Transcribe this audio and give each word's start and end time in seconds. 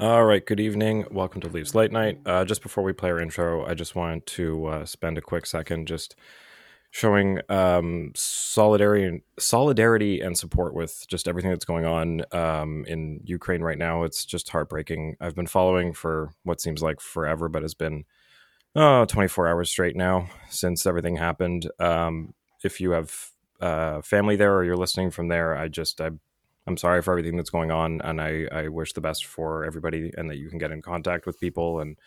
All 0.00 0.24
right, 0.24 0.44
good 0.44 0.58
evening. 0.58 1.04
Welcome 1.10 1.40
to 1.42 1.48
Leafs 1.48 1.74
Late 1.74 1.92
Night. 1.92 2.18
Uh, 2.26 2.44
just 2.44 2.62
before 2.62 2.82
we 2.82 2.92
play 2.92 3.10
our 3.10 3.20
intro, 3.20 3.64
I 3.64 3.74
just 3.74 3.94
wanted 3.94 4.26
to 4.26 4.66
uh, 4.66 4.84
spend 4.84 5.16
a 5.16 5.20
quick 5.20 5.46
second 5.46 5.86
just 5.86 6.16
showing 6.90 7.40
um, 7.48 8.12
solidarity 8.14 9.04
and 9.04 9.22
solidarity 9.38 10.20
and 10.20 10.36
support 10.36 10.74
with 10.74 11.06
just 11.08 11.26
everything 11.28 11.50
that's 11.50 11.64
going 11.64 11.86
on 11.86 12.22
um, 12.32 12.84
in 12.86 13.20
Ukraine 13.24 13.62
right 13.62 13.78
now. 13.78 14.02
It's 14.02 14.26
just 14.26 14.48
heartbreaking. 14.48 15.16
I've 15.20 15.34
been 15.36 15.46
following 15.46 15.94
for 15.94 16.32
what 16.42 16.60
seems 16.60 16.82
like 16.82 17.00
forever, 17.00 17.48
but 17.48 17.62
has 17.62 17.74
been 17.74 18.04
oh, 18.74 19.04
24 19.04 19.48
hours 19.48 19.70
straight 19.70 19.96
now 19.96 20.28
since 20.50 20.84
everything 20.84 21.16
happened. 21.16 21.70
Um, 21.78 22.34
if 22.64 22.80
you 22.80 22.90
have 22.90 23.30
uh, 23.60 24.02
family 24.02 24.36
there 24.36 24.54
or 24.54 24.64
you're 24.64 24.76
listening 24.76 25.10
from 25.10 25.28
there, 25.28 25.56
I 25.56 25.68
just 25.68 26.00
I 26.00 26.10
I'm 26.66 26.76
sorry 26.76 27.02
for 27.02 27.10
everything 27.12 27.36
that's 27.36 27.50
going 27.50 27.70
on, 27.70 28.00
and 28.02 28.20
I, 28.20 28.46
I 28.52 28.68
wish 28.68 28.92
the 28.92 29.00
best 29.00 29.26
for 29.26 29.64
everybody, 29.64 30.12
and 30.16 30.30
that 30.30 30.36
you 30.36 30.48
can 30.48 30.58
get 30.58 30.70
in 30.70 30.80
contact 30.80 31.26
with 31.26 31.40
people. 31.40 31.80
And 31.80 31.98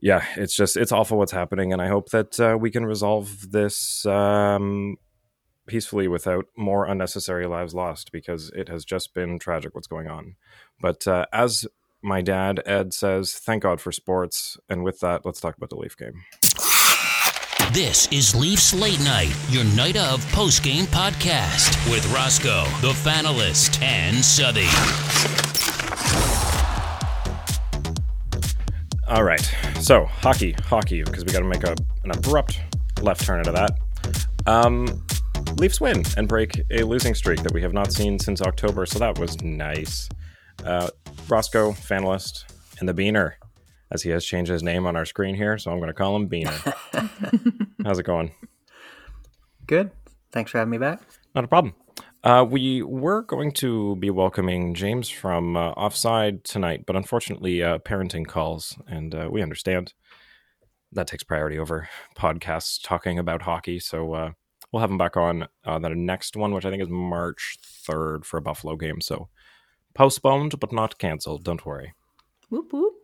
yeah, 0.00 0.24
it's 0.36 0.54
just 0.54 0.76
it's 0.76 0.92
awful 0.92 1.18
what's 1.18 1.32
happening, 1.32 1.72
and 1.72 1.82
I 1.82 1.88
hope 1.88 2.10
that 2.10 2.38
uh, 2.38 2.56
we 2.60 2.70
can 2.70 2.86
resolve 2.86 3.50
this 3.50 4.06
um, 4.06 4.96
peacefully 5.66 6.06
without 6.06 6.46
more 6.56 6.86
unnecessary 6.86 7.46
lives 7.46 7.74
lost, 7.74 8.12
because 8.12 8.50
it 8.54 8.68
has 8.68 8.84
just 8.84 9.14
been 9.14 9.38
tragic 9.38 9.74
what's 9.74 9.88
going 9.88 10.06
on. 10.06 10.36
But 10.80 11.08
uh, 11.08 11.26
as 11.32 11.66
my 12.02 12.22
dad 12.22 12.62
Ed 12.66 12.94
says, 12.94 13.32
thank 13.32 13.64
God 13.64 13.80
for 13.80 13.90
sports, 13.90 14.56
and 14.68 14.84
with 14.84 15.00
that, 15.00 15.24
let's 15.24 15.40
talk 15.40 15.56
about 15.56 15.70
the 15.70 15.76
Leaf 15.76 15.96
game. 15.96 16.22
This 17.72 18.06
is 18.12 18.34
Leafs 18.34 18.72
Late 18.72 19.00
Night, 19.00 19.34
your 19.50 19.64
night 19.64 19.96
of 19.96 20.26
post 20.32 20.62
game 20.62 20.84
podcast 20.86 21.90
with 21.90 22.06
Roscoe, 22.12 22.64
the 22.80 22.92
Fanalist, 22.92 23.82
and 23.82 24.24
Southey. 24.24 24.66
All 29.08 29.24
right, 29.24 29.40
so 29.80 30.04
hockey, 30.06 30.52
hockey, 30.52 31.02
because 31.02 31.24
we 31.24 31.32
got 31.32 31.40
to 31.40 31.44
make 31.44 31.64
a, 31.64 31.74
an 32.04 32.12
abrupt 32.12 32.60
left 33.02 33.26
turn 33.26 33.40
into 33.40 33.52
that. 33.52 33.72
Um, 34.46 35.04
Leafs 35.56 35.80
win 35.80 36.04
and 36.16 36.28
break 36.28 36.62
a 36.70 36.82
losing 36.82 37.14
streak 37.14 37.42
that 37.42 37.52
we 37.52 37.60
have 37.62 37.72
not 37.74 37.92
seen 37.92 38.18
since 38.18 38.40
October, 38.40 38.86
so 38.86 38.98
that 39.00 39.18
was 39.18 39.42
nice. 39.42 40.08
Uh, 40.64 40.88
Roscoe, 41.28 41.72
Fanalist, 41.72 42.44
and 42.78 42.88
the 42.88 42.94
Beaner 42.94 43.32
as 43.90 44.02
he 44.02 44.10
has 44.10 44.24
changed 44.24 44.50
his 44.50 44.62
name 44.62 44.86
on 44.86 44.96
our 44.96 45.04
screen 45.04 45.34
here, 45.34 45.58
so 45.58 45.70
I'm 45.70 45.78
going 45.78 45.88
to 45.88 45.94
call 45.94 46.16
him 46.16 46.28
Beaner. 46.28 46.74
How's 47.84 47.98
it 47.98 48.04
going? 48.04 48.32
Good. 49.66 49.90
Thanks 50.32 50.50
for 50.50 50.58
having 50.58 50.70
me 50.70 50.78
back. 50.78 51.00
Not 51.34 51.44
a 51.44 51.48
problem. 51.48 51.74
Uh, 52.24 52.44
we 52.48 52.82
were 52.82 53.22
going 53.22 53.52
to 53.52 53.94
be 53.96 54.10
welcoming 54.10 54.74
James 54.74 55.08
from 55.08 55.56
uh, 55.56 55.70
Offside 55.70 56.42
tonight, 56.42 56.84
but 56.84 56.96
unfortunately, 56.96 57.62
uh, 57.62 57.78
parenting 57.78 58.26
calls, 58.26 58.76
and 58.88 59.14
uh, 59.14 59.28
we 59.30 59.42
understand 59.42 59.94
that 60.92 61.06
takes 61.06 61.22
priority 61.22 61.58
over 61.58 61.88
podcasts 62.16 62.80
talking 62.82 63.18
about 63.18 63.42
hockey. 63.42 63.78
So 63.78 64.12
uh, 64.14 64.30
we'll 64.72 64.80
have 64.80 64.90
him 64.90 64.98
back 64.98 65.16
on 65.16 65.46
uh, 65.64 65.78
the 65.78 65.90
next 65.90 66.36
one, 66.36 66.52
which 66.52 66.64
I 66.64 66.70
think 66.70 66.82
is 66.82 66.88
March 66.88 67.58
3rd 67.62 68.24
for 68.24 68.38
a 68.38 68.42
Buffalo 68.42 68.76
game. 68.76 69.00
So 69.00 69.28
postponed, 69.94 70.58
but 70.58 70.72
not 70.72 70.98
canceled. 70.98 71.44
Don't 71.44 71.64
worry. 71.64 71.94
Whoop 72.50 72.72
whoop. 72.72 72.95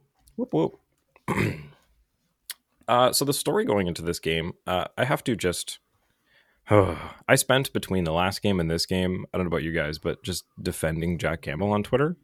Whoop 0.50 0.78
whoop. 1.28 1.60
uh, 2.88 3.12
so 3.12 3.24
the 3.24 3.32
story 3.32 3.64
going 3.64 3.86
into 3.86 4.02
this 4.02 4.18
game, 4.18 4.54
uh, 4.66 4.86
I 4.98 5.04
have 5.04 5.22
to 5.24 5.36
just. 5.36 5.78
I 6.70 7.34
spent 7.36 7.72
between 7.72 8.04
the 8.04 8.12
last 8.12 8.42
game 8.42 8.58
and 8.58 8.70
this 8.70 8.86
game. 8.86 9.26
I 9.32 9.36
don't 9.36 9.46
know 9.46 9.48
about 9.48 9.62
you 9.62 9.72
guys, 9.72 9.98
but 9.98 10.22
just 10.22 10.44
defending 10.60 11.18
Jack 11.18 11.42
Campbell 11.42 11.72
on 11.72 11.82
Twitter 11.82 12.16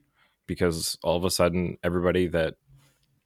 because 0.47 0.99
all 1.03 1.17
of 1.17 1.25
a 1.25 1.31
sudden 1.31 1.77
everybody 1.85 2.27
that 2.29 2.55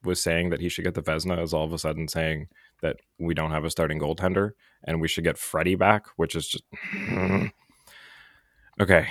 was 0.02 0.20
saying 0.20 0.50
that 0.50 0.60
he 0.60 0.68
should 0.68 0.84
get 0.84 0.94
the 0.94 1.02
Vezina 1.02 1.42
is 1.42 1.54
all 1.54 1.64
of 1.64 1.72
a 1.72 1.78
sudden 1.78 2.08
saying 2.08 2.48
that 2.80 2.96
we 3.18 3.34
don't 3.34 3.52
have 3.52 3.64
a 3.64 3.70
starting 3.70 4.00
goaltender 4.00 4.52
and 4.84 5.00
we 5.00 5.08
should 5.08 5.24
get 5.24 5.38
Freddie 5.38 5.76
back, 5.76 6.06
which 6.16 6.34
is 6.34 6.48
just 6.48 6.64
okay. 8.80 9.08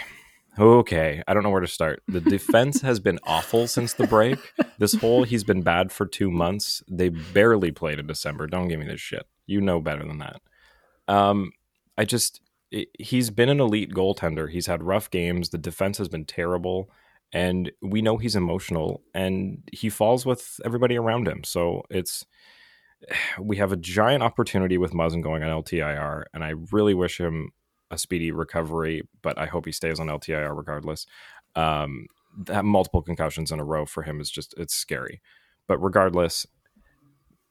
Okay, 0.59 1.23
I 1.28 1.34
don't 1.34 1.44
know 1.44 1.50
where 1.50 1.62
to 1.62 1.67
start. 1.67 2.03
The 2.07 2.19
defense 2.19 2.81
has 2.81 3.00
been 3.00 3.19
awful 3.23 3.67
since 3.67 3.94
the 3.94 4.07
break. 4.07 4.38
This 4.79 4.94
whole 4.94 5.23
he's 5.23 5.44
been 5.44 5.62
bad 5.62 5.91
for 5.91 6.06
two 6.06 6.29
months. 6.29 6.84
They 6.89 7.09
barely 7.09 7.72
played 7.72 8.00
in 8.00 8.07
December. 8.07 8.47
Don't 8.47 8.67
give 8.67 8.79
me 8.79 8.85
this 8.85 9.00
shit. 9.00 9.28
You 9.45 9.62
know 9.62 9.79
better 9.79 10.06
than 10.06 10.17
that. 10.17 10.41
Um, 11.07 11.51
I 11.97 12.06
just 12.06 12.41
he's 13.00 13.29
been 13.29 13.50
an 13.50 13.59
elite 13.59 13.94
goaltender. 13.94 14.50
He's 14.50 14.67
had 14.67 14.84
rough 14.84 15.09
games. 15.09 15.50
The 15.50 15.57
defense 15.57 15.97
has 16.00 16.09
been 16.09 16.25
terrible, 16.25 16.89
and 17.31 17.72
we 17.81 18.01
know 18.01 18.18
he's 18.18 18.35
emotional 18.35 19.03
and 19.13 19.59
he 19.72 19.89
falls 19.89 20.25
with 20.25 20.59
everybody 20.66 20.97
around 20.97 21.28
him. 21.28 21.44
So 21.44 21.83
it's 21.89 22.25
we 23.39 23.57
have 23.57 23.72
a 23.72 23.78
giant 23.78 24.23
opportunity 24.23 24.78
with 24.78 24.91
Muzzin 24.91 25.23
going 25.23 25.44
on 25.44 25.63
LTIR, 25.63 26.23
and 26.33 26.44
I 26.44 26.53
really 26.72 26.94
wish 26.94 27.19
him 27.19 27.51
a 27.91 27.97
speedy 27.97 28.31
recovery, 28.31 29.03
but 29.22 29.38
I 29.38 29.46
hope 29.46 29.66
he 29.66 29.72
stays 29.72 30.00
on 30.00 30.07
LTIR 30.07 30.56
regardless. 30.56 31.06
Um, 31.56 32.07
that 32.46 32.66
multiple 32.66 33.02
concussions 33.02 33.52
in 33.52 33.59
a 33.59 33.63
row 33.63 33.85
for 33.85 34.03
him 34.03 34.22
is 34.22 34.31
just 34.31 34.53
it's 34.57 34.74
scary. 34.74 35.22
But 35.68 35.78
regardless, 35.79 36.47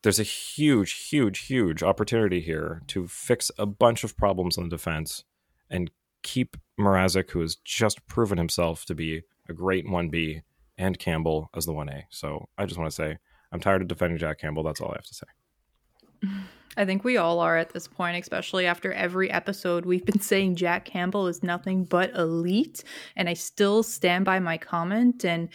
there's 0.03 0.19
a 0.19 0.25
huge, 0.25 1.09
huge, 1.09 1.41
huge 1.41 1.83
opportunity 1.83 2.41
here 2.41 2.83
to 2.89 3.07
fix 3.07 3.51
a 3.59 3.67
bunch 3.67 4.03
of 4.03 4.17
problems 4.17 4.57
on 4.57 4.65
the 4.65 4.71
defense 4.71 5.25
and 5.69 5.91
keep 6.23 6.57
Mrazek, 6.79 7.31
who 7.31 7.41
has 7.41 7.57
just 7.57 8.07
proven 8.07 8.39
himself 8.39 8.85
to 8.87 8.95
be 8.95 9.23
a 9.49 9.53
great 9.53 9.87
1B, 9.87 10.43
and 10.79 10.99
Campbell 10.99 11.51
as 11.55 11.67
the 11.67 11.73
1A. 11.73 12.05
So 12.09 12.49
I 12.57 12.65
just 12.65 12.79
want 12.79 12.91
to 12.91 12.95
say 12.95 13.19
I'm 13.53 13.61
tired 13.61 13.83
of 13.83 13.89
defending 13.89 14.19
Jack 14.19 14.39
Campbell. 14.39 14.63
That's 14.63 14.81
all 14.81 14.91
I 14.91 14.97
have 14.97 15.05
to 15.05 15.15
say. 15.15 15.27
I 16.77 16.85
think 16.85 17.03
we 17.03 17.17
all 17.17 17.41
are 17.41 17.57
at 17.57 17.73
this 17.73 17.89
point, 17.89 18.17
especially 18.21 18.67
after 18.67 18.93
every 18.93 19.31
episode. 19.31 19.85
We've 19.85 20.05
been 20.05 20.21
saying 20.33 20.57
Jack 20.57 20.85
Campbell 20.85 21.27
is 21.27 21.43
nothing 21.43 21.85
but 21.85 22.15
elite, 22.15 22.85
and 23.17 23.29
I 23.29 23.35
still 23.35 23.83
stand 23.83 24.25
by 24.25 24.39
my 24.39 24.57
comment. 24.57 25.25
And 25.25 25.49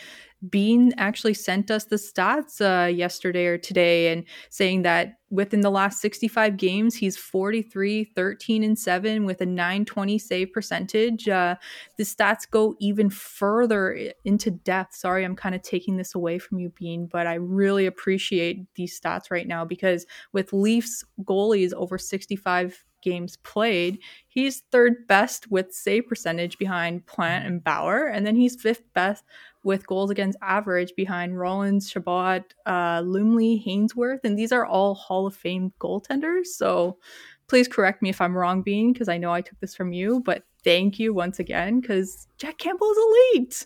Bean 0.50 0.94
actually 0.98 1.34
sent 1.34 1.72
us 1.72 1.86
the 1.86 1.96
stats 1.96 2.60
uh, 2.62 2.88
yesterday 2.88 3.46
or 3.46 3.58
today 3.58 4.12
and 4.12 4.26
saying 4.50 4.82
that 4.82 5.16
within 5.32 5.62
the 5.62 5.72
last 5.72 6.02
65 6.02 6.58
games, 6.58 6.96
he's 6.96 7.18
43, 7.18 8.04
13, 8.04 8.64
and 8.64 8.78
7 8.78 9.26
with 9.26 9.42
a 9.42 9.46
920 9.46 10.18
save 10.18 10.52
percentage. 10.54 11.28
Uh, 11.28 11.56
the 11.98 12.04
stats 12.04 12.50
go 12.50 12.76
even 12.80 13.10
further 13.10 14.12
into 14.24 14.52
depth. 14.52 14.96
Sorry, 14.96 15.24
I'm 15.24 15.36
kind 15.36 15.56
of 15.56 15.62
taking 15.62 15.98
this 15.98 16.16
away 16.16 16.40
from 16.40 16.60
you, 16.60 16.70
Bean, 16.70 17.08
but 17.12 17.28
I 17.28 17.36
really 17.36 17.86
appreciate 17.86 18.66
these 18.76 19.00
stats 19.00 19.32
right 19.32 19.48
now 19.48 19.66
because 19.66 20.06
with 20.32 20.54
Leafs 20.54 21.04
goalies 21.24 21.74
over 21.74 21.98
65 21.98 22.84
games 23.02 23.38
played, 23.38 24.00
he's 24.28 24.64
third 24.72 25.08
best 25.08 25.50
with 25.52 25.72
save 25.72 26.08
percentage 26.08 26.58
behind 26.58 27.06
Plante 27.06 27.46
and 27.46 27.64
Bower, 27.64 28.08
and 28.08 28.26
then 28.26 28.36
he's 28.36 28.60
fifth 28.60 28.82
best 28.94 29.24
with 29.66 29.88
goals 29.88 30.12
against 30.12 30.38
average 30.42 30.94
behind 30.96 31.38
Rollins, 31.38 31.90
Chabot, 31.90 32.44
uh, 32.68 33.02
Lumley, 33.04 33.62
Hainsworth, 33.68 34.20
and 34.24 34.38
these 34.38 34.52
are 34.52 34.66
all 34.66 34.94
Hall 34.94 35.26
of 35.26 35.36
Fame 35.36 35.74
goaltenders. 35.82 36.46
So 36.46 37.00
please 37.48 37.68
correct 37.68 38.02
me 38.02 38.10
if 38.10 38.22
I'm 38.22 38.38
wrong, 38.38 38.62
Bean, 38.62 38.94
because 38.94 39.10
I 39.10 39.18
know 39.18 39.32
I 39.32 39.42
took 39.42 39.60
this 39.60 39.76
from 39.76 39.92
you, 39.92 40.22
but 40.24 40.44
thank 40.64 41.00
you 41.00 41.14
once 41.14 41.40
again 41.40 41.82
because 41.82 42.28
Jack 42.38 42.60
Campbell 42.60 42.92
is 42.92 42.98
elite. 43.34 43.66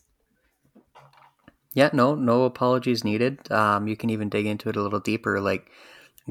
Yeah, 1.74 1.90
no, 1.92 2.16
no 2.16 2.44
apologies 2.44 3.04
needed. 3.04 3.52
Um, 3.52 3.88
you 3.88 3.98
can 3.98 4.10
even 4.10 4.30
dig 4.30 4.46
into 4.46 4.70
it 4.70 4.78
a 4.78 4.82
little 4.82 5.02
deeper, 5.02 5.42
like 5.42 5.70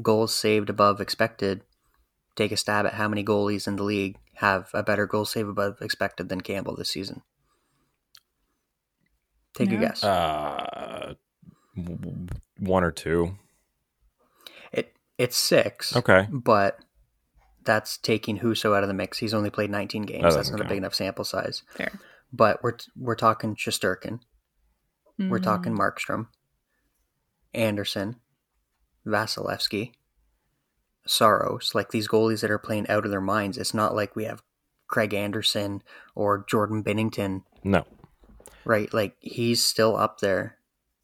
goals 0.01 0.35
saved 0.35 0.69
above 0.69 0.99
expected. 0.99 1.61
Take 2.35 2.51
a 2.51 2.57
stab 2.57 2.87
at 2.87 2.95
how 2.95 3.07
many 3.07 3.23
goalies 3.23 3.67
in 3.67 3.75
the 3.75 3.83
league 3.83 4.17
have 4.35 4.69
a 4.73 4.81
better 4.81 5.05
goal 5.05 5.25
save 5.25 5.47
above 5.47 5.77
expected 5.79 6.27
than 6.27 6.41
Campbell 6.41 6.75
this 6.75 6.89
season. 6.89 7.21
Take 9.55 9.71
yeah. 9.71 9.77
a 9.77 9.79
guess. 9.79 10.03
Uh, 10.03 11.13
one 12.59 12.83
or 12.83 12.91
two. 12.91 13.35
It 14.71 14.95
it's 15.17 15.37
six. 15.37 15.95
Okay, 15.95 16.27
but 16.31 16.79
that's 17.63 17.97
taking 17.97 18.39
Husso 18.39 18.75
out 18.75 18.83
of 18.83 18.87
the 18.87 18.93
mix. 18.93 19.17
He's 19.17 19.33
only 19.33 19.49
played 19.49 19.69
19 19.69 20.03
games. 20.03 20.25
Oh, 20.25 20.31
that's 20.31 20.49
not 20.49 20.57
count. 20.57 20.69
a 20.69 20.69
big 20.69 20.77
enough 20.77 20.95
sample 20.95 21.25
size. 21.25 21.63
Fair. 21.75 21.91
But 22.31 22.63
we're 22.63 22.77
we're 22.97 23.15
talking 23.15 23.55
Shesterkin. 23.55 24.19
Mm. 25.19 25.29
We're 25.29 25.39
talking 25.39 25.73
mm. 25.73 25.79
Markstrom, 25.79 26.27
Anderson, 27.53 28.17
Vasilevskiy, 29.05 29.93
Saros. 31.05 31.73
Like 31.73 31.91
these 31.91 32.07
goalies 32.07 32.41
that 32.41 32.51
are 32.51 32.59
playing 32.59 32.87
out 32.87 33.05
of 33.05 33.11
their 33.11 33.21
minds. 33.21 33.57
It's 33.57 33.73
not 33.73 33.95
like 33.95 34.15
we 34.15 34.25
have 34.25 34.43
Craig 34.87 35.13
Anderson 35.13 35.81
or 36.15 36.45
Jordan 36.47 36.83
Binnington. 36.83 37.43
No 37.63 37.85
right? 38.69 38.93
Like 38.93 39.15
he's 39.19 39.63
still 39.63 39.97
up 39.97 40.19
there 40.19 40.59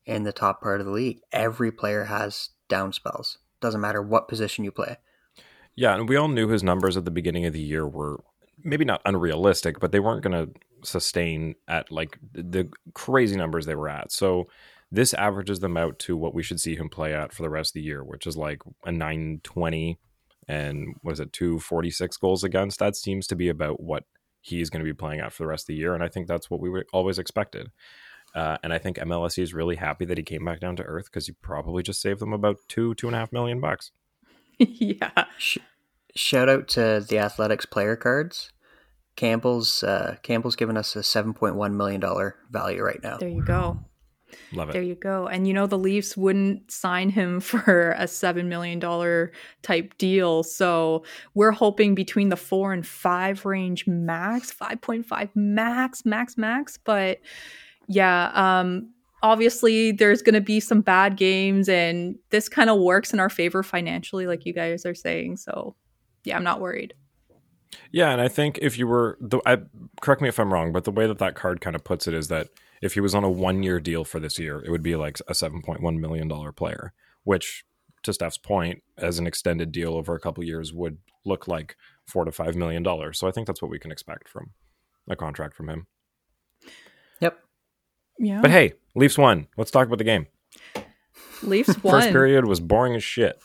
in 0.06 0.24
the 0.24 0.32
top 0.32 0.62
part 0.62 0.80
of 0.80 0.86
the 0.86 0.92
league. 0.92 1.20
Every 1.32 1.72
player 1.72 2.04
has 2.04 2.50
down 2.70 2.94
spells. 2.94 3.40
Doesn't 3.60 3.82
matter 3.82 4.04
what 4.04 4.28
position 4.28 4.64
you 4.64 4.72
play. 4.72 4.98
Yeah, 5.76 5.96
and 5.96 6.08
we 6.08 6.16
all 6.16 6.28
knew 6.28 6.48
his 6.48 6.64
numbers 6.64 6.96
at 6.96 7.06
the 7.06 7.12
beginning 7.12 7.46
of 7.46 7.54
the 7.54 7.60
year 7.60 7.88
were 7.88 8.24
maybe 8.64 8.86
not 8.86 9.02
unrealistic, 9.04 9.80
but 9.80 9.92
they 9.92 10.00
weren't 10.00 10.22
going 10.22 10.48
to 10.48 10.54
sustain 10.88 11.56
at 11.68 11.92
like 11.92 12.20
the 12.34 12.70
crazy 12.94 13.36
numbers 13.36 13.66
they 13.66 13.76
were 13.76 13.90
at. 13.90 14.12
So 14.12 14.48
this 14.92 15.16
averages 15.16 15.60
them 15.60 15.76
out 15.76 15.98
to 16.00 16.16
what 16.16 16.36
we 16.36 16.44
should 16.44 16.62
see 16.62 16.76
him 16.76 16.88
play 16.88 17.16
at 17.16 17.34
for 17.34 17.42
the 17.42 17.50
rest 17.50 17.72
of 17.72 17.74
the 17.74 17.82
year, 17.82 18.04
which 18.04 18.28
is 18.28 18.38
like 18.38 18.62
a 18.86 18.92
920 18.92 19.98
and 20.48 20.96
what 21.02 21.14
is 21.14 21.20
it, 21.20 21.34
246 21.34 22.16
goals 22.18 22.44
against. 22.44 22.78
That 22.78 22.96
seems 22.96 23.26
to 23.28 23.36
be 23.36 23.50
about 23.50 23.82
what 23.82 24.04
he's 24.46 24.70
going 24.70 24.84
to 24.84 24.90
be 24.90 24.94
playing 24.94 25.22
out 25.22 25.34
for 25.34 25.44
the 25.44 25.48
rest 25.48 25.64
of 25.64 25.68
the 25.68 25.76
year. 25.76 25.96
And 25.96 26.04
I 26.04 26.08
think 26.08 26.28
that's 26.28 26.50
what 26.50 26.60
we 26.60 26.70
always 26.94 27.18
expected. 27.18 27.72
Uh, 28.36 28.58
and 28.64 28.72
I 28.72 28.78
think 28.78 28.98
MLSE 28.98 29.42
is 29.42 29.54
really 29.54 29.76
happy 29.76 30.06
that 30.06 30.18
he 30.18 30.24
came 30.24 30.46
back 30.46 30.60
down 30.60 30.76
to 30.76 30.84
earth 30.84 31.06
because 31.06 31.26
he 31.26 31.34
probably 31.42 31.82
just 31.82 32.02
saved 32.02 32.20
them 32.20 32.34
about 32.34 32.58
two, 32.68 32.94
two 32.96 33.08
and 33.08 33.16
a 33.16 33.20
half 33.20 33.32
million 33.32 33.60
bucks. 33.60 33.92
yeah. 34.60 35.26
Sh- 35.38 35.58
shout 36.16 36.48
out 36.48 36.68
to 36.70 37.04
the 37.08 37.18
Athletics 37.18 37.66
player 37.66 37.96
cards. 37.96 38.52
Campbell's 39.16 39.82
uh, 39.82 40.18
Campbell's 40.24 40.58
given 40.58 40.76
us 40.76 40.96
a 40.96 41.02
seven 41.02 41.34
point 41.34 41.56
one 41.56 41.78
million 41.78 42.02
dollar 42.02 42.36
value 42.52 42.84
right 42.84 43.02
now. 43.02 43.18
There 43.18 43.30
you 43.30 43.44
go. 43.44 43.80
Love 44.54 44.70
it. 44.70 44.74
There 44.74 44.82
you 44.82 44.96
go. 44.96 45.28
And 45.28 45.48
you 45.48 45.54
know 45.54 45.68
the 45.68 45.78
Leafs 45.78 46.16
wouldn't 46.16 46.72
sign 46.72 47.10
him 47.10 47.40
for 47.42 47.96
a 47.98 48.08
seven 48.08 48.50
million 48.50 48.80
dollar 48.80 49.32
type 49.62 49.98
deal. 49.98 50.44
So 50.44 51.04
we're 51.34 51.52
hoping 51.52 51.96
between 51.96 52.30
the 52.30 52.38
four 52.38 52.74
and 52.74 52.86
five 52.86 53.46
range 53.46 53.88
max, 53.88 54.52
five 54.52 54.82
point 54.82 55.06
five 55.06 55.30
max, 55.36 56.06
max, 56.06 56.38
max. 56.38 56.78
But 56.78 57.20
yeah, 57.88 58.32
um, 58.34 58.90
obviously 59.24 59.92
there's 59.92 60.22
going 60.22 60.36
to 60.36 60.42
be 60.42 60.60
some 60.60 60.82
bad 60.82 61.18
games, 61.18 61.68
and 61.68 62.16
this 62.30 62.48
kind 62.50 62.70
of 62.70 62.80
works 62.80 63.14
in 63.14 63.20
our 63.20 63.30
favor 63.30 63.64
financially, 63.64 64.28
like 64.28 64.46
you 64.46 64.54
guys 64.54 64.86
are 64.86 64.96
saying. 64.96 65.38
So 65.38 65.76
yeah, 66.24 66.38
I'm 66.38 66.44
not 66.44 66.62
worried. 66.62 66.94
Yeah, 67.92 68.12
and 68.12 68.22
I 68.22 68.28
think 68.28 68.60
if 68.62 68.78
you 68.78 68.88
were, 68.88 69.18
the, 69.20 69.40
I, 69.46 69.58
correct 70.02 70.22
me 70.22 70.30
if 70.30 70.40
I'm 70.40 70.54
wrong, 70.54 70.72
but 70.72 70.84
the 70.84 70.92
way 70.92 71.08
that 71.08 71.18
that 71.20 71.36
card 71.36 71.62
kind 71.62 71.76
of 71.76 71.84
puts 71.84 72.08
it 72.08 72.14
is 72.14 72.28
that 72.30 72.50
if 72.86 72.94
he 72.94 73.02
was 73.02 73.16
on 73.16 73.24
a 73.24 73.30
one 73.30 73.64
year 73.64 73.80
deal 73.80 74.06
for 74.06 74.20
this 74.20 74.38
year, 74.38 74.62
it 74.64 74.70
would 74.70 74.84
be 74.84 74.96
like 74.96 75.20
a 75.28 75.34
$7.1 75.34 76.00
million 76.00 76.54
player, 76.54 76.94
which, 77.24 77.66
to 78.04 78.14
Steph's 78.14 78.38
point, 78.38 78.84
as 78.96 79.18
an 79.18 79.26
extended 79.26 79.72
deal 79.72 79.96
over 79.96 80.14
a 80.14 80.20
couple 80.20 80.44
years 80.44 80.72
would 80.72 81.00
look 81.26 81.48
like 81.48 81.76
four 82.06 82.26
to 82.26 82.32
$5 82.32 82.54
million. 82.54 82.86
So 83.14 83.28
I 83.28 83.32
think 83.32 83.48
that's 83.48 83.62
what 83.62 83.72
we 83.72 83.80
can 83.80 83.92
expect 83.92 84.30
from 84.30 84.52
a 85.10 85.16
contract 85.16 85.56
from 85.56 85.70
him. 85.70 85.88
Yep. 87.22 87.40
Yeah. 88.20 88.42
But 88.42 88.52
hey, 88.52 88.74
Leafs 88.94 89.18
won. 89.18 89.48
Let's 89.58 89.72
talk 89.72 89.88
about 89.88 89.98
the 89.98 90.04
game. 90.04 90.28
Leafs 91.42 91.70
won. 91.84 92.02
First 92.02 92.12
period 92.12 92.46
was 92.46 92.60
boring 92.60 92.96
as 92.96 93.04
shit. 93.04 93.42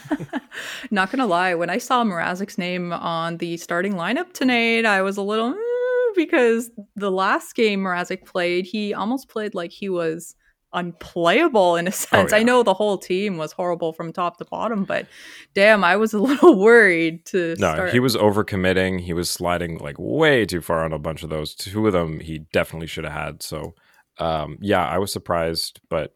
Not 0.90 1.12
gonna 1.12 1.26
lie, 1.26 1.54
when 1.54 1.70
I 1.70 1.78
saw 1.78 2.02
Mrazek's 2.02 2.58
name 2.58 2.92
on 2.92 3.36
the 3.36 3.56
starting 3.56 3.94
lineup 3.94 4.32
tonight, 4.32 4.84
I 4.84 5.02
was 5.02 5.16
a 5.16 5.22
little 5.22 5.52
mm, 5.52 5.77
because 6.26 6.70
the 6.96 7.10
last 7.10 7.54
game 7.54 7.80
Mrazek 7.80 8.24
played, 8.26 8.66
he 8.66 8.92
almost 8.92 9.28
played 9.28 9.54
like 9.54 9.70
he 9.72 9.88
was 9.88 10.34
unplayable 10.74 11.76
in 11.76 11.88
a 11.88 11.92
sense. 12.06 12.32
Oh, 12.32 12.36
yeah. 12.36 12.40
I 12.40 12.44
know 12.44 12.62
the 12.62 12.74
whole 12.74 12.98
team 12.98 13.36
was 13.38 13.52
horrible 13.52 13.92
from 13.92 14.12
top 14.12 14.36
to 14.38 14.44
bottom, 14.44 14.84
but 14.84 15.06
damn, 15.54 15.82
I 15.84 15.96
was 15.96 16.12
a 16.12 16.18
little 16.28 16.58
worried 16.58 17.24
to 17.26 17.56
No, 17.58 17.72
start. 17.74 17.92
he 17.92 18.00
was 18.00 18.16
overcommitting. 18.16 19.00
He 19.00 19.12
was 19.12 19.30
sliding 19.30 19.78
like 19.78 19.96
way 19.98 20.44
too 20.44 20.60
far 20.60 20.84
on 20.84 20.92
a 20.92 20.98
bunch 20.98 21.22
of 21.22 21.30
those. 21.30 21.54
Two 21.54 21.86
of 21.86 21.92
them 21.92 22.20
he 22.20 22.40
definitely 22.52 22.86
should 22.86 23.04
have 23.04 23.12
had. 23.14 23.42
So 23.42 23.74
um, 24.18 24.58
yeah, 24.60 24.84
I 24.86 24.98
was 24.98 25.12
surprised, 25.12 25.80
but 25.88 26.14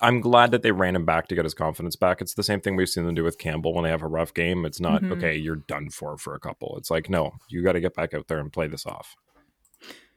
I'm 0.00 0.20
glad 0.20 0.50
that 0.50 0.62
they 0.62 0.72
ran 0.72 0.96
him 0.96 1.04
back 1.04 1.28
to 1.28 1.34
get 1.34 1.44
his 1.44 1.54
confidence 1.54 1.96
back. 1.96 2.20
It's 2.20 2.34
the 2.34 2.42
same 2.42 2.60
thing 2.60 2.76
we've 2.76 2.88
seen 2.88 3.06
them 3.06 3.14
do 3.14 3.24
with 3.24 3.38
Campbell 3.38 3.74
when 3.74 3.84
they 3.84 3.90
have 3.90 4.02
a 4.02 4.08
rough 4.08 4.34
game. 4.34 4.64
It's 4.64 4.80
not 4.80 5.02
mm-hmm. 5.02 5.12
okay, 5.12 5.36
you're 5.36 5.56
done 5.56 5.90
for 5.90 6.16
for 6.18 6.34
a 6.34 6.40
couple. 6.40 6.76
It's 6.78 6.90
like 6.90 7.08
no, 7.10 7.32
you 7.48 7.62
got 7.62 7.72
to 7.72 7.80
get 7.80 7.94
back 7.94 8.14
out 8.14 8.28
there 8.28 8.38
and 8.38 8.52
play 8.52 8.66
this 8.66 8.86
off. 8.86 9.16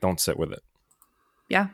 Don't 0.02 0.20
sit 0.20 0.38
with 0.38 0.52
it. 0.52 0.64
Yeah. 1.50 1.68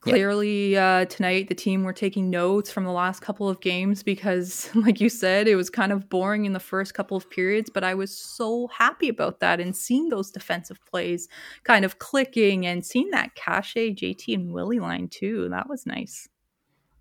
Clearly, 0.00 0.76
uh, 0.76 1.06
tonight 1.06 1.48
the 1.48 1.54
team 1.54 1.82
were 1.82 1.92
taking 1.92 2.30
notes 2.30 2.70
from 2.70 2.84
the 2.84 2.92
last 2.92 3.20
couple 3.20 3.48
of 3.48 3.60
games 3.60 4.04
because, 4.04 4.70
like 4.74 5.00
you 5.00 5.08
said, 5.08 5.48
it 5.48 5.56
was 5.56 5.68
kind 5.68 5.90
of 5.90 6.08
boring 6.08 6.44
in 6.44 6.52
the 6.52 6.60
first 6.60 6.94
couple 6.94 7.16
of 7.16 7.28
periods. 7.28 7.70
But 7.72 7.82
I 7.82 7.94
was 7.94 8.16
so 8.16 8.68
happy 8.68 9.08
about 9.08 9.40
that 9.40 9.58
and 9.58 9.74
seeing 9.74 10.08
those 10.08 10.30
defensive 10.30 10.78
plays 10.88 11.28
kind 11.64 11.84
of 11.84 11.98
clicking 11.98 12.66
and 12.66 12.86
seeing 12.86 13.10
that 13.10 13.34
Kase, 13.34 13.74
JT, 13.74 14.32
and 14.34 14.52
Willie 14.52 14.78
line 14.78 15.08
too. 15.08 15.48
That 15.48 15.68
was 15.68 15.86
nice. 15.86 16.28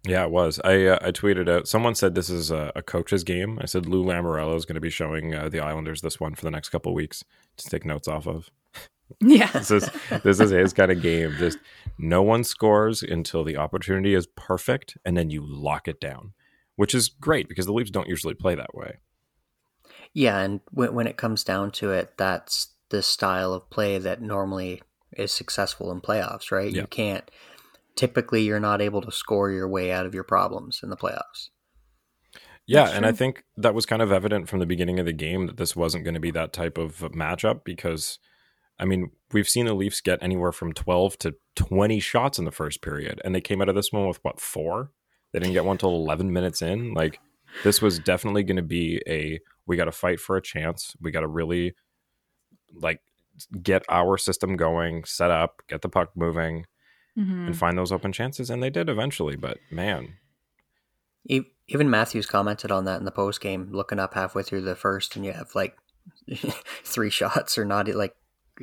Yeah, 0.08 0.24
it 0.24 0.32
was. 0.32 0.60
I 0.64 0.86
uh, 0.86 1.00
I 1.02 1.12
tweeted 1.12 1.50
out. 1.50 1.68
Someone 1.68 1.96
said 1.96 2.16
this 2.16 2.30
is 2.30 2.52
a, 2.52 2.72
a 2.76 2.82
coach's 2.82 3.24
game. 3.24 3.60
I 3.62 3.66
said 3.66 3.86
Lou 3.86 4.04
Lamoriello 4.04 4.56
is 4.56 4.66
going 4.66 4.76
to 4.76 4.82
be 4.82 4.90
showing 4.90 5.34
uh, 5.34 5.50
the 5.50 5.60
Islanders 5.60 6.02
this 6.02 6.20
one 6.20 6.36
for 6.36 6.46
the 6.46 6.52
next 6.52 6.70
couple 6.70 6.94
weeks 6.94 7.24
to 7.58 7.70
take 7.70 7.86
notes 7.86 8.08
off 8.08 8.28
of. 8.28 8.50
Yeah, 9.22 9.52
this 9.52 9.70
is 9.70 9.88
this 10.24 10.40
is 10.40 10.50
his 10.50 10.74
kind 10.74 10.92
of 10.92 11.00
game. 11.00 11.36
Just 11.38 11.60
no 12.00 12.24
one 12.24 12.44
scores 12.44 13.04
until 13.04 13.44
the 13.44 13.56
opportunity 13.56 14.16
is 14.16 14.26
perfect, 14.36 14.98
and 15.06 15.16
then 15.16 15.30
you 15.30 15.46
lock 15.46 15.88
it 15.88 16.02
down, 16.02 16.34
which 16.76 16.96
is 16.96 17.08
great 17.08 17.48
because 17.48 17.68
the 17.68 17.72
Leafs 17.72 17.92
don't 17.92 18.10
usually 18.10 18.34
play 18.34 18.56
that 18.56 18.74
way. 18.74 18.98
Yeah, 20.14 20.40
and 20.40 20.60
when 20.72 20.96
when 20.96 21.06
it 21.06 21.18
comes 21.18 21.44
down 21.44 21.70
to 21.74 21.92
it, 21.92 22.18
that's 22.18 22.70
the 22.90 23.04
style 23.04 23.54
of 23.54 23.70
play 23.70 24.00
that 24.00 24.24
normally 24.24 24.82
is 25.16 25.32
successful 25.32 25.92
in 25.92 26.02
playoffs, 26.02 26.52
right? 26.52 26.72
Yeah. 26.72 26.82
You 26.82 26.88
can't 26.88 27.30
typically 27.96 28.44
you're 28.44 28.60
not 28.60 28.82
able 28.82 29.02
to 29.02 29.12
score 29.12 29.52
your 29.52 29.68
way 29.68 29.92
out 29.92 30.06
of 30.06 30.14
your 30.14 30.24
problems 30.24 30.82
in 30.84 30.90
the 30.90 30.98
playoffs. 30.98 31.50
Yeah, 32.68 32.90
and 32.90 33.06
I 33.06 33.12
think 33.12 33.44
that 33.58 33.76
was 33.76 33.86
kind 33.86 34.02
of 34.02 34.12
evident 34.12 34.50
from 34.50 34.60
the 34.60 34.66
beginning 34.66 35.00
of 35.00 35.06
the 35.06 35.14
game 35.14 35.46
that 35.46 35.58
this 35.58 35.76
wasn't 35.76 36.04
going 36.04 36.16
to 36.16 36.20
be 36.20 36.32
that 36.32 36.52
type 36.52 36.78
of 36.80 36.98
matchup 37.14 37.64
because 37.64 38.18
I 38.80 38.86
mean, 38.86 39.12
we've 39.32 39.48
seen 39.48 39.68
the 39.68 39.74
Leafs 39.74 40.02
get 40.02 40.20
anywhere 40.22 40.52
from 40.52 40.74
12 40.74 41.18
to 41.20 41.36
20 41.56 42.00
shots 42.00 42.40
in 42.40 42.46
the 42.46 42.52
first 42.52 42.82
period 42.82 43.22
and 43.24 43.34
they 43.34 43.42
came 43.42 43.62
out 43.62 43.70
of 43.70 43.76
this 43.76 43.92
one 43.92 44.08
with 44.08 44.20
what, 44.24 44.42
4? 44.42 44.92
They 45.32 45.40
didn't 45.40 45.54
get 45.54 45.66
one 45.66 45.78
till 45.78 45.96
11 45.96 46.34
minutes 46.34 46.62
in. 46.62 46.94
Like 46.94 47.20
this 47.64 47.82
was 47.82 48.00
definitely 48.00 48.44
going 48.44 48.58
to 48.58 48.64
be 48.64 49.02
a 49.08 49.40
we 49.68 49.78
got 49.78 49.86
to 49.86 49.92
fight 49.92 50.20
for 50.20 50.36
a 50.36 50.42
chance. 50.42 50.96
We 51.00 51.12
got 51.12 51.22
to 51.22 51.28
really 51.28 51.76
like 52.74 53.02
get 53.62 53.84
our 53.90 54.18
system 54.18 54.56
going, 54.56 55.04
set 55.06 55.32
up, 55.32 55.62
get 55.68 55.82
the 55.82 55.90
puck 55.90 56.10
moving 56.16 56.66
mm-hmm. 57.18 57.48
and 57.48 57.58
find 57.58 57.78
those 57.78 57.92
open 57.92 58.12
chances. 58.12 58.50
And 58.50 58.62
they 58.62 58.70
did 58.70 58.90
eventually, 58.90 59.36
but 59.36 59.58
man. 59.72 60.16
Even 61.68 61.90
Matthews 61.90 62.28
commented 62.28 62.72
on 62.72 62.86
that 62.86 63.00
in 63.00 63.06
the 63.06 63.12
post 63.12 63.42
game, 63.42 63.70
looking 63.72 64.00
up 64.00 64.14
halfway 64.14 64.44
through 64.44 64.62
the 64.62 64.76
first, 64.76 65.16
and 65.16 65.26
you 65.26 65.34
have 65.34 65.56
like 65.56 65.76
three 66.84 67.10
shots 67.10 67.58
or 67.58 67.66
not, 67.66 67.88
like 67.88 68.16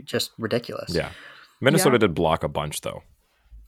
just 0.04 0.30
ridiculous. 0.38 0.94
Yeah. 0.94 1.10
Minnesota 1.60 1.94
yeah. 1.94 1.98
did 1.98 2.14
block 2.14 2.44
a 2.44 2.48
bunch 2.48 2.80
though. 2.80 3.02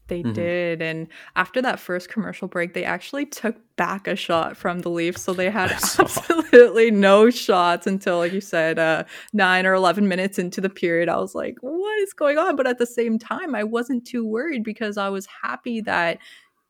They 0.09 0.23
mm-hmm. 0.23 0.33
did. 0.33 0.83
And 0.83 1.09
after 1.35 1.63
that 1.63 1.81
first 1.81 2.09
commercial 2.09 2.47
break, 2.47 2.75
they 2.75 2.85
actually 2.85 3.27
took 3.27 3.57
back 3.77 4.07
a 4.07 4.15
shot 4.15 4.57
from 4.57 4.81
the 4.81 4.91
Leafs. 4.91 5.23
So 5.23 5.33
they 5.33 5.51
had 5.51 5.71
absolutely 5.99 6.91
no 6.91 7.31
shots 7.31 7.87
until, 7.87 8.19
like 8.19 8.33
you 8.33 8.41
said, 8.41 8.79
uh, 8.79 9.05
nine 9.33 9.67
or 9.67 9.73
11 9.75 10.07
minutes 10.07 10.39
into 10.39 10.61
the 10.61 10.69
period. 10.69 11.09
I 11.09 11.17
was 11.17 11.35
like, 11.35 11.57
what 11.61 11.99
is 12.01 12.13
going 12.13 12.39
on? 12.39 12.57
But 12.57 12.67
at 12.67 12.79
the 12.79 12.87
same 12.87 13.19
time, 13.19 13.55
I 13.55 13.65
wasn't 13.65 14.07
too 14.07 14.27
worried 14.27 14.63
because 14.63 14.99
I 14.99 15.09
was 15.09 15.27
happy 15.43 15.81
that 15.83 16.19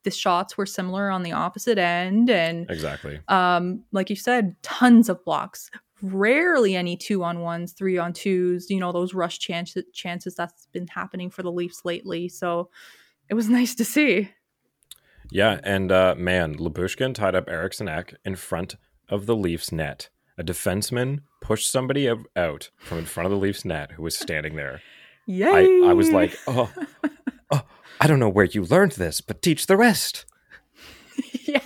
the 0.03 0.11
shots 0.11 0.55
were 0.55 0.67
similar 0.67 1.09
on 1.09 1.23
the 1.23 1.33
opposite 1.33 1.77
end. 1.77 2.29
And 2.29 2.69
exactly. 2.69 3.19
Um, 3.27 3.83
like 3.91 4.09
you 4.09 4.15
said, 4.15 4.55
tons 4.61 5.09
of 5.09 5.23
blocks, 5.25 5.69
rarely 6.01 6.75
any 6.75 6.95
two 6.95 7.23
on 7.23 7.41
ones, 7.41 7.73
three 7.73 7.97
on 7.97 8.13
twos, 8.13 8.69
you 8.69 8.79
know, 8.79 8.91
those 8.91 9.13
rush 9.13 9.39
chances 9.39 9.83
chances 9.93 10.35
that's 10.35 10.67
been 10.67 10.87
happening 10.87 11.29
for 11.29 11.43
the 11.43 11.51
Leafs 11.51 11.83
lately. 11.83 12.29
So 12.29 12.69
it 13.29 13.33
was 13.33 13.49
nice 13.49 13.75
to 13.75 13.85
see. 13.85 14.31
Yeah, 15.31 15.59
and 15.63 15.91
uh, 15.91 16.15
man, 16.17 16.55
Lyubushkin 16.55 17.13
tied 17.13 17.35
up 17.35 17.49
Eriksson 17.49 17.89
Ek 17.89 18.15
in 18.23 18.35
front 18.35 18.75
of 19.09 19.25
the 19.25 19.35
Leafs 19.35 19.71
net. 19.71 20.09
A 20.37 20.43
defenseman 20.43 21.21
pushed 21.41 21.71
somebody 21.71 22.09
out 22.35 22.69
from 22.77 22.97
in 22.99 23.05
front 23.05 23.25
of 23.25 23.31
the 23.31 23.37
Leafs 23.37 23.65
net 23.65 23.93
who 23.93 24.03
was 24.03 24.17
standing 24.17 24.55
there. 24.55 24.81
Yay! 25.25 25.81
I, 25.83 25.89
I 25.89 25.93
was 25.93 26.11
like, 26.11 26.37
oh, 26.47 26.71
oh, 27.51 27.61
I 27.99 28.07
don't 28.07 28.19
know 28.19 28.29
where 28.29 28.45
you 28.45 28.63
learned 28.63 28.93
this, 28.93 29.21
but 29.21 29.41
teach 29.41 29.65
the 29.65 29.77
rest. 29.77 30.25
yeah. 31.45 31.59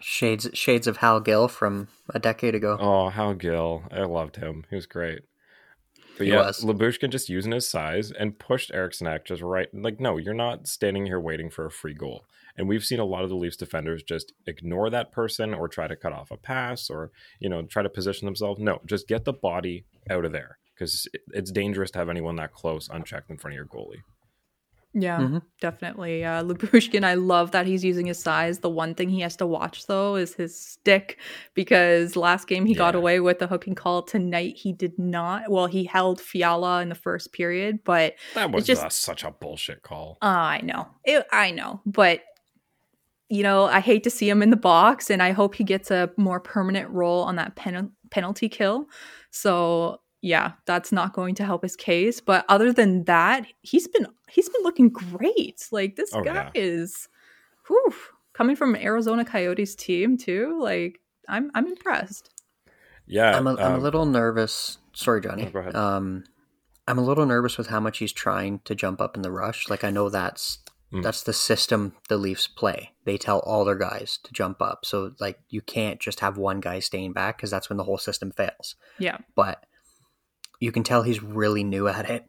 Shades 0.00 0.48
shades 0.54 0.86
of 0.86 0.98
Hal 0.98 1.20
Gill 1.20 1.46
from 1.46 1.88
a 2.12 2.18
decade 2.18 2.54
ago. 2.54 2.76
Oh, 2.80 3.10
Hal 3.10 3.34
Gill. 3.34 3.84
I 3.92 4.00
loved 4.00 4.36
him. 4.36 4.64
He 4.70 4.76
was 4.76 4.86
great. 4.86 5.20
But 6.20 6.26
he 6.26 6.34
yeah, 6.34 6.48
was. 6.48 6.62
Lyubushkin 6.62 7.08
just 7.08 7.30
using 7.30 7.52
his 7.52 7.66
size 7.66 8.10
and 8.10 8.38
pushed 8.38 8.70
Eriksson 8.74 9.06
Ek 9.06 9.24
just 9.24 9.40
right. 9.40 9.68
Like, 9.72 10.00
no, 10.00 10.18
you're 10.18 10.34
not 10.34 10.68
standing 10.68 11.06
here 11.06 11.18
waiting 11.18 11.48
for 11.48 11.64
a 11.64 11.70
free 11.70 11.94
goal. 11.94 12.26
And 12.58 12.68
we've 12.68 12.84
seen 12.84 13.00
a 13.00 13.06
lot 13.06 13.24
of 13.24 13.30
the 13.30 13.36
Leafs 13.36 13.56
defenders 13.56 14.02
just 14.02 14.34
ignore 14.46 14.90
that 14.90 15.12
person 15.12 15.54
or 15.54 15.66
try 15.66 15.88
to 15.88 15.96
cut 15.96 16.12
off 16.12 16.30
a 16.30 16.36
pass 16.36 16.90
or, 16.90 17.10
you 17.38 17.48
know, 17.48 17.62
try 17.62 17.82
to 17.82 17.88
position 17.88 18.26
themselves. 18.26 18.60
No, 18.60 18.82
just 18.84 19.08
get 19.08 19.24
the 19.24 19.32
body 19.32 19.86
out 20.10 20.26
of 20.26 20.32
there 20.32 20.58
because 20.74 21.08
it's 21.28 21.50
dangerous 21.50 21.90
to 21.92 21.98
have 21.98 22.10
anyone 22.10 22.36
that 22.36 22.52
close 22.52 22.90
unchecked 22.90 23.30
in 23.30 23.38
front 23.38 23.54
of 23.54 23.56
your 23.56 23.64
goalie. 23.64 24.02
Yeah, 24.92 25.20
mm-hmm. 25.20 25.38
definitely. 25.60 26.24
Uh, 26.24 26.42
Lyubushkin, 26.42 27.04
I 27.04 27.14
love 27.14 27.52
that 27.52 27.64
he's 27.64 27.84
using 27.84 28.06
his 28.06 28.18
size. 28.18 28.58
The 28.58 28.68
one 28.68 28.96
thing 28.96 29.08
he 29.08 29.20
has 29.20 29.36
to 29.36 29.46
watch, 29.46 29.86
though, 29.86 30.16
is 30.16 30.34
his 30.34 30.58
stick 30.58 31.20
because 31.54 32.16
last 32.16 32.48
game 32.48 32.66
he 32.66 32.72
yeah. 32.72 32.78
got 32.78 32.94
away 32.96 33.20
with 33.20 33.38
the 33.38 33.46
hooking 33.46 33.76
call. 33.76 34.02
Tonight 34.02 34.56
he 34.56 34.72
did 34.72 34.98
not. 34.98 35.48
Well, 35.48 35.66
he 35.66 35.84
held 35.84 36.20
Fiala 36.20 36.82
in 36.82 36.88
the 36.88 36.96
first 36.96 37.32
period, 37.32 37.84
but 37.84 38.14
that 38.34 38.50
was 38.50 38.66
just 38.66 38.90
such 38.90 39.22
a 39.22 39.30
bullshit 39.30 39.82
call. 39.82 40.18
Uh, 40.22 40.26
I 40.26 40.60
know. 40.62 40.88
It, 41.04 41.24
I 41.30 41.52
know. 41.52 41.80
But, 41.86 42.22
you 43.28 43.44
know, 43.44 43.66
I 43.66 43.78
hate 43.78 44.02
to 44.02 44.10
see 44.10 44.28
him 44.28 44.42
in 44.42 44.50
the 44.50 44.56
box, 44.56 45.08
and 45.08 45.22
I 45.22 45.30
hope 45.30 45.54
he 45.54 45.62
gets 45.62 45.92
a 45.92 46.10
more 46.16 46.40
permanent 46.40 46.90
role 46.90 47.22
on 47.22 47.36
that 47.36 47.54
pen- 47.54 47.92
penalty 48.10 48.48
kill. 48.48 48.86
So 49.30 50.00
yeah, 50.22 50.52
that's 50.66 50.92
not 50.92 51.12
going 51.12 51.34
to 51.36 51.44
help 51.44 51.62
his 51.62 51.76
case. 51.76 52.20
But 52.20 52.44
other 52.48 52.72
than 52.72 53.04
that, 53.04 53.46
he's 53.62 53.88
been 53.88 54.06
he's 54.28 54.48
been 54.48 54.62
looking 54.62 54.90
great. 54.90 55.66
Like 55.72 55.96
this 55.96 56.10
oh, 56.14 56.22
guy 56.22 56.34
yeah. 56.34 56.50
is 56.54 57.08
whew, 57.66 57.94
coming 58.32 58.56
from 58.56 58.76
Arizona 58.76 59.24
Coyotes 59.24 59.74
team 59.74 60.18
too. 60.18 60.58
Like 60.60 61.00
I'm 61.28 61.50
I'm 61.54 61.66
impressed. 61.66 62.30
Yeah. 63.06 63.36
I'm 63.36 63.46
a, 63.46 63.50
um, 63.50 63.58
I'm 63.58 63.72
a 63.72 63.76
um, 63.76 63.82
little 63.82 64.06
nervous. 64.06 64.78
Sorry, 64.92 65.20
Johnny. 65.20 65.46
go 65.46 65.60
ahead. 65.60 65.74
Um 65.74 66.24
I'm 66.86 66.98
a 66.98 67.02
little 67.04 67.26
nervous 67.26 67.56
with 67.56 67.68
how 67.68 67.80
much 67.80 67.98
he's 67.98 68.12
trying 68.12 68.60
to 68.64 68.74
jump 68.74 69.00
up 69.00 69.16
in 69.16 69.22
the 69.22 69.30
rush. 69.30 69.68
Like 69.68 69.84
I 69.84 69.90
know 69.90 70.10
that's 70.10 70.58
mm. 70.92 71.02
that's 71.02 71.22
the 71.22 71.32
system 71.32 71.94
the 72.08 72.18
Leafs 72.18 72.46
play. 72.46 72.92
They 73.04 73.16
tell 73.16 73.38
all 73.40 73.64
their 73.64 73.76
guys 73.76 74.18
to 74.24 74.32
jump 74.32 74.60
up. 74.60 74.84
So 74.84 75.12
like 75.18 75.38
you 75.48 75.62
can't 75.62 75.98
just 75.98 76.20
have 76.20 76.36
one 76.36 76.60
guy 76.60 76.80
staying 76.80 77.12
back 77.14 77.38
because 77.38 77.50
that's 77.50 77.70
when 77.70 77.78
the 77.78 77.84
whole 77.84 77.98
system 77.98 78.32
fails. 78.32 78.74
Yeah. 78.98 79.18
But 79.34 79.64
you 80.60 80.70
can 80.70 80.84
tell 80.84 81.02
he's 81.02 81.22
really 81.22 81.64
new 81.64 81.88
at 81.88 82.08
it 82.08 82.24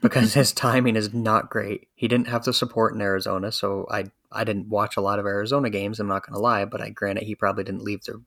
because 0.00 0.34
his 0.34 0.52
timing 0.52 0.94
is 0.94 1.12
not 1.12 1.50
great. 1.50 1.88
He 1.94 2.06
didn't 2.06 2.28
have 2.28 2.44
the 2.44 2.52
support 2.52 2.94
in 2.94 3.00
Arizona, 3.00 3.50
so 3.50 3.86
I 3.90 4.04
I 4.30 4.44
didn't 4.44 4.68
watch 4.68 4.96
a 4.96 5.00
lot 5.00 5.18
of 5.18 5.26
Arizona 5.26 5.70
games. 5.70 5.98
I'm 5.98 6.06
not 6.06 6.24
going 6.24 6.34
to 6.34 6.40
lie, 6.40 6.64
but 6.66 6.80
I 6.80 6.90
granted 6.90 7.24
he 7.24 7.34
probably 7.34 7.64
didn't 7.64 7.82
leave 7.82 8.04
the 8.04 8.22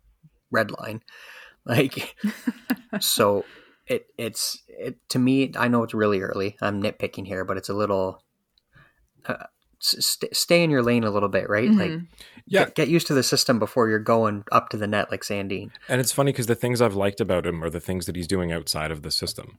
red 0.51 0.71
line, 0.71 1.01
like 1.65 2.15
so. 2.99 3.45
It 3.85 4.07
it's 4.17 4.63
it 4.67 4.97
to 5.09 5.19
me. 5.19 5.51
I 5.57 5.67
know 5.67 5.83
it's 5.83 5.93
really 5.93 6.21
early. 6.21 6.55
I'm 6.61 6.81
nitpicking 6.81 7.27
here, 7.27 7.43
but 7.43 7.57
it's 7.57 7.69
a 7.69 7.73
little. 7.73 8.23
Uh, 9.25 9.43
st- 9.83 10.35
stay 10.35 10.63
in 10.63 10.69
your 10.69 10.81
lane 10.81 11.03
a 11.03 11.11
little 11.11 11.29
bit, 11.29 11.49
right? 11.49 11.69
Mm-hmm. 11.69 11.79
Like, 11.79 12.01
yeah, 12.45 12.65
get, 12.65 12.75
get, 12.75 12.87
used 12.89 13.07
to 13.07 13.13
the 13.13 13.23
system 13.23 13.59
before 13.59 13.89
you're 13.89 13.99
going 13.99 14.43
up 14.51 14.69
to 14.69 14.77
the 14.77 14.87
net 14.87 15.11
like 15.11 15.21
Sandin. 15.21 15.71
And 15.87 16.01
it's 16.01 16.11
funny 16.11 16.31
because 16.31 16.47
the 16.47 16.55
things 16.55 16.81
I've 16.81 16.95
liked 16.95 17.21
about 17.21 17.45
him 17.45 17.63
are 17.63 17.69
the 17.69 17.79
things 17.79 18.05
that 18.05 18.15
he's 18.15 18.27
doing 18.27 18.51
outside 18.51 18.91
of 18.91 19.01
the 19.01 19.11
system, 19.11 19.57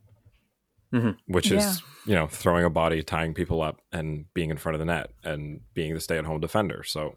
mm-hmm. 0.92 1.10
which 1.26 1.50
is 1.50 1.64
yeah. 1.64 1.74
you 2.06 2.14
know 2.14 2.26
throwing 2.26 2.64
a 2.64 2.70
body, 2.70 3.02
tying 3.02 3.34
people 3.34 3.62
up, 3.62 3.80
and 3.92 4.26
being 4.34 4.50
in 4.50 4.56
front 4.56 4.74
of 4.74 4.80
the 4.80 4.86
net, 4.86 5.10
and 5.22 5.60
being 5.74 5.94
the 5.94 6.00
stay-at-home 6.00 6.40
defender. 6.40 6.82
So 6.84 7.16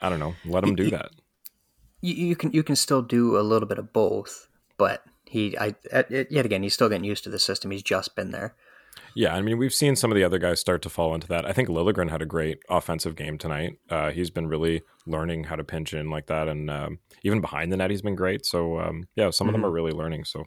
I 0.00 0.08
don't 0.08 0.20
know, 0.20 0.34
let 0.44 0.64
him 0.64 0.76
do 0.76 0.90
that. 0.90 1.10
You, 2.00 2.14
you 2.14 2.36
can 2.36 2.52
you 2.52 2.62
can 2.62 2.76
still 2.76 3.02
do 3.02 3.38
a 3.38 3.42
little 3.42 3.68
bit 3.68 3.78
of 3.78 3.92
both, 3.92 4.48
but 4.76 5.02
he 5.24 5.56
I 5.58 5.74
yet 6.08 6.44
again 6.44 6.62
he's 6.62 6.74
still 6.74 6.88
getting 6.88 7.04
used 7.04 7.24
to 7.24 7.30
the 7.30 7.38
system. 7.38 7.70
He's 7.70 7.82
just 7.82 8.14
been 8.14 8.30
there. 8.30 8.54
Yeah, 9.14 9.34
I 9.34 9.40
mean, 9.40 9.58
we've 9.58 9.72
seen 9.72 9.96
some 9.96 10.10
of 10.10 10.16
the 10.16 10.24
other 10.24 10.38
guys 10.38 10.60
start 10.60 10.82
to 10.82 10.90
fall 10.90 11.14
into 11.14 11.26
that. 11.28 11.46
I 11.46 11.52
think 11.52 11.68
Liljegren 11.68 12.10
had 12.10 12.22
a 12.22 12.26
great 12.26 12.58
offensive 12.68 13.16
game 13.16 13.38
tonight. 13.38 13.78
Uh, 13.88 14.10
he's 14.10 14.30
been 14.30 14.46
really 14.46 14.82
learning 15.06 15.44
how 15.44 15.56
to 15.56 15.64
pinch 15.64 15.94
in 15.94 16.10
like 16.10 16.26
that, 16.26 16.48
and 16.48 16.70
um, 16.70 16.98
even 17.22 17.40
behind 17.40 17.72
the 17.72 17.76
net, 17.76 17.90
he's 17.90 18.02
been 18.02 18.14
great. 18.14 18.44
So 18.44 18.78
um, 18.78 19.04
yeah, 19.16 19.30
some 19.30 19.46
mm-hmm. 19.46 19.48
of 19.48 19.52
them 19.52 19.60
mm-hmm. 19.60 19.66
are 19.66 19.72
really 19.72 19.92
learning. 19.92 20.24
So 20.24 20.44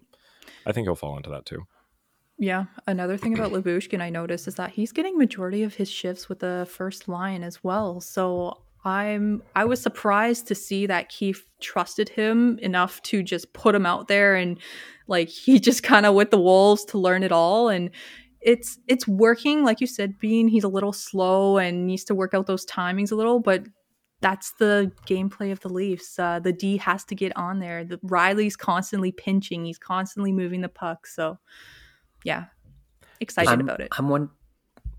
I 0.66 0.72
think 0.72 0.86
he'll 0.86 0.96
fall 0.96 1.18
into 1.18 1.30
that 1.32 1.46
too. 1.46 1.64
Yeah, 2.38 2.66
another 2.88 3.18
thing 3.18 3.34
about 3.34 3.52
Lyubushkin 3.52 4.02
I 4.02 4.10
noticed 4.10 4.48
is 4.48 4.56
that 4.56 4.72
he's 4.72 4.94
getting 4.94 5.18
majority 5.18 5.64
of 5.64 5.74
his 5.74 5.90
shifts 5.90 6.30
with 6.30 6.40
the 6.40 6.68
first 6.72 7.10
line 7.10 7.44
as 7.44 7.64
well. 7.64 8.00
So 8.00 8.62
I'm 8.86 9.44
I 9.56 9.66
was 9.66 9.82
surprised 9.82 10.48
to 10.48 10.56
see 10.56 10.86
that 10.86 11.10
Keefe 11.10 11.46
trusted 11.60 12.08
him 12.08 12.58
enough 12.60 13.02
to 13.04 13.22
just 13.22 13.52
put 13.52 13.76
him 13.76 13.86
out 13.86 14.08
there 14.08 14.36
and 14.36 14.58
like 15.08 15.28
he 15.28 15.60
just 15.70 15.84
kind 15.84 16.06
of 16.06 16.16
with 16.16 16.32
the 16.32 16.40
wolves 16.40 16.86
to 16.86 16.98
learn 16.98 17.24
it 17.24 17.32
all 17.32 17.68
and 17.68 17.90
it's 18.42 18.80
it's 18.88 19.08
working 19.08 19.64
like 19.64 19.82
you 19.82 19.88
said 19.88 20.18
bean 20.18 20.48
he's 20.48 20.64
a 20.64 20.70
little 20.70 20.94
slow 20.94 21.58
and 21.58 21.86
needs 21.86 22.06
to 22.06 22.16
work 22.16 22.34
out 22.34 22.48
those 22.48 22.66
timings 22.66 23.12
a 23.12 23.16
little 23.16 23.40
but 23.40 23.64
that's 24.22 24.52
the 24.60 24.92
gameplay 25.08 25.52
of 25.52 25.60
the 25.62 25.70
Leafs. 25.70 26.20
Uh, 26.20 26.40
the 26.40 26.52
D 26.52 26.78
has 26.78 27.04
to 27.06 27.16
get 27.16 27.36
on 27.38 27.60
there. 27.60 27.86
The, 27.86 27.98
Rielly's 28.00 28.56
constantly 28.56 29.12
pinching. 29.12 29.66
He's 29.66 29.78
constantly 29.78 30.32
moving 30.32 30.62
the 30.62 30.70
puck. 30.70 31.08
So, 31.08 31.40
yeah, 32.24 32.46
excited 33.20 33.50
I'm, 33.50 33.62
about 33.62 33.82
it. 33.82 33.90
I'm 33.98 34.10
one. 34.10 34.30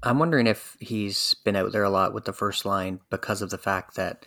I'm 0.02 0.18
wondering 0.18 0.46
if 0.46 0.76
he's 0.80 1.34
been 1.44 1.56
out 1.56 1.72
there 1.72 1.84
a 1.84 1.90
lot 1.90 2.14
with 2.14 2.24
the 2.24 2.32
first 2.32 2.64
line 2.64 3.00
because 3.10 3.42
of 3.42 3.50
the 3.50 3.58
fact 3.58 3.96
that 3.96 4.24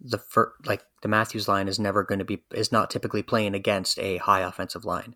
the 0.00 0.18
fir- 0.18 0.52
like 0.64 0.82
the 1.02 1.08
Matthews 1.08 1.46
line 1.46 1.68
is 1.68 1.78
never 1.78 2.02
going 2.02 2.18
to 2.18 2.24
be 2.24 2.42
is 2.52 2.72
not 2.72 2.90
typically 2.90 3.22
playing 3.22 3.54
against 3.54 3.98
a 4.00 4.16
high 4.16 4.40
offensive 4.40 4.84
line 4.84 5.14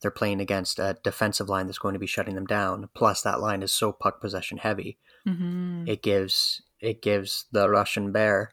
they're 0.00 0.10
playing 0.10 0.40
against 0.40 0.78
a 0.78 0.98
defensive 1.02 1.48
line 1.48 1.66
that's 1.66 1.78
going 1.78 1.92
to 1.94 1.98
be 1.98 2.06
shutting 2.06 2.34
them 2.34 2.46
down. 2.46 2.88
Plus, 2.94 3.22
that 3.22 3.40
line 3.40 3.62
is 3.62 3.72
so 3.72 3.92
puck 3.92 4.20
possession 4.20 4.58
heavy. 4.58 4.98
Mm-hmm. 5.26 5.84
It 5.86 6.02
gives 6.02 6.62
it 6.80 7.02
gives 7.02 7.44
the 7.52 7.68
Russian 7.68 8.10
bear 8.10 8.52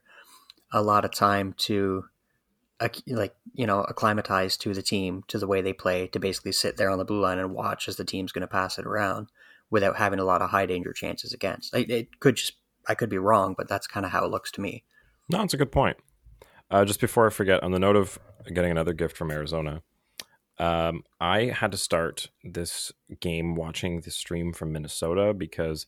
a 0.72 0.82
lot 0.82 1.06
of 1.06 1.13
time 1.13 1.54
to 1.58 2.06
like 3.10 3.36
you 3.54 3.66
know 3.66 3.82
acclimatize 3.84 4.56
to 4.58 4.74
the 4.74 4.82
team 4.82 5.24
to 5.27 5.39
the 5.39 5.48
way 5.48 5.62
they 5.62 5.74
play 5.74 6.08
to 6.08 6.20
basically 6.20 6.51
sit 6.51 6.77
there 6.77 6.89
on 6.89 7.00
the 7.00 7.06
blue 7.06 7.20
line 7.20 7.39
and 7.39 7.54
watch 7.54 7.88
as 7.88 7.96
the 7.96 8.06
team's 8.06 8.32
going 8.32 8.42
to 8.42 8.48
pass 8.48 8.77
it 8.77 8.86
around 8.86 9.27
without 9.70 9.98
having 9.98 10.20
a 10.20 10.24
lot 10.24 10.42
of 10.42 10.51
high 10.51 10.66
danger 10.66 10.94
chances 10.94 11.34
against 11.34 11.74
it, 11.74 11.89
it 11.89 12.20
could 12.20 12.36
just 12.36 12.54
i 12.88 12.94
could 12.94 13.10
be 13.10 13.18
wrong 13.18 13.56
but 13.58 13.68
that's 13.68 13.88
kind 13.88 14.06
of 14.06 14.12
how 14.12 14.24
it 14.24 14.30
looks 14.30 14.51
to 14.51 14.62
me 14.62 14.84
no 15.27 15.42
it's 15.42 15.56
a 15.56 15.58
good 15.58 15.72
point 15.72 15.98
uh, 16.70 16.86
just 16.86 17.01
before 17.01 17.25
i 17.25 17.32
forget 17.32 17.63
on 17.63 17.72
the 17.72 17.80
note 17.80 17.96
of 17.96 18.20
getting 18.54 18.70
another 18.70 18.94
gift 18.94 19.18
from 19.18 19.32
arizona 19.32 19.82
um, 20.60 21.04
I 21.20 21.46
had 21.46 21.72
to 21.72 21.78
start 21.78 22.30
this 22.44 22.92
game 23.20 23.56
watching 23.56 24.02
the 24.02 24.12
stream 24.12 24.54
from 24.54 24.72
Minnesota 24.72 25.34
because, 25.34 25.86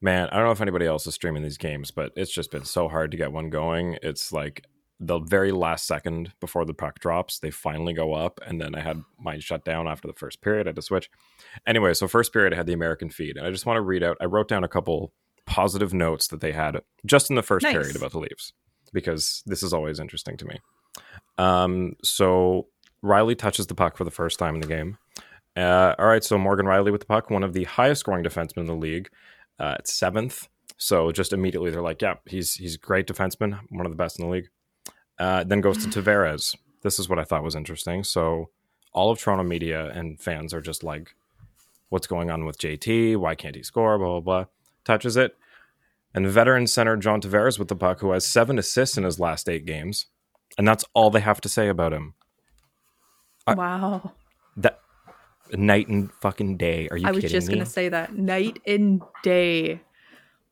man, 0.00 0.28
I 0.30 0.36
don't 0.36 0.46
know 0.46 0.52
if 0.52 0.60
anybody 0.60 0.86
else 0.86 1.06
is 1.06 1.14
streaming 1.14 1.42
these 1.42 1.58
games, 1.58 1.90
but 1.90 2.12
it's 2.16 2.32
just 2.32 2.50
been 2.50 2.64
so 2.64 2.88
hard 2.88 3.10
to 3.12 3.16
get 3.16 3.32
one 3.32 3.50
going. 3.50 3.98
It's 4.02 4.32
like 4.32 4.66
the 5.00 5.20
very 5.20 5.52
last 5.52 5.86
second 5.86 6.32
before 6.40 6.64
the 6.64 6.74
puck 6.74 6.98
drops, 6.98 7.38
they 7.38 7.50
finally 7.50 7.92
go 7.92 8.14
up, 8.14 8.40
and 8.44 8.60
then 8.60 8.74
I 8.74 8.80
had 8.80 9.02
mine 9.18 9.40
shut 9.40 9.64
down 9.64 9.86
after 9.86 10.08
the 10.08 10.14
first 10.14 10.40
period. 10.40 10.66
I 10.66 10.70
had 10.70 10.76
to 10.76 10.82
switch. 10.82 11.08
Anyway, 11.66 11.94
so 11.94 12.08
first 12.08 12.32
period, 12.32 12.52
I 12.52 12.56
had 12.56 12.66
the 12.66 12.72
American 12.72 13.08
feed, 13.08 13.36
and 13.36 13.46
I 13.46 13.50
just 13.50 13.66
want 13.66 13.76
to 13.76 13.82
read 13.82 14.02
out. 14.02 14.16
I 14.20 14.24
wrote 14.24 14.48
down 14.48 14.64
a 14.64 14.68
couple 14.68 15.12
positive 15.46 15.94
notes 15.94 16.28
that 16.28 16.40
they 16.40 16.52
had 16.52 16.80
just 17.06 17.30
in 17.30 17.36
the 17.36 17.42
first 17.42 17.62
nice. 17.62 17.72
period 17.72 17.96
about 17.96 18.10
the 18.10 18.18
Leafs 18.18 18.52
because 18.92 19.42
this 19.46 19.62
is 19.62 19.72
always 19.72 20.00
interesting 20.00 20.36
to 20.36 20.44
me. 20.44 20.58
Um, 21.38 21.94
so 22.02 22.66
Rielly 23.02 23.36
touches 23.36 23.66
the 23.66 23.74
puck 23.74 23.96
for 23.96 24.04
the 24.04 24.10
first 24.10 24.38
time 24.38 24.54
in 24.54 24.60
the 24.60 24.66
game. 24.66 24.98
Uh, 25.56 25.94
all 25.98 26.06
right, 26.06 26.22
so 26.22 26.38
Morgan 26.38 26.66
Rielly 26.66 26.92
with 26.92 27.00
the 27.00 27.06
puck, 27.06 27.30
one 27.30 27.42
of 27.42 27.52
the 27.52 27.64
highest 27.64 28.00
scoring 28.00 28.24
defensemen 28.24 28.58
in 28.58 28.66
the 28.66 28.74
league, 28.74 29.10
uh, 29.58 29.76
at 29.78 29.88
seventh. 29.88 30.48
So 30.76 31.10
just 31.10 31.32
immediately 31.32 31.70
they're 31.70 31.82
like, 31.82 32.00
yeah, 32.00 32.14
he's 32.26 32.54
he's 32.54 32.76
great 32.76 33.06
defenseman, 33.06 33.58
one 33.70 33.84
of 33.84 33.90
the 33.90 33.96
best 33.96 34.18
in 34.18 34.26
the 34.26 34.32
league. 34.32 34.48
Uh, 35.18 35.42
then 35.42 35.60
goes 35.60 35.84
to 35.84 35.88
Tavares. 35.88 36.56
This 36.82 37.00
is 37.00 37.08
what 37.08 37.18
I 37.18 37.24
thought 37.24 37.42
was 37.42 37.56
interesting. 37.56 38.04
So 38.04 38.50
all 38.92 39.10
of 39.10 39.18
Toronto 39.18 39.42
media 39.42 39.90
and 39.90 40.20
fans 40.20 40.54
are 40.54 40.60
just 40.60 40.84
like, 40.84 41.16
what's 41.88 42.06
going 42.06 42.30
on 42.30 42.44
with 42.44 42.58
JT? 42.58 43.16
Why 43.16 43.34
can't 43.34 43.56
he 43.56 43.64
score? 43.64 43.98
Blah 43.98 44.20
blah 44.20 44.20
blah. 44.20 44.44
Touches 44.84 45.16
it, 45.16 45.36
and 46.14 46.26
veteran 46.28 46.68
center 46.68 46.96
John 46.96 47.20
Tavares 47.20 47.58
with 47.58 47.68
the 47.68 47.74
puck, 47.74 48.00
who 48.00 48.12
has 48.12 48.24
seven 48.24 48.58
assists 48.58 48.96
in 48.96 49.02
his 49.02 49.18
last 49.18 49.48
eight 49.48 49.66
games, 49.66 50.06
and 50.56 50.68
that's 50.68 50.84
all 50.94 51.10
they 51.10 51.20
have 51.20 51.40
to 51.40 51.48
say 51.48 51.68
about 51.68 51.92
him 51.92 52.14
wow. 53.56 54.12
That 54.56 54.80
night 55.52 55.88
and 55.88 56.12
fucking 56.12 56.56
day. 56.56 56.88
Are 56.90 56.96
you? 56.96 57.06
I 57.06 57.12
was 57.12 57.24
just 57.24 57.48
gonna 57.48 57.66
say 57.66 57.88
that 57.88 58.16
night 58.16 58.58
and 58.66 59.02
day. 59.22 59.80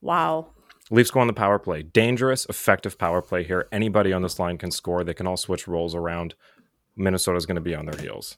Wow. 0.01 0.49
Leafs 0.91 1.11
go 1.11 1.21
on 1.21 1.27
the 1.27 1.33
power 1.33 1.59
play. 1.59 1.83
Dangerous, 1.83 2.47
effective 2.47 2.97
power 2.97 3.21
play 3.21 3.43
here. 3.43 3.67
Anybody 3.73 4.13
on 4.13 4.23
this 4.23 4.39
line 4.39 4.57
can 4.57 4.71
score. 4.71 5.03
They 5.03 5.15
can 5.15 5.27
all 5.27 5.37
switch 5.37 5.67
roles 5.67 5.97
around. 5.97 6.35
Minnesota's 6.95 7.45
going 7.45 7.57
to 7.57 7.61
be 7.61 7.75
on 7.75 7.87
their 7.87 8.01
heels. 8.01 8.37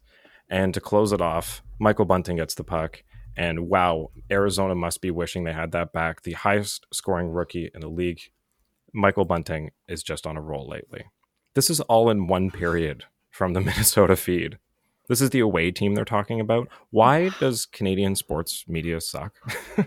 And 0.49 0.73
to 0.73 0.81
close 0.81 1.13
it 1.13 1.21
off, 1.21 1.63
Michael 1.79 2.07
Bunting 2.07 2.37
gets 2.37 2.55
the 2.55 2.65
puck. 2.65 3.03
And 3.37 3.69
wow, 3.69 4.11
Arizona 4.31 4.75
must 4.75 5.03
be 5.03 5.11
wishing 5.11 5.45
they 5.45 5.53
had 5.53 5.73
that 5.73 5.93
back. 5.93 6.23
The 6.23 6.33
highest 6.33 6.87
scoring 6.93 7.29
rookie 7.29 7.71
in 7.75 7.83
the 7.83 7.89
league, 7.89 8.21
Michael 8.95 9.27
Bunting, 9.27 9.71
is 9.87 10.03
just 10.03 10.27
on 10.27 10.39
a 10.39 10.41
roll 10.41 10.67
lately. 10.67 11.05
This 11.55 11.69
is 11.69 11.81
all 11.83 12.09
in 12.09 12.29
one 12.29 12.51
period 12.51 13.05
from 13.39 13.53
the 13.53 13.61
Minnesota 13.69 14.17
feed. 14.17 14.59
This 15.09 15.23
is 15.23 15.31
the 15.31 15.39
away 15.41 15.71
team 15.71 15.95
they're 15.95 16.05
talking 16.05 16.41
about. 16.41 16.69
Why 16.91 17.31
does 17.41 17.65
Canadian 17.65 18.17
sports 18.17 18.65
media 18.67 19.01
suck? 19.01 19.35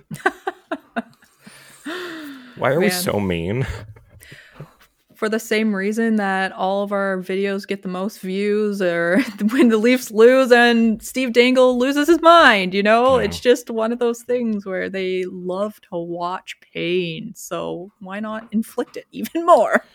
Why 2.56 2.70
are 2.70 2.80
Man. 2.80 2.80
we 2.80 2.90
so 2.90 3.20
mean? 3.20 3.68
for 5.16 5.30
the 5.30 5.40
same 5.40 5.76
reason 5.76 6.16
that 6.16 6.52
all 6.54 6.82
of 6.82 6.92
our 6.92 7.18
videos 7.18 7.68
get 7.68 7.84
the 7.84 7.88
most 7.88 8.22
views 8.22 8.82
or 8.82 9.22
when 9.52 9.70
the 9.70 9.78
Leafs 9.78 10.10
lose 10.10 10.52
and 10.52 11.04
Steve 11.04 11.34
Dangle 11.34 11.78
loses 11.78 12.08
his 12.08 12.20
mind, 12.22 12.74
you 12.74 12.82
know? 12.82 13.20
Yeah. 13.20 13.26
It's 13.26 13.40
just 13.40 13.70
one 13.70 13.92
of 13.92 14.00
those 14.00 14.24
things 14.24 14.66
where 14.66 14.90
they 14.90 15.26
love 15.26 15.80
to 15.82 15.98
watch 15.98 16.56
pain. 16.74 17.34
So 17.36 17.92
why 18.00 18.20
not 18.20 18.48
inflict 18.52 18.98
it 18.98 19.06
even 19.12 19.46
more? 19.46 19.86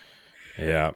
Yeah. 0.59 0.93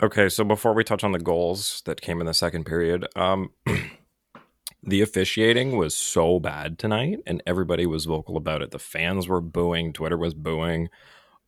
Okay, 0.00 0.28
so 0.28 0.44
before 0.44 0.74
we 0.74 0.84
touch 0.84 1.04
on 1.04 1.12
the 1.12 1.18
goals 1.18 1.82
that 1.86 2.00
came 2.00 2.20
in 2.20 2.26
the 2.26 2.34
second 2.34 2.64
period, 2.64 3.06
um 3.16 3.50
the 4.82 5.00
officiating 5.00 5.76
was 5.76 5.96
so 5.96 6.40
bad 6.40 6.78
tonight 6.78 7.20
and 7.26 7.42
everybody 7.46 7.86
was 7.86 8.04
vocal 8.04 8.36
about 8.36 8.62
it. 8.62 8.70
The 8.70 8.78
fans 8.78 9.28
were 9.28 9.40
booing, 9.40 9.92
Twitter 9.92 10.18
was 10.18 10.34
booing 10.34 10.88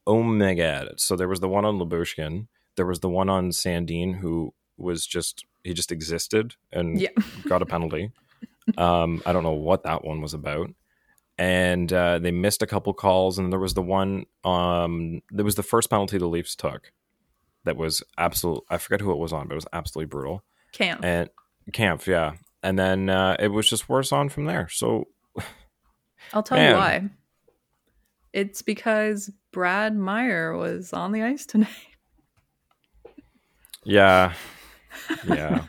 oh 0.07 0.23
my 0.23 0.55
god! 0.55 1.01
So 1.01 1.17
there 1.17 1.29
was 1.29 1.41
the 1.41 1.49
one 1.49 1.65
on 1.65 1.79
Lyubushkin, 1.79 2.47
There 2.77 2.87
was 2.87 3.01
the 3.01 3.09
one 3.09 3.29
on 3.29 3.51
Sandin 3.51 4.19
who 4.19 4.55
was 4.77 5.07
just 5.07 5.45
he 5.63 5.73
just 5.73 5.93
existed 5.93 6.57
and 6.73 7.01
yeah. 7.01 7.11
got 7.49 7.63
a 7.63 7.67
penalty. 7.67 8.11
Um, 8.77 9.23
I 9.25 9.33
don't 9.33 9.43
know 9.43 9.53
what 9.53 9.85
that 9.85 10.05
one 10.05 10.21
was 10.21 10.35
about. 10.35 10.71
And 11.37 11.93
uh, 11.93 12.21
they 12.21 12.31
missed 12.31 12.63
a 12.63 12.67
couple 12.67 12.95
calls, 12.95 13.39
and 13.39 13.53
there 13.53 13.59
was 13.59 13.75
the 13.75 13.83
one. 13.83 14.27
Um, 14.45 15.21
there 15.31 15.45
was 15.45 15.57
the 15.57 15.65
first 15.65 15.91
penalty 15.91 16.17
the 16.17 16.27
Leafs 16.27 16.55
took. 16.55 16.93
That 17.65 17.77
was 17.77 18.03
absolute. 18.19 18.63
I 18.71 18.79
forget 18.79 19.01
who 19.01 19.13
it 19.13 19.19
was 19.19 19.33
on, 19.33 19.49
but 19.49 19.55
it 19.55 19.57
was 19.57 19.67
absolutely 19.73 20.07
brutal. 20.07 20.45
Camp 20.73 21.05
and 21.05 21.31
camp, 21.73 22.07
yeah. 22.07 22.33
And 22.63 22.79
then 22.79 23.09
uh, 23.09 23.37
it 23.39 23.49
was 23.49 23.69
just 23.69 23.89
worse 23.89 24.13
on 24.13 24.29
from 24.29 24.47
there. 24.47 24.69
So 24.71 25.09
I'll 26.33 26.43
tell 26.43 26.59
man, 26.59 26.71
you 26.71 26.77
why. 26.77 27.11
It's 28.33 28.63
because 28.63 29.31
Brad 29.53 29.97
Meier 29.97 30.57
was 30.57 30.93
on 30.93 31.13
the 31.13 31.23
ice 31.23 31.47
tonight. 31.47 31.69
Yeah. 33.87 34.33
Yeah. 35.27 35.65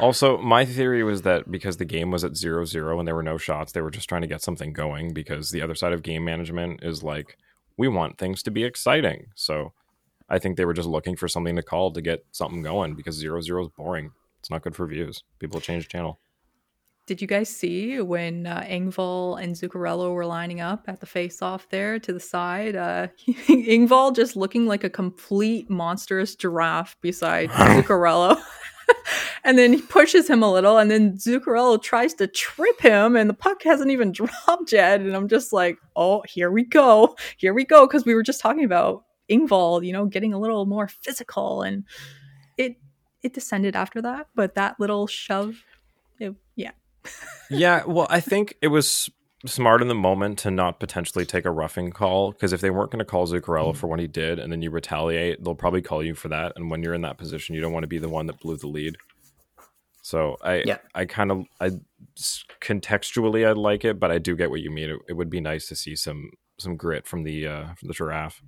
also, 0.00 0.38
my 0.38 0.64
theory 0.64 1.04
was 1.04 1.22
that 1.22 1.50
because 1.50 1.76
the 1.76 1.84
game 1.84 2.10
was 2.10 2.24
at 2.24 2.36
0 2.36 2.64
0 2.64 2.98
and 2.98 3.06
there 3.06 3.14
were 3.14 3.22
no 3.22 3.38
shots, 3.38 3.72
they 3.72 3.80
were 3.80 3.90
just 3.90 4.08
trying 4.08 4.22
to 4.22 4.26
get 4.26 4.42
something 4.42 4.72
going 4.72 5.12
because 5.12 5.50
the 5.50 5.62
other 5.62 5.76
side 5.76 5.92
of 5.92 6.02
game 6.02 6.24
management 6.24 6.82
is 6.82 7.02
like, 7.02 7.36
we 7.76 7.86
want 7.86 8.18
things 8.18 8.42
to 8.42 8.50
be 8.50 8.64
exciting. 8.64 9.26
So 9.36 9.72
I 10.28 10.38
think 10.38 10.56
they 10.56 10.64
were 10.64 10.74
just 10.74 10.88
looking 10.88 11.16
for 11.16 11.28
something 11.28 11.56
to 11.56 11.62
call 11.62 11.92
to 11.92 12.02
get 12.02 12.24
something 12.32 12.62
going 12.62 12.94
because 12.94 13.16
0 13.16 13.40
0 13.40 13.62
is 13.62 13.68
boring. 13.68 14.12
It's 14.40 14.50
not 14.50 14.62
good 14.62 14.76
for 14.76 14.86
views. 14.86 15.24
People 15.38 15.60
change 15.60 15.88
channel. 15.88 16.18
Did 17.06 17.22
you 17.22 17.26
guys 17.26 17.48
see 17.48 18.02
when 18.02 18.46
uh, 18.46 18.60
Engvall 18.68 19.42
and 19.42 19.54
Zuccarello 19.54 20.12
were 20.12 20.26
lining 20.26 20.60
up 20.60 20.84
at 20.88 21.00
the 21.00 21.06
face-off 21.06 21.66
there 21.70 21.98
to 21.98 22.12
the 22.12 22.20
side? 22.20 22.76
Uh, 22.76 23.08
Engvall 23.48 24.14
just 24.14 24.36
looking 24.36 24.66
like 24.66 24.84
a 24.84 24.90
complete 24.90 25.70
monstrous 25.70 26.34
giraffe 26.34 27.00
beside 27.00 27.48
Zuccarello. 27.50 28.38
and 29.44 29.56
then 29.56 29.72
he 29.72 29.80
pushes 29.80 30.28
him 30.28 30.42
a 30.42 30.52
little, 30.52 30.76
and 30.76 30.90
then 30.90 31.14
Zuccarello 31.14 31.82
tries 31.82 32.12
to 32.14 32.26
trip 32.26 32.78
him, 32.78 33.16
and 33.16 33.30
the 33.30 33.34
puck 33.34 33.62
hasn't 33.62 33.90
even 33.90 34.12
dropped 34.12 34.70
yet. 34.70 35.00
And 35.00 35.16
I'm 35.16 35.28
just 35.28 35.50
like, 35.50 35.78
oh, 35.96 36.22
here 36.28 36.50
we 36.50 36.62
go. 36.62 37.16
Here 37.38 37.54
we 37.54 37.64
go. 37.64 37.86
Because 37.86 38.04
we 38.04 38.14
were 38.14 38.22
just 38.22 38.42
talking 38.42 38.64
about 38.64 39.04
Engvall, 39.30 39.84
you 39.84 39.92
know, 39.92 40.06
getting 40.06 40.32
a 40.32 40.38
little 40.38 40.66
more 40.66 40.88
physical, 40.88 41.62
and 41.62 41.84
it 42.56 42.76
it 43.22 43.34
descended 43.34 43.76
after 43.76 44.00
that. 44.02 44.28
But 44.34 44.54
that 44.54 44.78
little 44.78 45.06
shove, 45.06 45.64
it, 46.18 46.34
yeah, 46.56 46.72
yeah, 47.50 47.84
well, 47.84 48.06
I 48.10 48.20
think 48.20 48.54
it 48.62 48.68
was 48.68 49.10
smart 49.46 49.80
in 49.80 49.88
the 49.88 49.94
moment 49.94 50.38
to 50.40 50.50
not 50.50 50.80
potentially 50.80 51.24
take 51.24 51.44
a 51.44 51.50
roughing 51.50 51.90
call 51.90 52.32
because 52.32 52.52
if 52.52 52.60
they 52.60 52.70
weren't 52.70 52.90
going 52.90 52.98
to 52.98 53.04
call 53.04 53.26
Zuccarello 53.26 53.74
for 53.74 53.86
what 53.86 54.00
he 54.00 54.08
did 54.08 54.38
and 54.38 54.50
then 54.50 54.62
you 54.62 54.70
retaliate, 54.70 55.42
they'll 55.42 55.54
probably 55.54 55.82
call 55.82 56.02
you 56.02 56.14
for 56.14 56.28
that. 56.28 56.52
And 56.56 56.70
when 56.70 56.82
you're 56.82 56.94
in 56.94 57.02
that 57.02 57.18
position, 57.18 57.54
you 57.54 57.60
don't 57.60 57.72
want 57.72 57.84
to 57.84 57.88
be 57.88 57.98
the 57.98 58.08
one 58.08 58.26
that 58.26 58.40
blew 58.40 58.56
the 58.56 58.66
lead. 58.66 58.96
So 60.02 60.38
I, 60.42 60.62
yeah. 60.66 60.78
I 60.94 61.04
kind 61.04 61.30
of, 61.30 61.44
I 61.60 61.70
contextually 62.60 63.46
I 63.46 63.52
like 63.52 63.84
it, 63.84 64.00
but 64.00 64.10
I 64.10 64.18
do 64.18 64.34
get 64.34 64.50
what 64.50 64.60
you 64.60 64.70
mean. 64.70 64.90
It, 64.90 64.98
it 65.10 65.12
would 65.12 65.30
be 65.30 65.40
nice 65.40 65.68
to 65.68 65.76
see 65.76 65.94
some 65.94 66.30
some 66.58 66.76
grit 66.76 67.06
from 67.06 67.22
the 67.22 67.46
uh, 67.46 67.74
from 67.74 67.88
the 67.88 67.94
giraffe. 67.94 68.42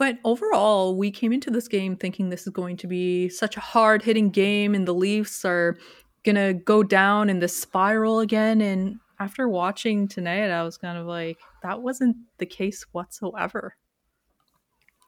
But 0.00 0.16
overall, 0.24 0.96
we 0.96 1.10
came 1.10 1.30
into 1.30 1.50
this 1.50 1.68
game 1.68 1.94
thinking 1.94 2.30
this 2.30 2.46
is 2.46 2.54
going 2.54 2.78
to 2.78 2.86
be 2.86 3.28
such 3.28 3.58
a 3.58 3.60
hard 3.60 4.00
hitting 4.00 4.30
game, 4.30 4.74
and 4.74 4.88
the 4.88 4.94
Leafs 4.94 5.44
are 5.44 5.76
gonna 6.24 6.54
go 6.54 6.82
down 6.82 7.28
in 7.28 7.40
the 7.40 7.48
spiral 7.48 8.20
again. 8.20 8.62
And 8.62 8.98
after 9.18 9.46
watching 9.46 10.08
tonight, 10.08 10.48
I 10.48 10.62
was 10.62 10.78
kind 10.78 10.96
of 10.96 11.06
like, 11.06 11.36
that 11.62 11.82
wasn't 11.82 12.16
the 12.38 12.46
case 12.46 12.86
whatsoever. 12.92 13.76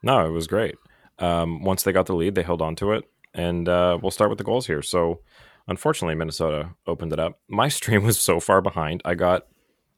No, 0.02 0.26
it 0.26 0.30
was 0.30 0.46
great. 0.46 0.74
Um, 1.18 1.64
once 1.64 1.84
they 1.84 1.92
got 1.92 2.04
the 2.04 2.14
lead, 2.14 2.34
they 2.34 2.42
held 2.42 2.60
on 2.60 2.76
to 2.76 2.92
it. 2.92 3.04
And 3.32 3.70
uh, 3.70 3.98
we'll 4.02 4.10
start 4.10 4.28
with 4.28 4.36
the 4.36 4.44
goals 4.44 4.66
here. 4.66 4.82
So, 4.82 5.20
unfortunately, 5.68 6.16
Minnesota 6.16 6.68
opened 6.86 7.14
it 7.14 7.18
up. 7.18 7.40
My 7.48 7.68
stream 7.70 8.02
was 8.04 8.20
so 8.20 8.40
far 8.40 8.60
behind. 8.60 9.00
I 9.06 9.14
got 9.14 9.46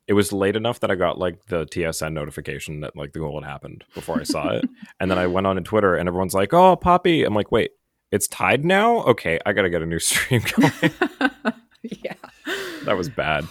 it 0.06 0.12
was 0.12 0.32
late 0.32 0.56
enough 0.56 0.80
that 0.80 0.90
I 0.90 0.94
got 0.94 1.18
like 1.18 1.46
the 1.46 1.66
TSN 1.66 2.12
notification 2.12 2.80
that 2.80 2.96
like 2.96 3.12
the 3.12 3.20
goal 3.20 3.40
had 3.40 3.48
happened 3.48 3.84
before 3.94 4.20
I 4.20 4.24
saw 4.24 4.50
it. 4.50 4.68
and 5.00 5.10
then 5.10 5.18
I 5.18 5.26
went 5.26 5.46
on 5.46 5.56
to 5.56 5.62
Twitter 5.62 5.94
and 5.94 6.08
everyone's 6.08 6.34
like, 6.34 6.52
"Oh, 6.52 6.76
Poppy." 6.76 7.24
I'm 7.24 7.34
like, 7.34 7.50
"Wait, 7.50 7.70
it's 8.10 8.28
tied 8.28 8.64
now. 8.64 9.02
Okay, 9.04 9.38
I 9.44 9.52
gotta 9.52 9.70
get 9.70 9.82
a 9.82 9.86
new 9.86 9.98
stream 10.00 10.42
going. 10.56 10.72
yeah, 11.82 12.14
that 12.84 12.96
was 12.96 13.08
bad. 13.08 13.46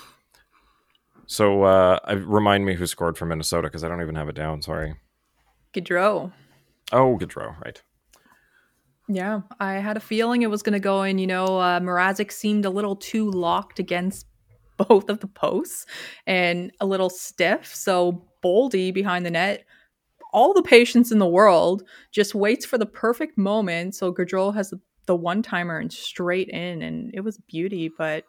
So, 1.26 1.64
uh, 1.64 2.00
remind 2.26 2.66
me 2.66 2.76
who 2.76 2.86
scored 2.86 3.18
for 3.18 3.26
Minnesota 3.26 3.68
because 3.68 3.84
I 3.84 3.88
don't 3.88 4.02
even 4.02 4.16
have 4.16 4.30
it 4.30 4.36
down. 4.36 4.62
Sorry, 4.62 4.96
Gaudreau. 5.74 6.32
Oh, 6.92 7.18
Gaudreau, 7.18 7.60
right. 7.62 7.82
Yeah, 9.10 9.42
I 9.60 9.74
had 9.74 9.98
a 9.98 10.00
feeling 10.00 10.44
it 10.44 10.50
was 10.50 10.64
going 10.64 10.74
to 10.74 10.80
go 10.80 11.04
in. 11.04 11.18
You 11.18 11.28
know, 11.28 11.60
uh, 11.60 11.80
Mrazek 11.80 12.32
seemed 12.32 12.66
a 12.66 12.70
little 12.70 12.96
too 12.96 13.30
locked 13.30 13.80
against 13.80 14.28
both 14.88 15.10
of 15.10 15.20
the 15.20 15.28
posts 15.28 15.86
and 16.26 16.72
a 16.80 16.86
little 16.86 17.10
stiff. 17.10 17.74
So 17.74 18.26
Boldy 18.44 18.94
behind 18.94 19.26
the 19.26 19.32
net 19.32 19.66
all 20.34 20.54
the 20.54 20.64
patience 20.64 21.12
in 21.12 21.20
the 21.20 21.28
world, 21.28 21.84
just 22.12 22.36
waits 22.36 22.66
for 22.66 22.78
the 22.78 22.88
perfect 22.88 23.38
moment. 23.38 23.96
So 23.96 24.12
Gaudreau 24.12 24.54
has 24.56 24.74
the 25.06 25.16
one 25.16 25.42
timer 25.44 25.78
and 25.78 25.94
straight 25.94 26.50
in, 26.50 26.82
and 26.82 27.12
it 27.14 27.22
was 27.22 27.38
beauty. 27.38 27.90
But 27.96 28.26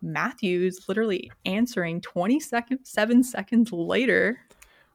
Matthews 0.00 0.86
literally 0.88 1.30
answering 1.44 2.00
20 2.00 2.40
seconds, 2.40 2.90
seven 2.90 3.22
seconds 3.22 3.70
later, 3.72 4.40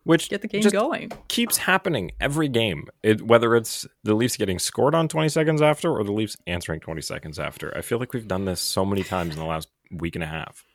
which 0.04 0.30
get 0.30 0.42
the 0.42 0.48
game 0.48 0.64
going. 0.70 1.12
Keeps 1.28 1.58
happening 1.58 2.12
every 2.20 2.48
game. 2.48 2.88
It, 3.04 3.22
whether 3.22 3.56
it's 3.56 3.86
the 4.04 4.16
Leafs 4.16 4.38
getting 4.38 4.58
scored 4.58 4.96
on 4.96 5.08
20 5.08 5.30
seconds 5.30 5.62
after 5.62 5.92
or 5.92 6.04
the 6.04 6.14
Leafs 6.14 6.38
answering 6.48 6.80
20 6.80 7.02
seconds 7.02 7.40
after. 7.40 7.76
I 7.78 7.82
feel 7.82 8.00
like 8.00 8.14
we've 8.14 8.28
done 8.28 8.46
this 8.46 8.62
so 8.62 8.86
many 8.86 9.04
times 9.04 9.34
in 9.34 9.40
the 9.40 9.46
last 9.46 9.68
week 9.92 10.16
and 10.16 10.24
a 10.24 10.28
half. 10.28 10.66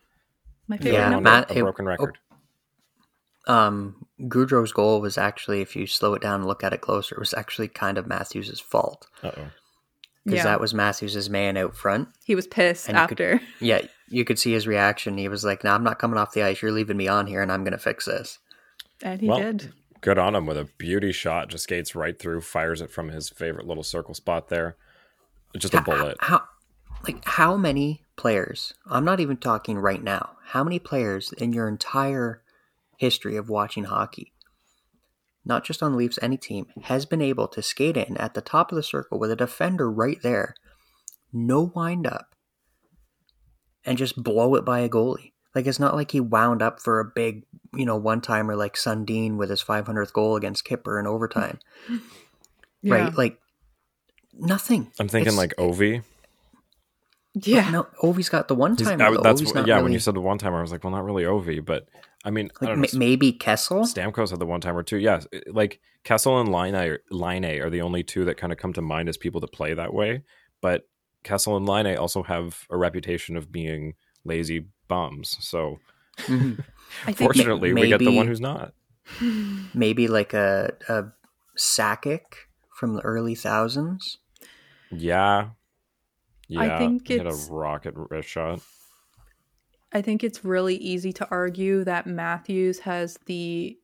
My 0.73 0.79
favorite 0.79 0.93
yeah, 0.95 1.21
Matt, 1.21 1.51
a, 1.51 1.59
a 1.59 1.63
broken 1.65 1.85
record. 1.85 2.17
Oh, 3.47 3.55
um, 3.55 4.07
Gaudreau's 4.23 4.73
goal 4.73 5.03
was 5.03 5.19
actually, 5.19 5.61
if 5.61 5.77
you 5.77 5.87
slow 5.87 6.15
it 6.15 6.23
down 6.23 6.37
and 6.37 6.47
look 6.47 6.65
at 6.65 6.73
it 6.73 6.81
closer, 6.81 7.15
it 7.15 7.19
was 7.19 7.35
actually 7.35 7.69
kind 7.69 7.99
of 7.99 8.07
Matthews' 8.07 8.59
fault. 8.59 9.07
oh. 9.23 9.35
Because 10.25 10.39
yeah. 10.39 10.45
that 10.45 10.61
was 10.61 10.73
Matthews' 10.73 11.29
man 11.29 11.59
out 11.59 11.77
front. 11.77 12.09
He 12.25 12.35
was 12.35 12.47
pissed 12.47 12.89
after. 12.89 13.39
Could, 13.39 13.49
yeah, 13.61 13.83
you 14.09 14.25
could 14.25 14.39
see 14.39 14.53
his 14.53 14.67
reaction. 14.67 15.19
He 15.19 15.29
was 15.29 15.45
like, 15.45 15.63
"No, 15.63 15.71
nah, 15.71 15.77
I'm 15.77 15.85
not 15.85 15.99
coming 15.99 16.17
off 16.17 16.33
the 16.33 16.43
ice. 16.43 16.63
You're 16.63 16.73
leaving 16.73 16.97
me 16.97 17.09
on 17.09 17.27
here, 17.27 17.43
and 17.43 17.53
I'm 17.53 17.65
going 17.65 17.73
to 17.73 17.79
fix 17.79 18.07
this." 18.07 18.39
And 19.03 19.21
he 19.21 19.27
well, 19.27 19.41
did. 19.41 19.73
Good 20.01 20.19
on 20.19 20.37
him 20.37 20.47
with 20.47 20.57
a 20.57 20.69
beauty 20.79 21.11
shot. 21.11 21.49
Just 21.49 21.65
skates 21.65 21.97
right 21.97 22.17
through, 22.17 22.43
fires 22.43 22.81
it 22.81 22.93
from 22.93 23.09
his 23.09 23.29
favorite 23.31 23.67
little 23.67 23.83
circle 23.83 24.15
spot 24.15 24.49
there. 24.49 24.77
Just 25.59 25.75
a 25.75 25.83
bullet. 25.83 26.17
How, 26.21 26.45
like 27.05 27.25
how 27.25 27.57
many 27.57 28.02
players? 28.17 28.75
I'm 28.87 29.05
not 29.05 29.21
even 29.21 29.37
talking 29.37 29.79
right 29.79 30.03
now. 30.03 30.37
How 30.47 30.65
many 30.65 30.79
players 30.79 31.33
in 31.33 31.53
your 31.53 31.69
entire 31.69 32.43
history 32.99 33.37
of 33.37 33.49
watching 33.49 33.85
hockey, 33.85 34.33
not 35.45 35.65
just 35.65 35.83
on 35.83 35.93
the 35.93 35.99
Leafs, 35.99 36.19
any 36.23 36.37
team, 36.37 36.67
has 36.85 37.05
been 37.05 37.21
able 37.21 37.49
to 37.49 37.63
skate 37.63 37.97
in 37.97 38.17
at 38.17 38.35
the 38.35 38.41
top 38.41 38.71
of 38.71 38.77
the 38.77 38.83
circle 38.83 39.19
with 39.19 39.31
a 39.31 39.37
defender 39.37 39.91
right 39.91 40.23
there, 40.23 40.55
no 41.33 41.73
wind 41.75 42.07
up, 42.07 42.35
and 43.85 43.99
just 43.99 44.23
blow 44.23 44.55
it 44.55 44.65
by 44.65 44.81
a 44.81 44.89
goalie. 44.89 45.33
Like 45.55 45.67
it's 45.67 45.81
not 45.81 45.95
like 45.95 46.13
he 46.13 46.21
wound 46.21 46.63
up 46.63 46.81
for 46.81 47.01
a 47.01 47.05
big, 47.05 47.45
you 47.75 47.85
know, 47.85 47.97
one 47.97 48.21
timer 48.21 48.57
like 48.57 48.75
Sundin 48.75 49.37
with 49.37 49.51
his 49.51 49.63
500th 49.63 50.13
goal 50.13 50.37
against 50.37 50.65
Kipper 50.65 50.99
in 50.99 51.07
overtime. 51.07 51.59
yeah. 52.83 52.95
Right? 52.95 53.15
Like 53.15 53.39
nothing. 54.33 54.93
I'm 54.99 55.09
thinking 55.09 55.29
it's, 55.29 55.37
like 55.37 55.55
Ovi. 55.57 56.03
Yeah. 57.35 57.71
No, 57.71 57.87
Ovi's 58.03 58.29
got 58.29 58.49
the 58.49 58.55
one 58.55 58.77
timer. 58.77 59.19
That's 59.23 59.43
yeah. 59.43 59.63
Really... 59.63 59.83
When 59.83 59.93
you 59.93 59.99
said 59.99 60.15
the 60.15 60.21
one 60.21 60.39
timer, 60.39 60.59
I 60.59 60.63
was 60.63 60.73
like, 60.73 60.85
well, 60.85 60.93
not 60.93 61.05
really 61.05 61.25
Ovi, 61.25 61.65
but 61.65 61.89
I 62.25 62.31
mean, 62.31 62.51
like 62.61 62.71
I 62.71 62.75
know, 62.75 62.87
maybe 62.93 63.33
Kessel. 63.33 63.83
Stamkos 63.83 64.31
had 64.31 64.39
the 64.39 64.47
one 64.47 64.61
timer 64.61 64.83
too. 64.83 64.99
Yes, 64.99 65.27
yeah, 65.33 65.41
like 65.51 65.81
Kessel 66.05 66.39
and 66.41 66.51
Laine, 66.51 66.99
Laine 67.11 67.61
are 67.61 67.71
the 67.71 67.83
only 67.83 68.03
two 68.03 68.25
that 68.27 68.37
kind 68.37 68.53
of 68.53 68.59
come 68.59 68.73
to 68.75 68.83
mind 68.83 69.09
as 69.09 69.17
people 69.17 69.41
that 69.41 69.53
play 69.53 69.75
that 69.75 69.95
way. 69.95 70.23
But 70.61 70.89
Kessel 71.25 71.57
and 71.57 71.67
Laine 71.67 71.97
also 71.97 72.23
have 72.23 72.67
a 72.71 72.77
reputation 72.77 73.37
of 73.37 73.51
being 73.51 73.95
lazy 74.25 74.67
bums. 74.89 75.37
So, 75.41 75.79
mm-hmm. 76.19 77.13
fortunately, 77.15 77.73
maybe, 77.73 77.87
we 77.87 77.89
get 77.89 77.99
the 77.99 78.17
one 78.17 78.27
who's 78.27 78.41
not. 78.41 78.75
Maybe 79.75 80.07
like 80.07 80.33
a, 80.33 80.73
a 80.89 81.05
Sakic 81.59 82.21
from 82.77 82.95
the 82.95 83.03
early 83.03 83.35
thousands. 83.35 84.19
Yeah. 84.91 85.51
Yeah. 86.49 86.61
I 86.61 86.79
think 86.79 87.09
had 87.09 87.27
a 87.27 87.37
rocket 87.51 87.95
wrist 87.97 88.29
shot. 88.29 88.61
I 89.93 90.01
think 90.01 90.25
it's 90.25 90.45
really 90.45 90.77
easy 90.77 91.13
to 91.15 91.29
argue 91.31 91.85
that 91.85 92.07
Matthews 92.07 92.81
has 92.81 93.19
the 93.27 93.77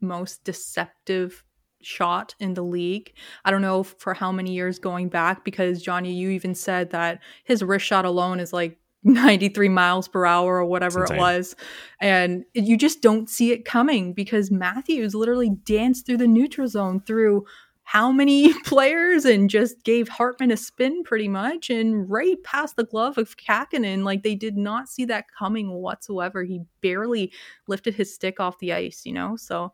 most 0.00 0.44
deceptive 0.44 1.44
shot 1.82 2.34
in 2.38 2.54
the 2.54 2.62
league. 2.62 3.12
I 3.44 3.50
don't 3.50 3.62
know 3.62 3.82
for 3.82 4.14
how 4.14 4.32
many 4.32 4.52
years 4.52 4.78
going 4.78 5.08
back 5.08 5.44
because 5.44 5.82
Johnny, 5.82 6.12
you 6.12 6.30
even 6.30 6.54
said 6.54 6.90
that 6.90 7.20
his 7.44 7.62
wrist 7.62 7.86
shot 7.86 8.04
alone 8.04 8.38
is 8.40 8.52
like 8.52 8.78
93 9.02 9.70
miles 9.70 10.08
per 10.08 10.26
hour 10.26 10.56
or 10.56 10.66
whatever 10.66 11.04
it 11.04 11.16
was. 11.16 11.56
And 12.00 12.44
you 12.52 12.76
just 12.76 13.00
don't 13.00 13.30
see 13.30 13.50
it 13.50 13.64
coming 13.64 14.12
because 14.12 14.50
Matthews 14.50 15.14
literally 15.14 15.50
danced 15.64 16.04
through 16.04 16.18
the 16.18 16.28
neutral 16.28 16.68
zone 16.68 17.00
through 17.00 17.46
how 17.90 18.12
many 18.12 18.54
players 18.64 19.24
and 19.24 19.50
just 19.50 19.82
gave 19.82 20.08
Hartman 20.08 20.52
a 20.52 20.56
spin 20.56 21.02
pretty 21.02 21.26
much 21.26 21.70
and 21.70 22.08
right 22.08 22.40
past 22.44 22.76
the 22.76 22.84
glove 22.84 23.18
of 23.18 23.36
Kahkonen. 23.36 24.04
Like 24.04 24.22
they 24.22 24.36
did 24.36 24.56
not 24.56 24.88
see 24.88 25.04
that 25.06 25.24
coming 25.36 25.72
whatsoever. 25.72 26.44
He 26.44 26.60
barely 26.82 27.32
lifted 27.66 27.94
his 27.94 28.14
stick 28.14 28.38
off 28.38 28.60
the 28.60 28.72
ice, 28.72 29.02
you 29.04 29.12
know? 29.12 29.34
So 29.34 29.72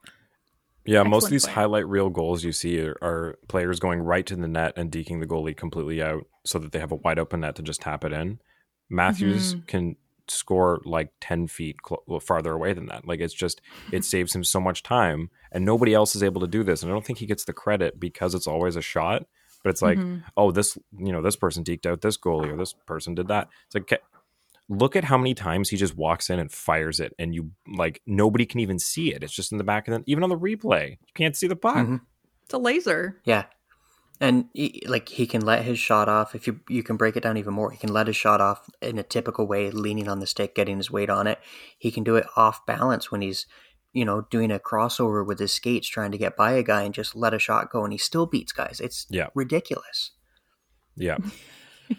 Yeah, 0.86 1.02
most 1.02 1.24
of 1.24 1.30
these 1.30 1.44
highlight 1.44 1.86
reel 1.86 2.08
goals 2.08 2.42
you 2.42 2.52
see 2.52 2.80
are, 2.80 2.96
are 3.02 3.38
players 3.48 3.80
going 3.80 4.00
right 4.00 4.24
to 4.24 4.34
the 4.36 4.48
net 4.48 4.72
and 4.76 4.90
deking 4.90 5.20
the 5.20 5.26
goalie 5.26 5.54
completely 5.54 6.00
out 6.00 6.24
so 6.46 6.58
that 6.58 6.72
they 6.72 6.78
have 6.78 6.92
a 6.92 6.96
wide 6.96 7.18
open 7.18 7.40
net 7.40 7.56
to 7.56 7.62
just 7.62 7.82
tap 7.82 8.02
it 8.02 8.12
in. 8.12 8.38
Matthews 8.88 9.56
Mhm. 9.56 9.66
can 9.66 9.96
score 10.28 10.80
like 10.84 11.10
10 11.20 11.46
feet 11.48 11.76
cl- 11.86 12.20
farther 12.20 12.52
away 12.52 12.72
than 12.72 12.86
that. 12.86 13.06
Like 13.06 13.20
it's 13.20 13.34
just, 13.34 13.60
it 13.92 14.04
saves 14.12 14.34
him 14.34 14.44
so 14.44 14.60
much 14.60 14.82
time 14.82 15.30
and 15.52 15.64
nobody 15.64 15.94
else 15.94 16.14
is 16.16 16.22
able 16.22 16.40
to 16.40 16.46
do 16.46 16.62
this. 16.64 16.82
And 16.82 16.90
I 16.90 16.94
don't 16.94 17.04
think 17.04 17.18
he 17.18 17.26
gets 17.26 17.44
the 17.44 17.52
credit 17.52 17.98
because 18.00 18.34
it's 18.34 18.46
always 18.46 18.76
a 18.76 18.82
shot, 18.82 19.26
but 19.62 19.70
it's 19.70 19.82
like, 19.82 19.98
Mhm. 19.98 20.22
oh, 20.36 20.50
this, 20.50 20.76
you 20.98 21.12
know, 21.12 21.22
this 21.22 21.36
person 21.36 21.64
deked 21.64 21.86
out 21.86 22.00
this 22.00 22.16
goalie 22.18 22.52
or 22.52 22.56
this 22.56 22.72
person 22.72 23.14
did 23.14 23.28
that. 23.28 23.48
It's 23.66 23.74
like, 23.74 23.84
okay, 23.84 23.98
look 24.68 24.96
at 24.96 25.04
how 25.04 25.16
many 25.16 25.32
times 25.34 25.68
he 25.68 25.76
just 25.76 25.96
walks 25.96 26.28
in 26.28 26.38
and 26.40 26.50
fires 26.50 26.98
it 27.00 27.14
and 27.18 27.34
you 27.34 27.52
like, 27.76 28.02
nobody 28.06 28.44
can 28.46 28.60
even 28.60 28.78
see 28.78 29.12
it. 29.14 29.22
It's 29.22 29.32
just 29.32 29.52
in 29.52 29.58
the 29.58 29.64
back 29.64 29.86
of 29.88 29.94
the, 29.94 30.02
even 30.10 30.24
on 30.24 30.30
the 30.30 30.38
replay, 30.38 30.90
you 30.90 31.12
can't 31.14 31.36
see 31.36 31.46
the 31.46 31.56
puck. 31.56 31.76
Mhm. 31.86 32.00
it's 32.44 32.54
a 32.54 32.58
laser. 32.58 33.20
Yeah. 33.24 33.44
And 34.20 34.46
he, 34.54 34.82
like 34.86 35.08
he 35.10 35.26
can 35.26 35.42
let 35.44 35.64
his 35.64 35.78
shot 35.78 36.08
off. 36.08 36.34
If 36.34 36.46
you 36.46 36.60
you 36.68 36.82
can 36.82 36.96
break 36.96 37.16
it 37.16 37.22
down 37.22 37.36
even 37.36 37.52
more, 37.52 37.70
he 37.70 37.76
can 37.78 37.92
let 37.92 38.06
his 38.06 38.16
shot 38.16 38.40
off 38.40 38.68
in 38.80 38.98
a 38.98 39.02
typical 39.02 39.46
way, 39.46 39.70
leaning 39.70 40.08
on 40.08 40.20
the 40.20 40.26
stick, 40.26 40.54
getting 40.54 40.78
his 40.78 40.90
weight 40.90 41.10
on 41.10 41.26
it. 41.26 41.38
He 41.78 41.90
can 41.90 42.02
do 42.02 42.16
it 42.16 42.26
off 42.34 42.64
balance 42.64 43.10
when 43.10 43.20
he's, 43.20 43.46
you 43.92 44.04
know, 44.06 44.22
doing 44.30 44.50
a 44.50 44.58
crossover 44.58 45.26
with 45.26 45.38
his 45.38 45.52
skates, 45.52 45.86
trying 45.88 46.12
to 46.12 46.18
get 46.18 46.34
by 46.36 46.52
a 46.52 46.62
guy 46.62 46.82
and 46.82 46.94
just 46.94 47.14
let 47.14 47.34
a 47.34 47.38
shot 47.38 47.70
go, 47.70 47.84
and 47.84 47.92
he 47.92 47.98
still 47.98 48.24
beats 48.26 48.52
guys. 48.52 48.80
It's 48.82 49.06
Yeah. 49.10 49.28
ridiculous. 49.34 50.12
Yeah. 50.96 51.18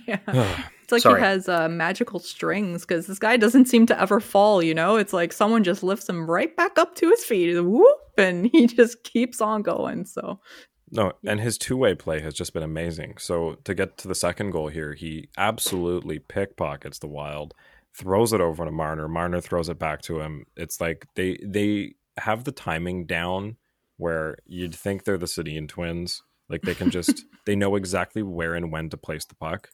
Yeah. 0.05 0.19
It's 0.83 0.91
like 0.93 1.01
Sorry. 1.01 1.19
he 1.19 1.25
has 1.25 1.49
uh, 1.49 1.67
magical 1.67 2.17
strings 2.19 2.85
because 2.85 3.07
this 3.07 3.19
guy 3.19 3.35
doesn't 3.35 3.65
seem 3.65 3.85
to 3.87 4.01
ever 4.01 4.21
fall, 4.21 4.63
you 4.63 4.73
know? 4.73 4.95
It's 4.95 5.11
like 5.11 5.33
someone 5.33 5.65
just 5.65 5.83
lifts 5.83 6.07
him 6.07 6.29
right 6.31 6.55
back 6.55 6.77
up 6.79 6.95
to 6.95 7.09
his 7.09 7.25
feet, 7.25 7.59
whoop, 7.61 7.97
and 8.17 8.47
he 8.53 8.67
just 8.67 9.03
keeps 9.03 9.41
on 9.41 9.63
going. 9.63 10.05
So, 10.05 10.39
no, 10.89 11.13
and 11.25 11.39
his 11.39 11.57
two 11.57 11.75
way 11.75 11.95
play 11.95 12.21
has 12.21 12.33
just 12.33 12.53
been 12.53 12.63
amazing. 12.63 13.17
So 13.17 13.55
to 13.65 13.73
get 13.73 13.97
to 13.99 14.07
the 14.07 14.15
second 14.15 14.51
goal 14.51 14.67
here, 14.67 14.93
he 14.93 15.29
absolutely 15.37 16.19
pickpockets 16.19 16.99
the 16.99 17.07
wild, 17.07 17.53
throws 17.93 18.31
it 18.31 18.41
over 18.41 18.63
to 18.63 18.71
Marner. 18.71 19.07
Marner 19.07 19.41
throws 19.41 19.69
it 19.69 19.79
back 19.79 20.01
to 20.03 20.21
him. 20.21 20.45
It's 20.55 20.79
like 20.79 21.07
they 21.15 21.37
they 21.43 21.95
have 22.17 22.45
the 22.45 22.51
timing 22.51 23.05
down 23.05 23.57
where 23.97 24.37
you'd 24.45 24.75
think 24.75 25.03
they're 25.03 25.17
the 25.17 25.25
Sedin 25.25 25.67
twins. 25.67 26.23
Like 26.49 26.61
they 26.61 26.75
can 26.75 26.89
just 26.89 27.25
they 27.45 27.55
know 27.55 27.75
exactly 27.75 28.23
where 28.23 28.55
and 28.55 28.71
when 28.71 28.89
to 28.89 28.97
place 28.97 29.25
the 29.25 29.35
puck. 29.35 29.69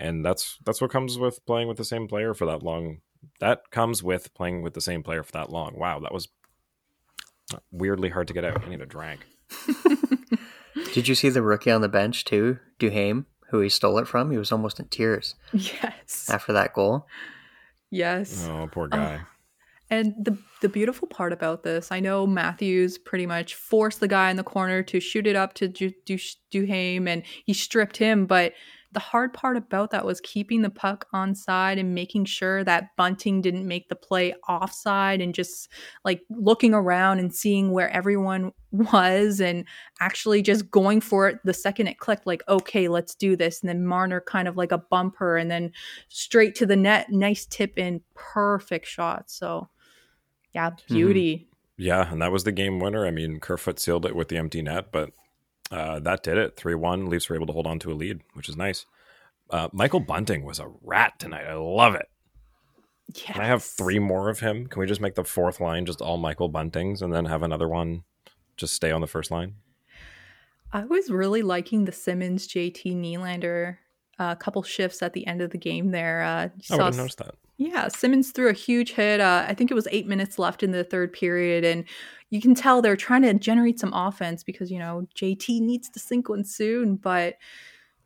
And 0.00 0.24
that's 0.24 0.58
that's 0.64 0.80
what 0.80 0.90
comes 0.90 1.18
with 1.18 1.44
playing 1.46 1.68
with 1.68 1.76
the 1.76 1.84
same 1.84 2.08
player 2.08 2.34
for 2.34 2.46
that 2.46 2.64
long. 2.64 2.98
That 3.40 3.70
comes 3.70 4.02
with 4.02 4.34
playing 4.34 4.62
with 4.62 4.74
the 4.74 4.80
same 4.80 5.04
player 5.04 5.22
for 5.22 5.32
that 5.32 5.50
long. 5.50 5.76
Wow, 5.76 6.00
that 6.00 6.14
was 6.14 6.28
weirdly 7.70 8.08
hard 8.08 8.28
to 8.28 8.34
get 8.34 8.44
out. 8.44 8.64
I 8.64 8.68
need 8.68 8.80
a 8.80 8.86
drink. 8.86 9.20
Did 10.98 11.06
you 11.06 11.14
see 11.14 11.28
the 11.28 11.42
rookie 11.42 11.70
on 11.70 11.80
the 11.80 11.88
bench 11.88 12.24
too, 12.24 12.58
Duhaime, 12.80 13.26
who 13.50 13.60
he 13.60 13.68
stole 13.68 13.98
it 13.98 14.08
from? 14.08 14.32
He 14.32 14.36
was 14.36 14.50
almost 14.50 14.80
in 14.80 14.88
tears 14.88 15.36
yes. 15.52 16.28
after 16.28 16.52
that 16.54 16.74
goal. 16.74 17.06
Yes. 17.88 18.48
Oh, 18.50 18.68
poor 18.68 18.88
guy. 18.88 19.20
And 19.88 20.12
the 20.20 20.36
the 20.60 20.68
beautiful 20.68 21.06
part 21.06 21.32
about 21.32 21.62
this, 21.62 21.92
I 21.92 22.00
know 22.00 22.26
Matthews 22.26 22.98
pretty 22.98 23.26
much 23.26 23.54
forced 23.54 24.00
the 24.00 24.08
guy 24.08 24.28
in 24.30 24.36
the 24.36 24.42
corner 24.42 24.82
to 24.82 24.98
shoot 24.98 25.24
it 25.24 25.36
up 25.36 25.54
to 25.54 25.68
Du- 25.68 25.94
Du- 26.04 26.18
Duhaime, 26.52 27.06
and 27.06 27.22
he 27.44 27.54
stripped 27.54 27.98
him. 27.98 28.26
But 28.26 28.54
the 28.92 29.00
hard 29.00 29.34
part 29.34 29.56
about 29.56 29.90
that 29.90 30.06
was 30.06 30.20
keeping 30.20 30.62
the 30.62 30.70
puck 30.70 31.06
on 31.12 31.34
side 31.34 31.78
and 31.78 31.94
making 31.94 32.24
sure 32.24 32.64
that 32.64 32.96
Bunting 32.96 33.42
didn't 33.42 33.66
make 33.66 33.88
the 33.88 33.96
play 33.96 34.34
offside, 34.48 35.20
and 35.20 35.34
just 35.34 35.68
like 36.04 36.22
looking 36.30 36.74
around 36.74 37.18
and 37.18 37.34
seeing 37.34 37.72
where 37.72 37.90
everyone 37.90 38.52
was, 38.70 39.40
and 39.40 39.64
actually 40.00 40.42
just 40.42 40.70
going 40.70 41.00
for 41.00 41.28
it 41.28 41.38
the 41.44 41.54
second 41.54 41.88
it 41.88 41.98
clicked. 41.98 42.26
Like, 42.26 42.42
okay, 42.48 42.88
let's 42.88 43.14
do 43.14 43.36
this. 43.36 43.60
And 43.60 43.68
then 43.68 43.84
Marner 43.84 44.20
kind 44.20 44.48
of 44.48 44.56
like 44.56 44.72
a 44.72 44.78
bumper, 44.78 45.36
and 45.36 45.50
then 45.50 45.72
straight 46.08 46.54
to 46.56 46.66
the 46.66 46.76
net, 46.76 47.10
nice 47.10 47.46
tip 47.46 47.78
in, 47.78 48.00
perfect 48.14 48.86
shot. 48.86 49.30
So. 49.30 49.68
Yeah, 50.54 50.70
mm-hmm. 50.70 50.94
beauty. 50.94 51.48
Yeah, 51.76 52.10
and 52.10 52.20
that 52.22 52.32
was 52.32 52.44
the 52.44 52.52
game 52.52 52.80
winner. 52.80 53.06
I 53.06 53.10
mean, 53.10 53.38
Kerfoot 53.38 53.78
sealed 53.78 54.06
it 54.06 54.16
with 54.16 54.28
the 54.28 54.38
empty 54.38 54.62
net, 54.62 54.90
but 54.90 55.10
uh, 55.70 56.00
that 56.00 56.22
did 56.22 56.38
it. 56.38 56.56
3 56.56 56.74
1. 56.74 57.06
Leafs 57.06 57.28
were 57.28 57.36
able 57.36 57.46
to 57.46 57.52
hold 57.52 57.66
on 57.66 57.78
to 57.80 57.92
a 57.92 57.94
lead, 57.94 58.20
which 58.34 58.48
is 58.48 58.56
nice. 58.56 58.86
Uh, 59.50 59.68
Michael 59.72 60.00
Bunting 60.00 60.44
was 60.44 60.58
a 60.58 60.70
rat 60.82 61.18
tonight. 61.18 61.46
I 61.46 61.54
love 61.54 61.94
it. 61.94 62.08
Yes. 63.14 63.24
Can 63.24 63.40
I 63.40 63.46
have 63.46 63.62
three 63.62 63.98
more 63.98 64.28
of 64.28 64.40
him? 64.40 64.66
Can 64.66 64.80
we 64.80 64.86
just 64.86 65.00
make 65.00 65.14
the 65.14 65.24
fourth 65.24 65.60
line 65.60 65.86
just 65.86 66.02
all 66.02 66.18
Michael 66.18 66.50
Buntings 66.50 67.00
and 67.00 67.12
then 67.12 67.24
have 67.24 67.42
another 67.42 67.66
one 67.66 68.04
just 68.58 68.74
stay 68.74 68.90
on 68.90 69.00
the 69.00 69.06
first 69.06 69.30
line? 69.30 69.54
I 70.72 70.84
was 70.84 71.08
really 71.08 71.40
liking 71.40 71.86
the 71.86 71.92
Simmonds 71.92 72.46
JT 72.46 72.94
Nylander 72.96 73.78
uh, 74.18 74.34
couple 74.34 74.62
shifts 74.62 75.02
at 75.02 75.12
the 75.12 75.26
end 75.26 75.40
of 75.40 75.50
the 75.50 75.58
game 75.58 75.90
there. 75.90 76.22
Uh, 76.22 76.44
you 76.44 76.74
I 76.74 76.76
saw 76.76 76.84
didn't 76.84 76.96
notice 76.96 77.14
that. 77.16 77.34
Yeah, 77.56 77.88
Simmonds 77.88 78.30
threw 78.30 78.48
a 78.48 78.52
huge 78.52 78.92
hit. 78.92 79.20
Uh, 79.20 79.44
I 79.48 79.54
think 79.54 79.70
it 79.70 79.74
was 79.74 79.88
eight 79.90 80.06
minutes 80.06 80.38
left 80.38 80.62
in 80.62 80.70
the 80.70 80.84
third 80.84 81.12
period, 81.12 81.64
and 81.64 81.84
you 82.30 82.40
can 82.40 82.54
tell 82.54 82.82
they're 82.82 82.96
trying 82.96 83.22
to 83.22 83.34
generate 83.34 83.78
some 83.80 83.92
offense 83.94 84.42
because 84.42 84.70
you 84.70 84.78
know 84.78 85.06
JT 85.14 85.60
needs 85.60 85.88
to 85.90 85.98
sink 85.98 86.28
one 86.28 86.44
soon. 86.44 86.96
But 86.96 87.36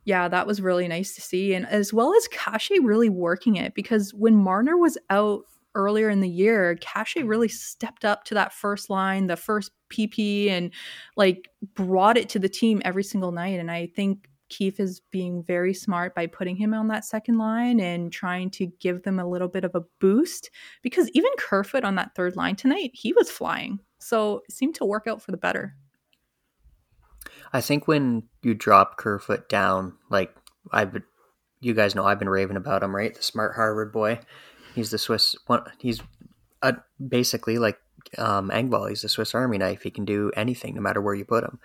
yeah, 0.04 0.28
that 0.28 0.46
was 0.46 0.60
really 0.60 0.88
nice 0.88 1.14
to 1.14 1.20
see, 1.20 1.54
and 1.54 1.66
as 1.66 1.92
well 1.92 2.14
as 2.14 2.28
Kase 2.28 2.70
really 2.82 3.08
working 3.08 3.56
it 3.56 3.74
because 3.74 4.12
when 4.14 4.36
Marner 4.36 4.76
was 4.76 4.98
out 5.10 5.44
earlier 5.74 6.10
in 6.10 6.20
the 6.20 6.28
year, 6.28 6.76
Kase 6.80 7.22
really 7.24 7.48
stepped 7.48 8.04
up 8.04 8.24
to 8.24 8.34
that 8.34 8.52
first 8.52 8.90
line, 8.90 9.26
the 9.26 9.36
first 9.36 9.70
PP, 9.90 10.48
and 10.50 10.72
like 11.16 11.48
brought 11.74 12.16
it 12.16 12.28
to 12.30 12.38
the 12.38 12.48
team 12.48 12.82
every 12.84 13.04
single 13.04 13.32
night. 13.32 13.58
And 13.58 13.70
I 13.70 13.86
think 13.86 14.28
Keefe 14.52 14.80
is 14.80 15.00
being 15.10 15.42
very 15.42 15.72
smart 15.72 16.14
by 16.14 16.26
putting 16.26 16.56
him 16.56 16.74
on 16.74 16.88
that 16.88 17.04
second 17.06 17.38
line 17.38 17.80
and 17.80 18.12
trying 18.12 18.50
to 18.50 18.66
give 18.66 19.02
them 19.02 19.18
a 19.18 19.26
little 19.26 19.48
bit 19.48 19.64
of 19.64 19.74
a 19.74 19.82
boost 19.98 20.50
because 20.82 21.08
even 21.14 21.30
Kerfoot 21.38 21.84
on 21.84 21.94
that 21.94 22.14
third 22.14 22.36
line 22.36 22.56
tonight, 22.56 22.90
he 22.92 23.12
was 23.14 23.30
flying. 23.30 23.80
So 24.02 24.42
it 24.48 24.52
seemed 24.52 24.74
to 24.76 24.84
work 24.84 25.06
out 25.06 25.22
for 25.22 25.30
the 25.30 25.36
better. 25.36 25.76
I 27.52 27.60
think 27.60 27.86
when 27.86 28.24
you 28.42 28.54
drop 28.54 28.96
Kerfoot 28.96 29.48
down, 29.48 29.94
like 30.10 30.34
I've 30.72 31.02
you 31.60 31.74
guys 31.74 31.94
know 31.94 32.04
I've 32.04 32.18
been 32.18 32.28
raving 32.28 32.56
about 32.56 32.82
him, 32.82 32.94
right? 32.94 33.14
The 33.14 33.22
smart 33.22 33.54
Harvard 33.54 33.92
boy. 33.92 34.18
He's 34.74 34.90
the 34.90 34.98
Swiss 34.98 35.36
one. 35.46 35.62
He's 35.78 36.00
uh 36.62 36.72
basically 37.06 37.58
like 37.58 37.78
um, 38.18 38.50
Engvall. 38.50 38.88
He's 38.88 39.02
the 39.02 39.08
Swiss 39.08 39.34
Army 39.34 39.58
knife. 39.58 39.82
He 39.82 39.90
can 39.90 40.04
do 40.04 40.32
anything, 40.36 40.74
no 40.74 40.80
matter 40.80 41.00
where 41.00 41.14
you 41.14 41.24
put 41.24 41.44
him. 41.44 41.60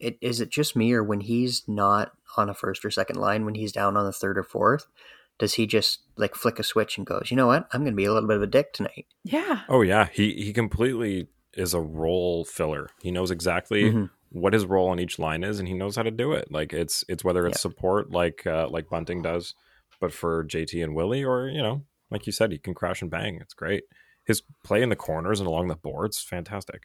It, 0.00 0.18
is 0.20 0.40
it 0.40 0.50
just 0.50 0.76
me, 0.76 0.92
or 0.92 1.02
when 1.02 1.20
he's 1.20 1.66
not 1.66 2.12
on 2.36 2.48
a 2.48 2.54
first 2.54 2.84
or 2.84 2.90
second 2.90 3.16
line, 3.16 3.44
when 3.44 3.54
he's 3.54 3.72
down 3.72 3.96
on 3.96 4.04
the 4.04 4.12
third 4.12 4.38
or 4.38 4.44
fourth, 4.44 4.86
does 5.38 5.54
he 5.54 5.66
just 5.66 6.00
like 6.16 6.34
flick 6.34 6.58
a 6.58 6.62
switch 6.62 6.98
and 6.98 7.06
goes, 7.06 7.28
you 7.30 7.36
know 7.36 7.46
what, 7.46 7.68
I'm 7.72 7.80
going 7.82 7.92
to 7.92 7.96
be 7.96 8.04
a 8.04 8.12
little 8.12 8.28
bit 8.28 8.36
of 8.36 8.42
a 8.42 8.46
dick 8.46 8.72
tonight? 8.72 9.06
Yeah. 9.24 9.60
Oh 9.68 9.82
yeah, 9.82 10.08
he 10.12 10.32
he 10.34 10.52
completely 10.52 11.28
is 11.54 11.74
a 11.74 11.80
role 11.80 12.44
filler. 12.44 12.90
He 13.02 13.10
knows 13.10 13.30
exactly 13.30 13.84
Mhm. 13.92 14.10
what 14.30 14.52
his 14.52 14.66
role 14.66 14.88
on 14.88 15.00
each 15.00 15.18
line 15.18 15.42
is, 15.44 15.58
and 15.58 15.66
he 15.68 15.74
knows 15.74 15.96
how 15.96 16.02
to 16.02 16.10
do 16.10 16.32
it. 16.32 16.50
Like 16.52 16.72
it's 16.72 17.04
it's 17.08 17.24
whether 17.24 17.46
it's 17.46 17.58
Yeah. 17.58 17.62
support 17.70 18.10
like 18.10 18.46
uh, 18.46 18.68
like 18.68 18.88
Bunting 18.90 19.22
does, 19.22 19.54
but 20.00 20.12
for 20.12 20.44
JT 20.44 20.82
and 20.82 20.94
Willie, 20.94 21.24
or 21.24 21.48
you 21.48 21.62
know, 21.62 21.82
like 22.10 22.26
you 22.26 22.32
said, 22.32 22.52
he 22.52 22.58
can 22.58 22.74
crash 22.74 23.00
and 23.02 23.10
bang. 23.10 23.38
It's 23.40 23.54
great. 23.54 23.84
His 24.24 24.42
play 24.62 24.82
in 24.82 24.88
the 24.90 24.96
corners 24.96 25.40
and 25.40 25.46
along 25.48 25.68
the 25.68 25.76
boards, 25.76 26.20
fantastic. 26.20 26.82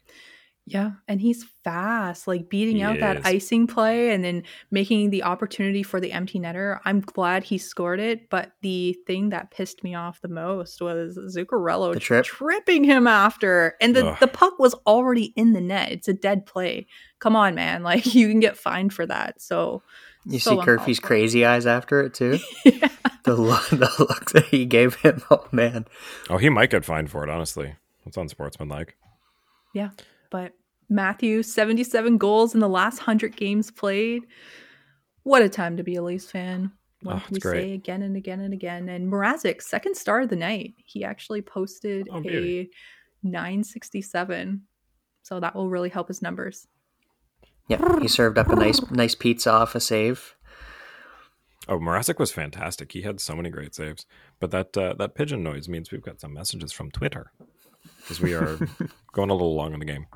Yeah, 0.66 0.92
and 1.06 1.20
he's 1.20 1.44
fast, 1.62 2.26
like 2.26 2.48
beating 2.48 2.76
He 2.76 2.82
out 2.82 2.98
that 3.00 3.18
is. 3.18 3.24
icing 3.26 3.66
play 3.66 4.12
and 4.12 4.24
then 4.24 4.44
making 4.70 5.10
the 5.10 5.24
opportunity 5.24 5.82
for 5.82 6.00
the 6.00 6.10
empty 6.10 6.40
netter. 6.40 6.80
I'm 6.86 7.00
glad 7.02 7.44
he 7.44 7.58
scored 7.58 8.00
it, 8.00 8.30
but 8.30 8.52
the 8.62 8.96
thing 9.06 9.28
that 9.28 9.50
pissed 9.50 9.84
me 9.84 9.94
off 9.94 10.22
the 10.22 10.28
most 10.28 10.80
was 10.80 11.18
Zuccarello 11.36 12.00
trip? 12.00 12.24
tripping 12.24 12.82
him 12.82 13.06
after, 13.06 13.74
and 13.82 13.94
the 13.94 14.06
Ugh. 14.06 14.16
the 14.20 14.26
puck 14.26 14.58
was 14.58 14.72
already 14.86 15.34
in 15.36 15.52
the 15.52 15.60
net. 15.60 15.92
It's 15.92 16.08
a 16.08 16.14
dead 16.14 16.46
play. 16.46 16.86
Come 17.18 17.36
on, 17.36 17.54
man! 17.54 17.82
Like 17.94 18.14
you 18.14 18.26
can 18.28 18.40
get 18.40 18.56
fined 18.56 18.94
for 18.94 19.04
that. 19.04 19.42
So 19.42 19.82
You 20.24 20.38
so 20.38 20.52
see 20.58 20.64
Kerfee's 20.64 20.98
crazy 20.98 21.44
eyes 21.44 21.66
after 21.66 22.00
it 22.00 22.14
too. 22.14 22.38
yeah. 22.64 22.88
The 23.24 23.34
look, 23.34 23.68
the 23.68 23.90
look 23.98 24.30
that 24.32 24.46
he 24.46 24.64
gave 24.64 24.94
him. 24.96 25.22
Oh 25.30 25.46
man, 25.52 25.84
Oh, 26.30 26.38
he 26.38 26.48
might 26.48 26.70
get 26.70 26.86
fined 26.86 27.10
for 27.10 27.22
it. 27.22 27.28
Honestly, 27.28 27.74
that's 28.06 28.16
unsportsmanlike. 28.16 28.96
Yeah, 29.74 29.90
but 30.34 30.50
Matthew, 30.88 31.44
77 31.44 32.18
goals 32.18 32.54
in 32.54 32.60
the 32.60 32.68
last 32.68 32.98
100 32.98 33.36
games 33.36 33.70
played. 33.70 34.24
What 35.22 35.42
a 35.42 35.48
time 35.48 35.76
to 35.76 35.84
be 35.84 35.94
a 35.94 36.02
Leafs 36.02 36.28
fan. 36.28 36.72
What 37.02 37.14
Oh, 37.16 37.20
can 37.20 37.34
we 37.34 37.38
great. 37.40 37.62
say 37.62 37.72
again 37.74 38.02
and 38.02 38.16
again 38.16 38.40
and 38.40 38.52
again? 38.52 38.88
And 38.88 39.08
Mrazek, 39.12 39.62
second 39.62 39.96
star 39.96 40.22
of 40.22 40.30
the 40.30 40.34
night. 40.36 40.74
He 40.84 41.04
actually 41.04 41.40
posted 41.40 42.08
Oh, 42.10 42.16
a 42.16 42.20
beauty. 42.20 42.70
967. 43.22 44.62
So 45.22 45.38
that 45.38 45.54
will 45.54 45.70
really 45.70 45.88
help 45.88 46.08
his 46.08 46.20
numbers. 46.20 46.66
yeah, 47.68 48.00
he 48.00 48.08
served 48.08 48.36
up 48.36 48.48
a 48.48 48.56
nice, 48.56 48.80
nice 48.90 49.14
pizza 49.14 49.52
off 49.52 49.76
a 49.76 49.80
save. 49.80 50.34
Oh, 51.68 51.78
Mrazek 51.78 52.18
was 52.18 52.32
fantastic. 52.32 52.90
He 52.90 53.02
had 53.02 53.20
so 53.20 53.36
many 53.36 53.50
great 53.50 53.74
saves. 53.74 54.04
But 54.40 54.50
that 54.50 54.76
uh, 54.76 54.94
that 54.98 55.14
pigeon 55.14 55.44
noise 55.44 55.68
means 55.68 55.92
we've 55.92 56.02
got 56.02 56.20
some 56.20 56.34
messages 56.34 56.72
from 56.72 56.90
Twitter 56.90 57.30
because 57.98 58.20
we 58.20 58.34
are 58.34 58.58
going 59.12 59.30
a 59.30 59.34
little 59.34 59.54
long 59.54 59.72
in 59.72 59.80
the 59.80 59.86
game. 59.86 60.06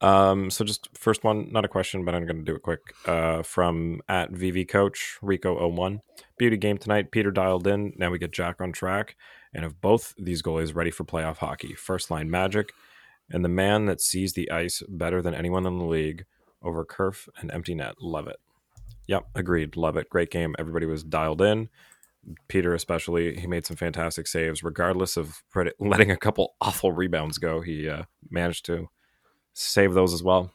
Um, 0.00 0.50
so 0.50 0.64
just 0.64 0.88
first 0.96 1.24
one, 1.24 1.50
not 1.52 1.64
a 1.64 1.68
question, 1.68 2.04
but 2.04 2.14
I'm 2.14 2.26
going 2.26 2.38
to 2.38 2.44
do 2.44 2.54
it 2.54 2.62
quick. 2.62 2.80
Uh, 3.06 3.42
from 3.42 4.00
at 4.08 4.30
VV 4.32 4.68
Coach 4.68 5.16
Rico01, 5.22 6.00
beauty 6.38 6.56
game 6.56 6.78
tonight. 6.78 7.10
Peter 7.10 7.30
dialed 7.30 7.66
in. 7.66 7.94
Now 7.96 8.10
we 8.10 8.18
get 8.18 8.32
Jack 8.32 8.60
on 8.60 8.72
track, 8.72 9.16
and 9.54 9.64
have 9.64 9.80
both 9.80 10.14
these 10.18 10.42
goalies 10.42 10.74
ready 10.74 10.90
for 10.90 11.04
playoff 11.04 11.38
hockey. 11.38 11.74
First 11.74 12.10
line 12.10 12.30
magic, 12.30 12.72
and 13.30 13.44
the 13.44 13.48
man 13.48 13.86
that 13.86 14.00
sees 14.00 14.34
the 14.34 14.50
ice 14.50 14.82
better 14.88 15.22
than 15.22 15.34
anyone 15.34 15.66
in 15.66 15.78
the 15.78 15.84
league 15.84 16.26
over 16.62 16.84
Kerf 16.84 17.28
and 17.38 17.50
empty 17.50 17.74
net. 17.74 17.94
Love 18.00 18.28
it. 18.28 18.36
Yep, 19.06 19.26
agreed. 19.34 19.76
Love 19.76 19.96
it. 19.96 20.10
Great 20.10 20.30
game. 20.30 20.54
Everybody 20.58 20.84
was 20.84 21.04
dialed 21.04 21.40
in. 21.40 21.68
Peter, 22.48 22.74
especially, 22.74 23.38
he 23.38 23.46
made 23.46 23.64
some 23.66 23.76
fantastic 23.76 24.26
saves, 24.26 24.62
regardless 24.62 25.16
of 25.16 25.42
letting 25.80 26.10
a 26.10 26.16
couple 26.16 26.54
awful 26.60 26.92
rebounds 26.92 27.38
go. 27.38 27.60
He 27.60 27.88
uh, 27.88 28.04
managed 28.30 28.64
to 28.66 28.88
save 29.54 29.94
those 29.94 30.12
as 30.12 30.22
well. 30.22 30.50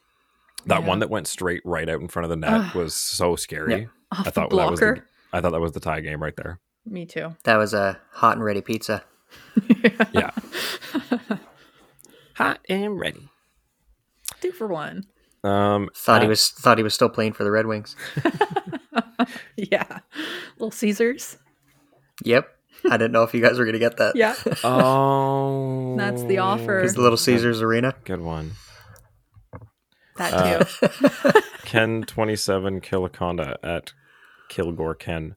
That 0.67 0.81
Yeah. 0.81 0.87
one 0.87 0.99
that 0.99 1.09
went 1.09 1.27
straight 1.27 1.61
right 1.65 1.89
out 1.89 2.01
in 2.01 2.07
front 2.07 2.25
of 2.25 2.29
the 2.29 2.35
net 2.35 2.53
Ugh. 2.53 2.75
was 2.75 2.93
so 2.93 3.35
scary. 3.35 3.73
Yeah. 3.81 3.85
Off 4.11 4.19
I 4.19 4.23
the 4.23 4.31
thought 4.31 4.49
that 4.51 4.69
was 4.71 4.79
the, 4.79 5.01
I 5.33 5.41
thought 5.41 5.51
that 5.53 5.61
was 5.61 5.71
the 5.71 5.79
tie 5.79 6.01
game 6.01 6.21
right 6.21 6.35
there. 6.35 6.59
Me 6.85 7.05
too. 7.05 7.35
That 7.45 7.57
was 7.57 7.73
a 7.73 7.99
hot 8.11 8.35
and 8.37 8.43
ready 8.45 8.61
pizza. 8.61 9.03
Yeah, 10.13 10.31
hot 12.35 12.59
and 12.69 12.99
ready. 12.99 13.29
Two 14.41 14.51
for 14.51 14.67
one. 14.67 15.05
Um, 15.43 15.89
Thought 15.95 16.21
he 16.21 16.27
was 16.27 16.49
thought 16.49 16.77
he 16.77 16.83
was 16.83 16.93
still 16.93 17.09
playing 17.09 17.33
for 17.33 17.43
the 17.43 17.51
Red 17.51 17.65
Wings. 17.67 17.95
Yeah. 19.55 19.99
Little 20.57 20.71
Caesars. 20.71 21.37
Yep, 22.23 22.47
I 22.89 22.97
didn't 22.97 23.11
know 23.11 23.23
if 23.23 23.33
you 23.33 23.41
guys 23.41 23.57
were 23.59 23.65
gonna 23.65 23.79
get 23.79 23.97
that. 23.97 24.15
Yeah. 24.15 24.35
Oh, 24.63 25.95
That's 25.97 26.23
the 26.23 26.37
offer. 26.39 26.79
It's 26.79 26.93
the 26.95 27.01
Little 27.01 27.17
Caesars 27.17 27.61
Arena. 27.61 27.93
Good 28.05 28.21
one. 28.21 28.51
That 30.17 30.33
Uh. 30.83 31.41
Ken 31.65 32.03
twenty 32.03 32.35
seven 32.35 32.81
Killaconda 32.81 33.55
at 33.63 33.93
Kilgore 34.49 34.95
Ken. 34.95 35.35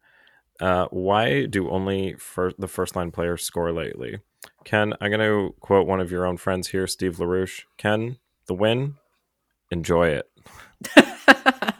Uh, 0.60 0.86
why 0.90 1.46
do 1.46 1.68
only 1.70 2.14
fir- 2.18 2.52
the 2.58 2.68
first 2.68 2.94
line 2.96 3.10
players 3.10 3.42
score 3.42 3.72
lately? 3.72 4.18
Ken, 4.64 4.94
I'm 5.00 5.10
going 5.10 5.20
to 5.20 5.54
quote 5.60 5.86
one 5.86 6.00
of 6.00 6.10
your 6.12 6.24
own 6.26 6.36
friends 6.36 6.68
here, 6.68 6.86
Steve 6.86 7.16
LaRouche. 7.16 7.62
Ken, 7.76 8.18
the 8.46 8.54
win, 8.54 8.94
enjoy 9.70 10.08
it. 10.08 10.30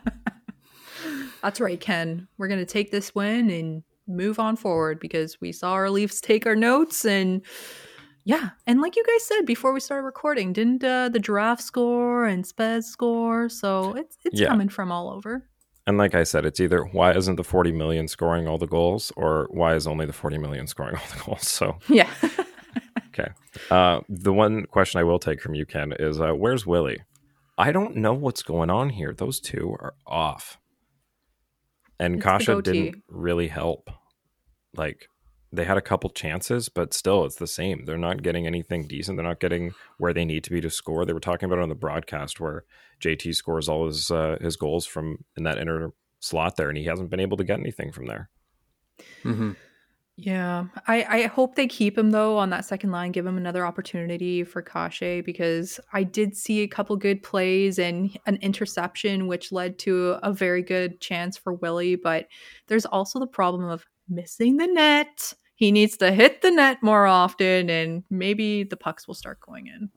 That's 1.43 1.61
right, 1.61 1.79
Ken. 1.81 2.27
We're 2.39 2.49
going 2.49 2.61
to 2.61 2.67
take 2.67 2.91
this 2.91 3.15
win 3.15 3.51
and 3.51 3.83
move 4.07 4.39
on 4.39 4.57
forward 4.57 5.01
because 5.01 5.41
we 5.41 5.53
saw 5.53 5.73
our 5.73 5.91
Leafs 5.91 6.21
take 6.21 6.47
our 6.47 6.57
notes 6.57 7.05
and 7.05 7.43
yeah, 8.27 8.51
and 8.67 8.81
like 8.81 8.97
you 8.97 9.05
guys 9.07 9.25
said 9.27 9.43
before 9.45 9.75
we 9.75 9.81
started 9.81 10.05
recording, 10.05 10.53
didn't 10.55 10.83
uh, 10.83 11.11
the 11.11 11.19
giraffe 11.19 11.61
score 11.61 12.25
and 12.25 12.45
Spez 12.45 12.85
score? 12.85 13.49
So 13.51 13.95
it's 13.95 14.17
it's 14.25 14.41
Yeah. 14.41 14.49
coming 14.49 14.69
from 14.71 14.91
all 14.91 15.11
over. 15.11 15.47
And 15.87 15.99
like 15.99 16.15
I 16.15 16.23
said, 16.25 16.47
it's 16.47 16.59
either 16.61 16.83
why 16.85 17.13
isn't 17.13 17.37
the 17.37 17.45
40 17.45 17.73
million 17.73 18.09
scoring 18.09 18.49
all 18.49 18.57
the 18.57 18.67
goals 18.67 19.13
or 19.17 19.49
why 19.51 19.75
is 19.75 19.87
only 19.87 20.07
the 20.07 20.15
40 20.15 20.39
million 20.39 20.67
scoring 20.67 20.97
all 20.97 21.03
the 21.15 21.23
goals? 21.23 21.47
So, 21.47 21.77
Yeah. 21.91 22.09
okay. 23.09 23.29
Uh, 23.71 24.01
the 24.09 24.33
one 24.33 24.65
question 24.65 25.01
I 25.01 25.05
will 25.05 25.19
take 25.19 25.43
from 25.43 25.55
you, 25.55 25.67
Ken, 25.67 25.93
is 25.99 26.19
uh, 26.19 26.33
where's 26.33 26.65
Willie? 26.67 27.03
I 27.59 27.71
don't 27.73 27.97
know 27.97 28.15
what's 28.15 28.43
going 28.43 28.71
on 28.71 28.89
here. 28.89 29.13
Those 29.13 29.39
two 29.41 29.77
are 29.79 29.93
off. 30.07 30.59
And 31.99 32.17
It's 32.17 32.25
Kase 32.25 32.63
didn't 32.63 33.03
really 33.09 33.49
help. 33.49 33.91
Like, 34.77 35.09
they 35.53 35.65
had 35.65 35.77
a 35.77 35.83
couple 35.83 36.11
chances, 36.11 36.69
but 36.69 36.93
still, 36.93 37.25
it's 37.25 37.37
the 37.37 37.47
same. 37.47 37.85
They're 37.85 37.97
not 37.97 38.23
getting 38.23 38.47
anything 38.47 38.89
decent. 38.89 39.17
They're 39.17 39.27
not 39.27 39.41
getting 39.41 39.73
where 39.99 40.13
they 40.13 40.25
need 40.25 40.45
to 40.45 40.51
be 40.51 40.61
to 40.61 40.71
score. 40.71 41.05
They 41.05 41.13
were 41.13 41.21
talking 41.21 41.47
about 41.47 41.59
it 41.59 41.63
on 41.63 41.69
the 41.69 41.75
broadcast 41.75 42.41
where 42.41 42.65
JT 43.01 43.35
scores 43.35 43.69
all 43.69 43.87
his 43.87 44.11
uh, 44.11 44.37
his 44.41 44.57
goals 44.57 44.87
from 44.87 45.25
in 45.37 45.45
that 45.45 45.59
inner 45.59 45.93
slot 46.21 46.57
there, 46.57 46.69
and 46.69 46.79
he 46.79 46.85
hasn't 46.85 47.11
been 47.11 47.21
able 47.21 47.37
to 47.37 47.45
get 47.45 47.61
anything 47.61 47.93
from 47.93 48.07
there. 48.07 48.31
hmm 49.23 49.53
Yeah, 50.17 50.67
I, 50.87 51.05
I 51.09 51.23
hope 51.27 51.57
they 51.57 51.67
keep 51.67 51.99
him 51.99 52.13
though 52.13 52.39
on 52.39 52.51
that 52.51 52.65
second 52.65 52.93
line, 52.93 53.11
give 53.11 53.27
him 53.27 53.37
another 53.37 53.67
opportunity 53.67 54.45
for 54.45 54.63
Kase 54.63 55.25
because 55.25 55.81
I 55.93 56.05
did 56.05 56.37
see 56.37 56.61
a 56.63 56.69
couple 56.69 56.97
good 56.97 57.23
plays 57.23 57.81
and 57.81 58.17
an 58.27 58.37
interception, 58.37 59.27
which 59.27 59.51
led 59.51 59.77
to 59.81 60.19
a 60.23 60.33
very 60.33 60.63
good 60.63 61.01
chance 61.01 61.37
for 61.37 61.53
Willie. 61.53 61.97
But 61.97 62.29
there's 62.69 62.87
also 62.87 63.19
the 63.19 63.27
problem 63.27 63.65
of 63.65 63.85
missing 64.09 64.57
the 64.57 64.69
net. 64.69 65.35
He 65.57 65.73
needs 65.73 65.97
to 65.97 66.13
hit 66.13 66.43
the 66.43 66.51
net 66.51 66.79
more 66.81 67.07
often, 67.07 67.69
and 67.69 68.05
maybe 68.09 68.63
the 68.63 68.77
pucks 68.77 69.09
will 69.09 69.15
start 69.15 69.41
going 69.41 69.67
in. 69.67 69.91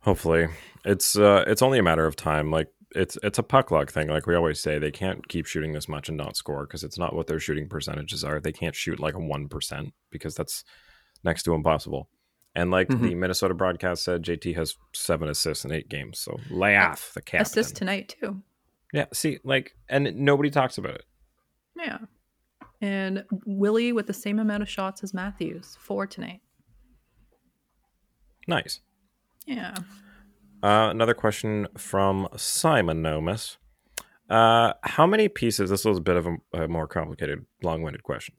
Hopefully, 0.00 0.48
it's 0.84 1.16
uh, 1.16 1.44
it's 1.46 1.62
only 1.62 1.78
a 1.78 1.82
matter 1.84 2.06
of 2.06 2.16
time. 2.16 2.50
Like 2.50 2.68
it's 2.94 3.16
it's 3.22 3.38
a 3.38 3.42
puck 3.42 3.70
luck 3.70 3.90
thing. 3.90 4.08
Like 4.08 4.26
we 4.26 4.34
always 4.34 4.60
say, 4.60 4.78
they 4.78 4.90
can't 4.90 5.26
keep 5.28 5.46
shooting 5.46 5.72
this 5.72 5.88
much 5.88 6.08
and 6.08 6.18
not 6.18 6.36
score 6.36 6.66
because 6.66 6.82
it's 6.84 6.98
not 6.98 7.14
what 7.14 7.26
their 7.26 7.40
shooting 7.40 7.68
percentages 7.68 8.24
are. 8.24 8.40
They 8.40 8.52
can't 8.52 8.74
shoot 8.74 8.98
like 9.00 9.14
a 9.14 9.18
one 9.20 9.48
percent 9.48 9.94
because 10.10 10.34
that's 10.34 10.64
next 11.24 11.42
to 11.44 11.54
impossible. 11.54 12.08
And 12.54 12.70
like 12.72 12.88
Mhm. 12.88 13.02
the 13.02 13.14
Minnesota 13.14 13.54
broadcast 13.54 14.02
said, 14.02 14.24
JT 14.24 14.54
has 14.56 14.74
seven 14.92 15.28
assists 15.28 15.64
in 15.64 15.70
eight 15.70 15.88
games. 15.88 16.18
So 16.18 16.38
lay 16.50 16.76
off 16.76 17.12
the 17.14 17.22
captain. 17.22 17.42
Assist 17.42 17.76
tonight 17.76 18.16
too. 18.20 18.42
Yeah, 18.92 19.06
see, 19.12 19.38
like, 19.44 19.76
and 19.88 20.16
nobody 20.16 20.50
talks 20.50 20.76
about 20.76 20.96
it. 20.96 21.04
Yeah, 21.76 21.98
and 22.80 23.24
Willie 23.46 23.92
with 23.92 24.08
the 24.08 24.12
same 24.12 24.40
amount 24.40 24.64
of 24.64 24.68
shots 24.68 25.04
as 25.04 25.14
Matthews, 25.14 25.76
four 25.80 26.08
tonight. 26.08 26.40
Nice. 28.48 28.80
Yeah. 29.46 29.76
Uh, 30.62 30.88
another 30.90 31.14
question 31.14 31.68
from 31.76 32.28
Simon 32.36 33.02
Nomus. 33.02 33.56
Uh, 34.28 34.74
how 34.82 35.06
many 35.06 35.28
pieces? 35.28 35.70
This 35.70 35.84
was 35.84 35.98
a 35.98 36.02
bit 36.02 36.16
of 36.16 36.26
a, 36.26 36.64
a 36.64 36.68
more 36.68 36.86
complicated, 36.86 37.46
long-winded 37.62 38.02
question. 38.02 38.34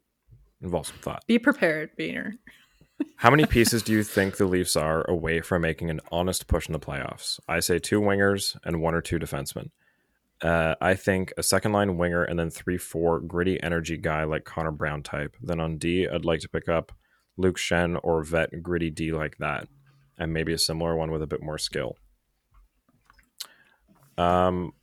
Involves 0.61 0.89
some 0.89 0.97
thought. 0.99 1.25
Be 1.27 1.39
prepared, 1.39 1.89
Beaner. 1.97 2.33
How 3.15 3.31
many 3.31 3.47
pieces 3.47 3.81
do 3.81 3.91
you 3.91 4.03
think 4.03 4.37
the 4.37 4.45
Leafs 4.45 4.75
are 4.75 5.09
away 5.09 5.41
from 5.41 5.63
making 5.63 5.89
an 5.89 6.01
honest 6.11 6.47
push 6.47 6.67
in 6.67 6.73
the 6.73 6.79
playoffs? 6.79 7.39
I 7.47 7.59
say 7.59 7.79
two 7.79 7.99
wingers 7.99 8.55
and 8.63 8.79
one 8.79 8.93
or 8.93 9.01
two 9.01 9.17
defensemen. 9.17 9.71
Uh, 10.41 10.75
I 10.81 10.93
think 10.93 11.33
a 11.37 11.43
second 11.43 11.71
line 11.71 11.97
winger 11.97 12.23
and 12.23 12.37
then 12.37 12.49
three, 12.51 12.77
four 12.77 13.19
gritty 13.19 13.61
energy 13.61 13.97
guy 13.97 14.23
like 14.23 14.43
Connor 14.43 14.71
Brown 14.71 15.01
type. 15.03 15.35
Then 15.41 15.59
on 15.59 15.77
D, 15.77 16.07
I'd 16.07 16.25
like 16.25 16.39
to 16.41 16.49
pick 16.49 16.69
up 16.69 16.91
Luke 17.37 17.57
Schenn 17.57 17.99
or 18.03 18.23
vet 18.23 18.61
gritty 18.61 18.89
D 18.89 19.11
like 19.11 19.37
that, 19.37 19.67
and 20.17 20.33
maybe 20.33 20.53
a 20.53 20.57
similar 20.57 20.95
one 20.95 21.11
with 21.11 21.21
a 21.21 21.27
bit 21.27 21.41
more 21.43 21.57
skill. 21.57 21.95
Um, 24.21 24.73